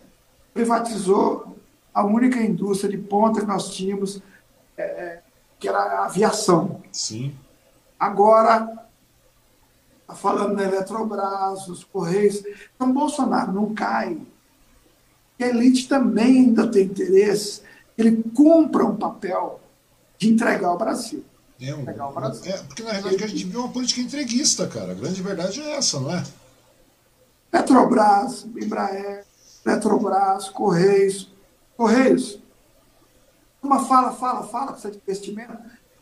privatizou 0.54 1.58
a 1.92 2.06
única 2.06 2.40
indústria 2.40 2.92
de 2.92 2.98
ponta 3.00 3.42
que 3.42 3.48
nós 3.48 3.74
tínhamos, 3.74 4.22
é, 4.78 4.84
é 4.84 5.24
que 5.60 5.68
era 5.68 5.80
a 5.80 6.06
aviação. 6.06 6.80
Sim. 6.92 7.36
Agora, 8.00 8.88
está 10.02 10.14
falando 10.14 10.56
da 10.56 10.64
Eletrobras, 10.64 11.68
os 11.68 11.84
Correios. 11.84 12.44
Então, 12.76 12.94
Bolsonaro 12.94 13.52
não 13.52 13.74
cai 13.74 14.22
a 15.44 15.48
elite 15.48 15.88
também 15.88 16.40
ainda 16.40 16.68
tem 16.68 16.86
interesse, 16.86 17.62
ele 17.98 18.24
cumpra 18.36 18.86
um 18.86 18.96
papel 18.96 19.60
de 20.18 20.30
entregar 20.30 20.74
o 20.74 20.78
Brasil. 20.78 21.24
É, 21.62 21.74
um, 21.74 21.82
entregar 21.82 22.10
o 22.10 22.14
Brasil. 22.14 22.52
É, 22.52 22.58
porque 22.58 22.84
na 22.84 22.92
realidade 22.92 23.16
ele, 23.16 23.24
a 23.24 23.28
gente 23.28 23.46
viu 23.46 23.62
uma 23.62 23.70
política 23.70 24.02
entreguista, 24.02 24.68
cara. 24.68 24.92
A 24.92 24.96
grande 24.96 25.22
verdade 25.22 25.62
é 25.62 25.76
essa, 25.76 26.00
não 26.00 26.14
é? 26.14 26.24
Petrobras, 27.52 28.46
Embraer, 28.56 29.26
Petrobras, 29.64 30.50
Correios. 30.50 31.30
Correios. 31.76 32.40
Uma 33.62 33.84
fala, 33.86 34.12
fala, 34.12 34.44
fala, 34.48 34.72
precisa 34.72 34.92
de 34.92 34.98
investimento. 34.98 35.58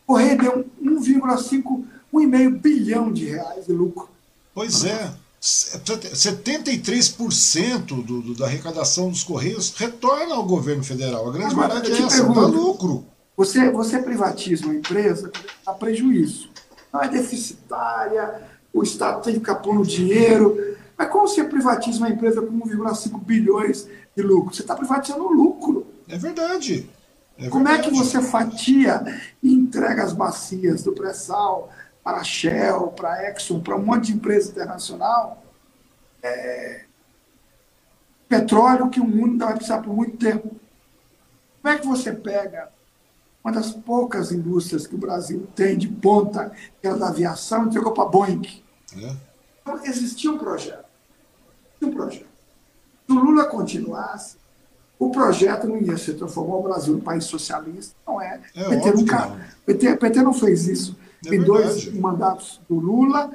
Correio 0.06 0.38
deu 0.38 0.70
1,5, 0.82 1.84
1,5 2.12 2.60
bilhão 2.60 3.12
de 3.12 3.26
reais 3.26 3.66
de 3.66 3.72
lucro. 3.72 4.08
Pois 4.54 4.84
é. 4.84 5.12
73% 5.40 7.86
do, 7.86 8.22
do, 8.22 8.34
da 8.34 8.46
arrecadação 8.46 9.08
dos 9.08 9.22
Correios 9.22 9.72
retorna 9.76 10.34
ao 10.34 10.44
governo 10.44 10.82
federal. 10.82 11.28
A 11.28 11.32
grande 11.32 11.52
Agora, 11.52 11.74
verdade 11.74 11.92
é 11.92 11.98
essa, 12.04 12.16
pergunto, 12.16 12.40
dá 12.40 12.46
lucro. 12.46 13.06
Você, 13.36 13.70
você 13.70 14.00
privatiza 14.00 14.64
uma 14.64 14.74
empresa, 14.74 15.30
dá 15.64 15.72
prejuízo. 15.72 16.50
Não 16.92 17.00
é 17.00 17.08
deficitária, 17.08 18.42
o 18.72 18.82
Estado 18.82 19.22
tem 19.22 19.34
que 19.34 19.38
ficar 19.38 19.54
pondo 19.56 19.86
dinheiro. 19.86 20.76
Mas 20.96 21.08
como 21.08 21.28
você 21.28 21.44
privatiza 21.44 21.98
uma 21.98 22.10
empresa 22.10 22.42
com 22.42 22.58
1,5 22.58 23.24
bilhões 23.24 23.86
de 24.16 24.22
lucro? 24.22 24.52
Você 24.52 24.62
está 24.62 24.74
privatizando 24.74 25.28
lucro. 25.28 25.86
É 26.08 26.18
verdade. 26.18 26.90
É 27.38 27.48
Como 27.48 27.68
é 27.68 27.78
que 27.78 27.90
você 27.90 28.20
fatia 28.20 29.04
e 29.40 29.54
entrega 29.54 30.02
as 30.02 30.12
bacias 30.12 30.82
do 30.82 30.92
pré-sal 30.92 31.70
para 32.02 32.18
a 32.18 32.24
Shell, 32.24 32.88
para 32.88 33.12
a 33.12 33.30
Exxon, 33.30 33.60
para 33.60 33.76
um 33.76 33.84
monte 33.84 34.06
de 34.06 34.14
empresa 34.14 34.50
internacional? 34.50 35.42
É... 36.22 36.84
Petróleo 38.28 38.90
que 38.90 39.00
o 39.00 39.04
mundo 39.04 39.32
ainda 39.32 39.46
vai 39.46 39.54
precisar 39.54 39.82
por 39.82 39.94
muito 39.94 40.16
tempo. 40.16 40.54
Como 41.62 41.74
é 41.74 41.78
que 41.78 41.86
você 41.86 42.12
pega 42.12 42.70
uma 43.42 43.52
das 43.52 43.70
poucas 43.70 44.32
indústrias 44.32 44.86
que 44.86 44.94
o 44.94 44.98
Brasil 44.98 45.48
tem 45.54 45.76
de 45.76 45.88
ponta, 45.88 46.52
que 46.80 46.86
era 46.86 46.96
da 46.96 47.08
aviação, 47.08 47.64
e 47.64 47.68
entregou 47.68 47.92
para 47.92 48.04
a 48.04 48.08
Boeing? 48.08 48.62
É. 48.96 49.16
Então, 49.62 49.84
existia 49.84 50.30
um 50.30 50.38
projeto. 50.38 50.84
Existia 51.80 51.88
um 51.88 51.92
projeto. 51.92 52.28
Se 53.06 53.12
o 53.12 53.18
Lula 53.18 53.46
continuasse, 53.46 54.36
o 54.98 55.10
projeto 55.10 55.68
não 55.68 55.80
ia 55.80 55.96
se 55.96 56.12
transformar 56.14 56.56
o 56.56 56.62
Brasil 56.62 56.94
num 56.94 57.00
país 57.00 57.24
socialista. 57.24 57.94
Não 58.06 58.20
é. 58.20 58.40
é 58.54 58.68
PT, 58.68 58.92
nunca, 58.92 59.50
PT, 59.64 59.96
PT 59.96 60.22
não 60.22 60.34
fez 60.34 60.66
isso. 60.66 60.97
É 61.24 61.30
Tem 61.30 61.42
dois 61.42 61.92
mandatos 61.94 62.60
do 62.68 62.76
Lula 62.76 63.30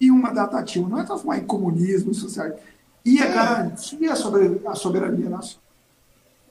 e 0.00 0.10
um 0.10 0.20
mandato 0.20 0.56
ativo. 0.56 0.88
Não 0.88 1.00
é 1.00 1.04
transformar 1.04 1.38
em 1.38 1.46
comunismo 1.46 2.12
e 2.12 2.14
socialismo. 2.14 2.60
Ia 3.04 3.24
é. 3.24 3.32
garantir 3.32 4.08
a 4.08 4.16
soberania, 4.16 4.60
a 4.66 4.74
soberania 4.74 5.28
nacional. 5.28 5.64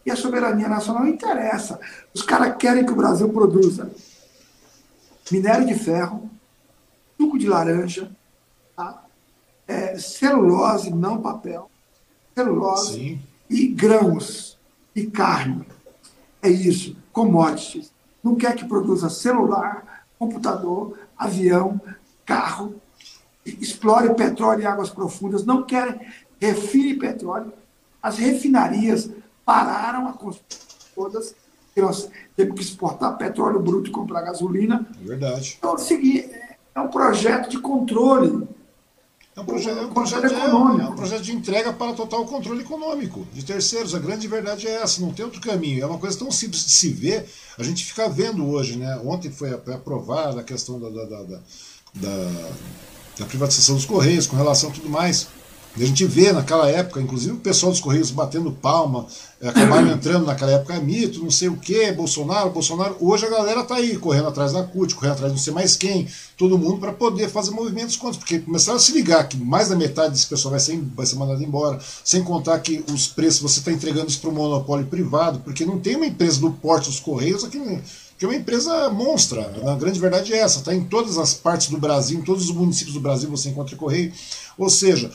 E 0.05 0.11
a 0.11 0.15
soberania 0.15 0.67
nacional 0.67 1.07
interessa. 1.07 1.79
Os 2.13 2.21
caras 2.21 2.55
querem 2.57 2.85
que 2.85 2.91
o 2.91 2.95
Brasil 2.95 3.29
produza 3.29 3.89
minério 5.31 5.65
de 5.65 5.75
ferro, 5.75 6.29
suco 7.17 7.37
de 7.37 7.47
laranja, 7.47 8.11
tá? 8.75 9.03
é, 9.67 9.97
celulose, 9.97 10.93
não 10.93 11.21
papel, 11.21 11.69
celulose 12.35 12.93
Sim. 12.93 13.21
e 13.49 13.67
grãos 13.67 14.57
e 14.95 15.05
carne. 15.05 15.65
É 16.41 16.49
isso, 16.49 16.95
commodities. 17.11 17.91
Não 18.23 18.35
quer 18.35 18.55
que 18.55 18.65
produza 18.65 19.09
celular, 19.09 19.92
computador, 20.23 20.97
avião, 21.17 21.79
carro, 22.25 22.75
explore 23.45 24.13
petróleo 24.15 24.61
e 24.61 24.65
águas 24.65 24.89
profundas, 24.89 25.45
não 25.45 25.63
querem 25.63 25.99
refine 26.39 26.95
petróleo. 26.95 27.51
As 28.01 28.17
refinarias 28.17 29.09
pararam 29.45 30.07
a 30.07 30.13
construção 30.13 30.63
todas, 30.95 31.35
nós 31.75 32.09
temos 32.35 32.55
que 32.55 32.61
exportar 32.61 33.17
petróleo 33.17 33.59
bruto 33.59 33.89
e 33.89 33.93
comprar 33.93 34.21
gasolina. 34.21 34.85
É 35.01 35.07
verdade. 35.07 35.55
Então, 35.57 35.77
seguir, 35.77 36.29
é 36.75 36.79
um 36.79 36.87
projeto 36.87 37.49
de 37.49 37.59
controle 37.59 38.47
é 39.35 39.41
um, 39.41 39.45
projeto, 39.45 39.79
é, 39.79 39.81
um 39.81 39.93
projeto, 39.93 40.25
é, 40.25 40.45
é 40.45 40.53
um 40.53 40.95
projeto 40.95 41.21
de 41.23 41.31
entrega 41.33 41.73
para 41.73 41.93
total 41.93 42.23
controle 42.25 42.61
econômico 42.61 43.25
de 43.33 43.43
terceiros. 43.43 43.95
A 43.95 43.99
grande 43.99 44.27
verdade 44.27 44.67
é 44.67 44.75
essa, 44.75 45.01
não 45.01 45.11
tem 45.11 45.25
outro 45.25 45.41
caminho. 45.41 45.81
É 45.81 45.85
uma 45.87 45.97
coisa 45.97 46.17
tão 46.17 46.31
simples 46.31 46.63
de 46.63 46.71
se 46.71 46.89
ver. 46.89 47.27
A 47.57 47.63
gente 47.63 47.83
fica 47.83 48.07
vendo 48.07 48.47
hoje, 48.47 48.77
né? 48.77 48.95
Ontem 49.03 49.31
foi 49.31 49.51
aprovada 49.51 50.39
a 50.39 50.43
questão 50.43 50.79
da, 50.79 50.87
da, 50.87 51.05
da, 51.05 51.39
da, 51.95 52.51
da 53.17 53.25
privatização 53.25 53.75
dos 53.75 53.85
Correios 53.85 54.27
com 54.27 54.35
relação 54.35 54.69
a 54.69 54.73
tudo 54.73 54.87
mais. 54.87 55.27
E 55.75 55.83
a 55.83 55.87
gente 55.87 56.05
vê 56.05 56.31
naquela 56.31 56.69
época, 56.69 57.01
inclusive 57.01 57.33
o 57.33 57.39
pessoal 57.39 57.71
dos 57.71 57.81
Correios 57.81 58.11
batendo 58.11 58.51
palma, 58.51 59.07
é, 59.41 59.49
acabaram 59.49 59.89
entrando 59.91 60.25
naquela 60.25 60.51
época, 60.51 60.79
mito, 60.79 61.23
não 61.23 61.31
sei 61.31 61.47
o 61.47 61.57
que, 61.57 61.91
Bolsonaro, 61.91 62.51
Bolsonaro. 62.51 62.95
Hoje 62.99 63.25
a 63.25 63.29
galera 63.29 63.63
tá 63.63 63.75
aí, 63.75 63.97
correndo 63.97 64.27
atrás 64.27 64.51
da 64.51 64.61
CUT, 64.61 64.93
correndo 64.93 65.13
atrás 65.13 65.31
de 65.31 65.37
não 65.37 65.43
sei 65.43 65.51
mais 65.51 65.75
quem, 65.75 66.07
todo 66.37 66.59
mundo 66.59 66.79
para 66.79 66.93
poder 66.93 67.27
fazer 67.27 67.49
movimentos 67.49 67.95
contra, 67.95 68.19
porque 68.19 68.37
começaram 68.37 68.77
a 68.77 68.79
se 68.79 68.91
ligar 68.91 69.27
que 69.27 69.35
mais 69.35 69.69
da 69.69 69.75
metade 69.75 70.13
desse 70.13 70.27
pessoal 70.27 70.51
vai 70.51 70.59
ser, 70.59 70.79
vai 70.95 71.07
ser 71.07 71.15
mandado 71.15 71.43
embora, 71.43 71.79
sem 72.03 72.23
contar 72.23 72.59
que 72.59 72.83
os 72.93 73.07
preços 73.07 73.41
você 73.41 73.57
está 73.59 73.71
entregando 73.71 74.09
isso 74.09 74.21
para 74.21 74.29
o 74.29 74.33
monopólio 74.33 74.85
privado, 74.85 75.39
porque 75.39 75.65
não 75.65 75.79
tem 75.79 75.95
uma 75.95 76.05
empresa 76.05 76.39
do 76.39 76.51
porte 76.51 76.87
dos 76.87 76.99
Correios 76.99 77.43
aqui 77.43 77.59
que 78.15 78.25
é 78.25 78.29
uma 78.29 78.37
empresa 78.37 78.89
monstra. 78.89 79.51
A 79.65 79.75
grande 79.75 79.99
verdade 79.99 80.33
é 80.33 80.37
essa, 80.37 80.59
está 80.59 80.73
em 80.73 80.83
todas 80.83 81.17
as 81.17 81.33
partes 81.33 81.67
do 81.69 81.77
Brasil, 81.77 82.19
em 82.19 82.21
todos 82.21 82.45
os 82.45 82.55
municípios 82.55 82.93
do 82.93 83.01
Brasil 83.01 83.29
você 83.29 83.49
encontra 83.49 83.75
correio. 83.75 84.13
Ou 84.57 84.69
seja, 84.69 85.11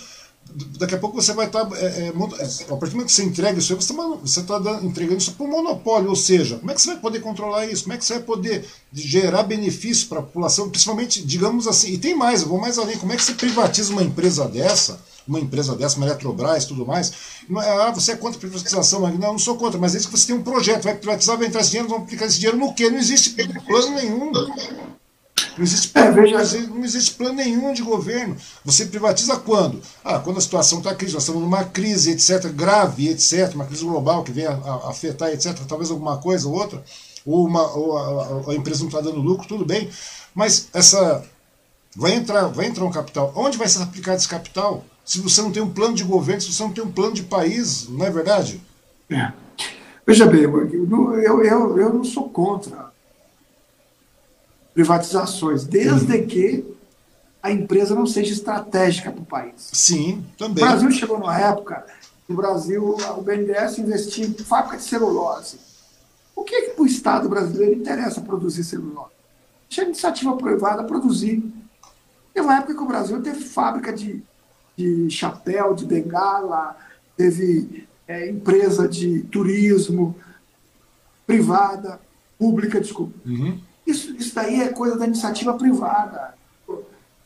daqui 0.79 0.95
a 0.95 0.99
pouco 0.99 1.21
você 1.21 1.33
vai 1.33 1.47
estar. 1.47 1.65
Tá, 1.65 1.77
é, 1.79 2.07
é, 2.07 2.09
a 2.09 2.77
partir 2.77 2.91
do 2.91 2.93
momento 2.93 3.07
que 3.07 3.13
você 3.13 3.25
entrega 3.25 3.59
isso 3.59 3.73
aí, 3.73 3.79
você 3.79 4.41
está 4.41 4.61
tá 4.61 4.81
entregando 4.83 5.19
isso 5.19 5.33
para 5.33 5.47
o 5.47 5.51
monopólio. 5.51 6.11
Ou 6.11 6.17
seja, 6.17 6.57
como 6.59 6.71
é 6.71 6.75
que 6.75 6.81
você 6.81 6.89
vai 6.89 6.99
poder 6.99 7.21
controlar 7.21 7.67
isso? 7.67 7.85
Como 7.85 7.95
é 7.95 7.99
que 7.99 8.05
você 8.05 8.15
vai 8.15 8.23
poder 8.23 8.65
gerar 8.93 9.43
benefício 9.43 10.09
para 10.09 10.21
a 10.21 10.23
população? 10.23 10.71
Principalmente, 10.71 11.25
digamos 11.25 11.67
assim, 11.67 11.93
e 11.93 11.99
tem 11.99 12.15
mais, 12.15 12.43
eu 12.43 12.49
vou 12.49 12.61
mais 12.61 12.79
além. 12.79 12.97
Como 12.97 13.13
é 13.13 13.17
que 13.17 13.23
você 13.23 13.35
privatiza 13.35 13.93
uma 13.93 14.03
empresa 14.03 14.47
dessa? 14.49 15.01
Uma 15.27 15.41
empresa 15.41 15.77
dessa, 15.77 15.97
uma 15.99 16.07
Eletrobras 16.07 16.65
tudo 16.65 16.87
mais. 16.87 17.13
É, 17.51 17.71
ah, 17.83 17.91
você 17.91 18.13
é 18.13 18.17
contra 18.17 18.39
a 18.39 18.41
privatização? 18.41 19.01
Não, 19.01 19.19
não 19.19 19.39
sou 19.39 19.57
contra, 19.57 19.79
mas 19.79 19.95
é 19.95 19.99
isso 19.99 20.09
que 20.09 20.19
você 20.19 20.29
tem 20.29 20.37
um 20.37 20.43
projeto, 20.43 20.85
vai 20.85 20.95
privatizar, 20.95 21.37
vai 21.37 21.47
entrar 21.47 21.61
esse 21.61 21.71
dinheiro, 21.71 21.89
vão 21.89 21.99
aplicar 21.99 22.27
esse 22.27 22.39
dinheiro 22.39 22.59
no 22.59 22.73
quê? 22.75 22.89
Não 22.89 22.99
existe 22.99 23.31
plano 23.67 23.97
nenhum. 23.97 24.33
Não 25.59 25.65
existe, 25.65 25.91
é, 25.99 26.67
não 26.69 26.85
existe 26.85 27.15
plano 27.15 27.35
nenhum 27.35 27.73
de 27.73 27.83
governo. 27.83 28.37
Você 28.65 28.87
privatiza 28.87 29.37
quando? 29.37 29.83
Ah, 30.05 30.21
quando 30.21 30.39
a 30.39 30.41
situação 30.41 30.79
está 30.79 30.95
crise, 30.95 31.15
nós 31.15 31.25
estamos 31.25 31.43
numa 31.43 31.65
crise, 31.65 32.13
etc., 32.13 32.49
grave, 32.53 33.09
etc., 33.09 33.53
uma 33.57 33.67
crise 33.67 33.85
global 33.85 34.23
que 34.23 34.31
vem 34.31 34.47
a, 34.47 34.53
a 34.53 34.91
afetar, 34.91 35.31
etc., 35.31 35.59
talvez 35.67 35.91
alguma 35.91 36.19
coisa 36.19 36.47
ou 36.47 36.55
outra, 36.55 36.81
ou, 37.27 37.45
uma, 37.45 37.67
ou 37.75 37.99
a, 37.99 38.53
a, 38.53 38.55
empresa 38.55 38.81
não 38.81 38.87
está 38.87 39.01
dando 39.01 39.21
lucro, 39.21 39.49
tudo 39.49 39.67
bem. 39.67 39.91
Mas 40.33 40.69
essa. 40.73 41.25
Vai 41.97 42.13
entrar, 42.13 42.47
vai 42.47 42.67
entrar 42.67 42.85
um 42.85 42.93
capital. 42.93 43.33
Onde 43.35 43.59
vai 43.59 43.67
ser 43.67 43.83
aplicado 43.83 44.19
esse 44.19 44.29
capital? 44.29 44.85
Se 45.05 45.21
você 45.21 45.43
não 45.43 45.51
tem 45.51 45.63
um 45.63 45.71
plano 45.71 45.95
de 45.95 46.05
governo, 46.05 46.41
se 46.41 46.53
você 46.53 46.63
não 46.63 46.71
tem 46.71 46.85
um 46.85 46.93
plano 46.93 47.15
de 47.15 47.25
país, 47.25 47.89
não 47.89 48.07
é 48.07 48.11
verdade? 48.11 48.61
É. 49.11 49.33
Veja 50.07 50.27
bem, 50.27 50.43
eu, 50.43 51.21
eu, 51.21 51.79
eu 51.79 51.95
não 51.95 52.05
sou 52.05 52.29
contra 52.29 52.88
privatizações, 54.79 55.65
desde 55.65 56.17
uhum. 56.17 56.27
que 56.29 56.65
a 57.43 57.51
empresa 57.51 57.97
não 57.97 58.07
seja 58.07 58.33
estratégica 58.33 59.11
para 59.11 59.21
o 59.21 59.27
país. 59.27 59.71
Sim, 59.73 60.25
também. 60.39 60.63
O 60.63 60.67
Brasil 60.69 60.91
chegou 60.93 61.19
numa 61.19 61.37
época 61.37 61.85
que 62.25 62.33
o 62.33 62.37
Brasil, 62.37 62.97
o 63.17 63.21
BNDES 63.21 63.79
investia 63.79 64.25
em 64.25 64.33
fábrica 64.35 64.77
de 64.77 64.85
celulose. 64.85 65.59
O 66.37 66.45
que, 66.45 66.63
que 66.63 66.71
para 66.71 66.83
o 66.85 66.87
Estado 66.87 67.29
brasileiro 67.29 67.75
interessa 67.75 68.21
produzir 68.21 68.63
celulose? 68.63 69.11
Deixa 69.69 69.83
a 69.83 69.85
iniciativa 69.87 70.37
privada 70.37 70.85
produzir. 70.85 71.43
Teve 72.33 72.47
uma 72.47 72.59
época 72.59 72.77
que 72.77 72.83
o 72.83 72.87
Brasil 72.87 73.21
teve 73.21 73.43
fábrica 73.43 73.93
de, 73.93 74.23
de 74.77 75.11
chapéu, 75.11 75.75
de 75.75 75.87
bengala, 75.87 76.77
teve 77.17 77.89
é, 78.07 78.31
empresa 78.31 78.87
de 78.89 79.23
turismo 79.23 80.15
privada, 81.27 82.01
pública, 82.39 82.81
desculpa. 82.81 83.19
Uhum. 83.27 83.67
Isso, 83.89 84.15
isso 84.17 84.35
daí 84.35 84.61
é 84.61 84.69
coisa 84.69 84.99
da 84.99 85.07
iniciativa 85.07 85.55
privada. 85.55 86.35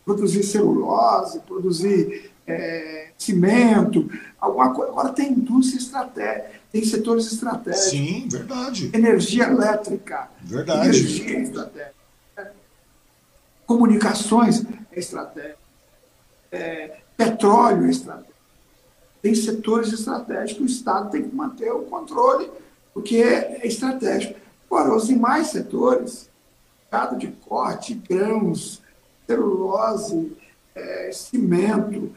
Produzir 0.04 0.44
celulose, 0.44 1.40
produzir 1.40 2.30
é, 2.46 3.10
cimento, 3.18 4.08
alguma 4.40 4.72
coisa. 4.72 4.92
Agora 4.92 5.08
tem 5.08 5.32
indústria 5.32 5.78
estratégica, 5.78 6.50
tem 6.70 6.84
setores 6.84 7.32
estratégicos. 7.32 7.90
Sim, 7.90 8.28
verdade. 8.28 8.90
Energia 8.94 9.44
elétrica. 9.44 10.28
Verdade. 10.40 10.86
Energia 10.88 11.40
estratégica. 11.40 11.94
Comunicações 13.66 14.64
é 14.92 14.98
estratégica. 15.00 15.58
É, 16.52 16.98
petróleo 17.16 17.86
é 17.86 17.90
estratégico. 17.90 18.32
Tem 19.20 19.34
setores 19.34 19.92
estratégicos, 19.92 20.62
o 20.62 20.66
Estado 20.66 21.10
tem 21.10 21.28
que 21.28 21.34
manter 21.34 21.72
o 21.72 21.82
controle, 21.82 22.48
porque 22.94 23.16
é 23.16 23.66
estratégico. 23.66 24.38
Agora, 24.66 24.94
os 24.94 25.08
demais 25.08 25.48
setores, 25.48 26.30
mercado 26.92 27.16
de 27.16 27.28
corte, 27.28 27.94
grãos, 27.94 28.82
celulose, 29.26 30.36
é, 30.74 31.10
cimento, 31.10 32.14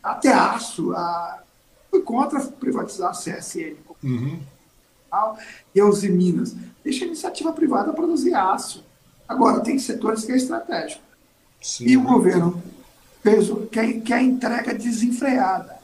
até 0.00 0.32
aço. 0.32 0.92
A... 0.92 1.42
Fui 1.90 2.00
contra 2.02 2.40
privatizar 2.40 3.10
a 3.10 3.12
CSN 3.12 3.76
uhum. 4.02 4.38
e 5.74 5.80
a 5.80 5.86
Uzi 5.86 6.08
Minas. 6.08 6.54
Deixa 6.84 7.04
a 7.04 7.08
iniciativa 7.08 7.52
privada 7.52 7.92
produzir 7.92 8.34
aço. 8.34 8.84
Agora, 9.28 9.60
tem 9.60 9.76
setores 9.78 10.24
que 10.24 10.30
é 10.32 10.36
estratégico. 10.36 11.02
Sim. 11.60 11.86
E 11.86 11.96
o 11.96 12.02
governo 12.02 12.62
fez 13.22 13.48
quer, 13.72 14.00
quer 14.02 14.22
entrega 14.22 14.72
desenfreada. 14.72 15.76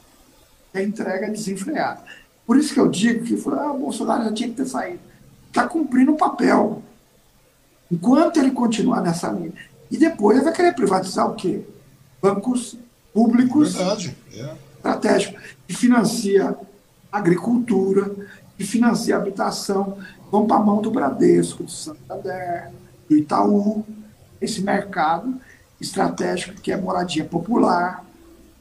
Quer 0.71 0.83
entrega 0.83 1.29
desenfreada. 1.29 2.01
Por 2.45 2.57
isso 2.57 2.73
que 2.73 2.79
eu 2.79 2.87
digo 2.87 3.25
que 3.25 3.37
ah, 3.49 3.73
o 3.73 3.79
Bolsonaro 3.79 4.23
já 4.25 4.33
tinha 4.33 4.49
que 4.49 4.55
ter 4.55 4.65
saído. 4.65 4.99
Está 5.49 5.67
cumprindo 5.67 6.13
o 6.13 6.17
papel. 6.17 6.81
Enquanto 7.93 8.37
ele 8.37 8.49
continuar 8.49 9.01
nessa 9.01 9.29
linha. 9.29 9.53
E 9.91 9.97
depois 9.97 10.37
ele 10.37 10.45
vai 10.45 10.53
querer 10.53 10.73
privatizar 10.73 11.29
o 11.29 11.35
quê? 11.35 11.61
Bancos 12.19 12.75
públicos 13.13 13.75
Verdade, 13.75 14.17
é. 14.33 14.55
estratégicos, 14.77 15.39
que 15.67 15.75
financia 15.75 16.57
agricultura, 17.11 18.11
que 18.57 18.63
financia 18.63 19.15
habitação, 19.15 19.99
vão 20.31 20.47
para 20.47 20.57
a 20.57 20.59
mão 20.59 20.81
do 20.81 20.89
Bradesco, 20.89 21.63
do 21.63 21.69
Santander, 21.69 22.71
do 23.07 23.15
Itaú, 23.15 23.85
esse 24.41 24.61
mercado 24.61 25.39
estratégico 25.79 26.59
que 26.59 26.71
é 26.71 26.77
moradia 26.77 27.23
popular, 27.23 28.03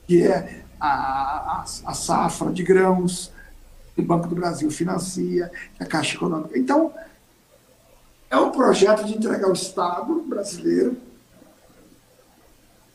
que 0.07 0.23
é 0.23 0.65
a, 0.79 0.89
a, 0.89 1.65
a 1.87 1.95
safra 1.95 2.53
de 2.53 2.63
grãos, 2.63 3.33
que 3.95 4.03
o 4.03 4.05
Banco 4.05 4.29
do 4.29 4.35
Brasil 4.35 4.71
financia, 4.71 5.51
que 5.79 5.83
a 5.83 5.87
Caixa 5.87 6.17
Econômica. 6.17 6.59
Então, 6.59 6.93
é 8.33 8.37
um 8.39 8.51
projeto 8.51 9.05
de 9.05 9.15
entregar 9.15 9.47
ao 9.47 9.53
Estado 9.53 10.23
brasileiro 10.23 10.97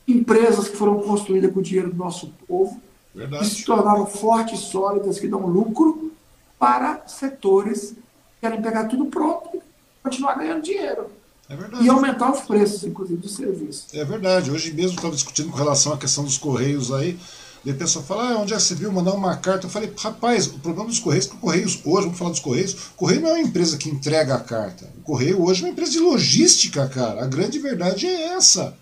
empresas 0.07 0.67
que 0.67 0.75
foram 0.75 0.99
construídas 0.99 1.53
com 1.53 1.59
o 1.59 1.63
dinheiro 1.63 1.91
do 1.91 1.95
nosso 1.97 2.33
povo, 2.47 2.81
Verdade. 3.13 3.43
que 3.47 3.55
se 3.55 3.63
tornaram 3.63 4.07
fortes, 4.07 4.61
sólidas, 4.61 5.19
que 5.19 5.27
dão 5.27 5.45
lucro 5.45 6.11
para 6.57 7.03
setores 7.05 7.91
que 7.91 8.41
querem 8.41 8.61
pegar 8.61 8.85
tudo 8.85 9.05
pronto 9.05 9.49
e 9.53 9.61
continuar 10.01 10.35
ganhando 10.35 10.63
dinheiro. 10.63 11.11
É 11.47 11.55
verdade. 11.55 11.85
E 11.85 11.89
aumentar 11.89 12.31
os 12.31 12.41
preços, 12.41 12.83
inclusive, 12.83 13.21
do 13.21 13.29
serviço. 13.29 13.87
É 13.93 14.03
verdade. 14.03 14.49
Hoje 14.49 14.73
mesmo 14.73 14.95
estava 14.95 15.13
discutindo 15.13 15.51
com 15.51 15.57
relação 15.57 15.93
à 15.93 15.97
questão 15.97 16.23
dos 16.23 16.37
Correios 16.37 16.91
aí. 16.91 17.19
E 17.67 17.71
a 17.71 17.73
pessoa 17.73 18.05
fala, 18.05 18.31
ah, 18.31 18.37
onde 18.37 18.53
é 18.53 18.55
que 18.55 18.63
você 18.63 18.73
viu 18.73 18.89
mandar 18.93 19.11
uma 19.11 19.35
carta? 19.35 19.65
Eu 19.65 19.69
falei, 19.69 19.91
rapaz, 19.97 20.47
o 20.47 20.57
problema 20.59 20.87
dos 20.87 20.99
Correios 20.99 21.25
é 21.25 21.29
que 21.31 21.35
o 21.35 21.39
Correios 21.39 21.81
hoje, 21.83 22.03
vamos 22.05 22.17
falar 22.17 22.31
dos 22.31 22.39
Correios, 22.39 22.71
o 22.71 22.93
Correio 22.95 23.19
não 23.19 23.31
é 23.31 23.33
uma 23.33 23.41
empresa 23.41 23.75
que 23.75 23.89
entrega 23.89 24.35
a 24.35 24.39
carta. 24.39 24.89
O 24.99 25.01
Correio 25.01 25.43
hoje 25.43 25.63
é 25.63 25.65
uma 25.65 25.73
empresa 25.73 25.91
de 25.91 25.99
logística, 25.99 26.87
cara. 26.87 27.25
A 27.25 27.27
grande 27.27 27.59
verdade 27.59 28.07
é 28.07 28.35
essa. 28.35 28.73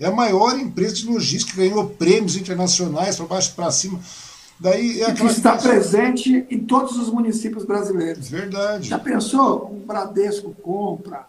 É 0.00 0.06
a 0.06 0.10
maior 0.10 0.58
empresa 0.58 0.94
de 0.94 1.06
logística 1.06 1.52
que 1.52 1.68
ganhou 1.68 1.90
prêmios 1.90 2.36
internacionais 2.36 3.16
para 3.16 3.26
baixo 3.26 3.52
para 3.54 3.70
cima. 3.70 4.00
Daí 4.58 5.02
é 5.02 5.12
que 5.12 5.26
está 5.26 5.54
presente 5.54 6.46
em 6.50 6.60
todos 6.60 6.96
os 6.96 7.10
municípios 7.10 7.66
brasileiros. 7.66 8.30
Verdade. 8.30 8.88
Já 8.88 8.98
pensou? 8.98 9.70
Um 9.70 9.86
Bradesco 9.86 10.54
compra, 10.62 11.26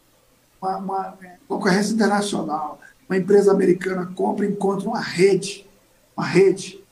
uma, 0.62 0.78
uma 0.78 1.18
concorrência 1.50 1.92
internacional, 1.92 2.80
uma 3.10 3.18
empresa 3.18 3.52
americana 3.52 4.10
compra 4.16 4.46
e 4.46 4.52
encontra 4.52 4.88
uma 4.88 5.02
rede, 5.02 5.67
uma 6.18 6.26
rede, 6.26 6.84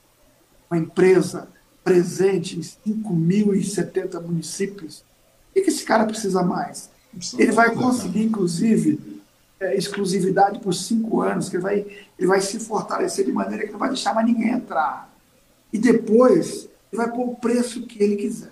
uma 0.70 0.80
empresa 0.80 1.48
presente 1.84 2.60
em 2.60 2.62
5.070 2.62 4.22
municípios. 4.22 5.04
O 5.50 5.54
que 5.54 5.62
esse 5.62 5.84
cara 5.84 6.06
precisa 6.06 6.44
mais? 6.44 6.90
Ele 7.38 7.52
vai 7.52 7.74
conseguir, 7.74 8.24
inclusive, 8.24 9.22
é, 9.60 9.76
exclusividade 9.76 10.60
por 10.60 10.74
cinco 10.74 11.22
anos, 11.22 11.50
que 11.50 11.56
ele 11.56 11.64
vai, 11.64 11.86
ele 12.20 12.28
vai 12.28 12.42
se 12.42 12.60
fortalecer 12.60 13.26
de 13.26 13.32
maneira 13.32 13.66
que 13.66 13.72
não 13.72 13.80
vai 13.80 13.90
deixar 13.90 14.14
mais 14.14 14.28
ninguém 14.28 14.52
entrar. 14.52 15.12
E 15.72 15.78
depois, 15.78 16.68
ele 16.92 17.02
vai 17.02 17.10
pôr 17.10 17.30
o 17.30 17.36
preço 17.36 17.84
que 17.84 18.04
ele 18.04 18.18
quiser. 18.18 18.52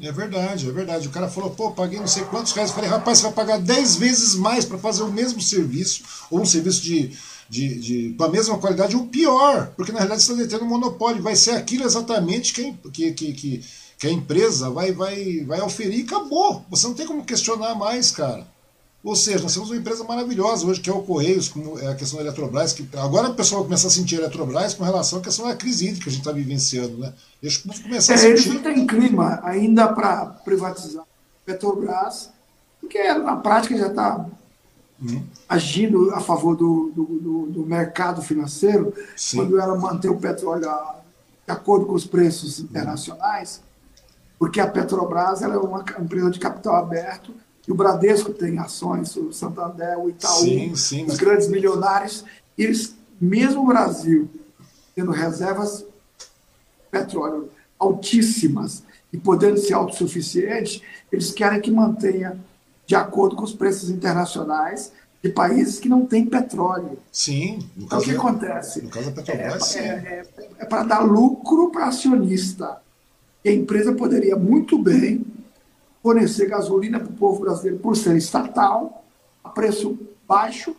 É 0.00 0.10
verdade, 0.10 0.66
é 0.66 0.72
verdade. 0.72 1.08
O 1.08 1.10
cara 1.10 1.28
falou, 1.28 1.50
pô, 1.50 1.72
paguei 1.72 2.00
não 2.00 2.06
sei 2.06 2.24
quantos 2.24 2.52
reais. 2.52 2.70
Eu 2.70 2.74
falei, 2.74 2.88
rapaz, 2.88 3.18
você 3.18 3.24
vai 3.24 3.32
pagar 3.32 3.60
10 3.60 3.96
vezes 3.96 4.34
mais 4.34 4.64
para 4.64 4.78
fazer 4.78 5.02
o 5.02 5.12
mesmo 5.12 5.42
serviço, 5.42 6.02
ou 6.30 6.40
um 6.40 6.46
serviço 6.46 6.82
de, 6.82 7.18
de, 7.50 7.74
de, 7.80 8.14
com 8.16 8.22
a 8.22 8.28
mesma 8.28 8.56
qualidade, 8.58 8.94
ou 8.94 9.08
pior, 9.08 9.72
porque 9.76 9.90
na 9.90 9.98
realidade 9.98 10.22
você 10.22 10.30
está 10.30 10.44
detendo 10.44 10.64
um 10.64 10.68
monopólio. 10.68 11.20
Vai 11.20 11.34
ser 11.34 11.50
aquilo 11.50 11.84
exatamente 11.84 12.54
que, 12.54 12.72
que, 12.92 13.10
que, 13.10 13.32
que, 13.32 13.64
que 13.98 14.06
a 14.06 14.10
empresa 14.10 14.70
vai, 14.70 14.92
vai, 14.92 15.44
vai 15.44 15.60
oferir 15.60 15.98
e 15.98 16.02
acabou. 16.02 16.64
Você 16.70 16.86
não 16.86 16.94
tem 16.94 17.04
como 17.04 17.24
questionar 17.24 17.74
mais, 17.74 18.12
cara. 18.12 18.46
Ou 19.02 19.16
seja, 19.16 19.42
nós 19.42 19.52
temos 19.52 19.68
uma 19.68 19.78
empresa 19.78 20.04
maravilhosa 20.04 20.64
hoje, 20.64 20.80
que 20.80 20.88
é 20.88 20.92
o 20.92 21.02
Correios, 21.02 21.48
como 21.48 21.76
é 21.80 21.88
a 21.88 21.94
questão 21.96 22.18
da 22.18 22.26
Eletrobras, 22.26 22.72
que 22.72 22.86
agora 22.96 23.30
o 23.30 23.34
pessoal 23.34 23.64
começa 23.64 23.88
a 23.88 23.90
sentir 23.90 24.16
a 24.16 24.18
Eletrobras 24.20 24.74
com 24.74 24.84
relação 24.84 25.18
à 25.18 25.22
questão 25.22 25.48
da 25.48 25.56
crise 25.56 25.86
hídrica 25.86 26.04
que 26.04 26.08
a 26.10 26.12
gente 26.12 26.20
está 26.20 26.32
vivenciando. 26.32 26.98
Né? 26.98 27.12
Deixa 27.42 27.60
o 27.66 27.82
começar 27.82 28.12
é, 28.12 28.14
a 28.14 28.18
sentir. 28.18 28.32
Eles 28.32 28.46
não 28.46 28.62
têm 28.62 28.86
clima 28.86 29.40
ainda 29.42 29.88
para 29.88 30.26
privatizar 30.44 31.04
Petrobras, 31.44 32.30
porque 32.80 33.12
na 33.14 33.36
prática 33.36 33.76
já 33.76 33.88
está 33.88 34.24
hum. 35.02 35.22
agindo 35.48 36.14
a 36.14 36.20
favor 36.20 36.56
do, 36.56 36.92
do, 36.94 37.04
do, 37.04 37.46
do 37.46 37.66
mercado 37.66 38.22
financeiro, 38.22 38.92
Sim. 39.16 39.38
quando 39.38 39.58
ela 39.58 39.76
mantém 39.76 40.10
o 40.10 40.18
petróleo 40.18 40.68
de 41.46 41.52
acordo 41.52 41.86
com 41.86 41.94
os 41.94 42.06
preços 42.06 42.60
internacionais, 42.60 43.62
porque 44.38 44.60
a 44.60 44.66
Petrobras 44.66 45.42
ela 45.42 45.54
é 45.54 45.58
uma 45.58 45.84
empresa 46.00 46.30
de 46.30 46.38
capital 46.38 46.76
aberto 46.76 47.34
e 47.66 47.72
o 47.72 47.74
Bradesco 47.74 48.32
tem 48.32 48.58
ações, 48.58 49.14
o 49.16 49.32
Santander, 49.32 49.98
o 49.98 50.08
Itaú, 50.08 50.40
sim, 50.40 50.74
sim, 50.74 51.04
os 51.04 51.16
grandes 51.16 51.48
milionários, 51.48 52.24
eles, 52.56 52.96
mesmo 53.20 53.62
o 53.62 53.66
Brasil, 53.66 54.28
tendo 54.94 55.10
reservas 55.10 55.84
petróleo 56.90 57.50
altíssimas 57.78 58.82
e 59.12 59.18
podendo 59.18 59.58
ser 59.58 59.74
autossuficiente, 59.74 60.82
eles 61.10 61.32
querem 61.32 61.60
que 61.60 61.70
mantenha 61.70 62.38
de 62.90 62.96
acordo 62.96 63.36
com 63.36 63.44
os 63.44 63.52
preços 63.52 63.88
internacionais 63.88 64.90
de 65.22 65.28
países 65.28 65.78
que 65.78 65.88
não 65.88 66.04
têm 66.04 66.26
petróleo. 66.26 66.98
Sim. 67.12 67.60
Então, 67.78 68.00
o 68.00 68.02
que 68.02 68.10
acontece? 68.10 68.82
No 68.82 68.90
caso 68.90 69.12
da 69.12 69.22
Petrobras, 69.22 69.76
é, 69.76 69.80
é, 69.80 70.26
é, 70.36 70.48
é 70.58 70.64
para 70.64 70.82
dar 70.82 70.98
lucro 70.98 71.70
para 71.70 71.86
acionista. 71.86 72.78
E 73.44 73.48
a 73.48 73.52
empresa 73.52 73.92
poderia 73.92 74.34
muito 74.34 74.76
bem 74.76 75.24
fornecer 76.02 76.48
gasolina 76.48 76.98
para 76.98 77.10
o 77.10 77.12
povo 77.12 77.42
brasileiro 77.42 77.78
por 77.78 77.96
ser 77.96 78.16
estatal, 78.16 79.04
a 79.44 79.50
preço 79.50 79.96
baixo 80.26 80.74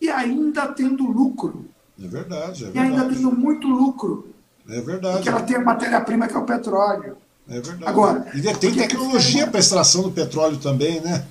e 0.00 0.10
ainda 0.10 0.66
tendo 0.66 1.04
lucro. 1.04 1.66
É 1.96 2.08
verdade, 2.08 2.64
é 2.64 2.70
verdade. 2.70 2.76
E 2.76 2.80
ainda 2.80 3.14
tendo 3.14 3.30
muito 3.30 3.68
lucro. 3.68 4.34
É 4.68 4.80
verdade. 4.80 5.14
Porque 5.14 5.28
ela 5.28 5.42
tem 5.42 5.54
a 5.54 5.60
matéria-prima 5.60 6.26
que 6.26 6.34
é 6.34 6.38
o 6.38 6.44
petróleo. 6.44 7.16
É 7.48 7.60
verdade. 7.60 7.84
Agora, 7.84 8.26
e 8.34 8.42
tem 8.54 8.74
tecnologia 8.74 9.46
para 9.46 9.60
extração 9.60 10.02
do 10.02 10.10
petróleo 10.10 10.56
também, 10.56 11.00
né? 11.00 11.24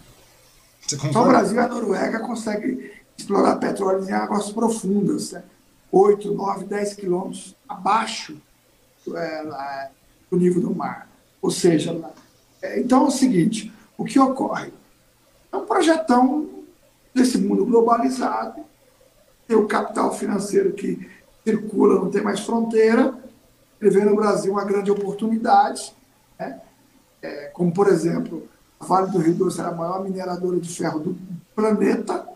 Só 0.97 1.23
o 1.23 1.27
Brasil 1.27 1.55
e 1.55 1.59
a 1.59 1.67
Noruega 1.67 2.19
conseguem 2.19 2.91
explorar 3.17 3.57
petróleo 3.57 4.07
em 4.07 4.11
águas 4.11 4.51
profundas, 4.51 5.31
né? 5.31 5.43
8, 5.91 6.33
9, 6.33 6.65
10 6.65 6.93
quilômetros 6.93 7.55
abaixo 7.67 8.37
é, 9.13 9.89
do 10.29 10.37
nível 10.37 10.61
do 10.61 10.73
mar. 10.73 11.09
Ou 11.41 11.51
seja, 11.51 11.99
é, 12.61 12.79
então 12.79 13.05
é 13.05 13.07
o 13.07 13.11
seguinte: 13.11 13.71
o 13.97 14.05
que 14.05 14.19
ocorre? 14.19 14.71
É 15.51 15.57
um 15.57 15.65
projetão 15.65 16.49
desse 17.13 17.37
mundo 17.37 17.65
globalizado, 17.65 18.63
tem 19.47 19.57
o 19.57 19.67
capital 19.67 20.13
financeiro 20.13 20.71
que 20.71 21.09
circula, 21.43 21.95
não 21.95 22.09
tem 22.09 22.21
mais 22.21 22.39
fronteira, 22.39 23.13
ele 23.81 23.89
vê 23.89 24.05
no 24.05 24.15
Brasil 24.15 24.53
uma 24.53 24.63
grande 24.63 24.91
oportunidade, 24.91 25.93
né? 26.39 26.61
é, 27.21 27.45
como 27.47 27.73
por 27.73 27.87
exemplo, 27.87 28.47
Vale 28.81 29.11
do 29.11 29.19
Rio 29.19 29.35
Doce 29.35 29.59
era 29.59 29.69
a 29.69 29.75
maior 29.75 30.03
mineradora 30.03 30.59
de 30.59 30.69
ferro 30.69 30.99
do 30.99 31.17
planeta, 31.55 32.27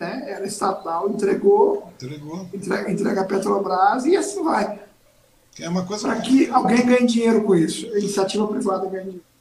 né? 0.00 0.24
era 0.26 0.46
estatal, 0.46 1.10
entregou, 1.10 1.90
entregou. 1.94 2.48
Entrega, 2.52 2.90
entrega 2.90 3.20
a 3.20 3.24
Petrobras 3.24 4.04
e 4.04 4.16
assim 4.16 4.42
vai. 4.42 4.80
É 5.60 5.68
uma 5.68 5.84
coisa. 5.84 6.08
Para 6.08 6.20
que 6.20 6.48
alguém 6.48 6.84
ganhe 6.84 7.06
dinheiro 7.06 7.42
com 7.44 7.54
isso, 7.54 7.86
a 7.92 7.98
iniciativa 7.98 8.46
privada 8.48 8.86
ganhe 8.88 9.04
dinheiro. 9.04 9.31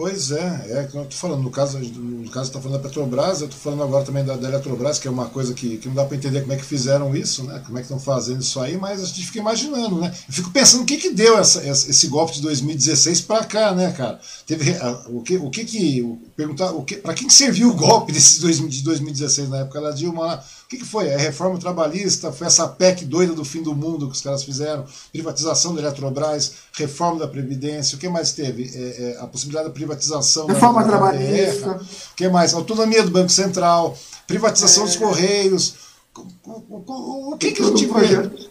Pois 0.00 0.30
é, 0.30 0.66
é 0.70 0.88
que 0.90 0.96
eu 0.96 1.02
estou 1.02 1.18
falando, 1.18 1.42
no 1.42 1.50
caso, 1.50 1.78
no 1.78 2.30
caso 2.30 2.48
está 2.48 2.58
falando 2.58 2.80
da 2.80 2.88
Petrobras, 2.88 3.42
eu 3.42 3.48
estou 3.48 3.60
falando 3.60 3.82
agora 3.82 4.02
também 4.02 4.24
da, 4.24 4.34
da, 4.34 4.48
Eletrobras, 4.48 4.98
que 4.98 5.06
é 5.06 5.10
uma 5.10 5.26
coisa 5.26 5.52
que, 5.52 5.76
que 5.76 5.88
não 5.88 5.94
dá 5.94 6.06
para 6.06 6.16
entender 6.16 6.40
como 6.40 6.54
é 6.54 6.56
que 6.56 6.64
fizeram 6.64 7.14
isso, 7.14 7.44
né? 7.44 7.62
Como 7.66 7.76
é 7.76 7.82
que 7.82 7.84
estão 7.84 8.00
fazendo 8.00 8.40
isso 8.40 8.58
aí, 8.60 8.78
mas 8.78 9.02
a 9.02 9.04
gente 9.04 9.26
fica 9.26 9.40
imaginando, 9.40 10.00
né? 10.00 10.10
Eu 10.26 10.32
fico 10.32 10.50
pensando 10.52 10.84
o 10.84 10.86
que 10.86 10.96
que 10.96 11.10
deu 11.10 11.36
essa, 11.36 11.62
esse 11.68 12.06
golpe 12.06 12.32
de 12.32 12.40
2016 12.40 13.20
para 13.20 13.44
cá, 13.44 13.74
né, 13.74 13.92
cara? 13.92 14.18
Teve 14.46 14.74
o 15.08 15.20
que 15.20 15.36
o 15.36 15.50
que 15.50 15.66
que 15.66 16.18
perguntar 16.34 16.70
o 16.70 16.82
que 16.82 16.96
para 16.96 17.12
quem 17.12 17.28
serviu 17.28 17.68
o 17.68 17.76
golpe 17.76 18.10
desses 18.10 18.38
dois, 18.38 18.56
de 18.56 18.82
2016 18.82 19.50
na 19.50 19.58
época 19.58 19.82
da 19.82 19.90
Dilma 19.90 20.24
lá? 20.24 20.44
que, 20.70 20.78
que 20.78 20.84
foi? 20.84 21.12
A 21.12 21.18
reforma 21.18 21.58
trabalhista? 21.58 22.30
Foi 22.30 22.46
essa 22.46 22.68
PEC 22.68 23.04
doida 23.04 23.34
do 23.34 23.44
fim 23.44 23.60
do 23.60 23.74
mundo 23.74 24.06
que 24.06 24.12
os 24.12 24.20
caras 24.20 24.44
fizeram? 24.44 24.84
Privatização 25.10 25.74
da 25.74 25.80
Eletrobras, 25.80 26.52
reforma 26.72 27.18
da 27.18 27.26
Previdência, 27.26 27.96
o 27.96 27.98
que 27.98 28.08
mais 28.08 28.30
teve? 28.32 28.70
É, 28.72 28.78
é, 28.78 29.18
a 29.18 29.26
possibilidade 29.26 29.66
da 29.66 29.74
privatização 29.90 30.46
reforma 30.46 30.82
da 30.82 30.88
trabalhista. 30.88 31.80
O 32.12 32.14
que 32.14 32.28
mais? 32.28 32.54
Autonomia 32.54 33.02
do 33.02 33.10
Banco 33.10 33.30
Central, 33.30 33.96
privatização 34.26 34.84
é... 34.84 34.86
dos 34.86 34.96
Correios. 34.96 35.74
O, 36.16 36.50
o, 36.50 36.84
o, 36.86 37.32
o 37.32 37.38
que, 37.38 37.52
que 37.52 37.62
a 37.62 37.66
gente 37.66 37.86
vê? 37.86 38.48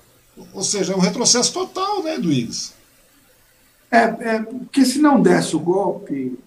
Ou 0.54 0.64
seja, 0.64 0.94
é 0.94 0.96
um 0.96 1.00
retrocesso 1.00 1.54
total, 1.54 2.04
né, 2.04 2.18
do 2.18 2.32
IGS? 2.32 2.74
É, 3.92 3.98
é, 3.98 4.40
porque 4.40 4.86
se 4.86 5.00
não 5.00 5.22
desse 5.22 5.56
o 5.56 5.60
golpe, 5.60 6.38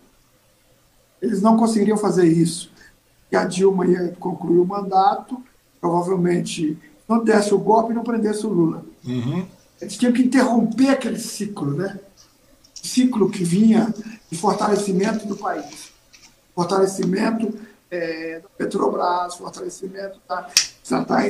eles 1.20 1.43
não 1.43 1.57
conseguiriam 1.57 1.97
fazer 1.97 2.26
isso. 2.26 2.70
E 3.30 3.36
a 3.36 3.45
Dilma 3.45 3.86
ia 3.86 4.09
concluir 4.18 4.59
o 4.59 4.66
mandato, 4.66 5.43
provavelmente 5.80 6.78
não 7.09 7.22
desse 7.22 7.53
o 7.53 7.59
golpe 7.59 7.93
e 7.93 7.95
não 7.95 8.03
prendesse 8.03 8.47
o 8.47 8.51
Lula. 8.51 8.84
Uhum. 9.05 9.45
Eles 9.80 9.97
tinham 9.97 10.12
que 10.12 10.22
interromper 10.22 10.90
aquele 10.90 11.18
ciclo, 11.18 11.72
né? 11.72 11.99
Ciclo 12.74 13.30
que 13.30 13.45
vinha 13.45 13.93
de 14.33 14.39
fortalecimento 14.39 15.26
do 15.26 15.37
país. 15.37 15.93
Fortalecimento 16.55 17.55
é, 17.91 18.41
da 18.41 18.49
Petrobras, 18.57 19.35
fortalecimento 19.35 20.18
das 20.26 20.74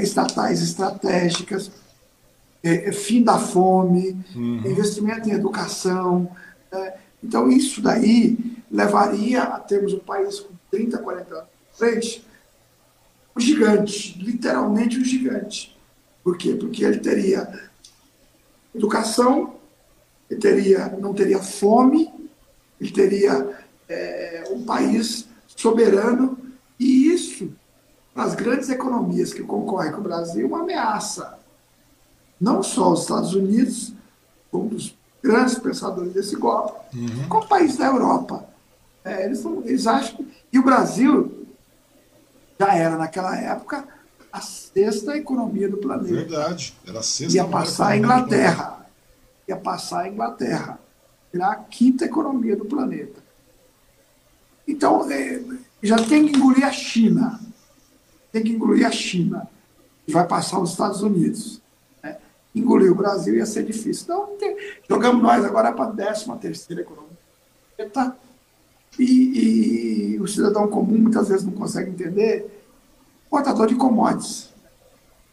estatais, 0.03 0.63
estratégicas, 0.63 1.73
é, 2.63 2.89
é, 2.89 2.93
fim 2.93 3.25
da 3.25 3.41
fome, 3.41 4.25
uhum. 4.37 4.63
investimento 4.65 5.29
em 5.29 5.33
educação. 5.33 6.31
Né? 6.71 6.95
Então, 7.25 7.51
isso 7.51 7.83
daí 7.83 8.39
levaria 8.71 9.43
a 9.43 9.59
termos 9.59 9.93
um 9.93 9.99
país 9.99 10.39
com 10.39 10.55
30, 10.71 10.99
40 10.99 11.35
anos 11.35 11.49
de 11.73 11.79
frente, 11.79 12.27
um 13.37 13.41
gigante, 13.41 14.17
literalmente 14.23 14.97
um 14.97 15.05
gigante. 15.05 15.77
Por 16.23 16.39
quê? 16.39 16.55
Porque 16.55 16.85
ele 16.85 17.01
teria 17.01 17.69
educação, 18.73 19.57
ele 20.31 20.39
teria, 20.39 20.87
não 21.01 21.13
teria 21.13 21.41
fome, 21.41 22.22
ele 22.83 22.91
teria 22.91 23.57
é, 23.89 24.45
um 24.51 24.65
país 24.65 25.29
soberano 25.57 26.37
E 26.79 27.13
isso, 27.13 27.53
para 28.13 28.25
as 28.25 28.35
grandes 28.35 28.69
economias 28.69 29.33
que 29.33 29.43
concorrem 29.43 29.93
com 29.93 30.01
o 30.01 30.03
Brasil, 30.03 30.45
é 30.45 30.49
uma 30.49 30.63
ameaça. 30.63 31.39
Não 32.41 32.61
só 32.61 32.93
os 32.93 33.03
Estados 33.03 33.35
Unidos, 33.35 33.93
um 34.53 34.67
dos 34.67 34.97
grandes 35.23 35.57
pensadores 35.59 36.13
desse 36.13 36.35
golpe, 36.35 36.97
uhum. 36.97 37.29
como 37.29 37.45
o 37.45 37.49
país 37.49 37.77
da 37.77 37.87
Europa. 37.87 38.45
É, 39.05 39.25
eles, 39.25 39.45
não, 39.45 39.63
eles 39.65 39.87
acham 39.87 40.17
que. 40.17 40.33
E 40.53 40.59
o 40.59 40.65
Brasil 40.65 41.47
já 42.59 42.75
era, 42.75 42.97
naquela 42.97 43.37
época, 43.37 43.87
a 44.33 44.41
sexta 44.41 45.17
economia 45.17 45.69
do 45.69 45.77
planeta. 45.77 46.13
Verdade, 46.13 46.75
era 46.85 46.99
a 46.99 47.03
sexta 47.03 47.37
Ia 47.37 47.45
passar 47.45 47.89
a 47.89 47.97
Inglaterra. 47.97 48.87
Ia 49.49 49.57
passar 49.57 50.01
a 50.01 50.09
Inglaterra. 50.09 50.81
Virar 51.33 51.53
a 51.53 51.57
quinta 51.57 52.05
economia 52.05 52.57
do 52.57 52.65
planeta. 52.65 53.23
Então, 54.67 55.11
é, 55.11 55.43
já 55.83 55.97
tem 55.97 56.27
que 56.27 56.37
engolir 56.37 56.65
a 56.65 56.73
China. 56.73 57.41
Tem 58.31 58.43
que 58.43 58.53
engolir 58.53 58.87
a 58.87 58.91
China. 58.91 59.49
E 60.07 60.13
vai 60.13 60.27
passar 60.27 60.61
os 60.61 60.71
Estados 60.71 61.03
Unidos. 61.03 61.61
Né? 62.03 62.19
Engolir 62.55 62.93
o 62.93 62.95
Brasil 62.95 63.35
ia 63.35 63.47
ser 63.47 63.65
difícil. 63.65 64.05
Então, 64.05 64.37
tem, 64.39 64.57
jogamos 64.89 65.23
nós 65.23 65.45
agora 65.45 65.73
para 65.73 65.87
a 65.87 65.93
décima 65.93 66.37
terceira 66.37 66.83
economia. 66.83 67.13
Tá? 67.93 68.17
E, 68.99 70.15
e, 70.15 70.21
o 70.21 70.27
cidadão 70.29 70.69
comum 70.69 70.99
muitas 70.99 71.29
vezes 71.29 71.45
não 71.45 71.53
consegue 71.53 71.91
entender. 71.91 72.65
Portador 73.29 73.67
de 73.67 73.75
commodities. 73.75 74.51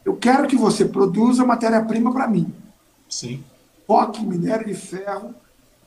Eu 0.04 0.16
quero 0.16 0.48
que 0.48 0.56
você 0.56 0.86
produza 0.86 1.46
matéria-prima 1.46 2.12
para 2.12 2.28
mim. 2.28 2.54
Sim. 3.10 3.44
Foque, 3.86 4.26
minério 4.26 4.66
de 4.66 4.74
ferro, 4.74 5.36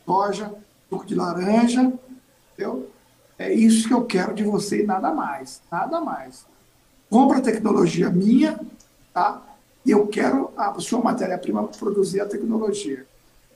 soja, 0.04 0.52
suco 0.88 1.06
de 1.06 1.14
laranja, 1.14 1.92
entendeu? 2.52 2.90
É 3.38 3.52
isso 3.52 3.88
que 3.88 3.94
eu 3.94 4.04
quero 4.04 4.34
de 4.34 4.44
você 4.44 4.82
e 4.82 4.86
nada 4.86 5.12
mais, 5.12 5.60
nada 5.70 6.00
mais. 6.00 6.44
Compra 7.10 7.38
a 7.38 7.42
tecnologia 7.42 8.08
minha, 8.10 8.60
tá? 9.12 9.42
E 9.84 9.90
eu 9.90 10.06
quero 10.06 10.50
a 10.56 10.78
sua 10.80 11.00
matéria-prima 11.00 11.64
para 11.64 11.78
produzir 11.78 12.20
a 12.20 12.26
tecnologia. 12.26 13.04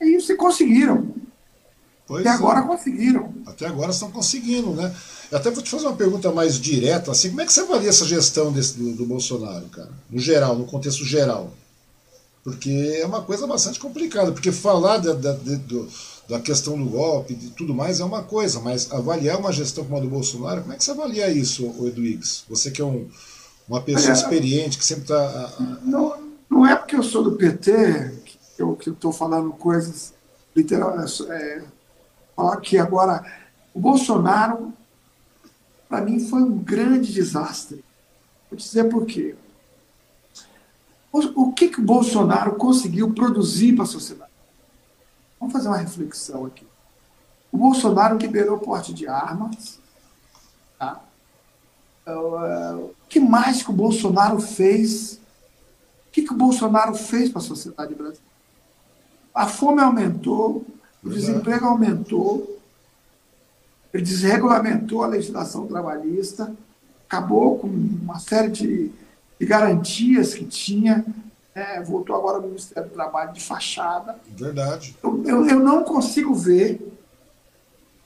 É 0.01 0.07
isso 0.07 0.33
e 0.33 0.37
conseguiram. 0.37 1.15
Pois 2.07 2.25
Até 2.25 2.31
é. 2.31 2.39
agora 2.39 2.63
conseguiram. 2.63 3.33
Até 3.47 3.67
agora 3.67 3.91
estão 3.91 4.11
conseguindo, 4.11 4.71
né? 4.71 4.95
Eu 5.31 5.39
até 5.39 5.51
vou 5.51 5.63
te 5.63 5.71
fazer 5.71 5.87
uma 5.87 5.97
pergunta 5.97 6.31
mais 6.31 6.59
direta, 6.61 7.11
assim, 7.11 7.31
como 7.31 7.41
é 7.41 7.47
que 7.47 7.53
você 7.53 7.61
avalia 7.61 7.89
essa 7.89 8.05
gestão 8.05 8.53
desse, 8.53 8.79
do, 8.79 8.93
do 8.93 9.07
Bolsonaro, 9.07 9.67
cara? 9.67 9.91
No 10.09 10.19
geral, 10.21 10.57
no 10.57 10.67
contexto 10.67 11.05
geral. 11.05 11.53
Porque 12.45 13.01
é 13.01 13.05
uma 13.05 13.23
coisa 13.23 13.45
bastante 13.47 13.81
complicada, 13.81 14.31
porque 14.31 14.53
falar 14.53 14.99
da, 14.99 15.15
da, 15.15 15.33
de, 15.33 15.57
do, 15.57 15.89
da 16.29 16.41
questão 16.41 16.77
do 16.77 16.91
golpe 16.91 17.35
e 17.35 17.51
tudo 17.51 17.75
mais 17.75 18.01
é 18.01 18.05
uma 18.05 18.23
coisa, 18.23 18.61
mas 18.61 18.93
avaliar 18.93 19.39
uma 19.39 19.53
gestão 19.53 19.85
como 19.85 19.97
a 19.97 20.01
do 20.01 20.09
Bolsonaro, 20.09 20.63
como 20.63 20.73
é 20.73 20.77
que 20.77 20.85
você 20.85 20.91
avalia 20.91 21.31
isso, 21.31 21.73
Eduígues? 21.87 22.45
Você 22.49 22.71
que 22.71 22.83
é 22.83 22.85
um, 22.85 23.09
uma 23.69 23.81
pessoa 23.81 24.11
é, 24.11 24.13
experiente, 24.13 24.79
que 24.79 24.85
sempre 24.85 25.05
está. 25.05 25.53
Não, 25.83 26.17
não 26.51 26.67
é 26.67 26.75
porque 26.75 26.97
eu 26.97 27.03
sou 27.03 27.23
do 27.23 27.33
PT 27.33 28.27
que 28.57 28.63
eu 28.63 28.79
estou 28.87 29.13
falando 29.13 29.53
coisas 29.53 30.15
literais. 30.55 31.21
É, 31.21 31.63
falar 32.35 32.57
que 32.59 32.79
agora 32.79 33.25
o 33.75 33.81
Bolsonaro, 33.81 34.73
para 35.89 36.01
mim, 36.01 36.19
foi 36.19 36.43
um 36.43 36.59
grande 36.59 37.13
desastre. 37.13 37.85
Vou 38.51 38.57
dizer 38.57 38.85
por 38.85 39.05
quê. 39.05 39.35
O, 41.13 41.49
o 41.49 41.53
que, 41.53 41.69
que 41.69 41.81
o 41.81 41.85
Bolsonaro 41.85 42.57
conseguiu 42.57 43.13
produzir 43.13 43.75
para 43.75 43.85
a 43.85 43.89
sociedade? 43.89 44.31
Vamos 45.39 45.53
fazer 45.53 45.69
uma 45.69 45.77
reflexão 45.77 46.47
aqui. 46.47 46.67
O 47.53 47.59
Bolsonaro 47.59 48.19
liberou 48.19 48.57
o 48.57 48.61
porte 48.61 48.93
de 48.93 49.07
armas. 49.07 49.79
Tá? 50.79 51.01
Uh, 52.07 52.77
o 52.77 52.95
que 53.09 53.21
mais 53.21 53.63
que 53.63 53.71
o 53.71 53.75
Bolsonaro 53.75 54.41
fez? 54.41 55.15
O 56.09 56.13
que, 56.13 56.23
que 56.23 56.33
o 56.33 56.37
Bolsonaro 56.37 56.95
fez 56.95 57.31
para 57.31 57.41
a 57.41 57.45
sociedade 57.45 57.95
brasileira? 57.95 58.25
A 59.35 59.47
fome 59.47 59.83
aumentou, 59.83 60.65
o 61.05 61.11
desemprego 61.11 61.67
aumentou, 61.67 62.59
ele 63.93 64.03
desregulamentou 64.03 65.03
a 65.03 65.09
legislação 65.09 65.67
trabalhista, 65.67 66.55
acabou 67.07 67.59
com 67.59 67.67
uma 67.67 68.19
série 68.19 68.51
de, 68.51 68.91
de 69.39 69.47
garantias 69.47 70.35
que 70.35 70.45
tinha, 70.45 71.05
é, 71.57 71.81
voltou 71.81 72.15
agora 72.15 72.37
ao 72.37 72.43
Ministério 72.43 72.91
do 72.91 72.95
Trabalho 72.95 73.33
de 73.33 73.43
fachada. 73.43 74.21
Verdade. 74.29 74.95
Eu, 75.03 75.25
eu, 75.25 75.47
eu, 75.47 75.59
não 75.59 75.83
consigo 75.83 76.35
ver, 76.35 76.87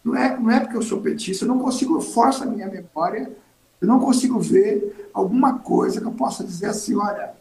não 0.04 0.16
é, 0.16 0.38
não 0.38 0.50
é 0.50 0.60
porque 0.60 0.76
eu 0.76 0.82
sou 0.82 1.00
petista, 1.00 1.44
eu 1.44 1.48
não 1.48 1.58
consigo, 1.58 1.96
eu 1.96 2.00
forço 2.00 2.44
a 2.44 2.46
minha 2.46 2.68
memória, 2.68 3.36
eu 3.80 3.88
não 3.88 3.98
consigo 3.98 4.38
ver 4.38 5.10
alguma 5.12 5.58
coisa 5.58 6.00
que 6.00 6.06
eu 6.06 6.12
possa 6.12 6.44
dizer 6.44 6.66
assim, 6.66 6.94
olha, 6.94 7.32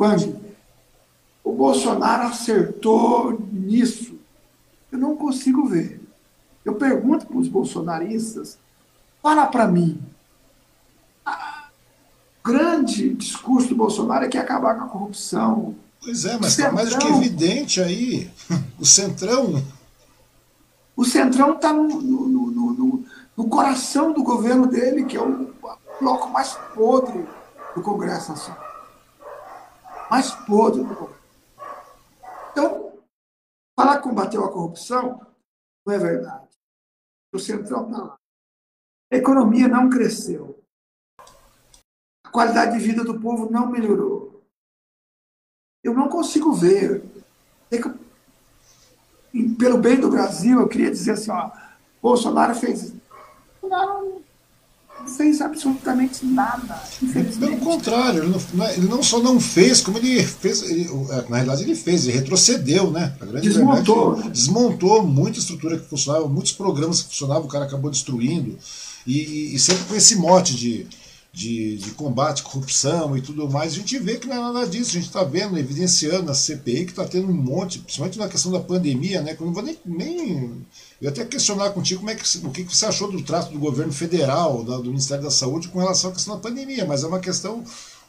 Andy, 0.00 0.34
o 1.44 1.52
Bolsonaro 1.52 2.28
acertou 2.28 3.38
nisso. 3.52 4.18
Eu 4.90 4.98
não 4.98 5.16
consigo 5.16 5.66
ver. 5.66 6.00
Eu 6.64 6.76
pergunto 6.76 7.26
para 7.26 7.36
os 7.36 7.48
bolsonaristas, 7.48 8.58
fala 9.20 9.46
para 9.46 9.68
mim, 9.68 10.00
grande 12.44 13.14
discurso 13.14 13.68
do 13.68 13.76
Bolsonaro 13.76 14.24
é 14.24 14.28
que 14.28 14.38
acabar 14.38 14.76
com 14.76 14.84
a 14.84 14.88
corrupção. 14.88 15.76
Pois 16.00 16.24
é, 16.24 16.36
mas 16.38 16.58
está 16.58 16.72
mais 16.72 16.90
do 16.90 16.98
que 16.98 17.06
evidente 17.06 17.80
aí. 17.80 18.30
O 18.78 18.84
Centrão. 18.84 19.62
O 20.96 21.04
Centrão 21.04 21.54
está 21.54 21.72
no, 21.72 21.88
no, 21.88 22.50
no, 22.50 23.04
no, 23.36 23.48
coração 23.48 24.12
do 24.12 24.22
governo 24.22 24.66
dele, 24.66 25.04
que 25.04 25.16
é 25.16 25.22
o 25.22 25.54
bloco 26.00 26.28
mais 26.30 26.54
podre 26.74 27.26
do 27.74 27.82
Congresso 27.82 28.32
Nacional. 28.32 28.64
Mais 30.10 30.30
podre 30.32 30.82
do 30.82 30.94
Congresso. 30.94 31.22
Então, 32.50 32.92
falar 33.78 33.98
que 33.98 34.02
combateu 34.02 34.44
a 34.44 34.52
corrupção 34.52 35.20
não 35.86 35.94
é 35.94 35.98
verdade. 35.98 36.48
O 37.32 37.38
Centrão 37.38 37.86
está 37.86 37.98
lá. 37.98 38.16
A 39.12 39.16
economia 39.16 39.68
não 39.68 39.88
cresceu 39.88 40.61
qualidade 42.32 42.72
de 42.72 42.84
vida 42.84 43.04
do 43.04 43.20
povo 43.20 43.48
não 43.50 43.70
melhorou. 43.70 44.42
Eu 45.84 45.94
não 45.94 46.08
consigo 46.08 46.52
ver. 46.52 47.04
pelo 49.58 49.78
bem 49.78 50.00
do 50.00 50.10
Brasil, 50.10 50.60
eu 50.60 50.68
queria 50.68 50.90
dizer 50.90 51.12
assim, 51.12 51.30
ó, 51.30 51.50
Bolsonaro 52.00 52.54
fez. 52.54 52.92
Não, 53.62 54.22
não 54.98 55.08
fez 55.08 55.40
absolutamente 55.40 56.24
nada, 56.24 56.80
Pelo 57.38 57.58
contrário, 57.58 58.22
ele 58.22 58.34
não, 58.54 58.64
é, 58.64 58.76
ele 58.76 58.88
não, 58.88 59.02
só 59.02 59.20
não 59.20 59.40
fez, 59.40 59.80
como 59.80 59.98
ele 59.98 60.22
fez, 60.22 60.62
ele, 60.62 60.88
é, 61.10 61.28
na 61.28 61.36
realidade 61.36 61.62
ele 61.62 61.74
fez, 61.74 62.06
ele 62.06 62.18
retrocedeu, 62.18 62.90
né? 62.90 63.16
desmontou. 63.40 64.14
Verdade, 64.14 64.30
desmontou 64.30 65.02
muita 65.02 65.38
estrutura 65.38 65.78
que 65.78 65.88
funcionava, 65.88 66.28
muitos 66.28 66.52
programas 66.52 67.02
que 67.02 67.08
funcionavam, 67.08 67.44
o 67.44 67.48
cara 67.48 67.64
acabou 67.64 67.90
destruindo. 67.90 68.56
E, 69.04 69.18
e, 69.18 69.54
e 69.54 69.58
sempre 69.58 69.84
com 69.84 69.96
esse 69.96 70.16
mote 70.16 70.54
de 70.54 70.86
de, 71.32 71.78
de 71.78 71.90
combate 71.92 72.42
à 72.42 72.44
corrupção 72.44 73.16
e 73.16 73.22
tudo 73.22 73.48
mais, 73.48 73.72
a 73.72 73.76
gente 73.76 73.98
vê 73.98 74.18
que 74.18 74.26
não 74.26 74.36
é 74.36 74.52
nada 74.52 74.66
disso. 74.66 74.90
A 74.90 74.94
gente 74.94 75.06
está 75.06 75.24
vendo, 75.24 75.58
evidenciando 75.58 76.30
a 76.30 76.34
CPI, 76.34 76.84
que 76.84 76.90
está 76.92 77.06
tendo 77.06 77.28
um 77.28 77.32
monte, 77.32 77.78
principalmente 77.78 78.18
na 78.18 78.28
questão 78.28 78.52
da 78.52 78.60
pandemia, 78.60 79.22
né? 79.22 79.34
Que 79.34 79.42
eu 79.42 79.46
não 79.46 79.54
vou 79.54 79.62
nem. 79.62 79.78
nem 79.84 80.66
eu 81.00 81.08
até 81.08 81.24
questionar 81.24 81.70
contigo 81.70 82.00
como 82.00 82.10
é 82.10 82.14
que, 82.14 82.38
o 82.46 82.50
que 82.50 82.64
você 82.64 82.84
achou 82.84 83.10
do 83.10 83.22
trato 83.22 83.50
do 83.50 83.58
governo 83.58 83.92
federal, 83.92 84.62
do 84.62 84.84
Ministério 84.84 85.24
da 85.24 85.30
Saúde, 85.30 85.68
com 85.68 85.78
relação 85.78 86.10
à 86.10 86.12
questão 86.12 86.34
da 86.34 86.40
pandemia, 86.40 86.84
mas 86.84 87.02
é 87.02 87.06
uma 87.06 87.18
questão 87.18 87.64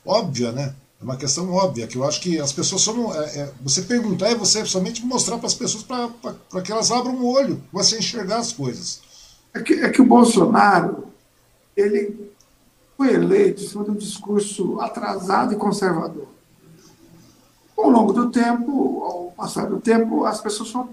óbvia, 0.06 0.52
né? 0.52 0.76
É 1.00 1.04
uma 1.04 1.16
questão 1.16 1.50
óbvia, 1.52 1.88
que 1.88 1.96
eu 1.96 2.04
acho 2.04 2.20
que 2.20 2.40
as 2.40 2.52
pessoas 2.52 2.82
só 2.82 2.94
não. 2.94 3.14
É, 3.16 3.40
é, 3.40 3.54
você 3.62 3.84
perguntar 3.84 4.30
é 4.30 4.36
você 4.36 4.66
somente 4.66 5.04
mostrar 5.06 5.38
para 5.38 5.48
as 5.48 5.54
pessoas 5.54 5.84
para 5.84 6.62
que 6.62 6.72
elas 6.72 6.92
abram 6.92 7.16
o 7.16 7.26
olho, 7.26 7.64
você 7.72 7.98
enxergar 7.98 8.40
as 8.40 8.52
coisas. 8.52 9.02
É 9.54 9.62
que, 9.62 9.76
é 9.76 9.90
que 9.90 10.02
o 10.02 10.06
Bolsonaro, 10.06 11.08
ele 11.76 12.33
foi 12.98 13.14
eleito 13.14 13.64
em 13.64 13.68
cima 13.68 13.84
de 13.84 13.92
um 13.92 13.96
discurso 13.96 14.80
atrasado 14.80 15.54
e 15.54 15.58
conservador. 15.58 16.28
Ao 17.78 17.90
longo 17.90 18.14
do 18.14 18.30
tempo, 18.30 19.04
ao 19.04 19.32
passar 19.32 19.68
do 19.68 19.80
tempo, 19.80 20.26
as 20.26 20.40
pessoas 20.40 20.70
foram 20.70 20.90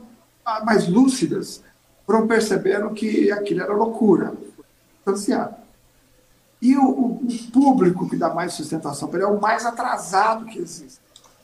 mais 0.65 0.89
lúcidas, 0.89 1.63
foram 2.07 2.27
percebendo 2.27 2.91
que 2.91 3.31
aquilo 3.31 3.63
era 3.63 3.73
loucura, 3.73 4.35
distanciado. 4.97 5.55
E 6.61 6.77
o, 6.77 6.91
o, 6.91 7.29
público 7.53 8.09
que 8.09 8.17
dá 8.17 8.33
mais 8.35 8.53
sustentação 8.53 9.09
para 9.09 9.21
ele 9.21 9.29
é 9.29 9.33
o 9.33 9.41
mais 9.41 9.65
atrasado 9.65 10.47
que 10.47 10.59
existe. 10.59 11.01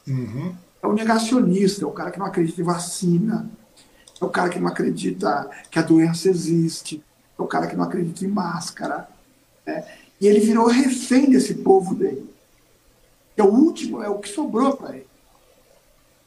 Uhum. 0.06 0.54
É 0.82 0.86
o 0.86 0.92
negacionista, 0.92 1.84
é 1.84 1.86
o 1.86 1.92
cara 1.92 2.10
que 2.10 2.18
não 2.18 2.26
acredita 2.26 2.60
em 2.60 2.64
vacina, 2.64 3.48
é 4.20 4.24
o 4.24 4.28
cara 4.28 4.50
que 4.50 4.58
não 4.58 4.68
acredita 4.68 5.48
que 5.70 5.78
a 5.78 5.82
doença 5.82 6.28
existe, 6.28 7.02
é 7.38 7.42
o 7.42 7.46
cara 7.46 7.66
que 7.66 7.76
não 7.76 7.84
acredita 7.84 8.24
em 8.24 8.28
máscara. 8.28 9.08
Né? 9.66 9.86
E 10.20 10.26
ele 10.26 10.40
virou 10.40 10.66
refém 10.66 11.30
desse 11.30 11.54
povo 11.54 11.94
dele. 11.94 12.28
É 13.36 13.42
o 13.42 13.52
último, 13.52 14.02
é 14.02 14.08
o 14.08 14.18
que 14.18 14.28
sobrou 14.28 14.76
para 14.76 14.96
ele. 14.96 15.06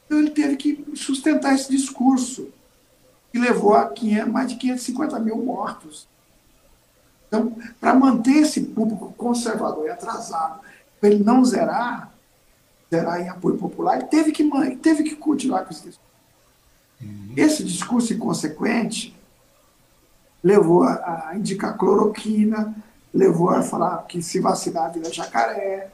Então 0.06 0.20
ele 0.20 0.30
teve 0.30 0.56
que 0.58 0.86
sustentar 0.96 1.54
esse 1.54 1.70
discurso, 1.70 2.50
que 3.32 3.40
levou 3.40 3.74
a 3.74 3.88
500, 3.88 4.32
mais 4.32 4.50
de 4.50 4.56
550 4.58 5.20
mil 5.20 5.38
mortos. 5.38 6.08
Então, 7.28 7.56
para 7.80 7.94
manter 7.94 8.38
esse 8.38 8.62
público 8.62 9.14
conservador 9.16 9.86
e 9.86 9.90
atrasado, 9.90 10.62
para 11.00 11.10
ele 11.10 11.24
não 11.24 11.46
zerar, 11.46 12.12
zerar 12.90 13.22
em 13.22 13.30
apoio 13.30 13.58
popular, 13.58 13.98
ele 13.98 14.08
teve 14.08 14.32
que, 14.32 14.44
teve 14.78 15.04
que 15.04 15.16
continuar 15.16 15.64
com 15.64 15.72
esse 15.72 15.84
discurso. 15.84 16.10
Uhum. 17.02 17.34
Esse 17.38 17.64
discurso 17.64 18.14
inconsequente 18.14 19.16
levou 20.44 20.84
a, 20.84 21.30
a 21.30 21.38
indicar 21.38 21.78
cloroquina, 21.78 22.76
levou 23.14 23.50
a 23.50 23.62
falar 23.62 23.98
que 24.08 24.22
se 24.22 24.40
vacinar 24.40 24.92
vira 24.94 25.12
jacaré, 25.12 25.92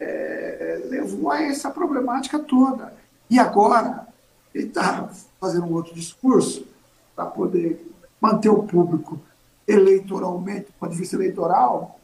é, 0.00 0.82
levou 0.88 1.30
a 1.30 1.42
essa 1.42 1.70
problemática 1.70 2.38
toda. 2.38 2.92
E 3.30 3.38
agora, 3.38 4.06
ele 4.54 4.68
está 4.68 5.08
fazendo 5.40 5.66
um 5.66 5.72
outro 5.72 5.94
discurso 5.94 6.66
para 7.14 7.26
poder 7.26 7.86
manter 8.20 8.48
o 8.48 8.62
público 8.62 9.20
eleitoralmente, 9.66 10.66
do 10.66 10.72
ponto 10.78 10.92
de 10.92 10.98
vista 10.98 11.16
eleitoral, 11.16 11.98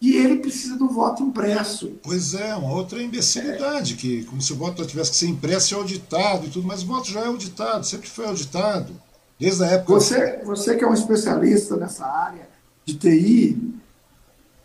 e 0.00 0.16
ele 0.16 0.36
precisa 0.36 0.76
do 0.76 0.88
voto 0.88 1.22
impresso. 1.22 1.98
Pois 2.02 2.34
é, 2.34 2.54
uma 2.54 2.72
outra 2.72 3.02
imbecilidade, 3.02 3.94
é. 3.94 3.96
que 3.96 4.24
como 4.24 4.42
se 4.42 4.52
o 4.52 4.56
voto 4.56 4.84
tivesse 4.84 5.12
que 5.12 5.16
ser 5.16 5.28
impresso 5.28 5.74
e 5.74 5.76
auditado 5.76 6.46
e 6.46 6.50
tudo, 6.50 6.66
mas 6.66 6.82
o 6.82 6.86
voto 6.86 7.10
já 7.10 7.20
é 7.20 7.26
auditado, 7.26 7.86
sempre 7.86 8.08
foi 8.08 8.26
auditado. 8.26 8.92
Desde 9.38 9.64
a 9.64 9.66
época. 9.66 9.94
Você, 9.94 10.42
você 10.44 10.76
que 10.76 10.84
é 10.84 10.86
um 10.86 10.94
especialista 10.94 11.76
nessa 11.76 12.06
área 12.06 12.53
de 12.84 12.94
TI, 12.94 13.80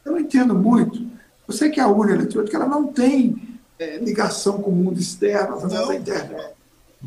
eu 0.05 0.11
não 0.13 0.19
entendo 0.19 0.53
muito. 0.53 1.07
Você 1.47 1.69
que 1.69 1.79
é 1.79 1.83
a 1.83 1.87
urna 1.87 2.13
eletrônica, 2.13 2.55
ela 2.55 2.67
não 2.67 2.87
tem 2.87 3.59
é, 3.77 3.97
ligação 3.97 4.61
com 4.61 4.71
o 4.71 4.75
mundo 4.75 4.99
externo 4.99 5.55
através 5.55 5.87
da 5.87 5.95
internet. 5.95 6.53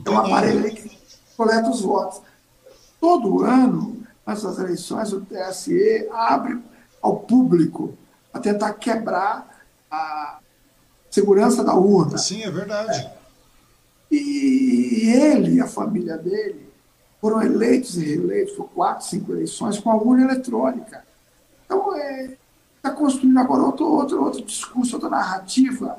É 0.04 0.10
um 0.10 0.18
aparelho 0.18 0.74
que 0.74 0.90
coleta 1.36 1.70
os 1.70 1.82
votos. 1.82 2.22
Todo 3.00 3.44
ano, 3.44 4.02
nessas 4.26 4.58
eleições, 4.58 5.12
o 5.12 5.20
TSE 5.20 6.08
abre 6.10 6.58
ao 7.00 7.20
público 7.20 7.96
a 8.32 8.40
tentar 8.40 8.72
quebrar 8.74 9.64
a 9.90 10.38
segurança 11.10 11.62
da 11.62 11.74
urna. 11.74 12.16
Sim, 12.16 12.42
é 12.42 12.50
verdade. 12.50 12.98
É. 12.98 13.14
E 14.10 15.10
ele 15.10 15.60
a 15.60 15.66
família 15.66 16.16
dele 16.16 16.71
foram 17.22 17.40
eleitos 17.40 17.96
e 17.96 18.04
reeleitos 18.04 18.56
por 18.56 18.68
quatro, 18.70 19.06
cinco 19.06 19.30
eleições 19.30 19.78
com 19.78 19.92
a 19.92 19.94
urna 19.94 20.24
eletrônica. 20.24 21.04
Então, 21.64 21.96
está 21.96 22.04
é, 22.04 22.36
tá 22.82 22.90
construindo 22.90 23.38
agora 23.38 23.62
outro, 23.62 23.86
outro, 23.86 24.24
outro 24.24 24.42
discurso, 24.42 24.96
outra 24.96 25.08
narrativa 25.08 25.98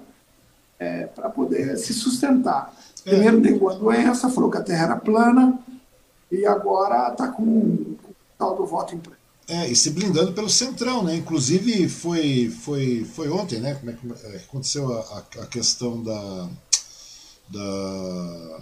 é, 0.77 1.05
para 1.05 1.29
poder 1.29 1.77
se 1.77 1.93
sustentar. 1.93 2.75
É. 3.05 3.11
Primeiro 3.11 3.39
negou 3.39 3.69
a 3.69 3.73
doença, 3.73 4.29
falou 4.29 4.51
que 4.51 4.57
a 4.57 4.63
Terra 4.63 4.83
era 4.83 4.97
plana, 4.97 5.57
e 6.29 6.45
agora 6.45 7.09
está 7.13 7.29
com, 7.29 7.43
o 7.43 7.97
tal 8.37 8.57
do 8.57 8.65
voto 8.65 8.93
impresso. 8.93 9.23
É, 9.47 9.69
e 9.69 9.75
se 9.75 9.91
blindando 9.91 10.33
pelo 10.33 10.49
Centrão, 10.49 11.03
né? 11.03 11.15
Inclusive 11.15 11.87
foi, 11.87 12.49
foi, 12.49 13.05
foi 13.05 13.29
ontem, 13.29 13.59
né? 13.59 13.75
Como 13.75 13.91
é 13.91 13.93
que 13.93 14.27
é, 14.27 14.37
aconteceu 14.37 14.91
a, 14.91 15.23
a 15.41 15.45
questão 15.45 16.03
da, 16.03 16.49
da 17.49 18.59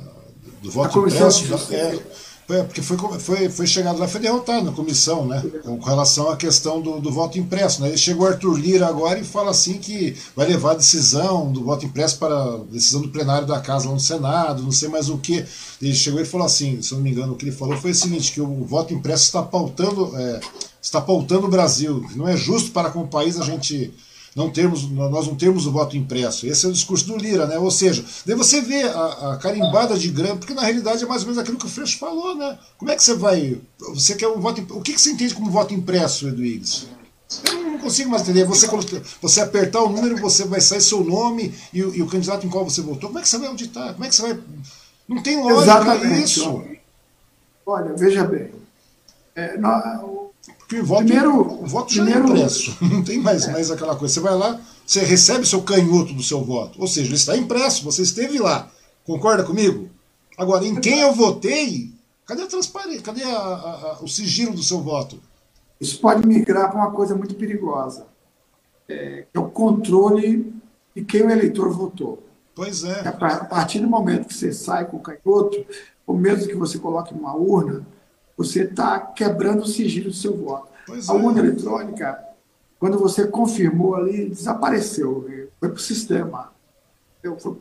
do 0.62 0.72
voto 0.72 1.00
impresso? 1.00 1.48
Da, 1.48 1.76
é, 1.76 2.00
é, 2.54 2.64
porque 2.64 2.82
foi, 2.82 2.98
foi, 3.20 3.50
foi 3.50 3.68
chegado 3.68 4.00
lá, 4.00 4.08
foi 4.08 4.22
derrotado 4.22 4.66
na 4.66 4.72
comissão, 4.72 5.26
né? 5.26 5.42
Com, 5.64 5.80
relação 5.80 6.30
à 6.30 6.36
questão 6.36 6.82
do, 6.82 7.00
do 7.00 7.12
voto 7.12 7.38
impresso. 7.38 7.82
Né? 7.82 7.96
Chegou 7.98 8.28
Arthur 8.28 8.58
Lira 8.58 8.88
agora 8.88 9.20
e 9.20 9.24
fala 9.24 9.52
assim 9.52 9.78
que 9.78 10.16
vai 10.36 10.48
levar 10.48 10.72
a 10.72 10.76
decisão 10.76 11.52
do 11.52 11.64
voto 11.64 11.86
impresso 11.86 12.18
para 12.18 12.36
a 12.36 12.58
decisão 12.70 13.02
do 13.02 13.10
plenário 13.10 13.48
da 13.48 13.60
casa 13.60 13.88
lá 13.88 13.94
no 13.94 14.00
Senado, 14.00 14.64
não 14.64 14.72
sei 14.72 14.90
mais 14.90 15.10
o 15.10 15.18
que. 15.18 15.46
Ele 15.82 15.94
chegou 15.94 16.22
e 16.22 16.26
falou 16.26 16.46
assim, 16.46 16.82
se 16.82 16.92
eu 16.92 16.98
não 16.98 17.04
me 17.04 17.12
engano, 17.12 17.34
o 17.34 17.36
que 17.36 17.46
ele 17.46 17.52
falou 17.52 17.78
foi 17.78 17.92
o 17.92 17.96
seguinte, 17.96 18.32
que 18.32 18.42
o 18.42 18.64
voto 18.66 18.94
impresso 18.94 19.26
está 19.26 19.42
pautando, 19.42 20.16
é, 20.16 20.40
está 20.82 21.02
pautando 21.02 21.48
o 21.48 21.50
Brasil. 21.50 22.06
Não 22.16 22.28
é 22.28 22.38
justo 22.38 22.72
para 22.72 22.90
com 22.90 23.02
o 23.02 23.08
país 23.08 23.40
a 23.40 23.44
gente 23.44 23.94
não 24.36 24.50
termos, 24.50 24.90
nós 24.90 25.28
não 25.28 25.36
temos 25.36 25.66
o 25.66 25.72
voto 25.72 25.98
impresso. 25.98 26.48
Esse 26.48 26.66
é 26.66 26.70
o 26.70 26.72
discurso 26.72 27.06
do 27.06 27.18
Lira, 27.18 27.46
né? 27.46 27.58
Ou 27.58 27.70
seja, 27.70 28.04
daí 28.26 28.36
você 28.36 28.62
vê 28.62 28.84
a, 28.84 29.34
a 29.34 29.38
carimbada 29.38 29.98
de 29.98 30.10
grana, 30.10 30.38
porque 30.38 30.54
na 30.54 30.62
realidade 30.62 31.04
é 31.04 31.08
mais 31.08 31.22
ou 31.22 31.28
menos 31.28 31.42
aquilo 31.42 31.58
que 31.58 31.66
o 31.66 31.70
Freixo 31.70 32.00
falou, 32.00 32.36
né? 32.36 32.58
Como 32.78 32.90
é 32.90 32.96
que 32.96 33.04
você 33.04 33.14
vai. 33.14 33.60
Você 33.94 34.16
quer 34.16 34.30
um 34.30 34.40
voto. 34.40 34.62
O 34.70 34.82
que, 34.82 34.94
que 34.94 35.02
você 35.02 35.12
entende 35.12 35.34
como 35.34 35.52
voto 35.52 35.74
impresso, 35.74 36.30
Edwigs? 36.30 36.88
Eu 37.46 37.64
não 37.64 37.80
consigo 37.80 38.10
mais 38.10 38.24
entender. 38.24 38.46
Você, 38.46 38.68
você 39.22 39.42
apertar 39.42 39.84
o 39.84 39.90
número, 39.90 40.18
você 40.18 40.46
vai 40.46 40.62
sair 40.62 40.82
seu 40.82 41.04
nome 41.04 41.54
e, 41.74 41.80
e, 41.80 42.02
o 42.02 42.08
candidato 42.08 42.46
em 42.46 42.50
qual 42.50 42.64
você 42.64 42.82
votou. 42.82 43.10
Como 43.10 43.20
é 43.20 43.22
que 43.22 43.30
você 43.30 43.38
vai 43.38 43.48
auditar? 43.48 43.94
Como 43.94 44.06
é 44.06 44.10
que 44.10 44.16
você 44.16 44.22
vai. 44.22 44.40
Não 45.08 45.22
tem 45.22 45.42
lógica 45.42 45.62
Exatamente. 45.62 46.24
isso. 46.24 46.64
Olha, 47.66 47.94
veja 47.96 48.24
bem. 48.24 48.50
É, 49.36 49.58
porque 50.72 50.80
o 50.80 50.86
voto, 50.86 51.04
primeiro, 51.04 51.42
o 51.42 51.68
voto 51.68 51.94
já 51.94 52.02
é 52.02 52.06
primeiro, 52.06 52.30
é 52.30 52.38
impresso, 52.38 52.78
não 52.82 53.04
tem 53.04 53.20
mais, 53.20 53.46
é. 53.46 53.52
mais 53.52 53.70
aquela 53.70 53.94
coisa. 53.94 54.14
Você 54.14 54.20
vai 54.22 54.36
lá, 54.36 54.62
você 54.86 55.02
recebe 55.02 55.46
seu 55.46 55.62
canhoto 55.62 56.14
do 56.14 56.24
seu 56.24 56.42
voto. 56.42 56.80
Ou 56.80 56.88
seja, 56.88 57.08
ele 57.08 57.16
está 57.16 57.36
impresso, 57.36 57.84
você 57.84 58.04
esteve 58.04 58.40
lá. 58.40 58.72
Concorda 59.04 59.44
comigo? 59.44 59.90
Agora, 60.38 60.66
em 60.66 60.80
quem 60.80 61.02
eu 61.02 61.12
votei, 61.14 61.92
cadê 62.26 62.44
a 62.44 62.48
transparência? 62.48 63.02
Cadê 63.02 63.24
a, 63.24 63.38
a, 63.38 63.98
a, 63.98 63.98
o 64.02 64.08
sigilo 64.08 64.54
do 64.54 64.64
seu 64.64 64.80
voto? 64.80 65.20
Isso 65.80 66.00
pode 66.00 66.26
migrar 66.26 66.72
para 66.72 66.80
uma 66.80 66.92
coisa 66.92 67.16
muito 67.16 67.36
perigosa, 67.36 68.06
é, 68.88 69.26
que 69.30 69.38
é 69.38 69.40
o 69.42 69.50
controle 69.50 70.54
de 70.96 71.04
quem 71.04 71.24
o 71.24 71.30
eleitor 71.30 71.70
votou. 71.74 72.24
Pois 72.56 72.86
é. 72.86 73.08
A 73.08 73.12
partir 73.12 73.80
do 73.80 73.90
momento 73.90 74.28
que 74.28 74.34
você 74.34 74.54
sai 74.54 74.86
com 74.86 74.98
o 74.98 75.02
canhoto, 75.02 75.66
ou 76.08 76.16
mesmo 76.16 76.48
que 76.48 76.56
você 76.56 76.80
coloque 76.80 77.14
numa 77.14 77.36
urna, 77.36 77.86
você 78.44 78.64
está 78.64 79.00
quebrando 79.00 79.62
o 79.62 79.68
sigilo 79.68 80.10
do 80.10 80.16
seu 80.16 80.36
voto. 80.36 80.70
Pois 80.86 81.10
a 81.10 81.14
é. 81.14 81.16
urna 81.16 81.40
eletrônica, 81.40 82.20
quando 82.80 82.98
você 82.98 83.28
confirmou 83.28 83.96
ali, 83.96 84.30
desapareceu, 84.30 85.26
foi 85.60 85.70
para 85.70 85.78
o 85.78 85.80
sistema. 85.80 86.52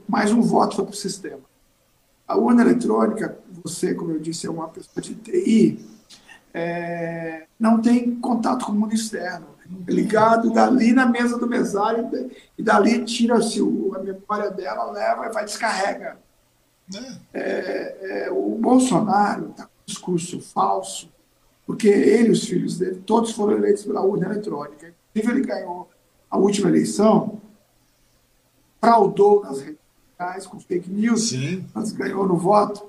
Mais 0.09 0.33
um 0.33 0.41
voto 0.41 0.77
foi 0.77 0.85
para 0.87 0.95
o 0.95 0.97
sistema. 0.97 1.43
A 2.27 2.37
urna 2.37 2.63
eletrônica, 2.63 3.39
você, 3.63 3.95
como 3.95 4.13
eu 4.13 4.19
disse, 4.19 4.47
é 4.47 4.51
uma 4.51 4.69
pessoa 4.69 5.03
de 5.03 5.15
TI, 5.15 5.85
é, 6.55 7.45
não 7.59 7.81
tem 7.81 8.15
contato 8.17 8.65
com 8.65 8.73
o 8.73 8.75
mundo 8.75 8.95
externo. 8.95 9.47
É 9.87 9.93
ligado 9.93 10.51
dali 10.53 10.93
na 10.93 11.07
mesa 11.07 11.39
do 11.39 11.47
mesário 11.47 12.09
e 12.57 12.63
dali 12.63 13.05
tira-se 13.05 13.61
a 13.61 13.99
memória 13.99 14.51
dela, 14.51 14.91
leva 14.91 15.27
e 15.27 15.33
vai 15.33 15.45
descarrega. 15.45 16.19
É. 16.95 17.41
É, 17.41 18.25
é 18.27 18.31
o 18.33 18.57
Bolsonaro 18.57 19.51
está 19.51 19.69
discurso 19.91 20.41
falso, 20.41 21.11
porque 21.67 21.89
ele 21.89 22.29
e 22.29 22.33
os 22.33 22.45
filhos 22.45 22.79
dele, 22.79 23.03
todos 23.07 23.33
foram 23.33 23.57
eleitos 23.57 23.85
pela 23.85 24.03
urna 24.03 24.27
eletrônica. 24.27 24.95
Inclusive, 25.15 25.41
ele 25.41 25.47
ganhou 25.47 25.89
a 26.31 26.39
última 26.39 26.69
eleição, 26.69 27.41
fraudou 28.81 29.43
nas 29.43 29.61
redes 29.61 29.79
sociais 30.11 30.47
com 30.47 30.61
fake 30.61 30.91
news, 30.91 31.31
Sim. 31.31 31.65
mas 31.75 31.93
ganhou 31.93 32.27
no 32.27 32.37
voto 32.37 32.89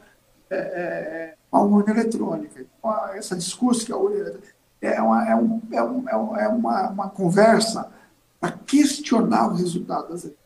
é, 0.50 0.56
é, 0.56 1.36
a 1.52 1.62
urna 1.62 1.92
eletrônica. 1.92 2.62
Então, 2.62 3.16
esse 3.16 3.36
discurso 3.36 3.86
que 3.86 3.92
a 3.92 3.98
urna 3.98 4.18
eletrônica 4.18 4.56
é 4.82 5.02
uma, 5.02 5.30
é 5.30 5.36
um, 5.36 5.62
é, 5.72 5.84
um, 5.84 6.10
é, 6.10 6.44
é 6.44 6.48
uma, 6.48 6.90
uma 6.90 7.10
conversa 7.10 7.92
para 8.40 8.52
questionar 8.52 9.50
o 9.50 9.56
resultado 9.56 10.10
das 10.10 10.24
eleições. 10.24 10.42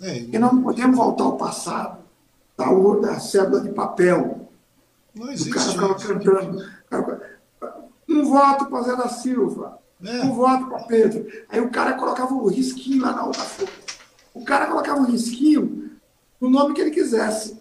É, 0.00 0.20
Porque 0.22 0.38
não 0.38 0.62
podemos 0.62 0.96
voltar 0.96 1.24
ao 1.24 1.36
passado 1.36 1.98
da 2.56 2.70
urna, 2.70 3.20
cédula 3.20 3.60
de 3.60 3.70
papel, 3.70 4.45
não 5.16 5.32
existe. 5.32 5.50
O 5.50 5.54
cara 5.54 5.94
ficava 5.94 5.94
cantando. 5.94 6.64
Um 8.08 8.24
voto 8.24 8.66
para 8.66 8.82
Zé 8.82 8.96
da 8.96 9.08
Silva. 9.08 9.78
É. 10.04 10.20
Um 10.22 10.34
voto 10.34 10.66
para 10.68 10.84
Pedro. 10.84 11.26
Aí 11.48 11.60
o 11.60 11.70
cara 11.70 11.94
colocava 11.94 12.34
o 12.34 12.44
um 12.44 12.48
risquinho 12.48 13.02
lá 13.02 13.12
na 13.12 13.24
outra 13.24 13.42
folha. 13.42 13.72
O 14.34 14.44
cara 14.44 14.66
colocava 14.66 15.00
um 15.00 15.06
risquinho 15.06 15.90
no 16.40 16.50
nome 16.50 16.74
que 16.74 16.80
ele 16.80 16.90
quisesse. 16.90 17.58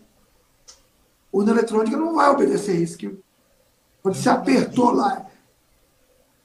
O 1.31 1.39
urna 1.39 1.51
eletrônica 1.51 1.95
não 1.97 2.15
vai 2.15 2.29
obedecer 2.29 2.73
risquinho. 2.73 3.21
Quando 4.03 4.15
você 4.15 4.29
apertou 4.29 4.91
lá, 4.91 5.25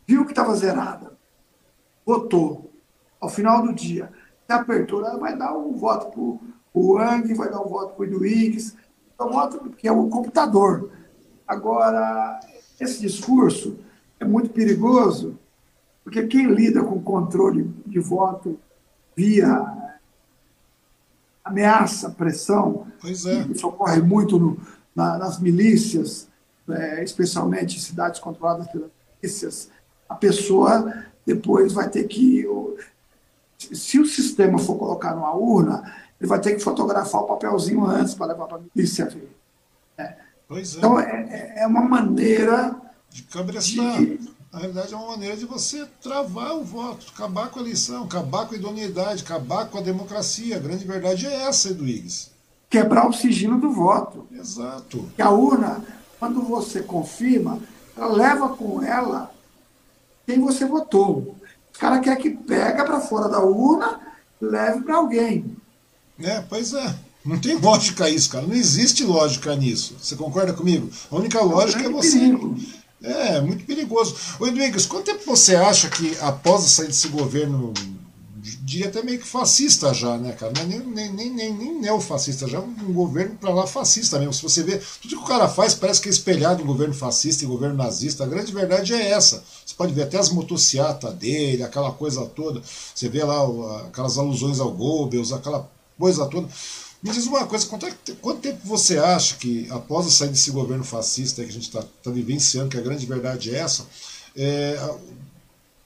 viu 0.07 0.25
que 0.25 0.33
estava 0.33 0.55
zerada, 0.55 1.13
votou. 2.07 2.71
Ao 3.21 3.29
final 3.29 3.63
do 3.63 3.75
dia, 3.75 4.11
você 4.47 4.53
apertou 4.53 5.01
lá, 5.01 5.17
vai 5.17 5.37
dar 5.37 5.57
um 5.57 5.73
voto 5.75 6.11
para 6.11 6.21
o 6.21 6.93
Wang, 6.95 7.35
vai 7.35 7.51
dar 7.51 7.61
um 7.61 7.69
voto 7.69 7.95
para 7.95 8.03
o 8.03 8.07
Inuix, 8.07 8.75
um 9.21 9.31
voto, 9.31 9.71
que 9.71 9.87
é 9.87 9.93
o 9.93 10.09
computador. 10.09 10.91
Agora, 11.51 12.39
esse 12.79 13.01
discurso 13.01 13.77
é 14.21 14.25
muito 14.25 14.51
perigoso, 14.51 15.37
porque 16.05 16.25
quem 16.29 16.47
lida 16.47 16.81
com 16.85 17.03
controle 17.03 17.65
de 17.85 17.99
voto 17.99 18.57
via 19.17 19.99
ameaça, 21.45 22.09
pressão, 22.11 22.87
pois 23.01 23.27
é. 23.27 23.49
isso 23.49 23.67
ocorre 23.67 24.01
muito 24.01 24.39
no, 24.39 24.61
na, 24.95 25.19
nas 25.19 25.41
milícias, 25.41 26.29
é, 26.69 27.03
especialmente 27.03 27.77
em 27.77 27.81
cidades 27.81 28.21
controladas 28.21 28.69
pelas 28.69 28.91
milícias, 29.21 29.71
a 30.09 30.15
pessoa 30.15 31.05
depois 31.27 31.73
vai 31.73 31.91
ter 31.91 32.05
que. 32.05 32.47
Se 33.59 33.99
o 33.99 34.07
sistema 34.07 34.57
for 34.57 34.77
colocar 34.77 35.17
numa 35.17 35.35
urna, 35.35 35.83
ele 36.21 36.29
vai 36.29 36.41
ter 36.41 36.55
que 36.55 36.63
fotografar 36.63 37.23
o 37.23 37.27
papelzinho 37.27 37.85
antes 37.85 38.15
para 38.15 38.27
levar 38.27 38.47
para 38.47 38.59
a 38.59 38.61
milícia 38.61 39.07
ver. 39.07 39.39
Pois 40.51 40.75
é. 40.75 40.79
Então, 40.79 40.99
é, 40.99 41.55
é 41.59 41.67
uma 41.69 41.83
maneira 41.83 42.75
de 43.09 43.23
cabrestar. 43.23 44.01
De, 44.01 44.19
Na 44.53 44.59
realidade, 44.59 44.93
é 44.93 44.97
uma 44.97 45.13
maneira 45.13 45.37
de 45.37 45.47
você 45.47 45.87
travar 46.03 46.57
o 46.57 46.65
voto, 46.65 47.07
acabar 47.15 47.49
com 47.51 47.61
a 47.61 47.63
eleição, 47.63 48.03
acabar 48.03 48.47
com 48.47 48.55
a 48.55 48.59
idoneidade, 48.59 49.23
acabar 49.23 49.67
com 49.67 49.79
a 49.79 49.81
democracia. 49.81 50.57
A 50.57 50.59
grande 50.59 50.85
verdade 50.85 51.25
é 51.25 51.45
essa, 51.45 51.69
Eduígues. 51.71 52.33
Quebrar 52.69 53.09
o 53.09 53.13
sigilo 53.13 53.61
do 53.61 53.71
voto. 53.71 54.27
Exato. 54.33 55.09
Que 55.15 55.23
a 55.23 55.31
urna, 55.31 55.85
quando 56.19 56.43
você 56.43 56.83
confirma, 56.83 57.61
ela 57.97 58.13
leva 58.13 58.49
com 58.49 58.83
ela 58.83 59.33
quem 60.27 60.41
você 60.41 60.65
votou. 60.65 61.37
O 61.73 61.79
cara 61.79 62.01
quer 62.01 62.17
que 62.17 62.31
pega 62.31 62.85
para 62.85 63.01
fora 63.01 63.29
da 63.29 63.39
urna, 63.39 64.01
leve 64.41 64.81
para 64.81 64.97
alguém. 64.97 65.57
É, 66.19 66.41
pois 66.41 66.75
é. 66.75 66.93
Não 67.25 67.39
tem 67.39 67.59
lógica 67.59 68.09
isso, 68.09 68.31
cara. 68.31 68.47
Não 68.47 68.55
existe 68.55 69.05
lógica 69.05 69.55
nisso. 69.55 69.97
Você 70.01 70.16
concorda 70.16 70.53
comigo? 70.53 70.91
A 71.11 71.16
única 71.16 71.41
lógica 71.43 71.83
é, 71.83 71.87
é 71.87 71.91
você. 71.91 72.18
Perigo. 72.18 72.57
É, 73.03 73.41
muito 73.41 73.64
perigoso. 73.64 74.14
Ô, 74.39 74.47
Edwiges, 74.47 74.87
quanto 74.87 75.07
tempo 75.07 75.25
você 75.25 75.57
acha 75.57 75.89
que 75.89 76.16
após 76.21 76.64
a 76.64 76.68
saída 76.68 76.93
desse 76.93 77.09
governo, 77.09 77.73
diria 78.62 78.89
até 78.89 79.03
meio 79.03 79.18
que 79.18 79.27
fascista 79.27 79.93
já, 79.95 80.18
né, 80.18 80.33
cara? 80.33 80.53
Não 80.53 80.62
é 80.62 80.66
nem, 80.66 80.81
nem, 80.81 81.12
nem, 81.12 81.31
nem, 81.31 81.55
nem 81.55 81.81
neofascista, 81.81 82.47
já 82.47 82.59
é 82.59 82.61
um 82.61 82.93
governo 82.93 83.37
para 83.37 83.51
lá 83.51 83.66
fascista 83.66 84.18
mesmo. 84.18 84.35
Se 84.35 84.43
você 84.43 84.62
vê, 84.62 84.81
tudo 85.01 85.16
que 85.16 85.23
o 85.23 85.27
cara 85.27 85.49
faz 85.49 85.75
parece 85.75 86.01
que 86.01 86.09
é 86.09 86.12
espelhado 86.12 86.62
em 86.62 86.66
governo 86.66 86.95
fascista 86.95 87.45
e 87.45 87.47
governo 87.47 87.77
nazista. 87.77 88.25
A 88.25 88.27
grande 88.27 88.53
verdade 88.53 88.95
é 88.95 89.11
essa. 89.11 89.43
Você 89.64 89.75
pode 89.75 89.95
ver 89.95 90.03
até 90.03 90.18
as 90.18 90.31
motocicletas 90.31 91.14
dele, 91.14 91.62
aquela 91.62 91.93
coisa 91.93 92.25
toda. 92.27 92.62
Você 92.95 93.09
vê 93.09 93.25
lá 93.25 93.41
aquelas 93.87 94.18
alusões 94.18 94.61
ao 94.61 94.71
Goebbels, 94.71 95.33
aquela 95.33 95.68
coisa 95.99 96.27
toda. 96.27 96.49
Me 97.03 97.11
diz 97.11 97.27
uma 97.27 97.47
coisa, 97.47 97.67
quanto, 97.67 97.87
é, 97.87 97.95
quanto, 98.21 98.41
tempo 98.41 98.61
você 98.63 98.99
acha 98.99 99.37
que, 99.37 99.67
após 99.71 100.07
a 100.07 100.11
saída 100.11 100.35
desse 100.35 100.51
governo 100.51 100.85
fascista 100.85 101.43
que 101.43 101.49
a 101.49 101.53
gente 101.53 101.69
está 101.69 101.83
tá 101.83 102.11
vivenciando, 102.11 102.69
que 102.69 102.77
a 102.77 102.83
grande 102.83 103.07
verdade 103.07 103.55
é 103.55 103.59
essa, 103.59 103.87
é, 104.37 104.79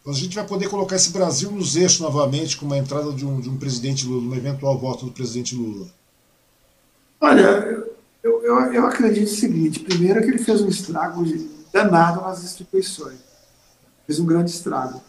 a, 0.07 0.13
gente 0.13 0.35
vai 0.35 0.45
poder 0.45 0.69
colocar 0.69 0.97
esse 0.97 1.11
Brasil 1.11 1.53
nos 1.53 1.77
eixos 1.77 2.01
novamente 2.01 2.57
com 2.57 2.67
uma 2.67 2.77
entrada 2.77 3.13
de 3.13 3.25
um, 3.25 3.41
de 3.41 3.49
um 3.49 3.57
presidente 3.57 4.05
Lula, 4.07 4.23
uma 4.23 4.37
eventual 4.37 4.77
volta 4.77 5.05
do 5.07 5.13
presidente 5.13 5.55
Lula? 5.55 5.87
Olha, 7.21 7.85
eu, 8.23 8.43
eu, 8.43 8.73
eu 8.73 8.87
acredito 8.87 9.29
o 9.29 9.37
seguinte: 9.37 9.81
primeiro, 9.81 10.21
que 10.21 10.29
ele 10.29 10.39
fez 10.39 10.61
um 10.61 10.69
estrago 10.69 11.25
danado 11.73 12.23
nas 12.23 12.43
instituições, 12.43 13.19
fez 14.05 14.19
um 14.19 14.27
grande 14.27 14.51
estrago. 14.51 15.01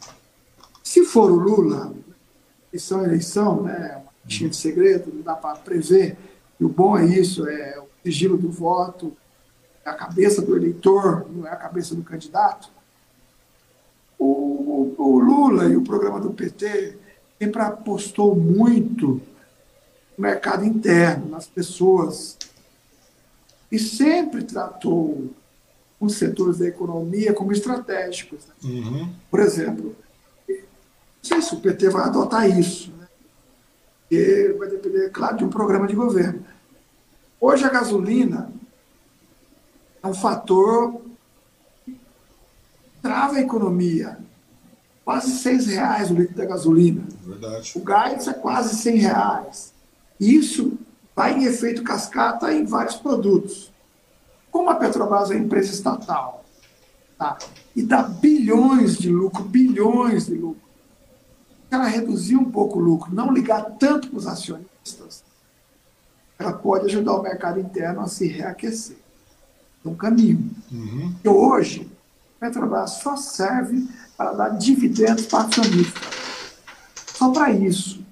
Se 0.84 1.03
for 1.03 1.32
o 1.32 1.36
Lula, 1.36 1.93
eleição 2.72 3.01
é 3.01 3.06
eleição, 3.06 3.64
né? 3.64 4.05
Tinha 4.28 4.49
de 4.49 4.55
segredo, 4.55 5.11
não 5.13 5.21
dá 5.21 5.36
para 5.36 5.57
prever. 5.57 6.17
E 6.59 6.65
o 6.65 6.69
bom 6.69 6.97
é 6.97 7.05
isso, 7.05 7.47
é 7.47 7.80
o 7.80 7.88
sigilo 8.03 8.38
do 8.38 8.49
voto, 8.49 9.15
é 9.86 9.89
a 9.89 9.93
cabeça 9.93 10.41
do 10.41 10.55
eleitor, 10.55 11.28
não 11.30 11.47
é 11.47 11.51
a 11.51 11.55
cabeça 11.55 11.93
do 11.93 12.03
candidato. 12.03 12.69
O, 14.17 14.26
o, 14.26 14.95
o 14.97 15.19
Lula 15.19 15.65
e 15.65 15.76
o 15.76 15.84
programa 15.84 16.19
do 16.19 16.32
PT 16.32 16.97
sempre 17.39 17.61
apostou 17.61 18.36
muito 18.36 19.21
no 20.17 20.21
mercado 20.21 20.65
interno, 20.65 21.30
nas 21.30 21.45
pessoas, 21.45 22.38
e 23.71 23.78
sempre 23.78 24.43
tratou 24.43 25.30
os 25.99 26.15
setores 26.15 26.57
da 26.57 26.67
economia 26.67 27.34
como 27.34 27.51
estratégicos. 27.51 28.45
Né? 28.47 28.53
Uhum. 28.63 29.13
Por 29.30 29.39
exemplo, 29.39 29.95
não 30.47 30.57
sei 31.21 31.41
se 31.41 31.53
o 31.53 31.59
PT 31.59 31.89
vai 31.89 32.03
adotar 32.03 32.49
isso, 32.49 32.94
porque 34.08 34.56
vai 34.58 34.70
depender, 34.70 35.10
claro, 35.10 35.38
de 35.38 35.43
um 35.43 35.49
programa 35.49 35.88
de 35.88 35.95
governo. 35.95 36.45
Hoje 37.41 37.66
a 37.66 37.70
gasolina 37.70 38.51
é 40.01 40.08
um 40.08 40.14
fator 40.14 41.01
que 41.84 41.99
trava 43.01 43.36
a 43.36 43.41
economia. 43.41 44.18
Quase 45.03 45.32
seis 45.32 45.68
reais 45.68 46.10
o 46.10 46.16
litro 46.16 46.36
da 46.36 46.45
gasolina. 46.45 47.03
Verdade. 47.24 47.74
O 47.76 47.82
gás 47.82 48.28
é 48.28 48.34
quase 48.34 48.76
cem 48.76 48.97
reais. 48.97 49.74
Isso 50.20 50.78
vai 51.16 51.34
em 51.34 51.45
efeito 51.45 51.84
cascata 51.84 52.51
em 52.53 52.66
vários 52.66 52.95
produtos. 52.95 53.72
Como 54.49 54.70
a 54.70 54.76
Petrobras 54.76 55.32
é 55.32 55.36
empresa 55.36 55.72
estatal 55.72 56.43
tá? 57.18 57.38
e 57.76 57.84
dá 57.84 58.03
bilhões 58.03 58.97
de 58.97 59.10
lucro, 59.10 59.43
bilhões 59.43 60.28
de 60.28 60.36
lucro, 60.36 60.64
ela 61.76 61.88
reduzir 61.88 62.36
um 62.36 62.49
pouco 62.49 62.80
o 62.80 62.82
lucro, 62.82 63.13
não 63.13 63.32
ligar 63.32 63.63
tanto 63.80 64.09
para 64.09 64.17
os 64.17 64.28
acionistas, 64.28 65.23
ela 66.38 66.53
pode 66.53 66.86
ajudar 66.86 67.13
o 67.13 67.21
mercado 67.21 67.59
interno 67.59 68.01
a 68.01 68.07
se 68.07 68.28
reaquecer. 68.28 68.97
É 69.84 69.88
um 69.88 69.95
caminho. 69.95 70.51
Uhum. 70.71 71.13
E 71.23 71.30
hoje, 71.30 71.89
a 72.38 72.45
Petrobras 72.45 72.91
só 72.91 73.15
serve 73.15 73.88
para 74.17 74.34
dar 74.34 74.49
dividendos 74.49 75.26
para 75.28 75.45
acionistas. 75.45 76.03
Só 77.13 77.32
para 77.32 77.51
isso. 77.51 78.03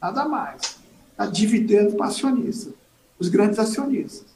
Nada 0.00 0.26
mais. 0.26 0.78
Dar 1.16 1.26
dividendos 1.30 1.94
para 1.94 2.06
acionistas, 2.06 2.72
os 3.18 3.28
grandes 3.28 3.58
acionistas. 3.58 4.26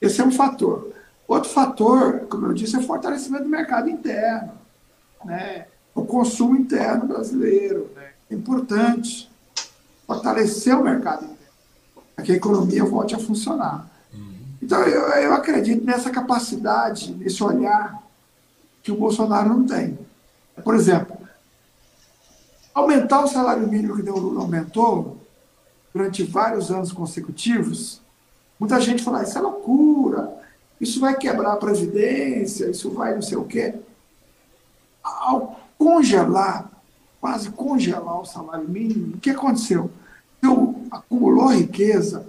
Esse 0.00 0.20
é 0.20 0.24
um 0.24 0.32
fator. 0.32 0.92
Outro 1.28 1.50
fator, 1.50 2.20
como 2.28 2.46
eu 2.46 2.52
disse, 2.52 2.76
é 2.76 2.78
o 2.78 2.82
fortalecimento 2.82 3.44
do 3.44 3.50
mercado 3.50 3.88
interno. 3.88 4.52
Né? 5.24 5.66
O 5.94 6.04
consumo 6.04 6.56
interno 6.56 7.06
brasileiro. 7.06 7.90
Né? 7.94 8.10
É 8.30 8.34
importante 8.34 9.30
fortalecer 10.06 10.76
o 10.76 10.82
mercado 10.82 11.24
interno, 11.24 11.38
para 12.14 12.24
que 12.24 12.32
a 12.32 12.36
economia 12.36 12.84
volte 12.84 13.14
a 13.14 13.18
funcionar. 13.18 13.88
Uhum. 14.12 14.34
Então, 14.60 14.82
eu, 14.82 15.02
eu 15.22 15.32
acredito 15.32 15.84
nessa 15.84 16.10
capacidade, 16.10 17.14
nesse 17.14 17.42
olhar 17.42 18.02
que 18.82 18.92
o 18.92 18.96
Bolsonaro 18.96 19.48
não 19.48 19.64
tem. 19.64 19.98
Por 20.62 20.74
exemplo, 20.74 21.16
aumentar 22.74 23.24
o 23.24 23.28
salário 23.28 23.66
mínimo 23.66 23.96
que 23.96 24.08
o 24.08 24.18
Lula 24.18 24.42
aumentou 24.42 25.16
durante 25.92 26.22
vários 26.24 26.70
anos 26.70 26.92
consecutivos, 26.92 28.02
muita 28.58 28.80
gente 28.80 29.02
fala, 29.02 29.22
isso 29.22 29.38
é 29.38 29.40
loucura, 29.40 30.32
isso 30.80 31.00
vai 31.00 31.16
quebrar 31.16 31.52
a 31.52 31.56
Previdência, 31.56 32.68
isso 32.68 32.90
vai 32.90 33.14
não 33.14 33.22
sei 33.22 33.38
o 33.38 33.44
quê. 33.44 33.74
Ao 35.02 35.63
congelar, 35.84 36.70
quase 37.20 37.50
congelar 37.50 38.18
o 38.18 38.24
salário 38.24 38.66
mínimo, 38.66 39.16
o 39.16 39.20
que 39.20 39.28
aconteceu? 39.28 39.90
Então, 40.38 40.86
acumulou 40.90 41.48
riqueza 41.48 42.26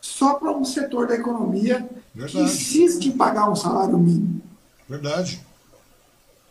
só 0.00 0.34
para 0.34 0.52
um 0.52 0.64
setor 0.64 1.06
da 1.06 1.14
economia 1.14 1.86
Verdade. 2.14 2.32
que 2.32 2.38
insiste 2.40 3.06
em 3.08 3.12
pagar 3.12 3.50
um 3.50 3.54
salário 3.54 3.98
mínimo. 3.98 4.40
Verdade. 4.88 5.44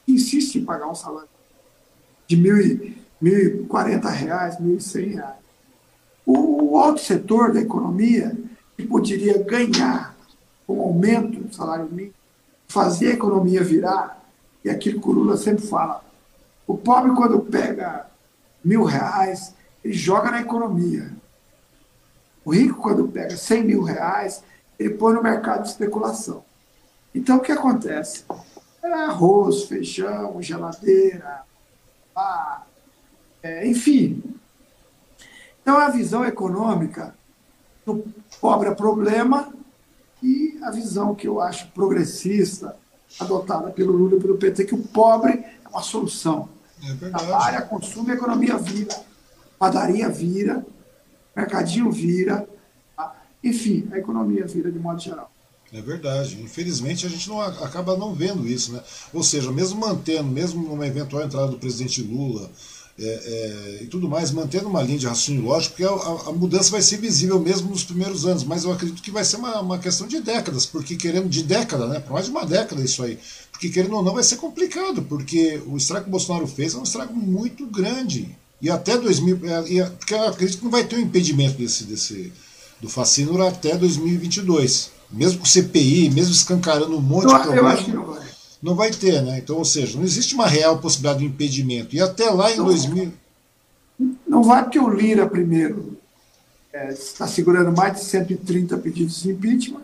Insiste 0.07 0.59
em 0.59 0.65
pagar 0.65 0.87
um 0.87 0.93
salário 0.93 1.27
de 2.27 2.35
R$ 2.35 2.99
1.040, 3.19 4.03
R$ 4.05 4.57
1.100. 4.61 5.33
O, 6.23 6.33
o 6.33 6.73
outro 6.73 7.03
setor 7.03 7.51
da 7.51 7.61
economia 7.61 8.37
que 8.75 8.85
poderia 8.85 9.41
ganhar 9.41 10.15
com 10.67 10.77
o 10.77 10.81
aumento 10.83 11.39
do 11.39 11.55
salário 11.55 11.89
mínimo, 11.89 12.13
fazer 12.67 13.07
a 13.07 13.13
economia 13.13 13.63
virar, 13.63 14.23
e 14.63 14.69
aquilo 14.69 15.01
que 15.01 15.09
o 15.09 15.13
Lula 15.13 15.35
sempre 15.37 15.65
fala, 15.65 16.05
o 16.67 16.77
pobre, 16.77 17.15
quando 17.15 17.39
pega 17.39 18.07
mil 18.63 18.83
reais, 18.83 19.55
ele 19.83 19.93
joga 19.93 20.29
na 20.29 20.41
economia. 20.41 21.09
O 22.43 22.53
rico, 22.53 22.81
quando 22.81 23.07
pega 23.07 23.37
cem 23.37 23.63
mil 23.63 23.81
reais, 23.81 24.43
ele 24.77 24.91
põe 24.91 25.13
no 25.13 25.23
mercado 25.23 25.63
de 25.63 25.69
especulação. 25.69 26.43
Então, 27.15 27.37
o 27.37 27.41
que 27.41 27.51
acontece? 27.51 28.25
É 28.83 28.91
arroz, 28.91 29.63
feijão, 29.63 30.41
geladeira, 30.41 31.41
pá, 32.13 32.65
é, 33.41 33.65
enfim. 33.65 34.21
Então, 35.61 35.77
a 35.77 35.89
visão 35.89 36.25
econômica 36.25 37.15
do 37.85 38.05
pobre 38.39 38.69
é 38.69 38.75
problema 38.75 39.53
e 40.21 40.59
a 40.61 40.71
visão 40.71 41.15
que 41.15 41.27
eu 41.27 41.39
acho 41.39 41.71
progressista, 41.71 42.75
adotada 43.19 43.71
pelo 43.71 43.93
Lula 43.93 44.17
e 44.17 44.19
pelo 44.19 44.37
PT, 44.37 44.65
que 44.65 44.75
o 44.75 44.83
pobre 44.83 45.33
é 45.33 45.69
uma 45.69 45.81
solução. 45.81 46.49
É 46.83 47.09
Trabalha, 47.09 47.61
consome, 47.63 48.11
a 48.11 48.15
economia 48.15 48.57
vira. 48.57 48.95
Padaria 49.57 50.09
vira, 50.09 50.65
mercadinho 51.35 51.91
vira. 51.91 52.47
Tá? 52.95 53.15
Enfim, 53.43 53.87
a 53.91 53.97
economia 53.97 54.45
vira 54.45 54.71
de 54.71 54.77
modo 54.77 54.99
geral. 55.01 55.31
É 55.73 55.81
verdade. 55.81 56.41
Infelizmente 56.41 57.05
a 57.05 57.09
gente 57.09 57.27
não 57.27 57.41
acaba 57.41 57.97
não 57.97 58.13
vendo 58.13 58.47
isso, 58.47 58.71
né? 58.71 58.81
Ou 59.13 59.23
seja, 59.23 59.51
mesmo 59.51 59.79
mantendo, 59.79 60.29
mesmo 60.29 60.61
numa 60.63 60.87
eventual 60.87 61.23
entrada 61.23 61.47
do 61.47 61.57
presidente 61.57 62.01
Lula 62.01 62.49
é, 62.99 63.79
é, 63.79 63.83
e 63.83 63.85
tudo 63.85 64.09
mais, 64.09 64.31
mantendo 64.31 64.67
uma 64.67 64.81
linha 64.81 64.97
de 64.97 65.05
raciocínio 65.05 65.43
lógico, 65.43 65.75
porque 65.75 65.83
a, 65.83 66.29
a, 66.29 66.33
mudança 66.33 66.71
vai 66.71 66.81
ser 66.81 66.97
visível 66.97 67.39
mesmo 67.39 67.69
nos 67.69 67.83
primeiros 67.83 68.25
anos, 68.25 68.43
mas 68.43 68.63
eu 68.63 68.71
acredito 68.71 69.03
que 69.03 69.11
vai 69.11 69.23
ser 69.23 69.37
uma, 69.37 69.61
uma 69.61 69.77
questão 69.77 70.07
de 70.07 70.19
décadas, 70.19 70.65
porque 70.65 70.95
querendo 70.95 71.29
de 71.29 71.43
década, 71.43 71.85
né? 71.87 71.99
Por 71.99 72.13
mais 72.13 72.25
de 72.25 72.31
uma 72.31 72.43
década 72.43 72.81
isso 72.83 73.03
aí. 73.03 73.19
Porque 73.51 73.69
querendo 73.69 73.95
ou 73.95 74.03
não 74.03 74.13
vai 74.13 74.23
ser 74.23 74.37
complicado, 74.37 75.03
porque 75.03 75.61
o 75.67 75.77
estrago 75.77 76.05
que 76.05 76.09
o 76.09 76.11
Bolsonaro 76.11 76.47
fez 76.47 76.73
é 76.73 76.77
um 76.77 76.83
estrago 76.83 77.13
muito 77.15 77.67
grande. 77.67 78.35
E 78.61 78.69
até 78.69 78.97
2000. 78.97 79.39
É, 79.45 79.83
porque 79.85 80.13
eu 80.13 80.27
acredito 80.27 80.57
que 80.57 80.63
não 80.63 80.71
vai 80.71 80.83
ter 80.83 80.95
um 80.95 81.01
impedimento 81.01 81.57
desse, 81.57 81.83
desse, 81.83 82.33
do 82.81 82.89
fascínio 82.89 83.39
até 83.45 83.77
2022. 83.77 84.91
Mesmo 85.11 85.39
com 85.39 85.45
CPI, 85.45 86.09
mesmo 86.09 86.33
escancarando 86.33 86.97
um 86.97 87.01
monte 87.01 87.25
eu, 87.25 87.37
de 87.37 87.41
problema. 87.41 87.69
Eu 87.69 87.73
acho 87.73 87.85
que 87.85 87.91
não. 87.91 88.16
Não 88.61 88.75
vai 88.75 88.91
ter, 88.91 89.21
né? 89.21 89.37
Então, 89.37 89.57
ou 89.57 89.65
seja, 89.65 89.97
não 89.97 90.03
existe 90.03 90.33
uma 90.33 90.47
real 90.47 90.79
possibilidade 90.79 91.19
de 91.19 91.25
impedimento. 91.25 91.95
E 91.95 92.01
até 92.01 92.29
lá 92.29 92.51
em 92.51 92.57
não, 92.57 92.65
2000. 92.65 93.13
Não 94.27 94.43
vai 94.43 94.63
porque 94.63 94.79
o 94.79 94.89
Lira, 94.89 95.27
primeiro, 95.27 95.97
é, 96.73 96.91
está 96.91 97.27
segurando 97.27 97.75
mais 97.75 97.93
de 97.93 97.99
130 98.01 98.77
pedidos 98.77 99.21
de 99.21 99.31
impeachment. 99.31 99.83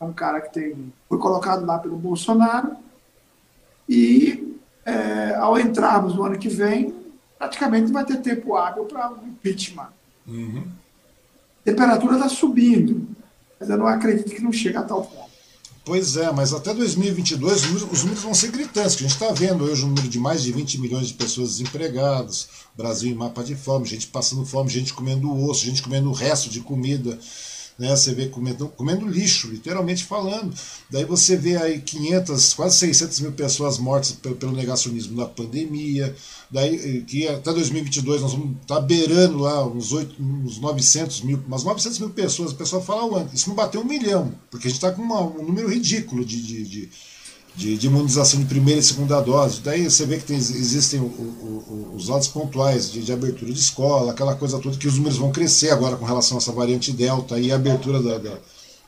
É 0.00 0.04
um 0.04 0.12
cara 0.12 0.40
que 0.40 0.52
tem, 0.52 0.92
foi 1.08 1.18
colocado 1.18 1.64
lá 1.64 1.78
pelo 1.78 1.96
Bolsonaro. 1.96 2.76
E 3.88 4.56
é, 4.84 5.34
ao 5.36 5.58
entrarmos 5.58 6.14
no 6.14 6.24
ano 6.24 6.38
que 6.38 6.48
vem, 6.48 6.94
praticamente 7.38 7.92
vai 7.92 8.04
ter 8.04 8.18
tempo 8.18 8.56
hábil 8.56 8.84
para 8.84 9.12
o 9.12 9.26
impeachment. 9.26 9.88
Uhum. 10.26 10.64
A 11.60 11.64
temperatura 11.64 12.14
está 12.16 12.28
subindo, 12.28 13.08
mas 13.58 13.68
eu 13.68 13.76
não 13.76 13.86
acredito 13.86 14.34
que 14.34 14.42
não 14.42 14.52
chegue 14.52 14.76
a 14.76 14.82
tal 14.82 15.04
ponto. 15.04 15.25
Pois 15.86 16.16
é, 16.16 16.32
mas 16.32 16.52
até 16.52 16.74
2022 16.74 17.54
os 17.54 17.62
números, 17.62 17.88
os 17.92 18.00
números 18.00 18.24
vão 18.24 18.34
ser 18.34 18.50
gritantes, 18.50 18.96
que 18.96 19.04
a 19.04 19.08
gente 19.08 19.22
está 19.22 19.32
vendo 19.32 19.62
hoje 19.62 19.84
um 19.84 19.86
número 19.86 20.08
de 20.08 20.18
mais 20.18 20.42
de 20.42 20.50
20 20.50 20.80
milhões 20.80 21.06
de 21.06 21.14
pessoas 21.14 21.50
desempregadas, 21.50 22.48
Brasil 22.76 23.12
em 23.12 23.14
mapa 23.14 23.44
de 23.44 23.54
fome, 23.54 23.86
gente 23.86 24.08
passando 24.08 24.44
fome, 24.44 24.68
gente 24.68 24.92
comendo 24.92 25.32
osso, 25.48 25.64
gente 25.64 25.80
comendo 25.80 26.10
o 26.10 26.12
resto 26.12 26.50
de 26.50 26.60
comida 26.60 27.16
né? 27.78 27.94
Você 27.94 28.14
vê 28.14 28.26
comendo, 28.26 28.68
comendo 28.68 29.06
lixo, 29.06 29.48
literalmente 29.48 30.04
falando. 30.04 30.54
Daí 30.90 31.04
você 31.04 31.36
vê 31.36 31.56
aí 31.56 31.80
500, 31.80 32.54
quase 32.54 32.78
600 32.78 33.20
mil 33.20 33.32
pessoas 33.32 33.78
mortas 33.78 34.12
pelo, 34.12 34.52
negacionismo 34.52 35.16
da 35.16 35.26
pandemia. 35.26 36.14
Daí 36.50 36.98
eh, 36.98 37.00
que 37.06 37.28
até 37.28 37.52
2022 37.52 38.22
nós 38.22 38.32
vamos 38.32 38.56
estar 38.62 38.76
tá 38.76 38.80
beirando 38.80 39.38
lá 39.38 39.66
uns, 39.66 39.92
8, 39.92 40.22
uns 40.22 40.58
900 40.58 41.20
mil, 41.22 41.42
umas 41.46 41.64
900 41.64 41.98
mil 41.98 42.10
pessoas. 42.10 42.52
O 42.52 42.56
pessoal 42.56 42.82
fala, 42.82 43.28
isso 43.34 43.48
não 43.48 43.56
bateu 43.56 43.80
um 43.80 43.84
milhão, 43.84 44.34
porque 44.50 44.68
a 44.68 44.70
gente 44.70 44.78
está 44.78 44.92
com 44.92 45.02
uma, 45.02 45.20
um 45.20 45.42
número 45.42 45.68
ridículo 45.68 46.24
de, 46.24 46.40
de, 46.40 46.64
de 46.64 46.90
de, 47.56 47.76
de, 47.76 47.86
imunização 47.86 48.38
de 48.38 48.46
primeira 48.46 48.80
e 48.80 48.82
segunda 48.82 49.20
dose. 49.20 49.60
Daí 49.60 49.84
você 49.88 50.04
vê 50.04 50.18
que 50.18 50.24
tem, 50.24 50.36
existem 50.36 51.00
o, 51.00 51.04
o, 51.04 51.92
os 51.96 52.06
dados 52.08 52.28
pontuais 52.28 52.92
de, 52.92 53.02
de, 53.02 53.12
abertura 53.12 53.52
de 53.52 53.58
escola, 53.58 54.12
aquela 54.12 54.34
coisa 54.34 54.58
toda, 54.58 54.76
que 54.76 54.86
os 54.86 54.96
números 54.96 55.16
vão 55.16 55.32
crescer 55.32 55.70
agora 55.70 55.96
com 55.96 56.04
relação 56.04 56.36
a 56.36 56.40
essa 56.40 56.52
variante 56.52 56.92
Delta 56.92 57.38
e 57.38 57.50
a 57.50 57.54
abertura 57.54 58.02
da, 58.02 58.18
da 58.18 58.38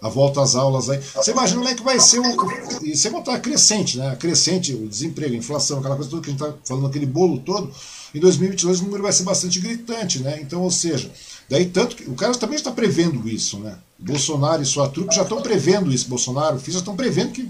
a 0.01 0.09
volta 0.09 0.40
às 0.40 0.55
aulas 0.55 0.89
aí. 0.89 1.01
Você 1.15 1.32
imagina 1.32 1.59
como 1.59 1.69
é 1.69 1.74
que 1.74 1.82
vai 1.82 1.99
ser 1.99 2.20
o. 2.20 2.85
E 2.85 2.97
você 2.97 3.11
botar 3.11 3.39
crescente, 3.40 3.99
né? 3.99 4.15
Crescente, 4.16 4.73
o 4.73 4.86
desemprego, 4.86 5.35
a 5.35 5.39
inflação, 5.39 5.78
aquela 5.81 5.97
coisa 5.97 6.11
toda 6.11 6.23
que 6.23 6.28
a 6.28 6.32
gente 6.32 6.43
está 6.43 6.57
falando, 6.65 6.86
aquele 6.86 7.07
bolo 7.07 7.39
todo. 7.40 7.73
Em 8.15 8.20
2022 8.20 8.81
o 8.81 8.85
número 8.85 9.03
vai 9.03 9.12
ser 9.12 9.24
bastante 9.24 9.59
gritante, 9.59 10.20
né? 10.20 10.39
Então, 10.40 10.62
ou 10.62 10.70
seja, 10.70 11.11
daí 11.49 11.66
tanto 11.66 11.97
que. 11.97 12.09
O 12.09 12.15
cara 12.15 12.32
também 12.35 12.57
está 12.57 12.70
prevendo 12.70 13.28
isso, 13.28 13.59
né? 13.59 13.77
Bolsonaro 13.99 14.62
e 14.62 14.66
sua 14.66 14.89
trupe 14.89 15.15
já 15.15 15.23
estão 15.23 15.43
prevendo 15.43 15.93
isso. 15.93 16.09
Bolsonaro, 16.09 16.61
Fiz 16.61 16.74
já 16.74 16.81
estão 16.81 16.95
prevendo 16.95 17.32
que 17.32 17.49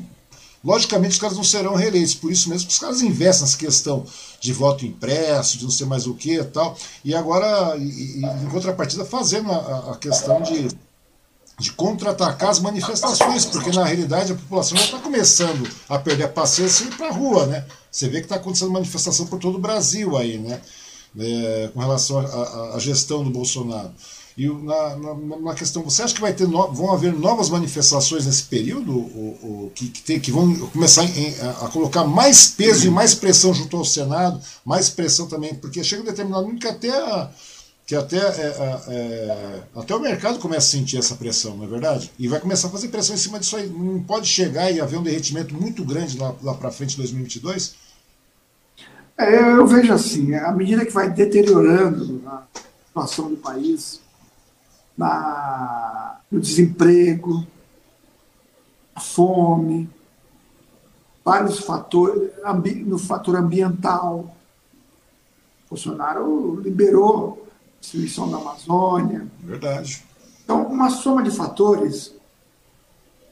Logicamente, 0.64 1.12
os 1.12 1.18
caras 1.18 1.36
não 1.36 1.44
serão 1.44 1.74
reeleitos, 1.74 2.14
por 2.14 2.32
isso 2.32 2.48
mesmo 2.48 2.66
que 2.66 2.72
os 2.72 2.78
caras 2.78 3.00
investem 3.00 3.42
nessa 3.42 3.56
questão 3.56 4.04
de 4.40 4.52
voto 4.52 4.84
impresso, 4.84 5.56
de 5.56 5.64
não 5.64 5.70
sei 5.70 5.86
mais 5.86 6.06
o 6.06 6.14
que 6.14 6.34
e 6.34 6.44
tal. 6.44 6.76
E 7.04 7.14
agora, 7.14 7.76
e, 7.76 8.20
e, 8.20 8.22
em 8.24 8.48
contrapartida, 8.50 9.04
fazendo 9.04 9.52
a, 9.52 9.92
a 9.92 9.96
questão 9.96 10.42
de, 10.42 10.68
de 11.58 11.72
contra-atacar 11.72 12.50
as 12.50 12.58
manifestações, 12.58 13.44
porque 13.44 13.70
na 13.70 13.84
realidade 13.84 14.32
a 14.32 14.34
população 14.34 14.76
já 14.76 14.84
está 14.84 14.98
começando 14.98 15.68
a 15.88 15.98
perder 15.98 16.24
a 16.24 16.28
paciência 16.28 16.84
e 16.84 16.86
ir 16.88 16.96
para 16.96 17.08
a 17.08 17.12
rua, 17.12 17.46
né? 17.46 17.64
Você 17.90 18.08
vê 18.08 18.18
que 18.18 18.26
está 18.26 18.36
acontecendo 18.36 18.72
manifestação 18.72 19.26
por 19.26 19.38
todo 19.38 19.56
o 19.56 19.60
Brasil 19.60 20.16
aí, 20.16 20.38
né? 20.38 20.60
É, 21.18 21.70
com 21.72 21.80
relação 21.80 22.18
à 22.74 22.78
gestão 22.78 23.24
do 23.24 23.30
Bolsonaro. 23.30 23.92
E 24.38 24.46
na, 24.46 24.96
na, 24.96 25.36
na, 25.40 25.54
questão, 25.54 25.82
você 25.82 26.00
acha 26.00 26.14
que 26.14 26.20
vai 26.20 26.32
ter 26.32 26.46
no, 26.46 26.72
vão 26.72 26.92
haver 26.92 27.12
novas 27.12 27.48
manifestações 27.50 28.24
nesse 28.24 28.44
período 28.44 28.96
o, 28.96 29.66
o, 29.66 29.72
que, 29.74 29.88
que, 29.88 30.00
tem, 30.00 30.20
que 30.20 30.30
vão 30.30 30.54
começar 30.68 31.02
em, 31.02 31.34
a, 31.40 31.66
a, 31.66 31.68
colocar 31.68 32.04
mais 32.04 32.46
peso 32.46 32.86
e 32.86 32.90
mais 32.90 33.16
pressão 33.16 33.52
junto 33.52 33.76
ao 33.76 33.84
Senado, 33.84 34.40
mais 34.64 34.88
pressão 34.88 35.26
também, 35.26 35.56
porque 35.56 35.82
chega 35.82 36.02
um 36.02 36.04
determinado 36.04 36.44
momento 36.44 36.60
que 36.60 36.68
até, 36.68 36.88
a, 36.88 37.30
que 37.84 37.96
até, 37.96 38.16
é, 38.16 38.80
é, 38.86 39.62
até 39.74 39.96
o 39.96 39.98
mercado 39.98 40.38
começa 40.38 40.68
a 40.68 40.70
sentir 40.70 40.98
essa 40.98 41.16
pressão, 41.16 41.56
não 41.56 41.64
é 41.64 41.66
verdade? 41.66 42.12
E 42.16 42.28
vai 42.28 42.38
começar 42.38 42.68
a 42.68 42.70
fazer 42.70 42.86
pressão 42.90 43.16
em 43.16 43.18
cima 43.18 43.40
disso 43.40 43.56
aí. 43.56 43.66
Não 43.68 44.00
pode 44.04 44.28
chegar 44.28 44.70
e 44.70 44.80
haver 44.80 45.00
um 45.00 45.02
derretimento 45.02 45.52
muito 45.52 45.84
grande 45.84 46.16
lá, 46.16 46.32
lá 46.44 46.54
para 46.54 46.70
frente 46.70 46.90
de 46.90 46.98
2022? 46.98 47.74
É, 49.18 49.50
eu 49.50 49.66
vejo 49.66 49.92
assim, 49.92 50.32
à 50.36 50.52
medida 50.52 50.86
que 50.86 50.92
vai 50.92 51.10
deteriorando 51.10 52.22
a 52.24 52.44
situação 52.86 53.30
do 53.30 53.36
país, 53.36 54.00
na, 54.98 56.18
no 56.28 56.40
desemprego, 56.40 57.46
a 58.94 59.00
fome, 59.00 59.88
vários 61.24 61.60
fatores, 61.60 62.32
no 62.84 62.98
fator 62.98 63.36
ambiental. 63.36 64.34
Bolsonaro 65.70 66.60
liberou 66.60 67.46
a 67.76 67.80
destruição 67.80 68.28
da 68.28 68.38
Amazônia. 68.38 69.28
Verdade. 69.40 70.04
Então, 70.42 70.66
uma 70.66 70.90
soma 70.90 71.22
de 71.22 71.30
fatores 71.30 72.12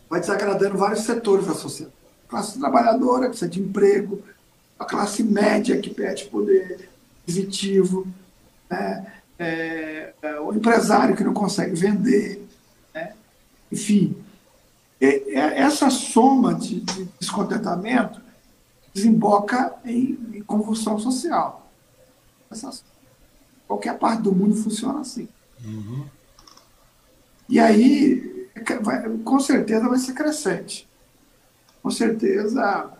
vai 0.08 0.20
desagradando 0.20 0.78
vários 0.78 1.00
setores 1.00 1.46
da 1.46 1.54
sociedade. 1.54 1.96
A 2.26 2.30
classe 2.30 2.58
trabalhadora, 2.58 3.24
que 3.24 3.30
precisa 3.30 3.50
de 3.50 3.60
emprego, 3.60 4.22
a 4.78 4.84
classe 4.84 5.22
média, 5.24 5.80
que 5.80 5.90
perde 5.90 6.26
poder 6.26 6.88
aquisitivo, 7.22 8.06
né? 8.70 9.15
É, 9.38 10.14
é, 10.22 10.40
o 10.40 10.52
empresário 10.52 11.16
que 11.16 11.24
não 11.24 11.34
consegue 11.34 11.74
vender. 11.74 12.46
Né? 12.94 13.14
Enfim, 13.70 14.16
essa 15.00 15.90
soma 15.90 16.54
de, 16.54 16.80
de, 16.80 17.04
descontentamento 17.18 18.20
desemboca 18.94 19.74
em, 19.84 20.18
em 20.32 20.42
convulsão 20.42 20.98
social. 20.98 21.70
Essa, 22.50 22.70
qualquer 23.66 23.98
parte 23.98 24.22
do 24.22 24.32
mundo 24.32 24.56
funciona 24.56 25.00
assim. 25.00 25.28
Uhum. 25.64 26.06
E 27.48 27.60
aí, 27.60 28.48
vai, 28.80 29.08
com 29.18 29.38
certeza, 29.38 29.88
vai 29.88 29.98
ser 29.98 30.14
crescente. 30.14 30.88
Com 31.82 31.90
certeza, 31.90 32.90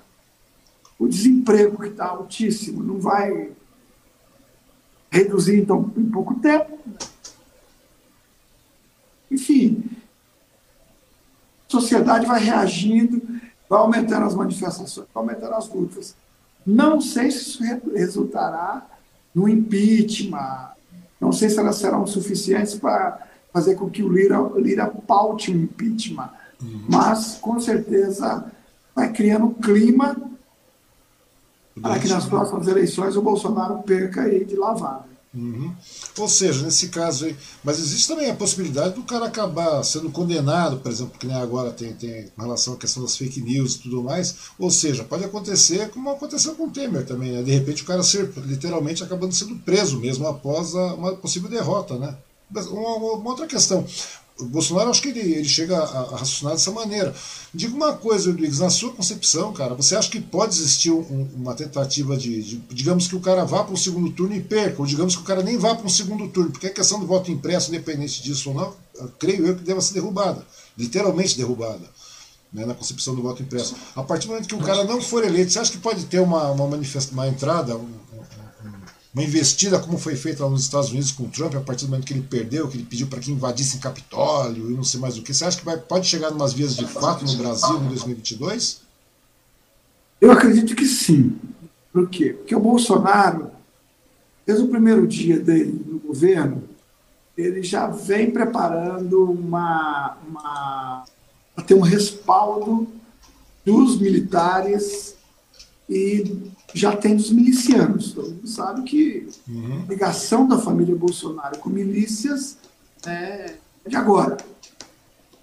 o 0.99 1.09
desemprego 1.09 1.81
que 1.81 1.89
está 1.89 2.07
altíssimo 2.07 2.83
não 2.83 3.01
vai 3.01 3.53
reduzir 5.11 5.61
então 5.61 5.93
em 5.97 6.05
pouco 6.05 6.35
tempo. 6.35 6.79
Enfim, 9.31 9.85
a 11.69 11.73
sociedade 11.73 12.27
vai 12.27 12.43
reagindo, 12.43 13.21
vai 13.69 13.81
aumentando 13.81 14.27
as 14.27 14.35
manifestações, 14.35 15.07
vai 15.13 15.23
aumentando 15.23 15.55
as 15.55 15.69
lutas. 15.69 16.15
Não 16.65 17.01
sei 17.01 17.31
se 17.31 17.39
isso 17.39 17.63
resultará 17.95 18.87
no 19.35 19.49
impeachment, 19.49 20.71
não 21.21 21.33
sei 21.33 21.49
se 21.49 21.59
elas 21.59 21.77
serão 21.77 22.07
suficientes 22.07 22.75
para 22.75 23.27
fazer 23.53 23.75
com 23.75 23.89
que 23.89 24.03
o 24.03 24.09
Lira, 24.09 24.39
Lira 24.57 24.87
paute 24.87 25.51
um 25.51 25.63
impeachment, 25.63 26.31
uhum. 26.63 26.85
mas 26.89 27.39
com 27.41 27.59
certeza 27.59 28.51
vai 28.95 29.13
criando 29.13 29.47
um 29.47 29.55
clima 29.55 30.17
para 31.81 31.99
que 31.99 32.09
nas 32.09 32.25
próximas 32.25 32.67
eleições 32.67 33.17
o 33.17 33.23
Bolsonaro 33.23 33.83
perca 33.83 34.23
aí 34.23 34.45
de 34.45 34.57
lavada. 34.57 35.17
Uhum. 35.37 35.71
Ou 36.19 36.29
seja, 36.29 36.65
nesse 36.65 36.89
caso 36.89 37.27
aí. 37.27 37.37
Mas 37.63 37.79
existe 37.79 38.09
também 38.09 38.31
a 38.31 38.35
possibilidade 38.35 38.95
do 38.95 39.03
cara 39.03 39.27
acabar 39.27 39.83
sendo 39.83 40.11
condenado, 40.11 40.79
por 40.79 40.91
exemplo, 40.91 41.19
que 41.19 41.27
nem 41.27 41.37
agora 41.37 41.71
tem, 41.71 41.93
tem 41.93 42.29
com 42.29 42.43
relação 42.43 42.73
à 42.73 42.77
questão 42.79 43.03
das 43.03 43.17
fake 43.17 43.43
news 43.43 43.75
e 43.75 43.79
tudo 43.81 44.03
mais. 44.03 44.35
Ou 44.59 44.71
seja, 44.71 45.05
pode 45.05 45.25
acontecer 45.25 45.91
como 45.91 46.09
aconteceu 46.09 46.55
com 46.55 46.65
o 46.65 46.71
Temer 46.71 47.05
também, 47.05 47.33
né? 47.33 47.43
De 47.43 47.53
repente 47.53 47.83
o 47.83 47.87
cara 47.87 48.03
ser 48.03 48.33
literalmente 48.47 49.05
acabando 49.05 49.35
sendo 49.35 49.57
preso 49.57 50.01
mesmo 50.01 50.27
após 50.27 50.75
a, 50.75 50.95
uma 50.95 51.15
possível 51.15 51.51
derrota, 51.51 51.99
né? 51.99 52.17
Uma, 52.51 52.97
uma, 52.97 53.31
outra 53.31 53.47
questão 53.47 53.85
o 54.39 54.45
Bolsonaro, 54.45 54.91
acho 54.91 55.01
que 55.01 55.09
ele, 55.09 55.21
ele 55.21 55.49
chega 55.49 55.79
a, 55.79 56.01
a, 56.01 56.17
raciocinar 56.17 56.53
dessa 56.53 56.71
maneira. 56.71 57.15
Diga 57.55 57.75
uma 57.75 57.95
coisa, 57.95 58.31
Rodrigues, 58.31 58.59
na 58.59 58.69
sua 58.69 58.93
concepção, 58.93 59.53
cara, 59.53 59.75
você 59.75 59.97
acha 59.97 60.11
que 60.11 60.21
pode 60.21 60.55
existir 60.55 60.91
um, 60.91 61.29
uma 61.35 61.55
tentativa 61.55 62.17
de, 62.17 62.43
de, 62.43 62.57
digamos 62.71 63.09
que 63.09 63.17
o 63.17 63.21
cara 63.21 63.45
vá 63.45 63.65
para 63.65 63.75
o 63.75 63.79
segundo 63.79 64.11
turno 64.11 64.35
e 64.35 64.43
perca, 64.43 64.81
ou 64.81 64.87
digamos 64.87 65.17
que 65.17 65.23
o 65.23 65.25
cara 65.25 65.43
nem 65.43 65.57
vá 65.57 65.75
para 65.75 65.87
um 65.87 65.91
segundo 65.91 66.29
turno, 66.29 66.51
porque 66.51 66.67
a 66.67 66.73
questão 66.73 67.01
do 67.01 67.07
voto 67.07 67.31
impresso, 67.31 67.71
independente 67.71 68.23
disso 68.23 68.51
ou 68.51 68.55
não, 68.55 68.75
creio 69.19 69.47
eu 69.47 69.57
que 69.57 69.63
deva 69.63 69.81
ser 69.81 69.95
derrubada, 69.95 70.45
literalmente 70.77 71.37
derrubada. 71.37 71.97
Né, 72.53 72.65
na 72.65 72.75
concepção 72.75 73.15
do 73.15 73.23
voto 73.23 73.43
impresso. 73.43 73.75
A 73.95 74.05
partir 74.05 74.29
do 74.29 74.31
momento 74.31 74.49
que 74.49 74.55
o 74.55 74.61
cara 74.61 74.85
não 74.85 75.03
for 75.03 75.25
eleito, 75.25 75.53
você 75.53 75.59
acha 75.59 75.73
que 75.73 75.79
pode 75.79 76.07
ter 76.07 76.21
uma, 76.21 76.53
uma, 76.53 76.67
manifesta, 76.69 77.13
uma 77.13 77.27
entrada, 77.27 77.77
um, 77.77 77.89
uma 79.17 79.25
investida 79.25 79.81
como 79.81 79.97
foi 79.97 80.15
feita 80.15 80.45
lá 80.45 80.51
nos 80.51 80.61
Estados 80.61 80.91
Unidos 80.91 81.11
com 81.11 81.23
o 81.23 81.29
Trump, 81.29 81.55
a 81.55 81.61
partir 81.63 81.87
do 81.87 81.91
momento 81.91 82.05
que 82.05 82.13
ele 82.13 82.21
perdeu, 82.21 82.69
que 82.69 82.77
ele 82.77 82.85
pediu 82.85 83.07
para 83.07 83.19
que 83.19 83.33
invadissem 83.33 83.81
Capitólio 83.81 84.71
e 84.71 84.75
não 84.75 84.85
sei 84.85 85.01
mais 85.01 85.17
o 85.17 85.23
que. 85.23 85.33
Você 85.33 85.43
acha 85.43 85.59
que 85.59 85.65
vai, 85.65 85.79
pode 85.79 86.07
chegar 86.07 86.31
em 86.31 86.35
umas 86.35 86.53
vias 86.53 86.77
de 86.77 86.85
fato 86.87 87.25
no 87.25 87.35
Brasil 87.37 87.79
em 87.79 87.89
2022? 87.89 88.83
Eu 90.21 90.31
acredito 90.31 90.77
que 90.77 90.85
sim. 90.85 91.35
Por 91.91 92.11
quê? 92.11 92.35
Porque 92.35 92.55
o 92.55 92.61
Bolsonaro, 92.61 93.51
desde 94.45 94.65
o 94.65 94.69
primeiro 94.69 95.07
dia 95.07 95.41
dele 95.41 95.83
no 95.87 95.99
governo, 95.99 96.65
ele 97.39 97.63
já 97.63 97.87
vem 97.87 98.31
preparando 98.31 99.31
uma, 99.31 100.19
uma 100.29 101.05
ter 101.67 101.73
um 101.73 101.81
respaldo 101.81 102.87
dos 103.65 103.99
militares 103.99 105.17
e 105.89 106.53
já 106.75 106.97
tem 106.97 107.17
dos 107.17 107.31
milicianos. 107.31 108.13
Todo 108.13 108.31
mundo 108.31 108.47
sabe 108.47 108.83
que 108.83 109.29
uhum. 109.49 109.85
a 109.87 109.91
ligação 109.91 110.47
da 110.47 110.59
família 110.59 110.95
Bolsonaro 110.95 111.59
com 111.59 111.69
milícias 111.69 112.59
é 113.07 113.55
de 113.87 113.97
agora. 113.97 114.37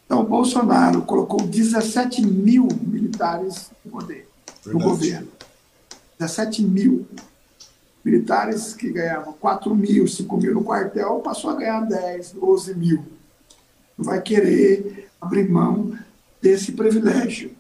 Então, 0.06 0.22
o 0.22 0.26
Bolsonaro 0.26 1.02
colocou 1.04 1.42
17 1.42 2.26
mil 2.26 2.68
militares 2.82 3.72
no 3.84 3.92
poder, 3.92 4.28
Verdade. 4.64 4.72
no 4.74 4.80
governo. 4.80 5.28
17 6.20 6.62
mil 6.64 7.08
militares 8.04 8.74
que 8.74 8.92
ganhavam 8.92 9.34
4 9.34 9.74
mil, 9.74 10.08
5 10.08 10.38
mil 10.38 10.54
no 10.54 10.64
quartel, 10.64 11.20
passou 11.20 11.52
a 11.52 11.56
ganhar 11.56 11.82
10, 11.82 12.34
12 12.34 12.76
mil. 12.76 13.04
Não 13.98 14.06
vai 14.06 14.22
querer 14.22 15.10
abrir 15.22 15.50
mão 15.50 15.98
desse 16.42 16.74
privilégio. 16.74 17.52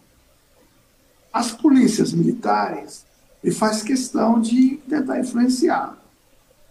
As 1.32 1.52
polícias 1.52 2.12
militares, 2.12 3.06
ele 3.44 3.54
faz 3.54 3.84
questão 3.84 4.40
de 4.40 4.78
tentar 4.90 5.20
influenciar. 5.20 5.98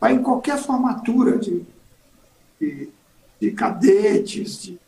Vai 0.00 0.14
em 0.14 0.22
qualquer 0.22 0.58
formatura 0.58 1.38
de, 1.38 1.64
de, 2.60 2.88
de 3.40 3.50
cadetes, 3.52 4.62
de 4.62 4.78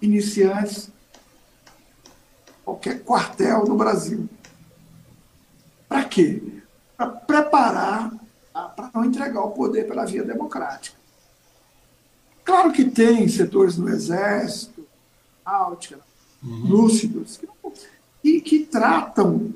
iniciantes, 0.00 0.90
qualquer 2.64 3.02
quartel 3.02 3.64
no 3.66 3.76
Brasil. 3.76 4.28
Para 5.88 6.04
quê? 6.04 6.42
Para 6.96 7.06
preparar 7.08 8.12
para 8.66 8.90
não 8.94 9.04
entregar 9.04 9.42
o 9.42 9.50
poder 9.50 9.86
pela 9.86 10.04
via 10.04 10.24
democrática. 10.24 10.96
Claro 12.44 12.72
que 12.72 12.84
tem 12.84 13.28
setores 13.28 13.76
no 13.76 13.88
Exército, 13.88 14.86
náutica, 15.44 16.00
uhum. 16.42 16.66
lúcidos, 16.66 17.36
que, 17.36 17.48
e 18.24 18.40
que 18.40 18.64
tratam 18.64 19.52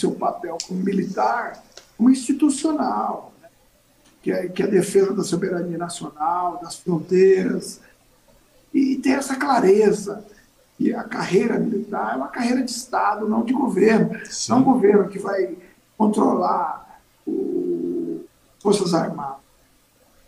seu 0.00 0.12
papel 0.12 0.56
como 0.66 0.82
militar 0.82 1.62
como 2.00 2.08
institucional, 2.08 3.34
né? 3.42 3.48
que, 4.22 4.32
é, 4.32 4.48
que 4.48 4.62
é 4.62 4.66
a 4.66 4.70
defesa 4.70 5.12
da 5.12 5.22
soberania 5.22 5.76
nacional, 5.76 6.58
das 6.62 6.76
fronteiras, 6.76 7.78
e 8.72 8.96
tem 8.96 9.12
essa 9.12 9.36
clareza 9.36 10.24
que 10.78 10.94
a 10.94 11.04
carreira 11.04 11.58
militar 11.58 12.14
é 12.14 12.16
uma 12.16 12.28
carreira 12.28 12.62
de 12.62 12.70
Estado, 12.70 13.28
não 13.28 13.44
de 13.44 13.52
governo. 13.52 14.18
Sim. 14.24 14.52
Não 14.52 14.58
é 14.58 14.60
um 14.60 14.64
governo 14.64 15.08
que 15.10 15.18
vai 15.18 15.58
controlar 15.98 17.02
o 17.26 18.24
Forças 18.62 18.94
Armadas. 18.94 19.40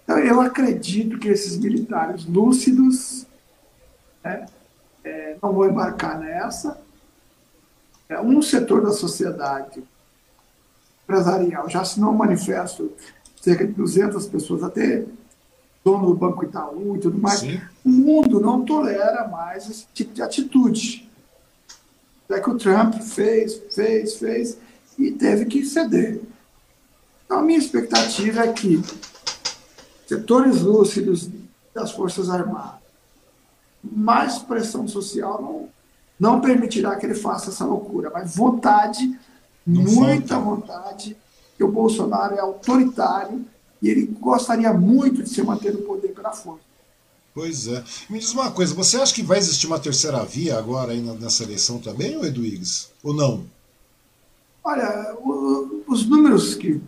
Então, 0.04 0.18
eu 0.18 0.42
acredito 0.42 1.18
que 1.18 1.28
esses 1.28 1.56
militares 1.56 2.26
lúcidos 2.26 3.26
né, 4.22 4.44
é, 5.02 5.36
não 5.42 5.54
vão 5.54 5.70
embarcar 5.70 6.18
nessa. 6.18 6.78
É, 8.12 8.20
um 8.20 8.43
setor 8.43 8.82
da 8.82 8.93
sociedade 8.93 9.82
empresarial 11.05 11.68
já 11.68 11.80
assinou 11.80 12.10
um 12.10 12.16
manifesto, 12.16 12.93
cerca 13.40 13.66
de 13.66 13.72
200 13.72 14.26
pessoas, 14.26 14.62
até 14.62 15.05
dono 15.82 16.09
do 16.09 16.14
Banco 16.14 16.44
Itaú 16.44 16.97
e 16.97 17.01
tudo 17.01 17.18
mais. 17.18 17.40
Sim. 17.40 17.60
O 17.84 17.89
mundo 17.89 18.39
não 18.39 18.64
tolera 18.64 19.26
mais 19.28 19.68
esse 19.68 19.86
tipo 19.94 20.12
de 20.12 20.22
atitude. 20.22 21.10
É 22.28 22.40
que 22.40 22.51
o 22.51 22.56
Trump 22.56 22.94
fez, 22.94 23.60
fez, 23.74 24.16
fez 24.16 24.59
e 24.98 25.10
teve 25.10 25.47
que 25.47 25.64
ceder. 25.64 26.20
Então, 27.24 27.39
a 27.39 27.43
minha 27.43 27.59
expectativa 27.59 28.43
é 28.43 28.52
que 28.52 28.82
setores 30.06 30.60
lúcidos 30.60 31.28
das 31.74 31.93
Forças 31.93 32.30
Armadas, 32.30 32.80
mais 33.82 34.39
pressão 34.39 34.86
social 34.86 35.43
não, 35.43 35.68
não 36.22 36.40
permitirá 36.40 36.94
que 36.94 37.04
ele 37.04 37.16
faça 37.16 37.50
essa 37.50 37.64
loucura, 37.64 38.08
mas 38.14 38.36
vontade, 38.36 39.18
não 39.66 39.82
muita 39.82 40.36
falta. 40.36 40.50
vontade, 40.50 41.16
que 41.56 41.64
o 41.64 41.72
Bolsonaro 41.72 42.36
é 42.36 42.38
autoritário 42.38 43.44
e 43.82 43.88
ele 43.88 44.06
gostaria 44.06 44.72
muito 44.72 45.24
de 45.24 45.28
se 45.28 45.42
manter 45.42 45.72
no 45.72 45.82
poder 45.82 46.14
pela 46.14 46.30
força. 46.30 46.62
Pois 47.34 47.66
é. 47.66 47.82
Me 48.08 48.20
diz 48.20 48.32
uma 48.32 48.52
coisa, 48.52 48.72
você 48.72 48.98
acha 48.98 49.12
que 49.12 49.24
vai 49.24 49.38
existir 49.38 49.66
uma 49.66 49.80
terceira 49.80 50.24
via 50.24 50.56
agora 50.56 50.92
aí 50.92 51.00
nessa 51.00 51.42
eleição 51.42 51.80
também, 51.80 52.16
ou 52.16 52.24
Eduígues? 52.24 52.90
Ou 53.02 53.12
não? 53.12 53.44
Olha, 54.62 55.16
o, 55.18 55.82
os 55.88 56.06
números 56.06 56.54
que 56.54 56.80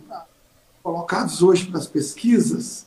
colocados 0.81 1.43
hoje 1.43 1.65
para 1.65 1.79
as 1.79 1.87
pesquisas, 1.87 2.85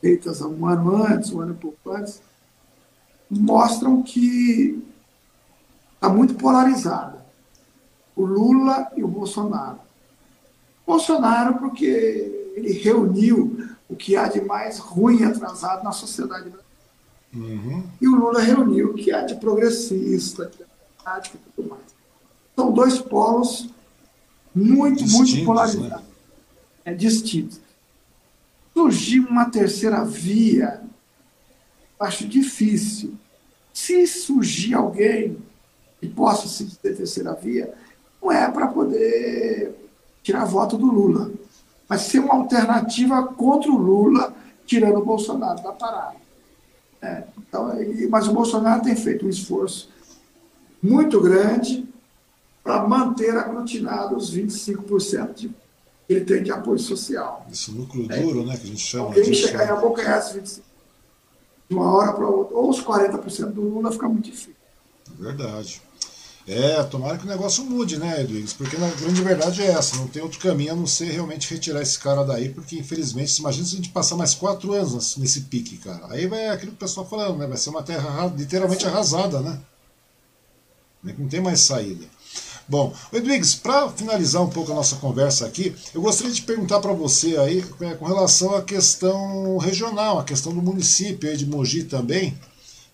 feitas 0.00 0.42
há 0.42 0.46
um 0.46 0.64
ano 0.64 0.94
antes, 0.94 1.32
um 1.32 1.40
ano 1.40 1.54
e 1.54 1.56
pouco 1.56 1.90
antes, 1.90 2.22
mostram 3.28 4.00
que 4.00 4.80
está 5.98 6.08
muito 6.08 6.34
polarizada. 6.34 7.18
O 8.14 8.24
Lula 8.24 8.90
e 8.96 9.02
o 9.02 9.08
Bolsonaro. 9.08 9.80
Bolsonaro, 10.86 11.58
porque 11.58 12.52
ele 12.54 12.72
reuniu 12.72 13.68
o 13.88 13.96
que 13.96 14.16
há 14.16 14.28
de 14.28 14.40
mais 14.40 14.78
ruim 14.78 15.20
e 15.20 15.24
atrasado 15.24 15.82
na 15.82 15.92
sociedade 15.92 16.50
brasileira. 16.50 16.68
Uhum. 17.34 17.84
E 18.00 18.08
o 18.08 18.14
Lula 18.14 18.40
reuniu 18.40 18.90
o 18.90 18.94
que 18.94 19.12
há 19.12 19.22
de 19.22 19.34
progressista, 19.36 20.50
democrático 20.56 21.36
e 21.36 21.52
tudo 21.52 21.68
mais. 21.68 21.82
São 22.56 22.72
dois 22.72 22.98
polos 22.98 23.68
muito, 24.54 25.04
distintos, 25.04 25.32
muito 25.32 25.44
polarizados. 25.44 25.90
Né? 25.90 26.02
É, 26.84 26.94
distintos. 26.94 27.60
Surgiu 28.72 29.26
uma 29.26 29.50
terceira 29.50 30.04
via, 30.04 30.80
acho 32.00 32.26
difícil. 32.26 33.14
Se 33.72 34.06
surgir 34.06 34.74
alguém 34.74 35.36
que 36.00 36.08
possa 36.08 36.48
se 36.48 36.64
dizer 36.64 36.96
terceira 36.96 37.34
via, 37.34 37.74
não 38.22 38.32
é 38.32 38.50
para 38.50 38.66
poder 38.68 39.74
tirar 40.22 40.44
voto 40.44 40.76
do 40.76 40.86
Lula 40.86 41.30
mas 41.88 42.02
ser 42.02 42.18
uma 42.18 42.34
alternativa 42.34 43.22
contra 43.22 43.70
o 43.70 43.76
Lula, 43.76 44.34
tirando 44.66 44.98
o 44.98 45.04
Bolsonaro 45.04 45.62
da 45.62 45.72
parada. 45.72 46.16
É, 47.00 47.24
então, 47.38 47.72
mas 48.10 48.28
o 48.28 48.32
Bolsonaro 48.32 48.82
tem 48.82 48.94
feito 48.94 49.24
um 49.24 49.30
esforço 49.30 49.88
muito 50.82 51.20
grande 51.20 51.88
para 52.62 52.86
manter 52.86 53.36
aglutinado 53.36 54.16
os 54.16 54.34
25% 54.34 55.32
de, 55.32 55.48
que 55.48 55.54
ele 56.08 56.24
tem 56.24 56.42
de 56.42 56.50
apoio 56.50 56.78
social. 56.78 57.46
Esse 57.50 57.70
núcleo 57.72 58.06
é. 58.12 58.20
duro, 58.20 58.44
né, 58.44 58.56
que 58.56 58.64
a 58.64 58.66
gente 58.66 58.80
chama. 58.80 59.06
Alguém 59.06 59.32
chegar 59.32 59.66
em 59.66 59.70
abocanhar 59.70 60.18
esses 60.18 60.58
25% 60.58 60.62
de 61.70 61.74
uma 61.74 61.92
hora 61.94 62.12
para 62.12 62.26
outra, 62.26 62.56
ou 62.56 62.68
os 62.68 62.82
40% 62.82 63.52
do 63.52 63.62
Lula 63.62 63.92
fica 63.92 64.08
muito 64.08 64.24
difícil. 64.24 64.54
Verdade. 65.18 65.80
É, 66.48 66.82
tomara 66.84 67.18
que 67.18 67.26
o 67.26 67.28
negócio 67.28 67.62
mude, 67.62 67.98
né, 67.98 68.22
Edwigs? 68.22 68.54
Porque 68.54 68.74
a 68.74 68.78
grande 68.78 69.20
verdade 69.20 69.60
é 69.60 69.66
essa, 69.66 69.96
não 69.96 70.08
tem 70.08 70.22
outro 70.22 70.38
caminho 70.38 70.72
a 70.72 70.76
não 70.76 70.86
ser 70.86 71.10
realmente 71.10 71.52
retirar 71.52 71.82
esse 71.82 71.98
cara 71.98 72.24
daí, 72.24 72.48
porque 72.48 72.78
infelizmente, 72.78 73.36
imagina 73.36 73.66
se 73.66 73.74
a 73.74 73.76
gente 73.76 73.90
passar 73.90 74.16
mais 74.16 74.34
quatro 74.34 74.72
anos 74.72 75.18
nesse 75.18 75.42
pique, 75.42 75.76
cara. 75.76 76.06
Aí 76.08 76.26
vai 76.26 76.48
aquilo 76.48 76.70
que 76.72 76.78
o 76.78 76.80
pessoal 76.80 77.06
falando, 77.06 77.36
né? 77.36 77.46
Vai 77.46 77.58
ser 77.58 77.68
uma 77.68 77.82
terra 77.82 78.32
literalmente 78.34 78.86
arrasada, 78.86 79.40
né? 79.40 79.60
Não 81.18 81.28
tem 81.28 81.40
mais 81.42 81.60
saída. 81.60 82.06
Bom, 82.66 82.94
Edwigs, 83.12 83.54
para 83.54 83.90
finalizar 83.90 84.42
um 84.42 84.48
pouco 84.48 84.72
a 84.72 84.74
nossa 84.74 84.96
conversa 84.96 85.46
aqui, 85.46 85.74
eu 85.94 86.00
gostaria 86.00 86.32
de 86.32 86.42
perguntar 86.42 86.80
para 86.80 86.92
você 86.94 87.36
aí 87.36 87.64
é, 87.80 87.94
com 87.94 88.06
relação 88.06 88.54
à 88.54 88.62
questão 88.62 89.58
regional, 89.58 90.18
a 90.18 90.24
questão 90.24 90.54
do 90.54 90.62
município 90.62 91.28
aí 91.28 91.36
de 91.36 91.46
Mogi 91.46 91.84
também 91.84 92.38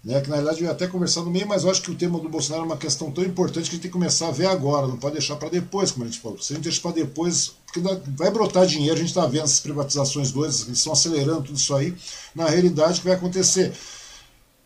né, 0.05 0.21
que 0.21 0.29
na 0.29 0.37
verdade 0.37 0.61
eu 0.61 0.67
ia 0.67 0.73
até 0.73 0.87
conversar 0.87 1.23
no 1.23 1.31
meio, 1.31 1.49
mas 1.49 1.65
eu 1.65 1.71
acho 1.71 1.81
que 1.81 1.91
o 1.91 1.95
tema 1.95 2.19
do 2.19 2.29
Bolsonaro 2.29 2.65
é 2.65 2.67
uma 2.67 2.77
questão 2.77 3.11
tão 3.11 3.25
importante 3.25 3.65
que 3.65 3.71
a 3.71 3.73
gente 3.75 3.83
tem 3.83 3.91
que 3.91 3.97
começar 3.97 4.29
a 4.29 4.33
ver 4.33 4.47
agora, 4.47 4.87
não 4.87 4.99
pode 4.99 5.15
deixar 5.15 5.37
para 5.37 5.49
depois, 5.49 5.91
como 5.91 6.05
a 6.05 6.09
gente 6.09 6.21
falou. 6.21 6.39
Se 6.41 6.53
a 6.53 6.57
gente 6.57 6.65
deixar 6.65 6.83
para 6.83 6.93
depois, 6.93 7.53
porque 7.65 7.81
vai 8.15 8.31
brotar 8.31 8.67
dinheiro, 8.67 8.95
a 8.95 8.99
gente 8.99 9.09
está 9.09 9.27
vendo 9.27 9.45
essas 9.45 9.61
privatizações 9.61 10.31
doidas, 10.31 10.63
eles 10.67 10.79
estão 10.79 10.93
acelerando 10.93 11.45
tudo 11.45 11.57
isso 11.57 11.75
aí, 11.75 11.95
na 12.35 12.49
realidade 12.49 12.99
o 12.99 13.03
que 13.03 13.09
vai 13.09 13.17
acontecer? 13.17 13.73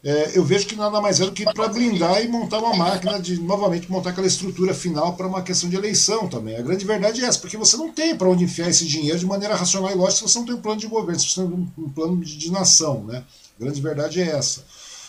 É, 0.03 0.39
eu 0.39 0.45
vejo 0.45 0.67
que 0.67 0.77
nada 0.77 1.01
mais 1.01 1.21
é 1.21 1.25
do 1.25 1.33
que 1.33 1.45
para 1.45 1.69
blindar 1.69 2.23
e 2.23 2.29
montar 2.29 2.59
uma 2.59 2.75
máquina 2.77 3.21
de 3.21 3.41
novamente 3.41 3.91
montar 3.91 4.11
aquela 4.11 4.29
estrutura 4.29 4.73
final 4.73 5.17
para 5.17 5.27
uma 5.27 5.43
questão 5.43 5.69
de 5.69 5.75
eleição 5.75 6.29
também. 6.29 6.57
A 6.57 6.63
grande 6.63 6.85
verdade 6.85 7.23
é 7.23 7.27
essa, 7.27 7.41
porque 7.41 7.57
você 7.57 7.77
não 7.77 7.93
tem 7.93 8.17
para 8.17 8.29
onde 8.29 8.45
enfiar 8.45 8.69
esse 8.69 8.87
dinheiro 8.87 9.19
de 9.19 9.27
maneira 9.27 9.57
racional 9.57 9.91
e 9.91 9.95
lógica 9.95 10.19
se 10.19 10.33
você 10.33 10.39
não 10.39 10.47
tem 10.47 10.55
um 10.55 10.61
plano 10.61 10.81
de 10.81 10.87
governo, 10.87 11.19
se 11.19 11.31
você 11.31 11.41
não 11.41 11.51
tem 11.51 11.85
um 11.85 11.89
plano 11.89 12.25
de, 12.25 12.37
de 12.37 12.51
nação. 12.51 13.05
Né? 13.05 13.25
A 13.59 13.65
grande 13.65 13.81
verdade 13.81 14.21
é 14.21 14.29
essa. 14.29 14.65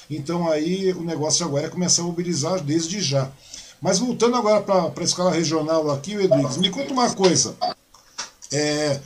Então 0.10 0.50
aí 0.50 0.92
o 0.94 1.04
negócio 1.04 1.46
agora 1.46 1.68
é 1.68 1.70
começar 1.70 2.02
a 2.02 2.06
mobilizar 2.06 2.62
desde 2.62 3.02
já. 3.02 3.32
Mas 3.82 4.00
voltando 4.00 4.36
agora 4.36 4.62
para 4.62 4.92
a 4.98 5.04
escala 5.04 5.32
regional 5.32 5.90
aqui, 5.92 6.14
Edwigs, 6.14 6.58
me 6.58 6.70
conta 6.70 6.92
uma 6.92 7.10
coisa. 7.12 7.56
É, 8.52 9.00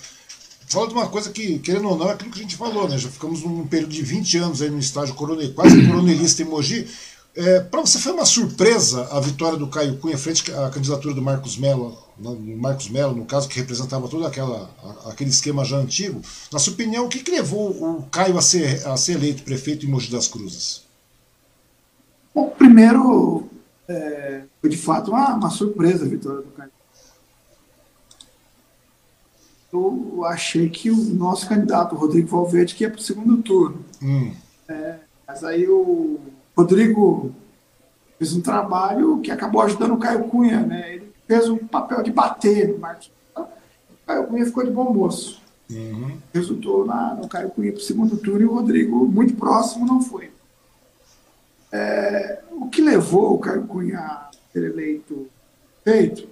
fala 0.67 0.88
de 0.88 0.93
uma 0.93 1.07
coisa 1.07 1.30
que, 1.30 1.59
querendo 1.59 1.89
ou 1.89 1.97
não, 1.97 2.09
é 2.09 2.13
aquilo 2.13 2.31
que 2.31 2.39
a 2.39 2.41
gente 2.41 2.55
falou, 2.55 2.88
né? 2.88 2.97
Já 2.97 3.09
ficamos 3.09 3.43
num 3.43 3.67
período 3.67 3.91
de 3.91 4.01
20 4.01 4.38
anos 4.38 4.61
aí 4.61 4.69
no 4.69 4.80
estágio 4.80 5.13
coronel, 5.13 5.53
quase 5.53 5.85
coronelista 5.85 6.41
em 6.41 6.45
Mogi. 6.45 6.88
É, 7.35 7.59
para 7.59 7.81
você 7.81 7.97
foi 7.97 8.11
uma 8.11 8.25
surpresa 8.25 9.07
a 9.11 9.19
vitória 9.19 9.57
do 9.57 9.67
Caio 9.67 9.97
Cunha 9.97 10.17
frente 10.17 10.51
à 10.51 10.69
candidatura 10.69 11.15
do 11.15 11.21
Marcos 11.21 11.57
Mello, 11.57 11.97
Marcos 12.57 12.89
Mello, 12.89 13.15
no 13.15 13.25
caso, 13.25 13.49
que 13.49 13.59
representava 13.59 14.07
todo 14.07 14.25
aquela, 14.25 14.69
aquele 15.05 15.31
esquema 15.31 15.65
já 15.65 15.77
antigo. 15.77 16.21
Na 16.51 16.59
sua 16.59 16.73
opinião, 16.73 17.05
o 17.05 17.09
que, 17.09 17.19
que 17.19 17.31
levou 17.31 17.71
o 17.71 18.03
Caio 18.11 18.38
a 18.38 18.41
ser, 18.41 18.85
a 18.88 18.95
ser 18.97 19.13
eleito 19.13 19.43
prefeito 19.43 19.85
em 19.85 19.89
Mogi 19.89 20.11
das 20.11 20.27
Cruzes? 20.27 20.82
Bom, 22.34 22.49
primeiro, 22.49 23.47
é, 23.88 24.43
foi 24.60 24.69
de 24.69 24.77
fato 24.77 25.11
uma, 25.11 25.35
uma 25.35 25.49
surpresa 25.49 26.05
a 26.05 26.07
vitória 26.07 26.41
do 26.41 26.51
Caio. 26.51 26.72
eu 29.73 30.23
achei 30.26 30.69
que 30.69 30.91
o 30.91 30.95
nosso 30.95 31.47
candidato, 31.47 31.95
o 31.95 31.97
Rodrigo 31.97 32.27
Valverde, 32.27 32.76
que 32.76 32.84
ia 32.84 32.89
para 32.89 32.99
o 32.99 33.03
segundo 33.03 33.41
turno. 33.41 33.84
Hum. 34.01 34.31
É, 34.68 34.95
mas 35.27 35.43
aí 35.43 35.68
o 35.68 36.19
Rodrigo 36.55 37.31
fez 38.18 38.34
um 38.34 38.41
trabalho 38.41 39.19
que 39.19 39.31
acabou 39.31 39.61
ajudando 39.61 39.93
o 39.93 39.97
Caio 39.97 40.26
Cunha, 40.26 40.61
né? 40.61 40.95
Ele 40.95 41.11
fez 41.27 41.49
um 41.49 41.57
papel 41.57 42.03
de 42.03 42.11
bater 42.11 42.69
no 42.69 42.77
Marcos. 42.77 43.11
O 43.35 43.45
Caio 44.05 44.27
Cunha 44.27 44.45
ficou 44.45 44.64
de 44.64 44.72
bom 44.72 44.93
moço. 44.93 45.41
Uhum. 45.69 46.18
Resultou 46.34 46.85
na, 46.85 47.15
no 47.15 47.27
Caio 47.27 47.49
Cunha 47.49 47.72
para 47.72 47.80
o 47.80 47.84
segundo 47.84 48.18
turno 48.18 48.41
e 48.41 48.45
o 48.45 48.53
Rodrigo, 48.53 49.05
muito 49.05 49.35
próximo, 49.35 49.85
não 49.85 50.01
foi. 50.01 50.32
É, 51.75 52.43
o 52.51 52.69
que 52.69 52.83
levou 52.83 53.33
o 53.33 53.39
Caio 53.39 53.65
Cunha 53.65 53.97
a 53.97 54.29
ser 54.51 54.63
eleito 54.63 55.27
feito, 55.83 56.29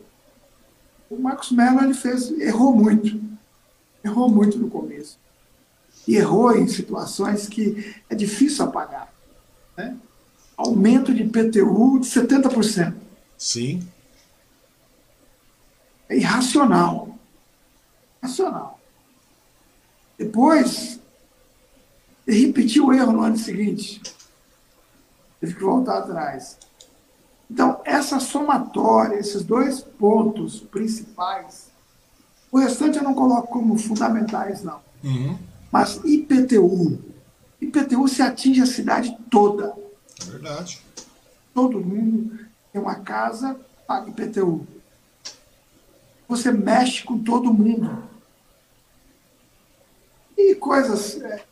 o 1.09 1.17
Marcos 1.17 1.51
Mello 1.51 1.83
ele 1.83 1.95
fez, 1.95 2.29
errou 2.39 2.75
muito. 2.75 3.19
Errou 4.03 4.29
muito 4.29 4.59
no 4.59 4.69
começo. 4.69 5.17
E 6.07 6.15
errou 6.15 6.55
em 6.55 6.67
situações 6.67 7.49
que 7.49 7.95
é 8.07 8.13
difícil 8.13 8.65
apagar. 8.65 9.11
Né? 9.75 9.97
Aumento 10.55 11.11
de 11.11 11.23
PTU 11.23 11.99
de 11.99 12.07
70%. 12.07 12.93
Sim. 13.35 13.81
É 16.07 16.17
irracional. 16.17 17.17
Irracional. 18.21 18.79
Depois, 20.19 20.99
ele 22.27 22.45
repetiu 22.45 22.87
o 22.87 22.93
erro 22.93 23.11
no 23.11 23.23
ano 23.23 23.37
seguinte. 23.37 24.01
Teve 25.41 25.55
que 25.55 25.63
voltar 25.63 25.97
atrás. 25.97 26.57
Então, 27.49 27.81
essa 27.83 28.19
somatória, 28.19 29.15
esses 29.15 29.43
dois 29.43 29.81
pontos 29.81 30.61
principais, 30.61 31.69
o 32.51 32.59
restante 32.59 32.97
eu 32.97 33.03
não 33.03 33.15
coloco 33.15 33.47
como 33.47 33.77
fundamentais, 33.77 34.63
não. 34.63 34.79
Uhum. 35.03 35.37
Mas 35.71 35.99
IPTU. 36.05 36.99
IPTU 37.59 38.07
se 38.07 38.21
atinge 38.21 38.61
a 38.61 38.65
cidade 38.65 39.17
toda. 39.29 39.75
É 40.21 40.25
verdade. 40.25 40.81
Todo 41.53 41.79
mundo 41.79 42.39
tem 42.71 42.81
uma 42.81 42.95
casa, 42.95 43.59
paga 43.87 44.09
IPTU. 44.09 44.65
Você 46.27 46.51
mexe 46.51 47.03
com 47.03 47.17
todo 47.17 47.53
mundo. 47.53 48.03
E 50.37 50.55
coisas 50.55 51.19
é, 51.21 51.43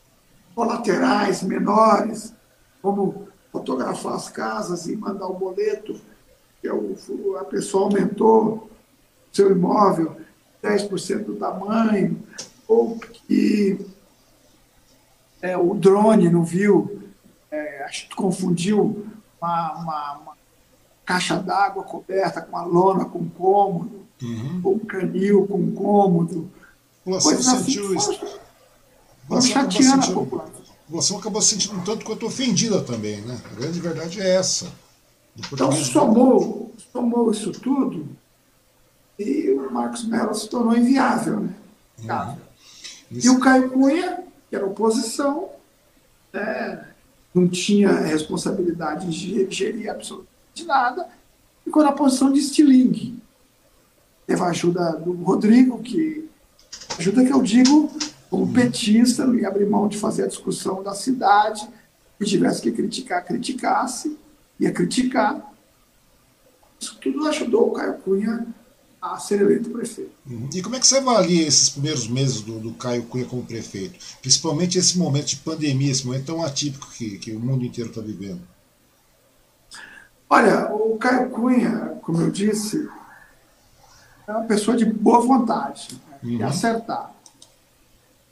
colaterais, 0.54 1.42
menores, 1.42 2.32
como 2.80 3.28
fotografar 3.52 4.14
as 4.14 4.28
casas 4.28 4.86
e 4.86 4.96
mandar 4.96 5.26
o 5.26 5.34
boleto, 5.34 6.00
que 6.60 6.68
é 6.68 6.72
o, 6.72 6.94
a 7.38 7.44
pessoa 7.44 7.84
aumentou 7.84 8.70
seu 9.32 9.50
imóvel 9.50 10.16
10% 10.62 11.24
do 11.24 11.36
tamanho, 11.36 12.22
ou 12.68 12.98
que 12.98 13.78
é, 15.40 15.56
o 15.56 15.74
drone 15.74 16.28
não 16.28 16.44
viu, 16.44 17.02
é, 17.50 17.86
confundiu 18.14 19.06
uma, 19.40 19.72
uma, 19.72 20.18
uma 20.18 20.32
caixa 21.04 21.36
d'água 21.36 21.82
coberta 21.82 22.40
com 22.42 22.56
uma 22.56 22.64
lona 22.64 23.04
com 23.06 23.28
cômodo, 23.30 24.06
uhum. 24.22 24.60
ou 24.62 24.74
um 24.74 24.78
canil 24.80 25.46
com 25.46 25.72
cômodo. 25.72 26.50
Você 27.04 27.34
Coisas 27.34 27.46
sentiu 27.46 27.84
assim, 27.86 27.96
isso? 27.96 28.38
Foram 29.26 29.42
chateando 29.42 30.04
a 30.04 30.14
população. 30.14 30.59
Você 30.90 31.14
acabou 31.14 31.40
se 31.40 31.50
sentindo 31.50 31.76
um 31.76 31.84
tanto 31.84 32.04
quanto 32.04 32.26
ofendida 32.26 32.82
também, 32.82 33.20
né? 33.20 33.40
A 33.52 33.54
grande 33.54 33.80
verdade 33.80 34.20
é 34.20 34.34
essa. 34.34 34.70
Então 35.52 35.70
somou, 35.72 36.74
somou 36.92 37.30
isso 37.30 37.52
tudo 37.52 38.08
e 39.18 39.50
o 39.50 39.70
Marcos 39.70 40.04
Mello 40.04 40.34
se 40.34 40.48
tornou 40.48 40.76
inviável, 40.76 41.40
né? 41.40 41.54
Uhum. 42.02 42.36
E 43.10 43.28
o 43.28 43.38
Caio 43.38 43.70
Cunha, 43.70 44.24
que 44.48 44.56
era 44.56 44.66
oposição, 44.66 45.50
né, 46.32 46.86
não 47.34 47.48
tinha 47.48 47.90
responsabilidade 47.90 49.10
de 49.10 49.50
gerir 49.50 49.90
absolutamente 49.90 50.64
nada, 50.64 51.06
ficou 51.64 51.82
na 51.82 51.92
posição 51.92 52.32
de 52.32 52.40
estilingue. 52.40 53.20
Teve 54.26 54.42
a 54.42 54.46
ajuda 54.46 54.92
do 54.92 55.12
Rodrigo, 55.22 55.82
que 55.82 56.28
ajuda 56.98 57.24
que 57.24 57.32
eu 57.32 57.42
digo 57.42 57.90
como 58.30 58.52
petista, 58.52 59.26
não 59.26 59.34
ia 59.34 59.48
abrir 59.48 59.68
mão 59.68 59.88
de 59.88 59.98
fazer 59.98 60.22
a 60.22 60.28
discussão 60.28 60.82
da 60.82 60.94
cidade, 60.94 61.68
e 62.20 62.24
tivesse 62.24 62.62
que 62.62 62.70
criticar, 62.70 63.24
criticasse, 63.24 64.16
ia 64.58 64.70
criticar. 64.70 65.52
Isso 66.78 66.96
tudo 67.00 67.26
ajudou 67.26 67.68
o 67.68 67.72
Caio 67.72 67.94
Cunha 67.94 68.46
a 69.00 69.18
ser 69.18 69.40
eleito 69.40 69.70
prefeito. 69.70 70.12
Uhum. 70.26 70.48
E 70.54 70.62
como 70.62 70.76
é 70.76 70.78
que 70.78 70.86
você 70.86 70.98
avalia 70.98 71.46
esses 71.46 71.70
primeiros 71.70 72.06
meses 72.06 72.42
do, 72.42 72.60
do, 72.60 72.72
Caio 72.74 73.02
Cunha 73.04 73.24
como 73.24 73.42
prefeito? 73.42 73.98
Principalmente 74.20 74.78
esse 74.78 74.98
momento 74.98 75.26
de 75.26 75.36
pandemia, 75.36 75.90
esse 75.90 76.06
momento 76.06 76.26
tão 76.26 76.44
atípico 76.44 76.88
que, 76.90 77.18
que 77.18 77.32
o 77.32 77.40
mundo 77.40 77.64
inteiro 77.64 77.88
está 77.88 78.02
vivendo. 78.02 78.42
Olha, 80.28 80.72
o 80.72 80.96
Caio 80.98 81.30
Cunha, 81.30 81.98
como 82.02 82.20
eu 82.20 82.30
disse, 82.30 82.88
é 84.28 84.32
uma 84.32 84.44
pessoa 84.44 84.76
de 84.76 84.84
boa 84.84 85.20
vontade, 85.20 85.98
né, 86.08 86.18
uhum. 86.22 86.36
de 86.36 86.42
acertar. 86.42 87.14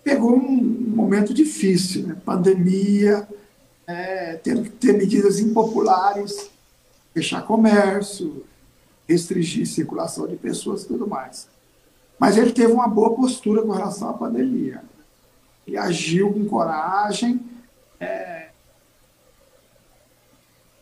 Pegou 0.08 0.34
um, 0.34 0.56
momento 0.96 1.34
difícil, 1.34 2.06
né? 2.06 2.16
pandemia, 2.24 3.28
é, 3.86 4.36
tendo 4.36 4.62
que 4.62 4.70
ter 4.70 4.94
medidas 4.94 5.38
impopulares, 5.38 6.48
fechar 7.12 7.42
comércio, 7.42 8.42
restringir 9.06 9.66
circulação 9.66 10.26
de 10.26 10.34
pessoas 10.36 10.84
e 10.84 10.88
tudo 10.88 11.06
mais. 11.06 11.46
Mas 12.18 12.38
ele 12.38 12.52
teve 12.52 12.72
uma 12.72 12.88
boa 12.88 13.14
postura 13.14 13.60
com 13.60 13.70
relação 13.70 14.08
à 14.08 14.14
pandemia. 14.14 14.82
Ele 15.66 15.76
agiu 15.76 16.32
com 16.32 16.46
coragem, 16.46 17.42
é, 18.00 18.48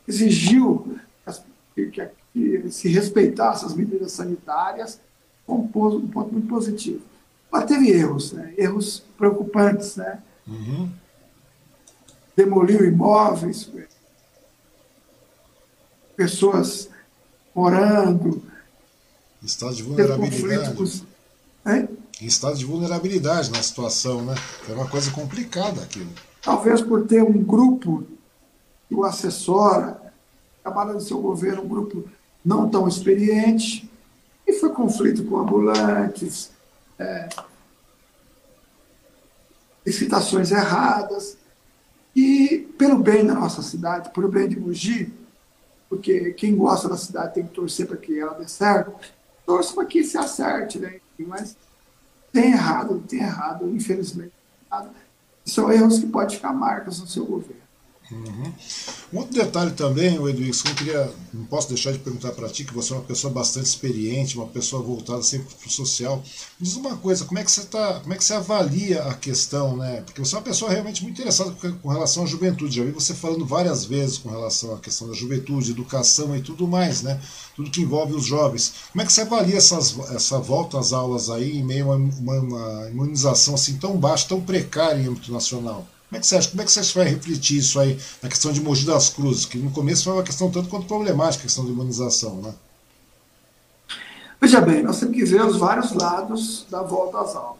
exigiu 0.07 1.01
que, 1.75 1.87
que, 1.91 2.09
que, 2.33 2.71
se 2.71 2.87
respeitasse 2.87 3.65
as 3.65 3.75
medidas 3.75 4.13
sanitárias, 4.13 5.01
ponto, 5.45 5.97
um 5.97 6.07
ponto 6.07 6.33
muito 6.33 6.47
positivo. 6.47 7.16
Mas 7.51 7.65
teve 7.65 7.91
erros, 7.91 8.33
né? 8.33 8.55
erros 8.57 9.03
preocupantes. 9.17 9.97
Né? 9.97 10.23
Uhum. 10.47 10.91
Demoliu 12.37 12.85
imóveis, 12.85 13.71
pessoas 16.17 16.89
morando. 17.55 18.43
Estado 19.43 19.75
de 19.75 19.83
vulnerabilidade. 19.83 21.05
Em 22.21 22.27
estado 22.27 22.57
de 22.57 22.65
vulnerabilidade 22.65 23.51
na 23.51 23.63
situação, 23.63 24.25
né? 24.25 24.35
É 24.69 24.73
uma 24.73 24.89
coisa 24.89 25.11
complicada 25.11 25.83
aquilo. 25.83 26.11
Talvez 26.41 26.81
por 26.81 27.07
ter 27.07 27.23
um 27.23 27.43
grupo 27.43 28.05
que 28.89 28.95
o 28.95 29.05
assessora, 29.05 30.01
trabalha 30.63 30.95
no 30.95 31.01
seu 31.01 31.21
governo, 31.21 31.63
um 31.63 31.69
grupo 31.69 32.05
não 32.45 32.69
tão 32.69 32.87
experiente, 32.87 33.91
e 34.47 34.53
foi 34.53 34.71
conflito 34.71 35.25
com 35.25 35.39
ambulantes, 35.39 36.51
é, 36.99 37.29
excitações 39.85 40.51
erradas. 40.51 41.37
E, 42.15 42.69
pelo 42.79 42.99
bem 42.99 43.27
da 43.27 43.35
nossa 43.35 43.63
cidade, 43.63 44.11
pelo 44.11 44.29
bem 44.29 44.49
de 44.49 44.59
Mogi, 44.59 45.13
porque 45.89 46.33
quem 46.33 46.57
gosta 46.57 46.89
da 46.89 46.97
cidade 46.97 47.35
tem 47.35 47.47
que 47.47 47.55
torcer 47.55 47.87
para 47.87 47.97
que 47.97 48.19
ela 48.19 48.35
dê 48.35 48.49
certo, 48.49 48.93
torce 49.45 49.75
para 49.75 49.85
que 49.85 50.03
se 50.03 50.17
acerte, 50.17 50.79
né? 50.79 51.01
Mas 51.19 51.57
tem 52.33 52.53
errado, 52.53 53.03
tem 53.07 53.21
errado, 53.21 53.69
infelizmente. 53.69 54.33
São 55.45 55.71
erros 55.71 55.99
que 55.99 56.07
podem 56.07 56.37
ficar 56.37 56.53
marcas 56.53 56.99
no 56.99 57.07
seu 57.07 57.25
governo. 57.25 57.66
Uhum. 58.11 58.53
Um 59.13 59.19
outro 59.19 59.35
detalhe 59.35 59.73
também, 59.73 60.15
Edwix, 60.15 60.63
que 60.63 60.71
eu 60.71 60.75
queria, 60.75 61.15
não 61.35 61.45
posso 61.45 61.69
deixar 61.69 61.93
de 61.93 61.99
perguntar 61.99 62.33
para 62.33 62.49
ti, 62.49 62.65
que 62.65 62.73
você 62.73 62.93
é 62.93 62.97
uma 62.97 63.05
pessoa 63.05 63.33
bastante 63.33 63.67
experiente, 63.67 64.37
uma 64.37 64.47
pessoa 64.47 64.81
voltada 64.81 65.23
sempre 65.23 65.53
para 65.55 65.67
o 65.67 65.71
social. 65.71 66.23
Diz 66.61 66.77
uma 66.77 66.97
coisa, 66.97 67.25
como 67.25 67.39
é 67.39 67.45
que 67.45 67.51
você 67.51 67.65
tá, 67.65 68.01
como 68.01 68.15
é 68.15 68.17
que 68.17 68.25
você 68.25 68.35
avalia 68.35 69.03
a 69.03 69.15
questão, 69.15 69.77
né? 69.77 70.03
Porque 70.03 70.21
você 70.21 70.35
é 70.35 70.39
uma 70.39 70.45
pessoa 70.45 70.71
realmente 70.71 71.03
muito 71.03 71.21
interessada 71.21 71.53
com 71.83 71.89
relação 71.89 72.23
à 72.23 72.27
juventude. 72.27 72.77
Já 72.77 72.85
vi 72.85 72.93
você 72.93 73.13
falando 73.13 73.45
várias 73.45 73.85
vezes 73.85 74.19
com 74.19 74.29
relação 74.29 74.75
à 74.75 74.79
questão 74.79 75.09
da 75.09 75.15
juventude, 75.15 75.73
educação 75.73 76.37
e 76.37 76.41
tudo 76.41 76.69
mais, 76.69 77.03
né? 77.03 77.21
Tudo 77.57 77.71
que 77.71 77.81
envolve 77.81 78.15
os 78.15 78.25
jovens. 78.25 78.73
Como 78.93 79.03
é 79.03 79.07
que 79.07 79.13
você 79.13 79.23
avalia 79.23 79.57
essas, 79.57 79.99
essa 80.11 80.39
volta 80.39 80.79
às 80.79 80.93
aulas 80.93 81.29
aí 81.29 81.59
em 81.59 81.65
meio 81.65 81.91
a 81.91 81.97
uma, 81.97 82.41
uma 82.41 82.91
imunização 82.91 83.55
assim 83.55 83.77
tão 83.79 83.97
baixa, 83.97 84.29
tão 84.29 84.41
precária 84.41 85.01
em 85.01 85.07
âmbito 85.07 85.33
nacional? 85.33 85.87
Como 86.17 86.19
é 86.19 86.21
que 86.21 86.27
você 86.27 86.37
acha? 86.37 86.49
Como 86.51 86.63
é 86.63 86.65
que 86.65 86.73
você 86.73 86.99
vai 86.99 87.09
refletir 87.09 87.59
isso 87.59 87.79
aí 87.79 87.99
na 88.23 88.29
questão 88.29 88.53
de 88.53 88.61
Mogi 88.61 88.87
das 88.87 89.11
Cruzes, 89.11 89.45
que 89.45 89.59
no 89.59 89.71
começo 89.71 90.05
foi 90.05 90.15
uma 90.15 90.23
questão 90.23 90.51
tanto 90.51 90.69
quanto 90.69 90.87
problemática, 90.87 91.43
a 91.43 91.47
questão 91.47 91.65
da 91.65 91.71
imunização, 91.71 92.37
né? 92.37 92.55
Veja 94.41 94.61
bem, 94.61 94.83
nós 94.83 94.99
temos 94.99 95.15
que 95.15 95.25
ver 95.25 95.45
os 95.45 95.57
vários 95.57 95.93
lados 95.93 96.67
da 96.71 96.83
volta 96.83 97.21
às 97.21 97.35
aulas. 97.35 97.59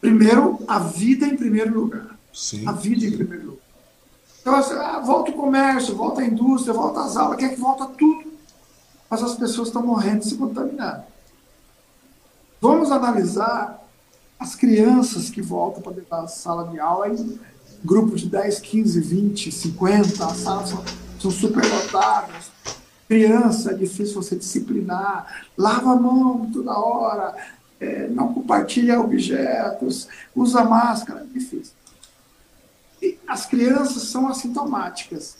Primeiro, 0.00 0.58
a 0.66 0.78
vida 0.80 1.26
em 1.26 1.36
primeiro 1.36 1.72
lugar. 1.72 2.18
Sim. 2.32 2.66
A 2.66 2.72
vida 2.72 3.06
em 3.06 3.12
primeiro 3.12 3.44
lugar. 3.44 3.62
Então, 4.40 4.54
assim, 4.56 4.74
ah, 4.74 4.98
volta 4.98 5.30
o 5.30 5.34
comércio, 5.34 5.94
volta 5.94 6.20
a 6.20 6.26
indústria, 6.26 6.74
volta 6.74 7.02
às 7.02 7.16
aulas, 7.16 7.38
quer 7.38 7.50
que 7.50 7.60
volta 7.60 7.86
tudo. 7.86 8.32
Mas 9.08 9.22
as 9.22 9.36
pessoas 9.36 9.68
estão 9.68 9.84
morrendo 9.84 10.24
se 10.24 10.34
contaminando. 10.34 11.04
Vamos 12.60 12.90
analisar 12.90 13.81
as 14.42 14.56
crianças 14.56 15.30
que 15.30 15.40
voltam 15.40 15.80
para 15.80 15.92
dentro 15.92 16.10
da 16.10 16.26
sala 16.26 16.68
de 16.68 16.80
aula 16.80 17.08
em 17.08 17.38
grupo 17.84 18.16
de 18.16 18.28
10, 18.28 18.58
15, 18.58 19.00
20, 19.00 19.52
50, 19.52 20.26
as 20.26 20.36
salas 20.38 20.68
são, 20.68 20.84
são 21.20 21.30
superlotadas. 21.30 22.50
Criança, 23.08 23.70
é 23.70 23.74
difícil 23.74 24.14
você 24.14 24.34
disciplinar, 24.34 25.44
lava 25.56 25.92
a 25.92 25.96
mão 25.96 26.50
toda 26.50 26.72
hora, 26.72 27.36
é, 27.78 28.08
não 28.08 28.34
compartilha 28.34 29.00
objetos, 29.00 30.08
usa 30.34 30.64
máscara, 30.64 31.20
é 31.20 31.38
difícil. 31.38 31.74
E 33.00 33.18
as 33.26 33.46
crianças 33.46 34.04
são 34.04 34.28
assintomáticas. 34.28 35.36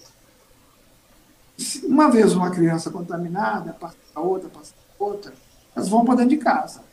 Uma 1.85 2.09
vez 2.11 2.35
uma 2.35 2.51
criança 2.51 2.91
contaminada, 2.91 3.73
passa 3.73 3.97
a 4.15 4.21
outra, 4.21 4.49
passa 4.49 4.75
a 4.75 5.05
outra, 5.05 5.33
elas 5.75 5.89
vão 5.89 6.05
para 6.05 6.17
dentro 6.17 6.31
de 6.31 6.39
casa. 6.39 6.92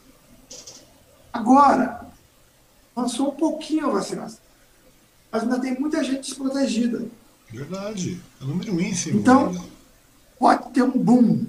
Agora, 1.31 2.07
avançou 2.95 3.29
um 3.29 3.35
pouquinho 3.35 3.87
a 3.87 3.93
vacinação, 3.93 4.39
mas 5.31 5.43
ainda 5.43 5.59
tem 5.59 5.79
muita 5.79 6.03
gente 6.03 6.21
desprotegida. 6.21 7.05
Verdade, 7.49 8.21
é 8.41 8.45
número 8.45 8.79
ínfimo. 8.79 9.19
Então, 9.19 9.51
né? 9.51 9.63
pode 10.37 10.69
ter 10.71 10.83
um 10.83 10.91
boom. 10.91 11.45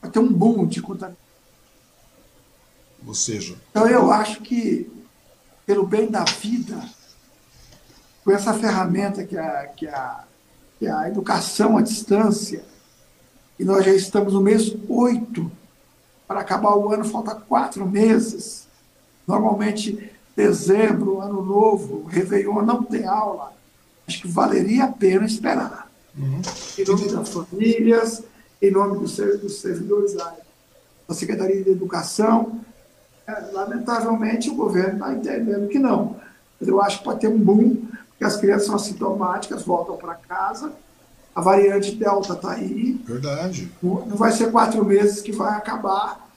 Pode 0.00 0.12
ter 0.12 0.18
um 0.18 0.32
boom 0.32 0.66
de 0.66 0.80
contaminação. 0.80 1.24
Ou 3.06 3.14
seja. 3.14 3.56
Então, 3.70 3.88
eu 3.88 4.10
acho 4.10 4.40
que, 4.40 4.90
pelo 5.66 5.86
bem 5.86 6.10
da 6.10 6.24
vida, 6.24 6.80
com 8.24 8.30
essa 8.30 8.54
ferramenta 8.54 9.24
que 9.24 9.36
a, 9.36 9.66
que 9.68 9.86
a, 9.86 10.24
que 10.78 10.86
a 10.86 11.08
educação 11.08 11.76
à 11.76 11.82
distância, 11.82 12.64
e 13.58 13.64
nós 13.64 13.84
já 13.84 13.92
estamos 13.92 14.32
no 14.32 14.40
mês 14.40 14.74
8 14.88 15.63
para 16.26 16.40
acabar 16.40 16.74
o 16.76 16.92
ano, 16.92 17.04
falta 17.04 17.34
quatro 17.34 17.86
meses. 17.86 18.66
Normalmente, 19.26 20.10
dezembro, 20.36 21.20
ano 21.20 21.44
novo, 21.44 22.04
Réveillon, 22.04 22.62
não 22.62 22.82
tem 22.82 23.06
aula. 23.06 23.52
Acho 24.06 24.22
que 24.22 24.28
valeria 24.28 24.84
a 24.84 24.88
pena 24.88 25.24
esperar. 25.24 25.90
Uhum. 26.16 26.40
Em 26.78 26.84
nome 26.84 27.12
das 27.12 27.28
famílias, 27.28 28.22
em 28.60 28.70
nome 28.70 28.98
dos, 28.98 29.14
servidores 29.60 30.14
da, 30.14 30.34
da 31.08 31.14
Secretaria 31.14 31.62
de 31.62 31.70
Educação, 31.70 32.60
é, 33.26 33.50
lamentavelmente 33.52 34.50
o 34.50 34.54
governo 34.54 34.94
está 34.94 35.12
entendendo 35.12 35.68
que 35.68 35.78
não. 35.78 36.16
Eu 36.60 36.80
acho 36.80 36.98
que 36.98 37.04
pode 37.04 37.20
ter 37.20 37.28
um 37.28 37.38
boom, 37.38 37.82
porque 38.10 38.24
as 38.24 38.36
crianças 38.36 38.66
são 38.66 38.76
assintomáticas, 38.76 39.62
voltam 39.62 39.96
para 39.96 40.14
casa, 40.14 40.72
a 41.34 41.40
variante 41.40 41.94
Delta 41.96 42.34
está 42.34 42.52
aí. 42.52 43.00
Verdade. 43.04 43.70
Não 43.82 44.16
vai 44.16 44.30
ser 44.32 44.52
quatro 44.52 44.84
meses 44.84 45.20
que 45.20 45.32
vai 45.32 45.56
acabar 45.56 46.28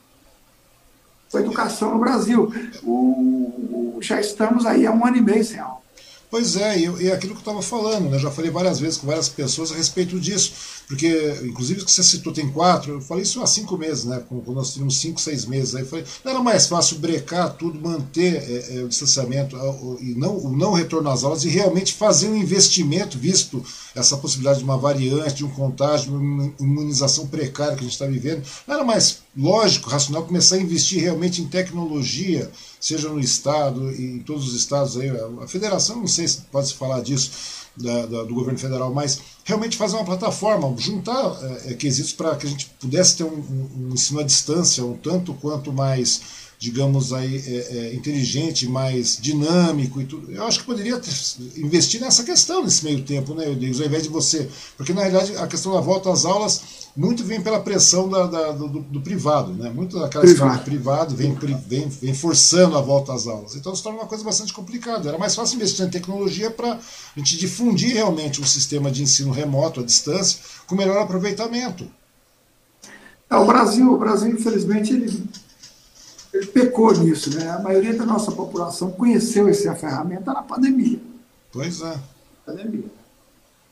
a 1.34 1.40
educação 1.40 1.94
no 1.94 2.00
Brasil. 2.00 2.52
O, 2.84 4.00
já 4.02 4.20
estamos 4.20 4.66
aí 4.66 4.88
há 4.88 4.92
um 4.92 5.06
ano 5.06 5.18
e 5.18 5.22
meio 5.22 5.44
sem 5.44 5.60
aula. 5.60 5.87
Pois 6.30 6.58
é, 6.58 6.78
e 6.78 7.08
é 7.08 7.14
aquilo 7.14 7.32
que 7.32 7.38
eu 7.38 7.52
estava 7.52 7.62
falando, 7.62 8.10
né? 8.10 8.20
já 8.20 8.30
falei 8.30 8.52
várias 8.52 8.82
vezes 8.82 8.98
com 8.98 9.08
várias 9.08 9.30
pessoas 9.30 9.72
a 9.72 9.76
respeito 9.76 10.20
disso, 10.20 10.52
porque, 10.86 11.40
inclusive, 11.44 11.86
que 11.86 11.92
você 11.92 12.04
citou 12.04 12.34
tem 12.34 12.50
quatro, 12.50 12.96
eu 12.96 13.02
falei 13.02 13.24
isso 13.24 13.42
há 13.42 13.48
cinco 13.48 13.78
meses, 13.78 14.04
né? 14.04 14.22
Quando 14.28 14.52
nós 14.52 14.74
tínhamos 14.74 15.00
cinco, 15.00 15.22
seis 15.22 15.46
meses, 15.46 15.74
aí 15.74 15.86
falei, 15.86 16.04
não 16.26 16.32
era 16.34 16.42
mais 16.42 16.68
fácil 16.68 17.00
brecar 17.00 17.54
tudo, 17.54 17.80
manter 17.80 18.36
é, 18.36 18.76
é, 18.76 18.84
o 18.84 18.90
distanciamento 18.90 19.56
e 20.02 20.16
não, 20.16 20.38
o 20.38 20.56
não 20.56 20.74
retorno 20.74 21.10
às 21.10 21.24
aulas 21.24 21.46
e 21.46 21.50
realmente 21.50 21.94
fazer 21.94 22.28
um 22.28 22.36
investimento, 22.36 23.18
visto 23.18 23.64
essa 23.96 24.18
possibilidade 24.18 24.60
de 24.60 24.66
uma 24.66 24.78
variante, 24.78 25.36
de 25.36 25.46
um 25.46 25.50
contágio, 25.50 26.14
uma 26.14 26.54
imunização 26.60 27.28
precária 27.28 27.76
que 27.76 27.82
a 27.82 27.84
gente 27.84 27.94
está 27.94 28.06
vivendo, 28.06 28.44
não 28.68 28.76
era 28.76 28.84
mais 28.84 29.20
lógico, 29.36 29.90
racional, 29.90 30.26
começar 30.26 30.56
a 30.56 30.62
investir 30.62 31.02
realmente 31.02 31.42
em 31.42 31.48
tecnologia, 31.48 32.52
seja 32.88 33.10
no 33.10 33.20
Estado 33.20 33.92
em 33.92 34.20
todos 34.20 34.48
os 34.48 34.54
estados 34.54 34.96
aí, 34.96 35.10
a 35.42 35.48
federação, 35.48 35.98
não 35.98 36.08
sei 36.08 36.26
se 36.26 36.42
pode 36.50 36.70
se 36.70 36.74
falar 36.74 37.02
disso, 37.02 37.32
da, 37.76 38.06
da, 38.06 38.24
do 38.24 38.34
governo 38.34 38.58
federal, 38.58 38.94
mas 38.94 39.20
realmente 39.44 39.76
fazer 39.76 39.98
uma 39.98 40.06
plataforma, 40.06 40.74
juntar 40.78 41.38
é, 41.66 41.74
quesitos 41.74 42.14
para 42.14 42.36
que 42.38 42.48
a 42.48 42.50
gente 42.50 42.68
pudesse 42.80 43.18
ter 43.18 43.26
um, 43.26 43.28
um, 43.28 43.70
um, 43.78 43.94
ensino 43.94 44.22
à 44.22 44.24
distância 44.24 44.86
um 44.86 44.96
tanto 44.96 45.34
quanto 45.34 45.74
mais, 45.74 46.22
digamos 46.60 47.14
aí, 47.14 47.38
é, 47.46 47.78
é, 47.78 47.94
inteligente, 47.94 48.68
mais 48.68 49.18
dinâmico 49.22 50.02
e 50.02 50.06
tudo. 50.06 50.32
Eu 50.32 50.44
acho 50.44 50.60
que 50.60 50.66
poderia 50.66 50.98
ter, 50.98 51.12
investir 51.56 52.02
nessa 52.02 52.24
questão 52.24 52.64
nesse 52.64 52.84
meio 52.84 53.04
tempo, 53.04 53.36
né, 53.36 53.48
Eudes, 53.48 53.80
ao 53.80 53.86
invés 53.86 54.04
de 54.04 54.10
você. 54.10 54.50
Porque 54.76 54.92
na 54.92 55.02
realidade 55.02 55.36
a 55.38 55.46
questão 55.46 55.74
da 55.74 55.82
volta 55.82 56.12
às 56.12 56.26
aulas 56.26 56.88
muito 56.96 57.24
vem 57.24 57.40
pela 57.40 57.60
pressão 57.60 58.10
da, 58.10 58.26
da, 58.26 58.52
do, 58.54 58.68
do, 58.68 59.02
privado, 59.02 59.54
né? 59.54 59.70
Muito 59.70 60.00
daquela 60.00 60.24
privado. 60.24 60.64
privado 60.64 61.16
vem, 61.16 61.38
vem, 61.68 61.88
vem 61.88 62.14
forçando 62.16 62.76
a 62.76 62.82
volta 62.82 63.14
às 63.14 63.28
aulas. 63.28 63.56
Então 63.56 63.76
se 63.76 63.84
torna 63.84 64.00
uma 64.00 64.08
coisa 64.08 64.24
bastante 64.24 64.52
complicada. 64.52 65.08
Era 65.08 65.18
mais 65.18 65.36
fácil 65.36 65.58
investir 65.58 65.86
em 65.86 65.92
tecnologia 65.92 66.50
para 66.50 66.74
a 66.74 67.20
gente 67.20 67.38
difundir 67.38 67.94
realmente 67.94 68.42
um 68.42 68.46
sistema 68.46 68.90
de 68.90 69.04
ensino 69.04 69.32
remoto, 69.32 69.82
à 69.82 69.84
distância, 69.84 70.40
com 70.66 70.76
melhor 70.76 70.98
aproveitamento. 70.98 71.88
É, 73.30 73.36
o 73.36 73.46
Brasil, 73.46 73.94
o 73.94 73.98
Brasil, 74.00 74.32
infelizmente, 74.32 74.92
ele 74.92 75.24
pecou 76.58 76.92
nisso, 76.92 77.38
né? 77.38 77.50
A 77.52 77.60
maioria 77.60 77.96
da 77.96 78.06
nossa 78.06 78.32
população 78.32 78.92
conheceu 78.92 79.48
essa 79.48 79.76
ferramenta 79.76 80.34
na 80.34 80.42
pandemia. 80.42 81.00
Pois 81.52 81.82
é. 81.82 82.00
Pandemia. 82.44 82.90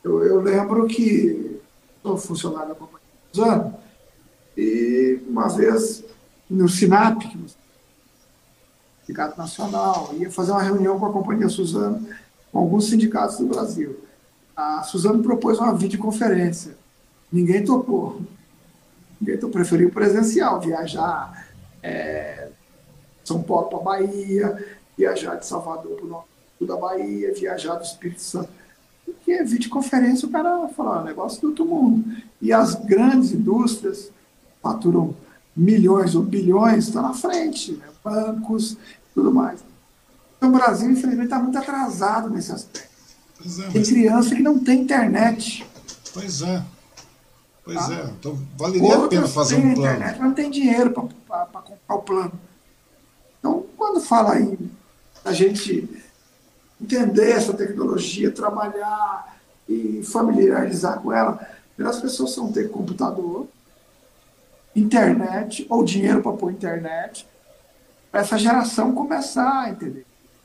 Eu, 0.04 0.22
eu 0.22 0.40
lembro 0.40 0.86
que 0.86 1.60
sou 2.00 2.16
funcionário 2.16 2.68
da 2.68 2.74
companhia 2.76 3.06
anos. 3.38 3.74
E 4.56 5.20
uma 5.28 5.48
vez 5.48 6.04
no 6.48 6.68
SINAP, 6.68 7.24
Sindicato 9.04 9.36
Nacional, 9.36 10.14
ia 10.14 10.30
fazer 10.30 10.52
uma 10.52 10.62
reunião 10.62 10.98
com 10.98 11.06
a 11.06 11.12
Companhia 11.12 11.48
Suzano, 11.48 12.06
com 12.52 12.58
alguns 12.60 12.88
sindicatos 12.88 13.38
do 13.38 13.46
Brasil. 13.46 14.00
A 14.56 14.82
Suzano 14.84 15.22
propôs 15.22 15.58
uma 15.58 15.74
videoconferência. 15.74 16.76
Ninguém 17.30 17.64
topou. 17.64 18.22
Ninguém 19.20 19.36
topou. 19.36 19.50
Preferiu 19.50 19.90
presencial, 19.90 20.60
viajar 20.60 21.48
é, 21.82 22.45
São 23.28 23.42
Paulo 23.42 23.68
para 23.68 23.78
Bahia, 23.78 24.66
viajar 24.96 25.36
de 25.36 25.46
Salvador 25.46 25.96
para 25.96 26.04
o 26.04 26.08
norte 26.08 26.28
da 26.60 26.76
Bahia, 26.76 27.34
viajar 27.34 27.74
do 27.74 27.84
Espírito 27.84 28.20
Santo 28.20 28.50
porque 29.06 29.42
videoconferência 29.44 30.28
o 30.28 30.30
cara 30.32 30.68
fala, 30.68 31.00
ah, 31.00 31.04
negócio 31.04 31.40
do 31.40 31.48
outro 31.48 31.64
mundo. 31.64 32.04
E 32.42 32.52
as 32.52 32.74
grandes 32.74 33.30
indústrias 33.30 34.10
faturam 34.60 35.14
milhões 35.56 36.16
ou 36.16 36.22
bilhões, 36.22 36.88
estão 36.88 37.02
na 37.02 37.14
frente, 37.14 37.72
né? 37.72 37.86
bancos 38.02 38.76
tudo 39.14 39.32
mais. 39.32 39.64
Então 40.36 40.50
o 40.50 40.52
Brasil, 40.52 40.90
infelizmente, 40.90 41.26
está 41.26 41.38
muito 41.38 41.56
atrasado 41.56 42.28
nesse 42.28 42.52
aspecto. 42.52 42.96
É, 43.40 43.70
tem 43.70 43.82
criança 43.82 44.34
que 44.34 44.42
não 44.42 44.58
tem 44.58 44.82
internet. 44.82 45.64
Pois 46.12 46.42
é. 46.42 46.62
Pois 47.64 47.78
tá? 47.78 47.94
é. 47.94 48.04
Então 48.18 48.38
valeria 48.56 48.96
a 48.96 49.08
pena 49.08 49.28
fazer 49.28 49.56
um 49.56 49.74
plano. 49.74 49.78
internet, 49.78 50.18
mas 50.18 50.28
não 50.28 50.34
tem 50.34 50.50
dinheiro 50.50 50.90
para 50.90 51.62
comprar 51.62 51.94
o 51.94 52.02
plano. 52.02 52.32
Então, 53.46 53.64
quando 53.76 54.00
fala 54.00 54.32
aí 54.32 54.58
a 55.24 55.32
gente 55.32 55.88
entender 56.80 57.30
essa 57.30 57.54
tecnologia, 57.54 58.32
trabalhar 58.32 59.38
e 59.68 60.02
familiarizar 60.02 61.00
com 61.00 61.12
ela. 61.12 61.48
As 61.78 62.00
pessoas 62.00 62.34
vão 62.34 62.50
ter 62.50 62.70
computador, 62.70 63.46
internet 64.74 65.64
ou 65.70 65.84
dinheiro 65.84 66.22
para 66.22 66.32
pôr 66.32 66.50
internet, 66.50 67.26
para 68.10 68.22
essa 68.22 68.36
geração 68.36 68.92
começar 68.92 69.62
a 69.62 69.70
entender. 69.70 70.04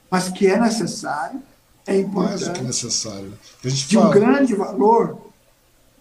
Mas 0.09 0.29
que 0.29 0.45
é 0.45 0.59
necessário, 0.59 1.41
é 1.87 1.97
importante. 1.97 2.29
Mais 2.29 2.47
do 2.49 2.53
que 2.53 2.61
necessário. 2.61 3.33
A 3.63 3.67
gente 3.67 3.87
de 3.87 3.95
fala... 3.95 4.07
um 4.07 4.11
grande 4.11 4.53
valor 4.53 5.31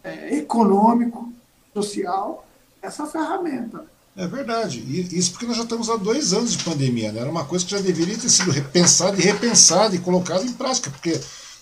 é, 0.04 0.36
econômico, 0.36 1.32
social, 1.72 2.46
essa 2.82 3.06
ferramenta. 3.06 3.86
É 4.16 4.26
verdade. 4.26 4.80
E 4.80 5.16
isso 5.16 5.32
porque 5.32 5.46
nós 5.46 5.56
já 5.56 5.62
estamos 5.62 5.88
há 5.88 5.96
dois 5.96 6.32
anos 6.32 6.52
de 6.52 6.64
pandemia. 6.64 7.12
Né? 7.12 7.20
Era 7.20 7.30
uma 7.30 7.44
coisa 7.44 7.64
que 7.64 7.70
já 7.70 7.80
deveria 7.80 8.18
ter 8.18 8.28
sido 8.28 8.50
repensada 8.50 9.16
e 9.16 9.24
repensada 9.24 9.94
e 9.94 9.98
colocada 9.98 10.44
em 10.44 10.52
prática, 10.52 10.90
porque 10.90 11.18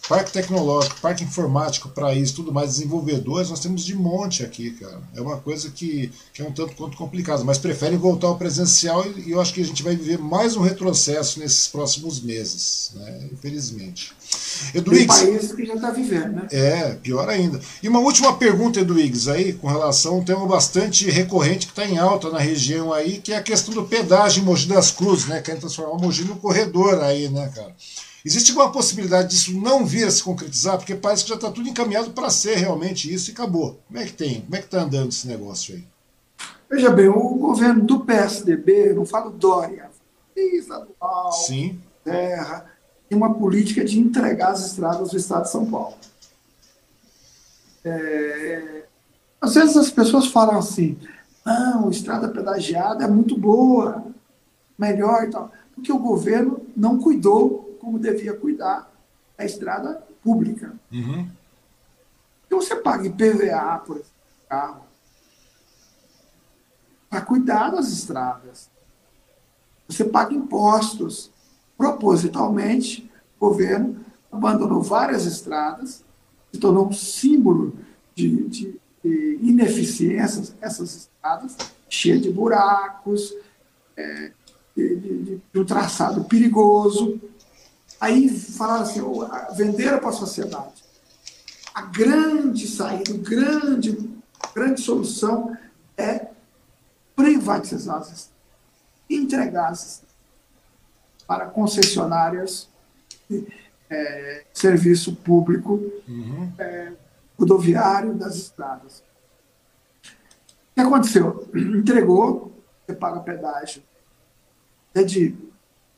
parque 0.08 0.32
tecnológico, 0.32 1.00
parque 1.00 1.22
informático 1.22 1.90
para 1.90 2.14
isso, 2.14 2.36
tudo 2.36 2.52
mais, 2.52 2.70
desenvolvedores, 2.70 3.50
nós 3.50 3.60
temos 3.60 3.84
de 3.84 3.94
monte 3.94 4.42
aqui, 4.42 4.70
cara. 4.70 5.00
É 5.14 5.20
uma 5.20 5.36
coisa 5.36 5.70
que, 5.70 6.10
que 6.32 6.40
é 6.40 6.44
um 6.44 6.50
tanto 6.50 6.74
quanto 6.74 6.96
complicado, 6.96 7.44
mas 7.44 7.58
preferem 7.58 7.98
voltar 7.98 8.28
ao 8.28 8.38
presencial 8.38 9.04
e, 9.06 9.28
e 9.28 9.30
eu 9.32 9.40
acho 9.40 9.52
que 9.52 9.60
a 9.60 9.64
gente 9.64 9.82
vai 9.82 9.94
viver 9.94 10.18
mais 10.18 10.56
um 10.56 10.62
retrocesso 10.62 11.38
nesses 11.38 11.68
próximos 11.68 12.20
meses, 12.20 12.92
né? 12.94 13.28
infelizmente. 13.32 14.12
Eduígues, 14.74 15.18
país 15.18 15.52
que 15.52 15.64
já 15.64 15.74
está 15.74 15.90
vivendo, 15.90 16.32
né? 16.32 16.48
É, 16.50 16.94
pior 16.94 17.28
ainda. 17.28 17.60
E 17.82 17.88
uma 17.88 18.00
última 18.00 18.36
pergunta, 18.36 18.80
Eduígues, 18.80 19.28
aí, 19.28 19.52
com 19.52 19.68
relação 19.68 20.14
a 20.14 20.16
um 20.18 20.24
tema 20.24 20.46
bastante 20.46 21.08
recorrente 21.10 21.66
que 21.66 21.72
está 21.72 21.86
em 21.86 21.98
alta 21.98 22.30
na 22.30 22.38
região 22.38 22.92
aí, 22.92 23.18
que 23.18 23.32
é 23.32 23.36
a 23.36 23.42
questão 23.42 23.74
do 23.74 23.84
pedágio 23.84 24.42
em 24.42 24.44
Mogi 24.44 24.66
das 24.66 24.90
Cruzes, 24.90 25.26
né? 25.26 25.40
Querem 25.40 25.60
transformar 25.60 25.92
o 25.92 26.00
Mogi 26.00 26.24
no 26.24 26.36
corredor 26.36 27.02
aí, 27.02 27.28
né, 27.28 27.50
cara? 27.54 27.74
Existe 28.28 28.50
alguma 28.50 28.70
possibilidade 28.70 29.28
disso 29.28 29.58
não 29.58 29.86
vir 29.86 30.06
a 30.06 30.10
se 30.10 30.22
concretizar? 30.22 30.76
Porque 30.76 30.94
parece 30.94 31.22
que 31.22 31.30
já 31.30 31.36
está 31.36 31.50
tudo 31.50 31.66
encaminhado 31.66 32.10
para 32.10 32.28
ser 32.28 32.56
realmente 32.56 33.10
isso 33.10 33.30
e 33.30 33.32
acabou. 33.32 33.80
Como 33.86 33.98
é 33.98 34.04
que 34.04 34.12
tem? 34.12 34.42
Como 34.42 34.54
é 34.54 34.58
que 34.58 34.66
está 34.66 34.82
andando 34.82 35.08
esse 35.08 35.26
negócio 35.26 35.74
aí? 35.74 35.84
Veja 36.70 36.90
bem, 36.90 37.08
o 37.08 37.36
governo 37.36 37.82
do 37.82 38.00
PSDB, 38.00 38.92
não 38.92 39.06
falo 39.06 39.30
Dória, 39.30 39.90
estadual, 40.36 41.32
Sim. 41.32 41.80
terra, 42.04 42.70
tem 43.08 43.16
uma 43.16 43.32
política 43.32 43.82
de 43.82 43.98
entregar 43.98 44.50
as 44.50 44.66
estradas 44.66 45.08
do 45.08 45.16
estado 45.16 45.44
de 45.44 45.50
São 45.50 45.64
Paulo. 45.64 45.96
É, 47.82 48.84
às 49.40 49.54
vezes 49.54 49.74
as 49.74 49.90
pessoas 49.90 50.26
falam 50.26 50.58
assim, 50.58 50.98
não, 51.46 51.88
estrada 51.88 52.28
pedagiada 52.28 53.04
é 53.04 53.08
muito 53.08 53.38
boa, 53.38 54.04
melhor 54.78 55.24
e 55.24 55.30
tal, 55.30 55.50
porque 55.74 55.90
o 55.90 55.98
governo 55.98 56.60
não 56.76 56.98
cuidou 56.98 57.67
como 57.80 57.98
devia 57.98 58.34
cuidar 58.34 58.90
da 59.36 59.44
estrada 59.44 60.02
pública. 60.22 60.74
Uhum. 60.92 61.28
Então 62.46 62.60
você 62.60 62.76
paga 62.76 63.06
IPVA 63.06 63.82
por 63.86 63.98
esse 63.98 64.10
carro 64.48 64.88
para 67.08 67.20
cuidar 67.22 67.70
das 67.70 67.88
estradas. 67.88 68.70
Você 69.88 70.04
paga 70.04 70.34
impostos. 70.34 71.30
Propositalmente, 71.76 73.08
o 73.38 73.48
governo 73.48 74.04
abandonou 74.32 74.82
várias 74.82 75.24
estradas, 75.24 76.04
se 76.52 76.58
tornou 76.58 76.88
um 76.88 76.92
símbolo 76.92 77.76
de, 78.14 78.48
de, 78.48 78.80
de 79.02 79.38
ineficiências, 79.40 80.54
essas 80.60 80.96
estradas, 80.96 81.56
cheias 81.88 82.20
de 82.20 82.30
buracos, 82.30 83.32
é, 83.96 84.32
de, 84.76 84.96
de, 84.96 85.40
de, 85.52 85.60
um 85.60 85.64
traçado 85.64 86.24
perigoso. 86.24 87.20
Aí 88.00 88.28
falaram 88.28 88.82
assim, 88.82 89.00
venderam 89.56 89.98
para 89.98 90.10
a 90.10 90.12
sociedade. 90.12 90.84
A 91.74 91.82
grande 91.82 92.66
saída, 92.66 93.12
a 93.12 93.16
grande, 93.16 94.10
grande 94.54 94.80
solução 94.80 95.56
é 95.96 96.28
privatizar 97.14 97.96
as 97.96 98.06
estradas 98.06 98.38
entregar 99.10 99.72
para 101.26 101.46
concessionárias 101.46 102.68
de 103.28 103.46
é, 103.90 104.44
serviço 104.52 105.16
público 105.16 105.80
uhum. 106.06 106.52
é, 106.58 106.92
rodoviário 107.38 108.14
das 108.14 108.36
estradas. 108.36 109.02
O 110.02 110.74
que 110.74 110.80
aconteceu? 110.80 111.48
Entregou, 111.54 112.52
você 112.86 112.94
paga 112.94 113.20
pedágio 113.20 113.82
é 114.94 115.02
de 115.04 115.36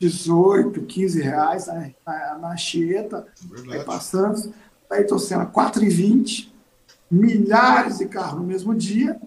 18, 0.01 0.81
15 0.81 1.21
reais 1.21 1.67
na, 1.67 1.91
na, 2.05 2.37
na 2.39 2.57
Chieta, 2.57 3.27
aí 3.69 3.83
passando, 3.83 4.51
aí 4.89 5.03
estou 5.03 5.19
sendo 5.19 5.45
4,20, 5.45 6.49
milhares 7.09 7.99
de 7.99 8.07
carros 8.07 8.39
no 8.39 8.47
mesmo 8.47 8.73
dia, 8.73 9.21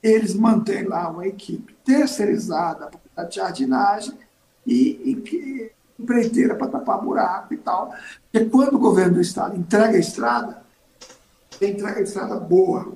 eles 0.00 0.34
mantêm 0.34 0.84
lá 0.84 1.10
uma 1.10 1.26
equipe 1.26 1.74
terceirizada 1.84 2.90
para 3.12 3.28
jardinagem 3.28 4.16
e, 4.64 5.00
e 5.04 5.72
empreiteira 5.98 6.54
para 6.54 6.68
tapar 6.68 7.00
buraco 7.00 7.52
e 7.52 7.56
tal. 7.56 7.92
Porque 8.30 8.46
quando 8.48 8.74
o 8.74 8.78
governo 8.78 9.14
do 9.14 9.20
estado 9.20 9.56
entrega 9.56 9.96
a 9.96 10.00
estrada, 10.00 10.62
entrega 11.60 11.98
a 11.98 12.02
estrada 12.02 12.36
boa. 12.36 12.92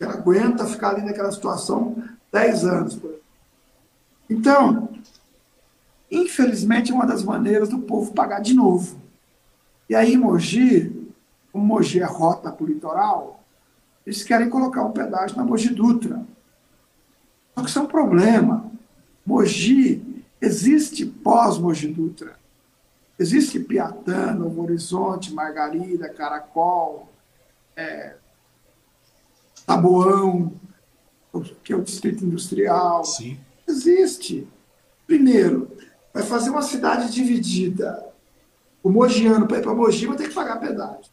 Ela 0.00 0.14
aguenta 0.14 0.66
ficar 0.66 0.90
ali 0.90 1.02
naquela 1.02 1.30
situação 1.30 2.02
10 2.32 2.64
anos. 2.64 2.98
Então, 4.28 4.93
infelizmente, 6.14 6.92
é 6.92 6.94
uma 6.94 7.06
das 7.06 7.22
maneiras 7.22 7.68
do 7.68 7.78
povo 7.78 8.12
pagar 8.12 8.40
de 8.40 8.54
novo. 8.54 9.00
E 9.88 9.94
aí, 9.94 10.16
Mogi, 10.16 11.12
como 11.52 11.64
Mogi 11.64 12.00
é 12.00 12.04
rota 12.04 12.50
para 12.50 12.64
o 12.64 12.66
litoral, 12.66 13.44
eles 14.06 14.22
querem 14.22 14.48
colocar 14.48 14.84
um 14.84 14.92
pedágio 14.92 15.36
na 15.36 15.44
Mogi 15.44 15.70
Dutra. 15.70 16.24
Só 17.54 17.62
que 17.62 17.68
isso 17.68 17.78
é 17.78 17.82
um 17.82 17.86
problema. 17.86 18.70
Mogi, 19.24 20.24
existe 20.40 21.06
pós-Mogi 21.06 21.88
Dutra. 21.88 22.36
Existe 23.18 23.60
Piatã, 23.60 24.32
Novo 24.32 24.62
Horizonte, 24.62 25.32
Margarida, 25.32 26.08
Caracol, 26.08 27.08
é, 27.76 28.16
Taboão, 29.64 30.52
que 31.62 31.72
é 31.72 31.76
o 31.76 31.82
distrito 31.82 32.24
industrial. 32.24 33.04
Sim. 33.04 33.38
Existe. 33.66 34.46
Primeiro, 35.06 35.70
vai 36.14 36.22
fazer 36.22 36.50
uma 36.50 36.62
cidade 36.62 37.12
dividida. 37.12 38.06
O 38.82 38.88
mogiano, 38.88 39.48
para 39.48 39.58
ir 39.58 39.62
para 39.62 39.74
Mogi, 39.74 40.06
vai 40.06 40.16
ter 40.16 40.28
que 40.28 40.34
pagar 40.34 40.60
pedágio 40.60 41.12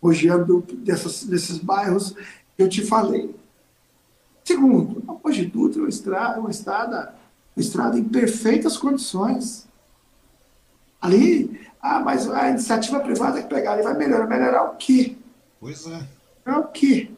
hojeando 0.00 0.62
dessas, 0.78 1.24
desses 1.24 1.58
bairros 1.58 2.14
que 2.56 2.62
eu 2.62 2.68
te 2.68 2.84
falei. 2.84 3.34
Segundo, 4.44 5.02
a 5.08 5.12
Mogi 5.12 5.46
Dutra 5.46 5.80
é 5.80 5.82
uma 5.82 5.88
estrada, 5.88 6.40
uma 6.40 6.50
estrada, 6.50 7.14
uma 7.56 7.62
estrada 7.62 7.98
em 7.98 8.04
perfeitas 8.04 8.76
condições. 8.76 9.66
Ali, 11.00 11.60
ah, 11.80 12.00
mas 12.00 12.30
a 12.30 12.50
iniciativa 12.50 13.00
privada 13.00 13.42
que 13.42 13.48
pegar 13.48 13.72
ali 13.72 13.82
vai 13.82 13.96
melhorar. 13.96 14.26
Melhorar 14.26 14.64
o 14.64 14.76
quê? 14.76 15.16
Pois 15.58 15.86
é. 15.86 16.06
Melhorar 16.44 16.66
o 16.66 16.68
quê? 16.68 17.10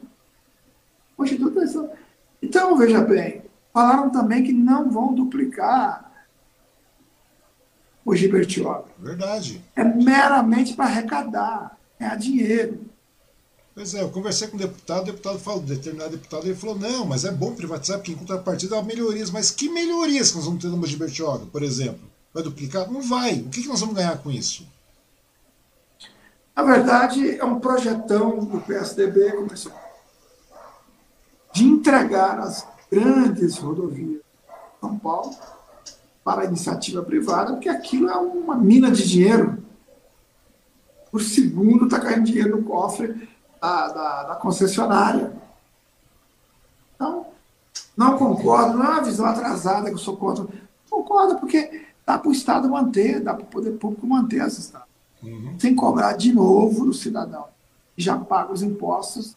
Mogi 1.17 1.35
Dutra 1.35 1.63
é... 1.63 1.99
Então, 2.41 2.77
veja 2.77 3.01
bem, 3.01 3.43
falaram 3.73 4.09
também 4.09 4.43
que 4.43 4.53
não 4.53 4.89
vão 4.89 5.13
duplicar 5.13 6.08
o 8.05 8.11
Bertioga. 8.11 8.85
Verdade. 8.97 9.63
É 9.75 9.83
meramente 9.83 10.73
para 10.73 10.85
arrecadar 10.85 11.77
ganhar 11.99 12.15
dinheiro. 12.15 12.79
Pois 13.75 13.93
é, 13.93 14.01
eu 14.01 14.09
conversei 14.09 14.47
com 14.47 14.57
o 14.57 14.59
deputado, 14.59 15.03
o 15.03 15.05
deputado 15.05 15.39
falou, 15.39 15.61
determinado 15.61 16.11
deputado, 16.11 16.45
ele 16.45 16.55
falou, 16.55 16.77
não, 16.77 17.05
mas 17.05 17.23
é 17.23 17.31
bom 17.31 17.53
privatizar, 17.53 17.97
porque 17.97 18.11
em 18.11 18.15
contrapartida 18.15 18.77
há 18.77 18.81
melhorias. 18.81 19.29
Mas 19.29 19.51
que 19.51 19.69
melhorias 19.69 20.31
que 20.31 20.37
nós 20.37 20.45
vamos 20.45 20.61
ter 20.61 20.67
no 20.67 20.77
Mogi 20.77 20.97
Bertioga, 20.97 21.45
por 21.45 21.63
exemplo? 21.63 22.01
Vai 22.33 22.43
duplicar? 22.43 22.91
Não 22.91 23.01
vai. 23.01 23.35
O 23.35 23.49
que, 23.49 23.61
que 23.61 23.67
nós 23.67 23.79
vamos 23.79 23.95
ganhar 23.95 24.17
com 24.17 24.31
isso? 24.31 24.67
Na 26.55 26.63
verdade, 26.63 27.37
é 27.37 27.45
um 27.45 27.59
projetão 27.59 28.39
do 28.39 28.59
PSDB 28.59 29.31
começou 29.31 29.71
de 31.53 31.63
entregar 31.63 32.39
as 32.39 32.67
grandes 32.91 33.57
rodovias 33.57 34.09
de 34.09 34.21
São 34.79 34.97
Paulo 34.99 35.35
para 36.23 36.41
a 36.41 36.45
iniciativa 36.45 37.01
privada, 37.01 37.53
porque 37.53 37.69
aquilo 37.69 38.09
é 38.09 38.15
uma 38.17 38.55
mina 38.55 38.91
de 38.91 39.07
dinheiro 39.07 39.59
por 41.11 41.21
segundo 41.21 41.85
está 41.85 41.99
caindo 41.99 42.25
dinheiro 42.25 42.57
no 42.57 42.63
cofre 42.63 43.27
da, 43.61 43.87
da, 43.87 44.23
da, 44.23 44.35
concessionária. 44.35 45.33
Então, 46.95 47.27
não 47.97 48.17
concordo, 48.17 48.77
não 48.77 48.85
é 48.85 48.89
uma 48.89 49.03
visão 49.03 49.25
atrasada 49.25 49.87
que 49.87 49.95
eu 49.95 49.99
sou 49.99 50.15
contra. 50.17 50.45
Concordo, 50.89 51.39
porque 51.39 51.87
dá 52.05 52.17
para 52.17 52.29
o 52.29 52.31
Estado 52.31 52.69
manter, 52.69 53.19
dá 53.21 53.33
para 53.33 53.43
o 53.43 53.47
poder 53.47 53.71
público 53.71 54.05
manter 54.05 54.41
essa 54.41 54.59
estrada. 54.59 54.87
Uhum. 55.21 55.55
Sem 55.59 55.75
cobrar 55.75 56.13
de 56.13 56.33
novo 56.33 56.85
do 56.85 56.93
cidadão. 56.93 57.45
que 57.95 58.01
Já 58.01 58.17
paga 58.17 58.53
os 58.53 58.61
impostos 58.61 59.35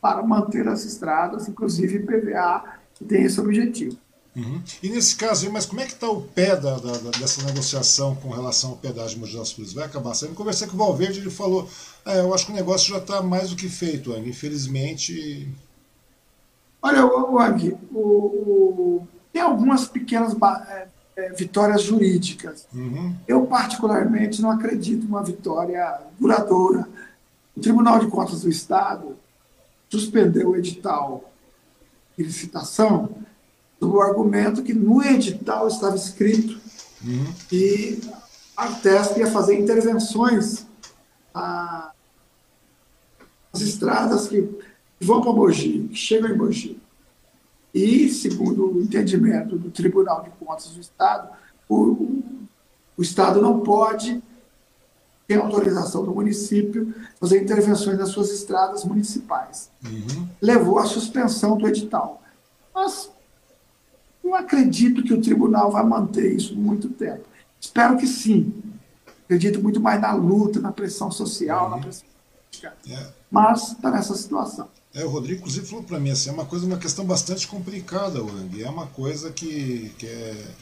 para 0.00 0.22
manter 0.22 0.66
as 0.66 0.84
estradas, 0.84 1.48
inclusive 1.48 2.00
PVA, 2.00 2.78
que 2.94 3.04
tem 3.04 3.24
esse 3.24 3.38
objetivo. 3.38 3.98
Uhum. 4.34 4.62
E 4.82 4.88
nesse 4.88 5.16
caso, 5.16 5.50
mas 5.50 5.66
como 5.66 5.80
é 5.80 5.86
que 5.86 5.92
está 5.92 6.08
o 6.08 6.22
pé 6.22 6.54
da, 6.54 6.78
da, 6.78 7.10
dessa 7.18 7.44
negociação 7.44 8.14
com 8.14 8.30
relação 8.30 8.70
ao 8.70 8.76
pedágio 8.76 9.14
de 9.14 9.20
Mogi 9.20 9.36
das 9.36 9.52
Cruzes? 9.52 9.72
Vai 9.72 9.84
acabar 9.84 10.14
saindo? 10.14 10.34
Conversei 10.34 10.68
com 10.68 10.74
o 10.74 10.78
Valverde, 10.78 11.18
ele 11.18 11.30
falou, 11.30 11.68
é, 12.06 12.20
eu 12.20 12.32
acho 12.32 12.46
que 12.46 12.52
o 12.52 12.54
negócio 12.54 12.92
já 12.92 12.98
está 12.98 13.22
mais 13.22 13.50
do 13.50 13.56
que 13.56 13.68
feito, 13.68 14.12
Ang. 14.12 14.28
infelizmente... 14.28 15.48
Olha, 16.80 17.00
Ang, 17.02 17.76
o, 17.92 17.98
o, 17.98 19.08
tem 19.32 19.42
algumas 19.42 19.86
pequenas 19.86 20.34
é, 20.68 20.88
é, 21.16 21.32
vitórias 21.32 21.82
jurídicas. 21.82 22.66
Uhum. 22.72 23.14
Eu, 23.26 23.46
particularmente, 23.46 24.40
não 24.40 24.50
acredito 24.50 25.04
numa 25.04 25.22
vitória 25.22 26.00
duradoura. 26.18 26.88
O 27.56 27.60
Tribunal 27.60 27.98
de 27.98 28.06
Contas 28.06 28.42
do 28.42 28.48
Estado 28.48 29.16
suspendeu 29.88 30.50
o 30.50 30.56
edital 30.56 31.30
de 32.16 32.22
licitação 32.22 33.10
do 33.80 34.00
argumento 34.00 34.62
que 34.62 34.74
no 34.74 35.02
edital 35.02 35.66
estava 35.66 35.96
escrito 35.96 36.60
uhum. 37.02 37.32
que 37.48 37.98
a 38.54 38.64
Artesp 38.64 39.18
ia 39.18 39.26
fazer 39.26 39.58
intervenções 39.58 40.66
às 41.32 41.90
estradas 43.54 44.28
que 44.28 44.46
vão 45.00 45.22
para 45.22 45.32
Mogi, 45.32 45.88
que 45.88 45.96
chegam 45.96 46.30
em 46.30 46.36
Mogi. 46.36 46.78
E, 47.72 48.08
segundo 48.10 48.76
o 48.76 48.82
entendimento 48.82 49.56
do 49.56 49.70
Tribunal 49.70 50.22
de 50.22 50.30
Contas 50.30 50.68
do 50.68 50.80
Estado, 50.80 51.30
o, 51.68 52.22
o 52.96 53.02
Estado 53.02 53.40
não 53.40 53.60
pode 53.60 54.22
ter 55.26 55.38
autorização 55.38 56.04
do 56.04 56.12
município 56.12 56.92
fazer 57.20 57.40
intervenções 57.40 57.96
nas 57.96 58.08
suas 58.08 58.30
estradas 58.30 58.84
municipais. 58.84 59.70
Uhum. 59.84 60.28
Levou 60.42 60.80
à 60.80 60.84
suspensão 60.84 61.56
do 61.56 61.68
edital. 61.68 62.20
Mas 62.74 63.08
não 64.22 64.34
acredito 64.34 65.02
que 65.02 65.14
o 65.14 65.20
tribunal 65.20 65.70
vai 65.70 65.84
manter 65.84 66.34
isso 66.34 66.54
muito 66.54 66.88
tempo. 66.88 67.24
Espero 67.60 67.96
que 67.96 68.06
sim. 68.06 68.52
Acredito 69.24 69.62
muito 69.62 69.80
mais 69.80 70.00
na 70.00 70.12
luta, 70.12 70.60
na 70.60 70.72
pressão 70.72 71.10
social, 71.10 71.64
uhum. 71.64 71.70
na 71.70 71.78
pressão 71.78 72.06
política. 72.06 72.76
Yeah. 72.86 73.12
Mas 73.30 73.72
está 73.72 73.90
nessa 73.90 74.14
situação. 74.14 74.68
É, 74.92 75.04
o 75.04 75.08
Rodrigo, 75.08 75.40
inclusive, 75.40 75.66
falou 75.66 75.84
para 75.84 76.00
mim 76.00 76.10
assim, 76.10 76.30
é 76.30 76.32
uma 76.32 76.44
coisa, 76.44 76.66
uma 76.66 76.78
questão 76.78 77.04
bastante 77.04 77.46
complicada, 77.46 78.22
Wang. 78.22 78.62
É 78.62 78.68
uma 78.68 78.86
coisa 78.88 79.30
que, 79.30 79.92
que 79.98 80.06
é 80.06 80.54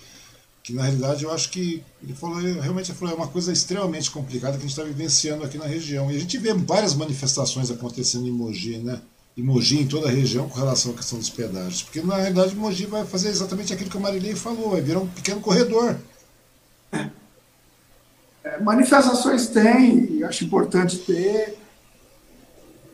que 0.68 0.74
na 0.74 0.82
realidade 0.82 1.24
eu 1.24 1.32
acho 1.32 1.48
que 1.48 1.82
ele 2.02 2.12
falou 2.12 2.36
realmente 2.36 2.92
falou, 2.92 3.14
é 3.14 3.16
uma 3.16 3.28
coisa 3.28 3.50
extremamente 3.50 4.10
complicada 4.10 4.52
que 4.52 4.58
a 4.58 4.68
gente 4.68 4.70
está 4.70 4.82
vivenciando 4.82 5.42
aqui 5.42 5.56
na 5.56 5.64
região 5.64 6.10
e 6.10 6.16
a 6.16 6.18
gente 6.18 6.36
vê 6.36 6.52
várias 6.52 6.94
manifestações 6.94 7.70
acontecendo 7.70 8.26
em 8.26 8.30
Mogi, 8.30 8.76
né? 8.76 9.00
Em 9.38 9.42
Mogi, 9.42 9.82
em 9.82 9.86
toda 9.86 10.08
a 10.08 10.10
região, 10.10 10.48
com 10.48 10.58
relação 10.58 10.90
à 10.90 10.94
questão 10.96 11.16
dos 11.16 11.30
pedágios, 11.30 11.84
porque 11.84 12.02
na 12.02 12.16
realidade 12.16 12.56
Mogi 12.56 12.86
vai 12.86 13.06
fazer 13.06 13.28
exatamente 13.28 13.72
aquilo 13.72 13.88
que 13.88 13.96
a 13.96 14.00
Marilei 14.00 14.34
falou, 14.34 14.70
vai 14.70 14.80
virar 14.80 14.98
um 14.98 15.06
pequeno 15.06 15.40
corredor. 15.40 15.96
É, 18.42 18.60
manifestações 18.60 19.46
tem, 19.46 20.24
acho 20.24 20.44
importante 20.44 20.98
ter, 20.98 21.56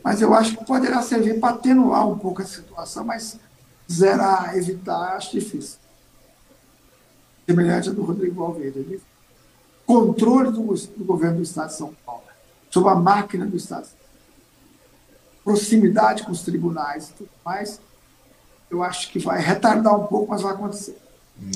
mas 0.03 0.21
eu 0.21 0.35
acho 0.35 0.55
que 0.55 0.65
poderá 0.67 1.01
servir 1.01 1.41
para 1.41 1.55
atenuar 1.55 2.07
um 2.07 2.19
pouco 2.19 2.43
a 2.43 2.45
situação, 2.45 3.05
mas 3.07 3.39
zerar, 3.91 4.55
evitar, 4.55 5.17
acho 5.17 5.33
difícil. 5.33 5.79
Semelhante 7.47 7.89
a 7.89 7.93
do 7.93 8.03
Rodrigo 8.03 8.43
Alveira. 8.43 8.81
Ele, 8.81 9.01
controle 9.87 10.51
do, 10.51 10.63
do, 10.63 11.05
governo 11.07 11.39
do 11.39 11.43
Estado 11.43 11.69
de 11.69 11.77
São 11.77 11.95
Paulo, 12.05 12.25
sobre 12.71 12.91
a 12.91 12.95
máquina 12.95 13.47
do 13.47 13.57
Estado. 13.57 13.89
Proximidade 15.45 16.23
com 16.23 16.33
os 16.33 16.43
tribunais 16.43 17.11
e 17.11 17.13
tudo 17.13 17.31
mais, 17.45 17.79
eu 18.71 18.83
acho 18.83 19.13
que 19.13 19.19
vai 19.19 19.41
retardar 19.41 19.95
um 19.99 20.07
pouco, 20.07 20.31
mas 20.31 20.43
vai 20.43 20.53
acontecer. 20.53 20.97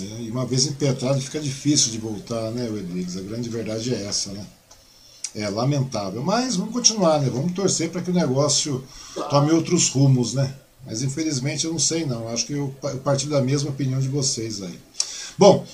É, 0.01 0.23
e 0.23 0.31
uma 0.31 0.44
vez 0.44 0.66
impetrado 0.66 1.20
fica 1.20 1.40
difícil 1.40 1.93
de 1.93 1.98
voltar, 1.98 2.51
né, 2.51 2.69
Rodrigues? 2.69 3.16
A 3.16 3.23
grande 3.23 3.48
verdade 3.48 3.94
é 3.94 4.06
essa, 4.06 4.32
né? 4.32 4.44
É 5.35 5.48
lamentável. 5.48 6.23
Mas 6.23 6.56
vamos 6.56 6.73
continuar, 6.73 7.20
né? 7.20 7.31
Vamos 7.31 7.52
torcer 7.52 7.90
para 7.90 8.02
que 8.02 8.10
o 8.10 8.15
negócio 8.15 8.85
tome 9.31 9.52
outros 9.52 9.89
rumos, 9.89 10.35
né? 10.35 10.55
Mas 10.85 11.02
infelizmente 11.02 11.65
eu 11.65 11.73
não 11.73 11.78
sei 11.78 12.05
não. 12.05 12.28
Acho 12.28 12.47
que 12.47 12.55
eu, 12.55 12.74
partilho 13.05 13.31
da 13.31 13.43
mesma 13.43 13.70
opinião 13.70 14.01
de 14.01 14.09
vocês 14.09 14.62
aí. 14.62 14.78
Bom, 15.36 15.65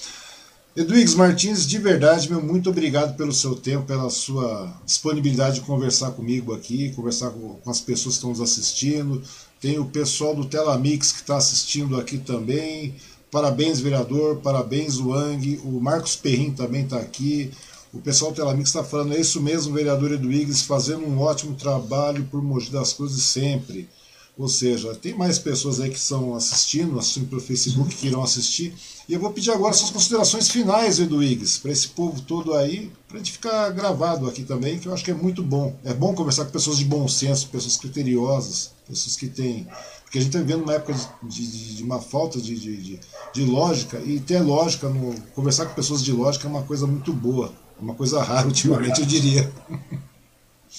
Edwigs 0.77 1.15
Martins, 1.15 1.69
de 1.69 1.79
verdade, 1.79 2.29
meu 2.29 2.43
muito 2.43 2.69
obrigado 2.69 3.17
pelo 3.17 3.33
seu 3.33 3.55
tempo, 3.55 3.87
pela 3.87 4.11
sua 4.11 4.77
disponibilidade 4.85 5.57
de 5.57 5.61
conversar 5.61 6.11
comigo 6.11 6.53
aqui, 6.53 6.91
conversar 6.97 7.31
com, 7.31 7.61
as 7.65 7.81
pessoas 7.81 8.17
que 8.17 8.19
estão 8.19 8.31
nos 8.31 8.41
assistindo. 8.41 9.23
Tem 9.61 9.79
o 9.79 9.85
pessoal 9.85 10.35
do 10.35 10.45
Telamix 10.45 11.13
que 11.13 11.21
está 11.21 11.37
assistindo 11.37 11.97
aqui 11.97 12.19
também. 12.19 12.97
Parabéns, 13.31 13.79
vereador. 13.79 14.39
Parabéns, 14.39 14.99
Wang. 14.99 15.61
O 15.63 15.81
Marcos 15.81 16.17
Perrin 16.17 16.51
também 16.51 16.83
está 16.83 16.99
aqui. 16.99 17.53
O 17.93 18.01
pessoal 18.01 18.33
do 18.33 18.37
Telamix 18.37 18.71
está 18.71 18.83
falando, 18.83 19.15
é 19.15 19.21
isso 19.21 19.41
mesmo, 19.41 19.73
vereador 19.73 20.11
Edwigs, 20.11 20.63
fazendo 20.63 21.07
um 21.07 21.21
ótimo 21.21 21.55
trabalho 21.55 22.25
por 22.25 22.43
Mogi 22.43 22.73
das 22.73 22.93
Cruzes 22.93 23.23
sempre. 23.23 23.89
Ou 24.37 24.49
seja, 24.49 24.93
tem 24.97 25.15
mais 25.15 25.39
pessoas 25.39 25.79
aí 25.79 25.89
que 25.89 25.99
estão 25.99 26.35
assistindo, 26.35 26.99
assistindo 26.99 27.29
pelo 27.29 27.41
Facebook, 27.41 27.95
que 27.95 28.09
irão 28.09 28.23
assistir. 28.23 28.75
E 29.09 29.13
eu 29.13 29.21
vou 29.21 29.31
pedir 29.31 29.53
agora 29.53 29.73
suas 29.73 29.91
considerações 29.91 30.49
finais, 30.49 30.99
Eduígues, 30.99 31.57
para 31.59 31.71
esse 31.71 31.89
povo 31.89 32.21
todo 32.21 32.53
aí, 32.55 32.91
para 33.07 33.17
a 33.17 33.19
gente 33.19 33.33
ficar 33.33 33.71
gravado 33.71 34.29
aqui 34.29 34.43
também, 34.43 34.79
que 34.79 34.89
eu 34.89 34.93
acho 34.93 35.05
que 35.05 35.13
é 35.13 35.15
muito 35.15 35.41
bom. 35.41 35.77
É 35.85 35.95
bom 35.95 36.15
conversar 36.15 36.47
com 36.47 36.51
pessoas 36.51 36.79
de 36.79 36.85
bom 36.85 37.07
senso, 37.07 37.49
pessoas 37.49 37.77
criteriosas, 37.77 38.73
pessoas 38.89 39.15
que 39.15 39.29
têm. 39.29 39.69
Porque 40.03 40.19
a 40.19 40.21
gente 40.21 40.31
está 40.35 40.41
vivendo 40.41 40.65
uma 40.65 40.75
época 40.75 40.95
de, 41.23 41.47
de, 41.47 41.77
de 41.77 41.83
uma 41.85 42.01
falta 42.01 42.41
de, 42.41 42.59
de, 42.59 43.01
de, 43.33 43.45
lógica, 43.45 44.01
e 44.01 44.19
ter 44.19 44.41
lógica, 44.41 44.89
no, 44.89 45.15
conversar 45.33 45.67
com 45.67 45.75
pessoas 45.75 46.03
de 46.03 46.11
lógica 46.11 46.49
é 46.49 46.51
uma 46.51 46.63
coisa 46.63 46.89
muito 46.89 47.13
boa. 47.13 47.53
É 47.79 47.83
uma 47.83 47.95
coisa 47.95 48.21
rara 48.23 48.49
ultimamente, 48.49 49.01
eu 49.01 49.07
diria. 49.07 49.53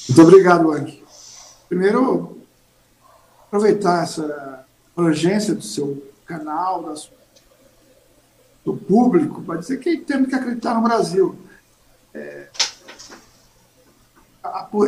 Muito 0.10 0.22
obrigado, 0.22 0.72
Anki. 0.72 1.02
Primeiro, 1.69 2.38
aproveitar 3.47 4.03
essa 4.03 4.65
urgência 4.95 5.53
do 5.53 5.61
seu 5.61 6.03
canal, 6.26 6.84
da 6.84 6.95
sua, 6.95 7.15
do 8.63 8.76
público, 8.76 9.41
para 9.43 9.59
dizer 9.59 9.80
que 9.80 9.97
temos 9.97 10.27
que 10.27 10.35
acreditar 10.35 10.73
no 10.73 10.81
Brasil. 10.81 11.38
É, 12.13 12.47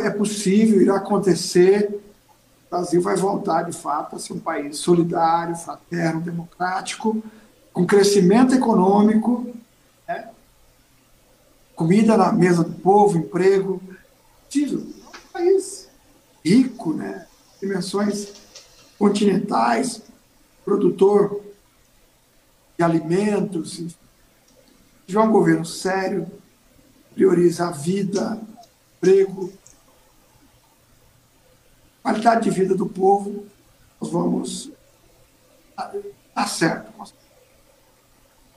é 0.02 0.10
possível, 0.10 0.80
irá 0.80 0.96
acontecer. 0.96 1.88
O 2.66 2.70
Brasil 2.70 3.00
vai 3.00 3.16
voltar, 3.16 3.62
de 3.62 3.72
fato, 3.72 4.16
a 4.16 4.18
ser 4.18 4.32
um 4.32 4.40
país 4.40 4.78
solidário, 4.78 5.54
fraterno, 5.54 6.20
democrático, 6.20 7.22
com 7.72 7.86
crescimento 7.86 8.54
econômico, 8.54 9.54
né? 10.06 10.30
comida 11.76 12.16
na 12.16 12.32
mesa 12.32 12.64
do 12.64 12.72
povo, 12.72 13.16
emprego. 13.16 13.80
É 14.54 14.74
um 14.74 15.32
país 15.32 15.88
rico, 16.44 16.92
né? 16.92 17.26
dimensões 17.60 18.32
continentais, 18.98 20.02
produtor 20.64 21.40
de 22.76 22.84
alimentos. 22.84 23.96
Tiver 25.06 25.20
um 25.20 25.32
governo 25.32 25.64
sério, 25.64 26.30
prioriza 27.14 27.68
a 27.68 27.70
vida, 27.70 28.40
emprego, 28.96 29.52
qualidade 32.02 32.44
de 32.44 32.50
vida 32.50 32.74
do 32.74 32.86
povo, 32.86 33.46
nós 34.00 34.10
vamos 34.10 34.70
dar 36.34 36.48
certo. 36.48 36.92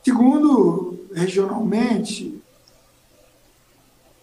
Segundo, 0.03 1.07
regionalmente, 1.13 2.41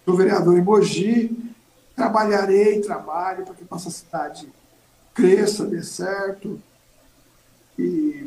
sou 0.04 0.16
vereador 0.16 0.58
em 0.58 0.62
Mogi, 0.62 1.54
trabalharei, 1.94 2.80
trabalho 2.80 3.44
para 3.44 3.54
que 3.54 3.64
nossa 3.70 3.90
cidade 3.90 4.52
cresça, 5.18 5.66
dê 5.66 5.82
certo 5.82 6.60
e 7.76 8.24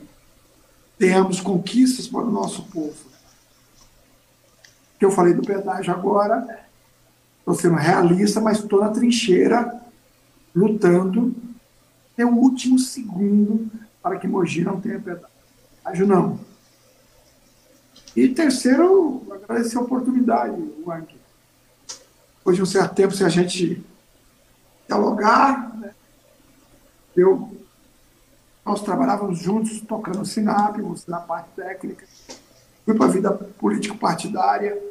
tenhamos 1.00 1.40
conquistas 1.40 2.06
para 2.06 2.26
o 2.26 2.32
nosso 2.32 2.64
povo. 2.64 3.10
Que 5.00 5.06
eu 5.06 5.12
falei 5.12 5.34
do 5.34 5.42
pedágio 5.42 5.94
agora, 5.94 6.66
estou 7.40 7.56
sendo 7.56 7.76
realista, 7.76 8.42
mas 8.42 8.60
estou 8.60 8.82
na 8.82 8.90
trincheira, 8.90 9.82
lutando 10.54 11.34
até 12.14 12.26
o 12.26 12.36
último 12.36 12.78
segundo 12.78 13.72
para 14.04 14.18
que 14.18 14.28
Mogi 14.28 14.62
não 14.62 14.82
tenha 14.82 15.00
pedágio, 15.00 16.06
não. 16.06 16.40
E 18.14 18.28
terceiro, 18.28 19.26
agradecer 19.32 19.78
a 19.78 19.82
oportunidade, 19.82 20.62
Wang. 20.86 21.08
Depois 22.38 22.58
de 22.58 22.62
um 22.62 22.66
certo 22.66 22.94
tempo, 22.96 23.16
se 23.16 23.24
a 23.24 23.30
gente 23.30 23.82
dialogar, 24.88 25.70
eu, 27.22 27.49
nós 28.65 28.81
trabalhávamos 28.81 29.39
juntos, 29.39 29.81
tocando 29.81 30.26
SINAP, 30.26 30.77
na 31.07 31.19
parte 31.19 31.49
técnica. 31.56 32.06
Fui 32.85 32.95
para 32.95 33.06
a 33.06 33.10
vida 33.10 33.31
político-partidária, 33.31 34.81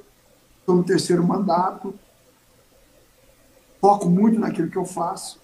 estou 0.58 0.76
no 0.76 0.84
terceiro 0.84 1.22
mandato. 1.26 1.94
Foco 3.80 4.08
muito 4.08 4.38
naquilo 4.38 4.70
que 4.70 4.76
eu 4.76 4.84
faço. 4.84 5.40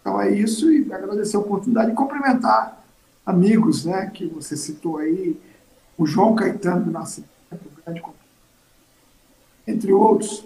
Então 0.00 0.20
é 0.20 0.30
isso, 0.30 0.70
e 0.72 0.92
agradecer 0.92 1.36
a 1.36 1.40
oportunidade 1.40 1.92
e 1.92 1.94
cumprimentar 1.94 2.82
amigos 3.24 3.84
né, 3.84 4.10
que 4.12 4.26
você 4.26 4.56
citou 4.56 4.98
aí, 4.98 5.40
o 5.96 6.04
João 6.04 6.34
Caetano 6.34 6.86
do 6.86 6.90
Nascimento, 6.90 7.30
grande 7.84 8.02
entre 9.66 9.92
outros, 9.92 10.44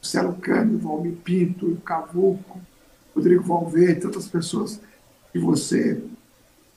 o 0.00 0.06
Celo 0.06 0.34
Cândido, 0.34 0.78
Valmir 0.78 1.16
Pinto, 1.16 1.66
o 1.66 1.80
Cavuco, 1.80 2.58
Rodrigo 3.18 3.42
Valverde, 3.42 4.00
tantas 4.00 4.26
pessoas 4.28 4.80
que 5.32 5.38
você 5.38 6.00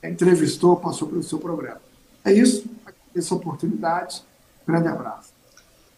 entrevistou, 0.02 0.76
passou 0.76 1.08
pelo 1.08 1.22
seu 1.22 1.38
programa. 1.38 1.80
É 2.24 2.32
isso, 2.32 2.64
essa 3.14 3.34
oportunidade. 3.34 4.22
grande 4.66 4.88
abraço. 4.88 5.30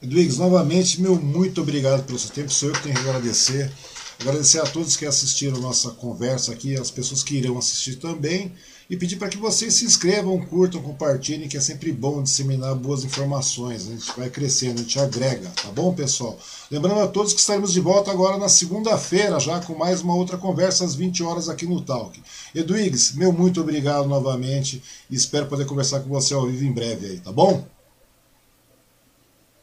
Edwigs, 0.03 0.39
novamente, 0.39 1.01
meu 1.01 1.17
muito 1.17 1.63
obrigado 1.63 2.05
pelo 2.05 2.19
seu 2.19 2.31
tempo. 2.31 2.51
Sou 2.51 2.69
eu 2.69 2.75
que 2.75 2.83
tenho 2.83 2.95
que 2.95 3.01
agradecer. 3.01 3.73
Agradecer 4.21 4.61
a 4.61 4.65
todos 4.65 4.97
que 4.97 5.07
assistiram 5.07 5.59
nossa 5.59 5.91
conversa 5.91 6.53
aqui, 6.53 6.77
as 6.77 6.91
pessoas 6.91 7.23
que 7.23 7.37
irão 7.37 7.59
assistir 7.59 7.97
também 7.97 8.53
e 8.89 8.97
pedir 8.97 9.17
para 9.17 9.29
que 9.29 9.37
vocês 9.37 9.75
se 9.75 9.85
inscrevam, 9.85 10.45
curtam, 10.45 10.83
compartilhem, 10.83 11.49
que 11.49 11.57
é 11.57 11.61
sempre 11.61 11.91
bom 11.91 12.23
disseminar 12.23 12.75
boas 12.75 13.05
informações. 13.05 13.89
A 13.89 13.91
gente 13.93 14.17
vai 14.17 14.29
crescendo, 14.29 14.81
a 14.81 14.83
gente 14.83 14.99
agrega, 14.99 15.49
tá 15.51 15.71
bom, 15.71 15.95
pessoal? 15.95 16.39
Lembrando 16.71 17.01
a 17.01 17.09
todos 17.09 17.33
que 17.33 17.41
estaremos 17.41 17.73
de 17.73 17.81
volta 17.81 18.11
agora 18.11 18.37
na 18.37 18.49
segunda-feira, 18.49 19.41
já 19.41 19.61
com 19.61 19.75
mais 19.75 20.03
uma 20.03 20.15
outra 20.15 20.37
conversa 20.37 20.85
às 20.85 20.95
20 20.95 21.23
horas 21.23 21.49
aqui 21.49 21.67
no 21.67 21.81
Talk. 21.81 22.23
Eduígues, 22.55 23.15
meu 23.15 23.33
muito 23.33 23.61
obrigado 23.61 24.07
novamente 24.07 24.83
e 25.11 25.15
espero 25.15 25.47
poder 25.47 25.67
conversar 25.67 26.01
com 26.01 26.09
você 26.09 26.35
ao 26.35 26.47
vivo 26.47 26.65
em 26.65 26.73
breve 26.73 27.07
aí, 27.07 27.21
tá 27.21 27.33
bom? 27.33 27.67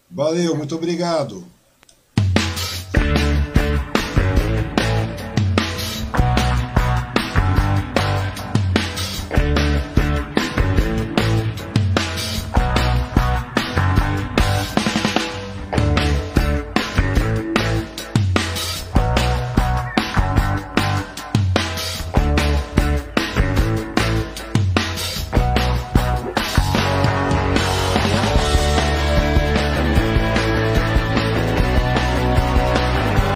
Valeu, 0.09 0.55
muito 0.57 0.75
obrigado. 0.75 1.45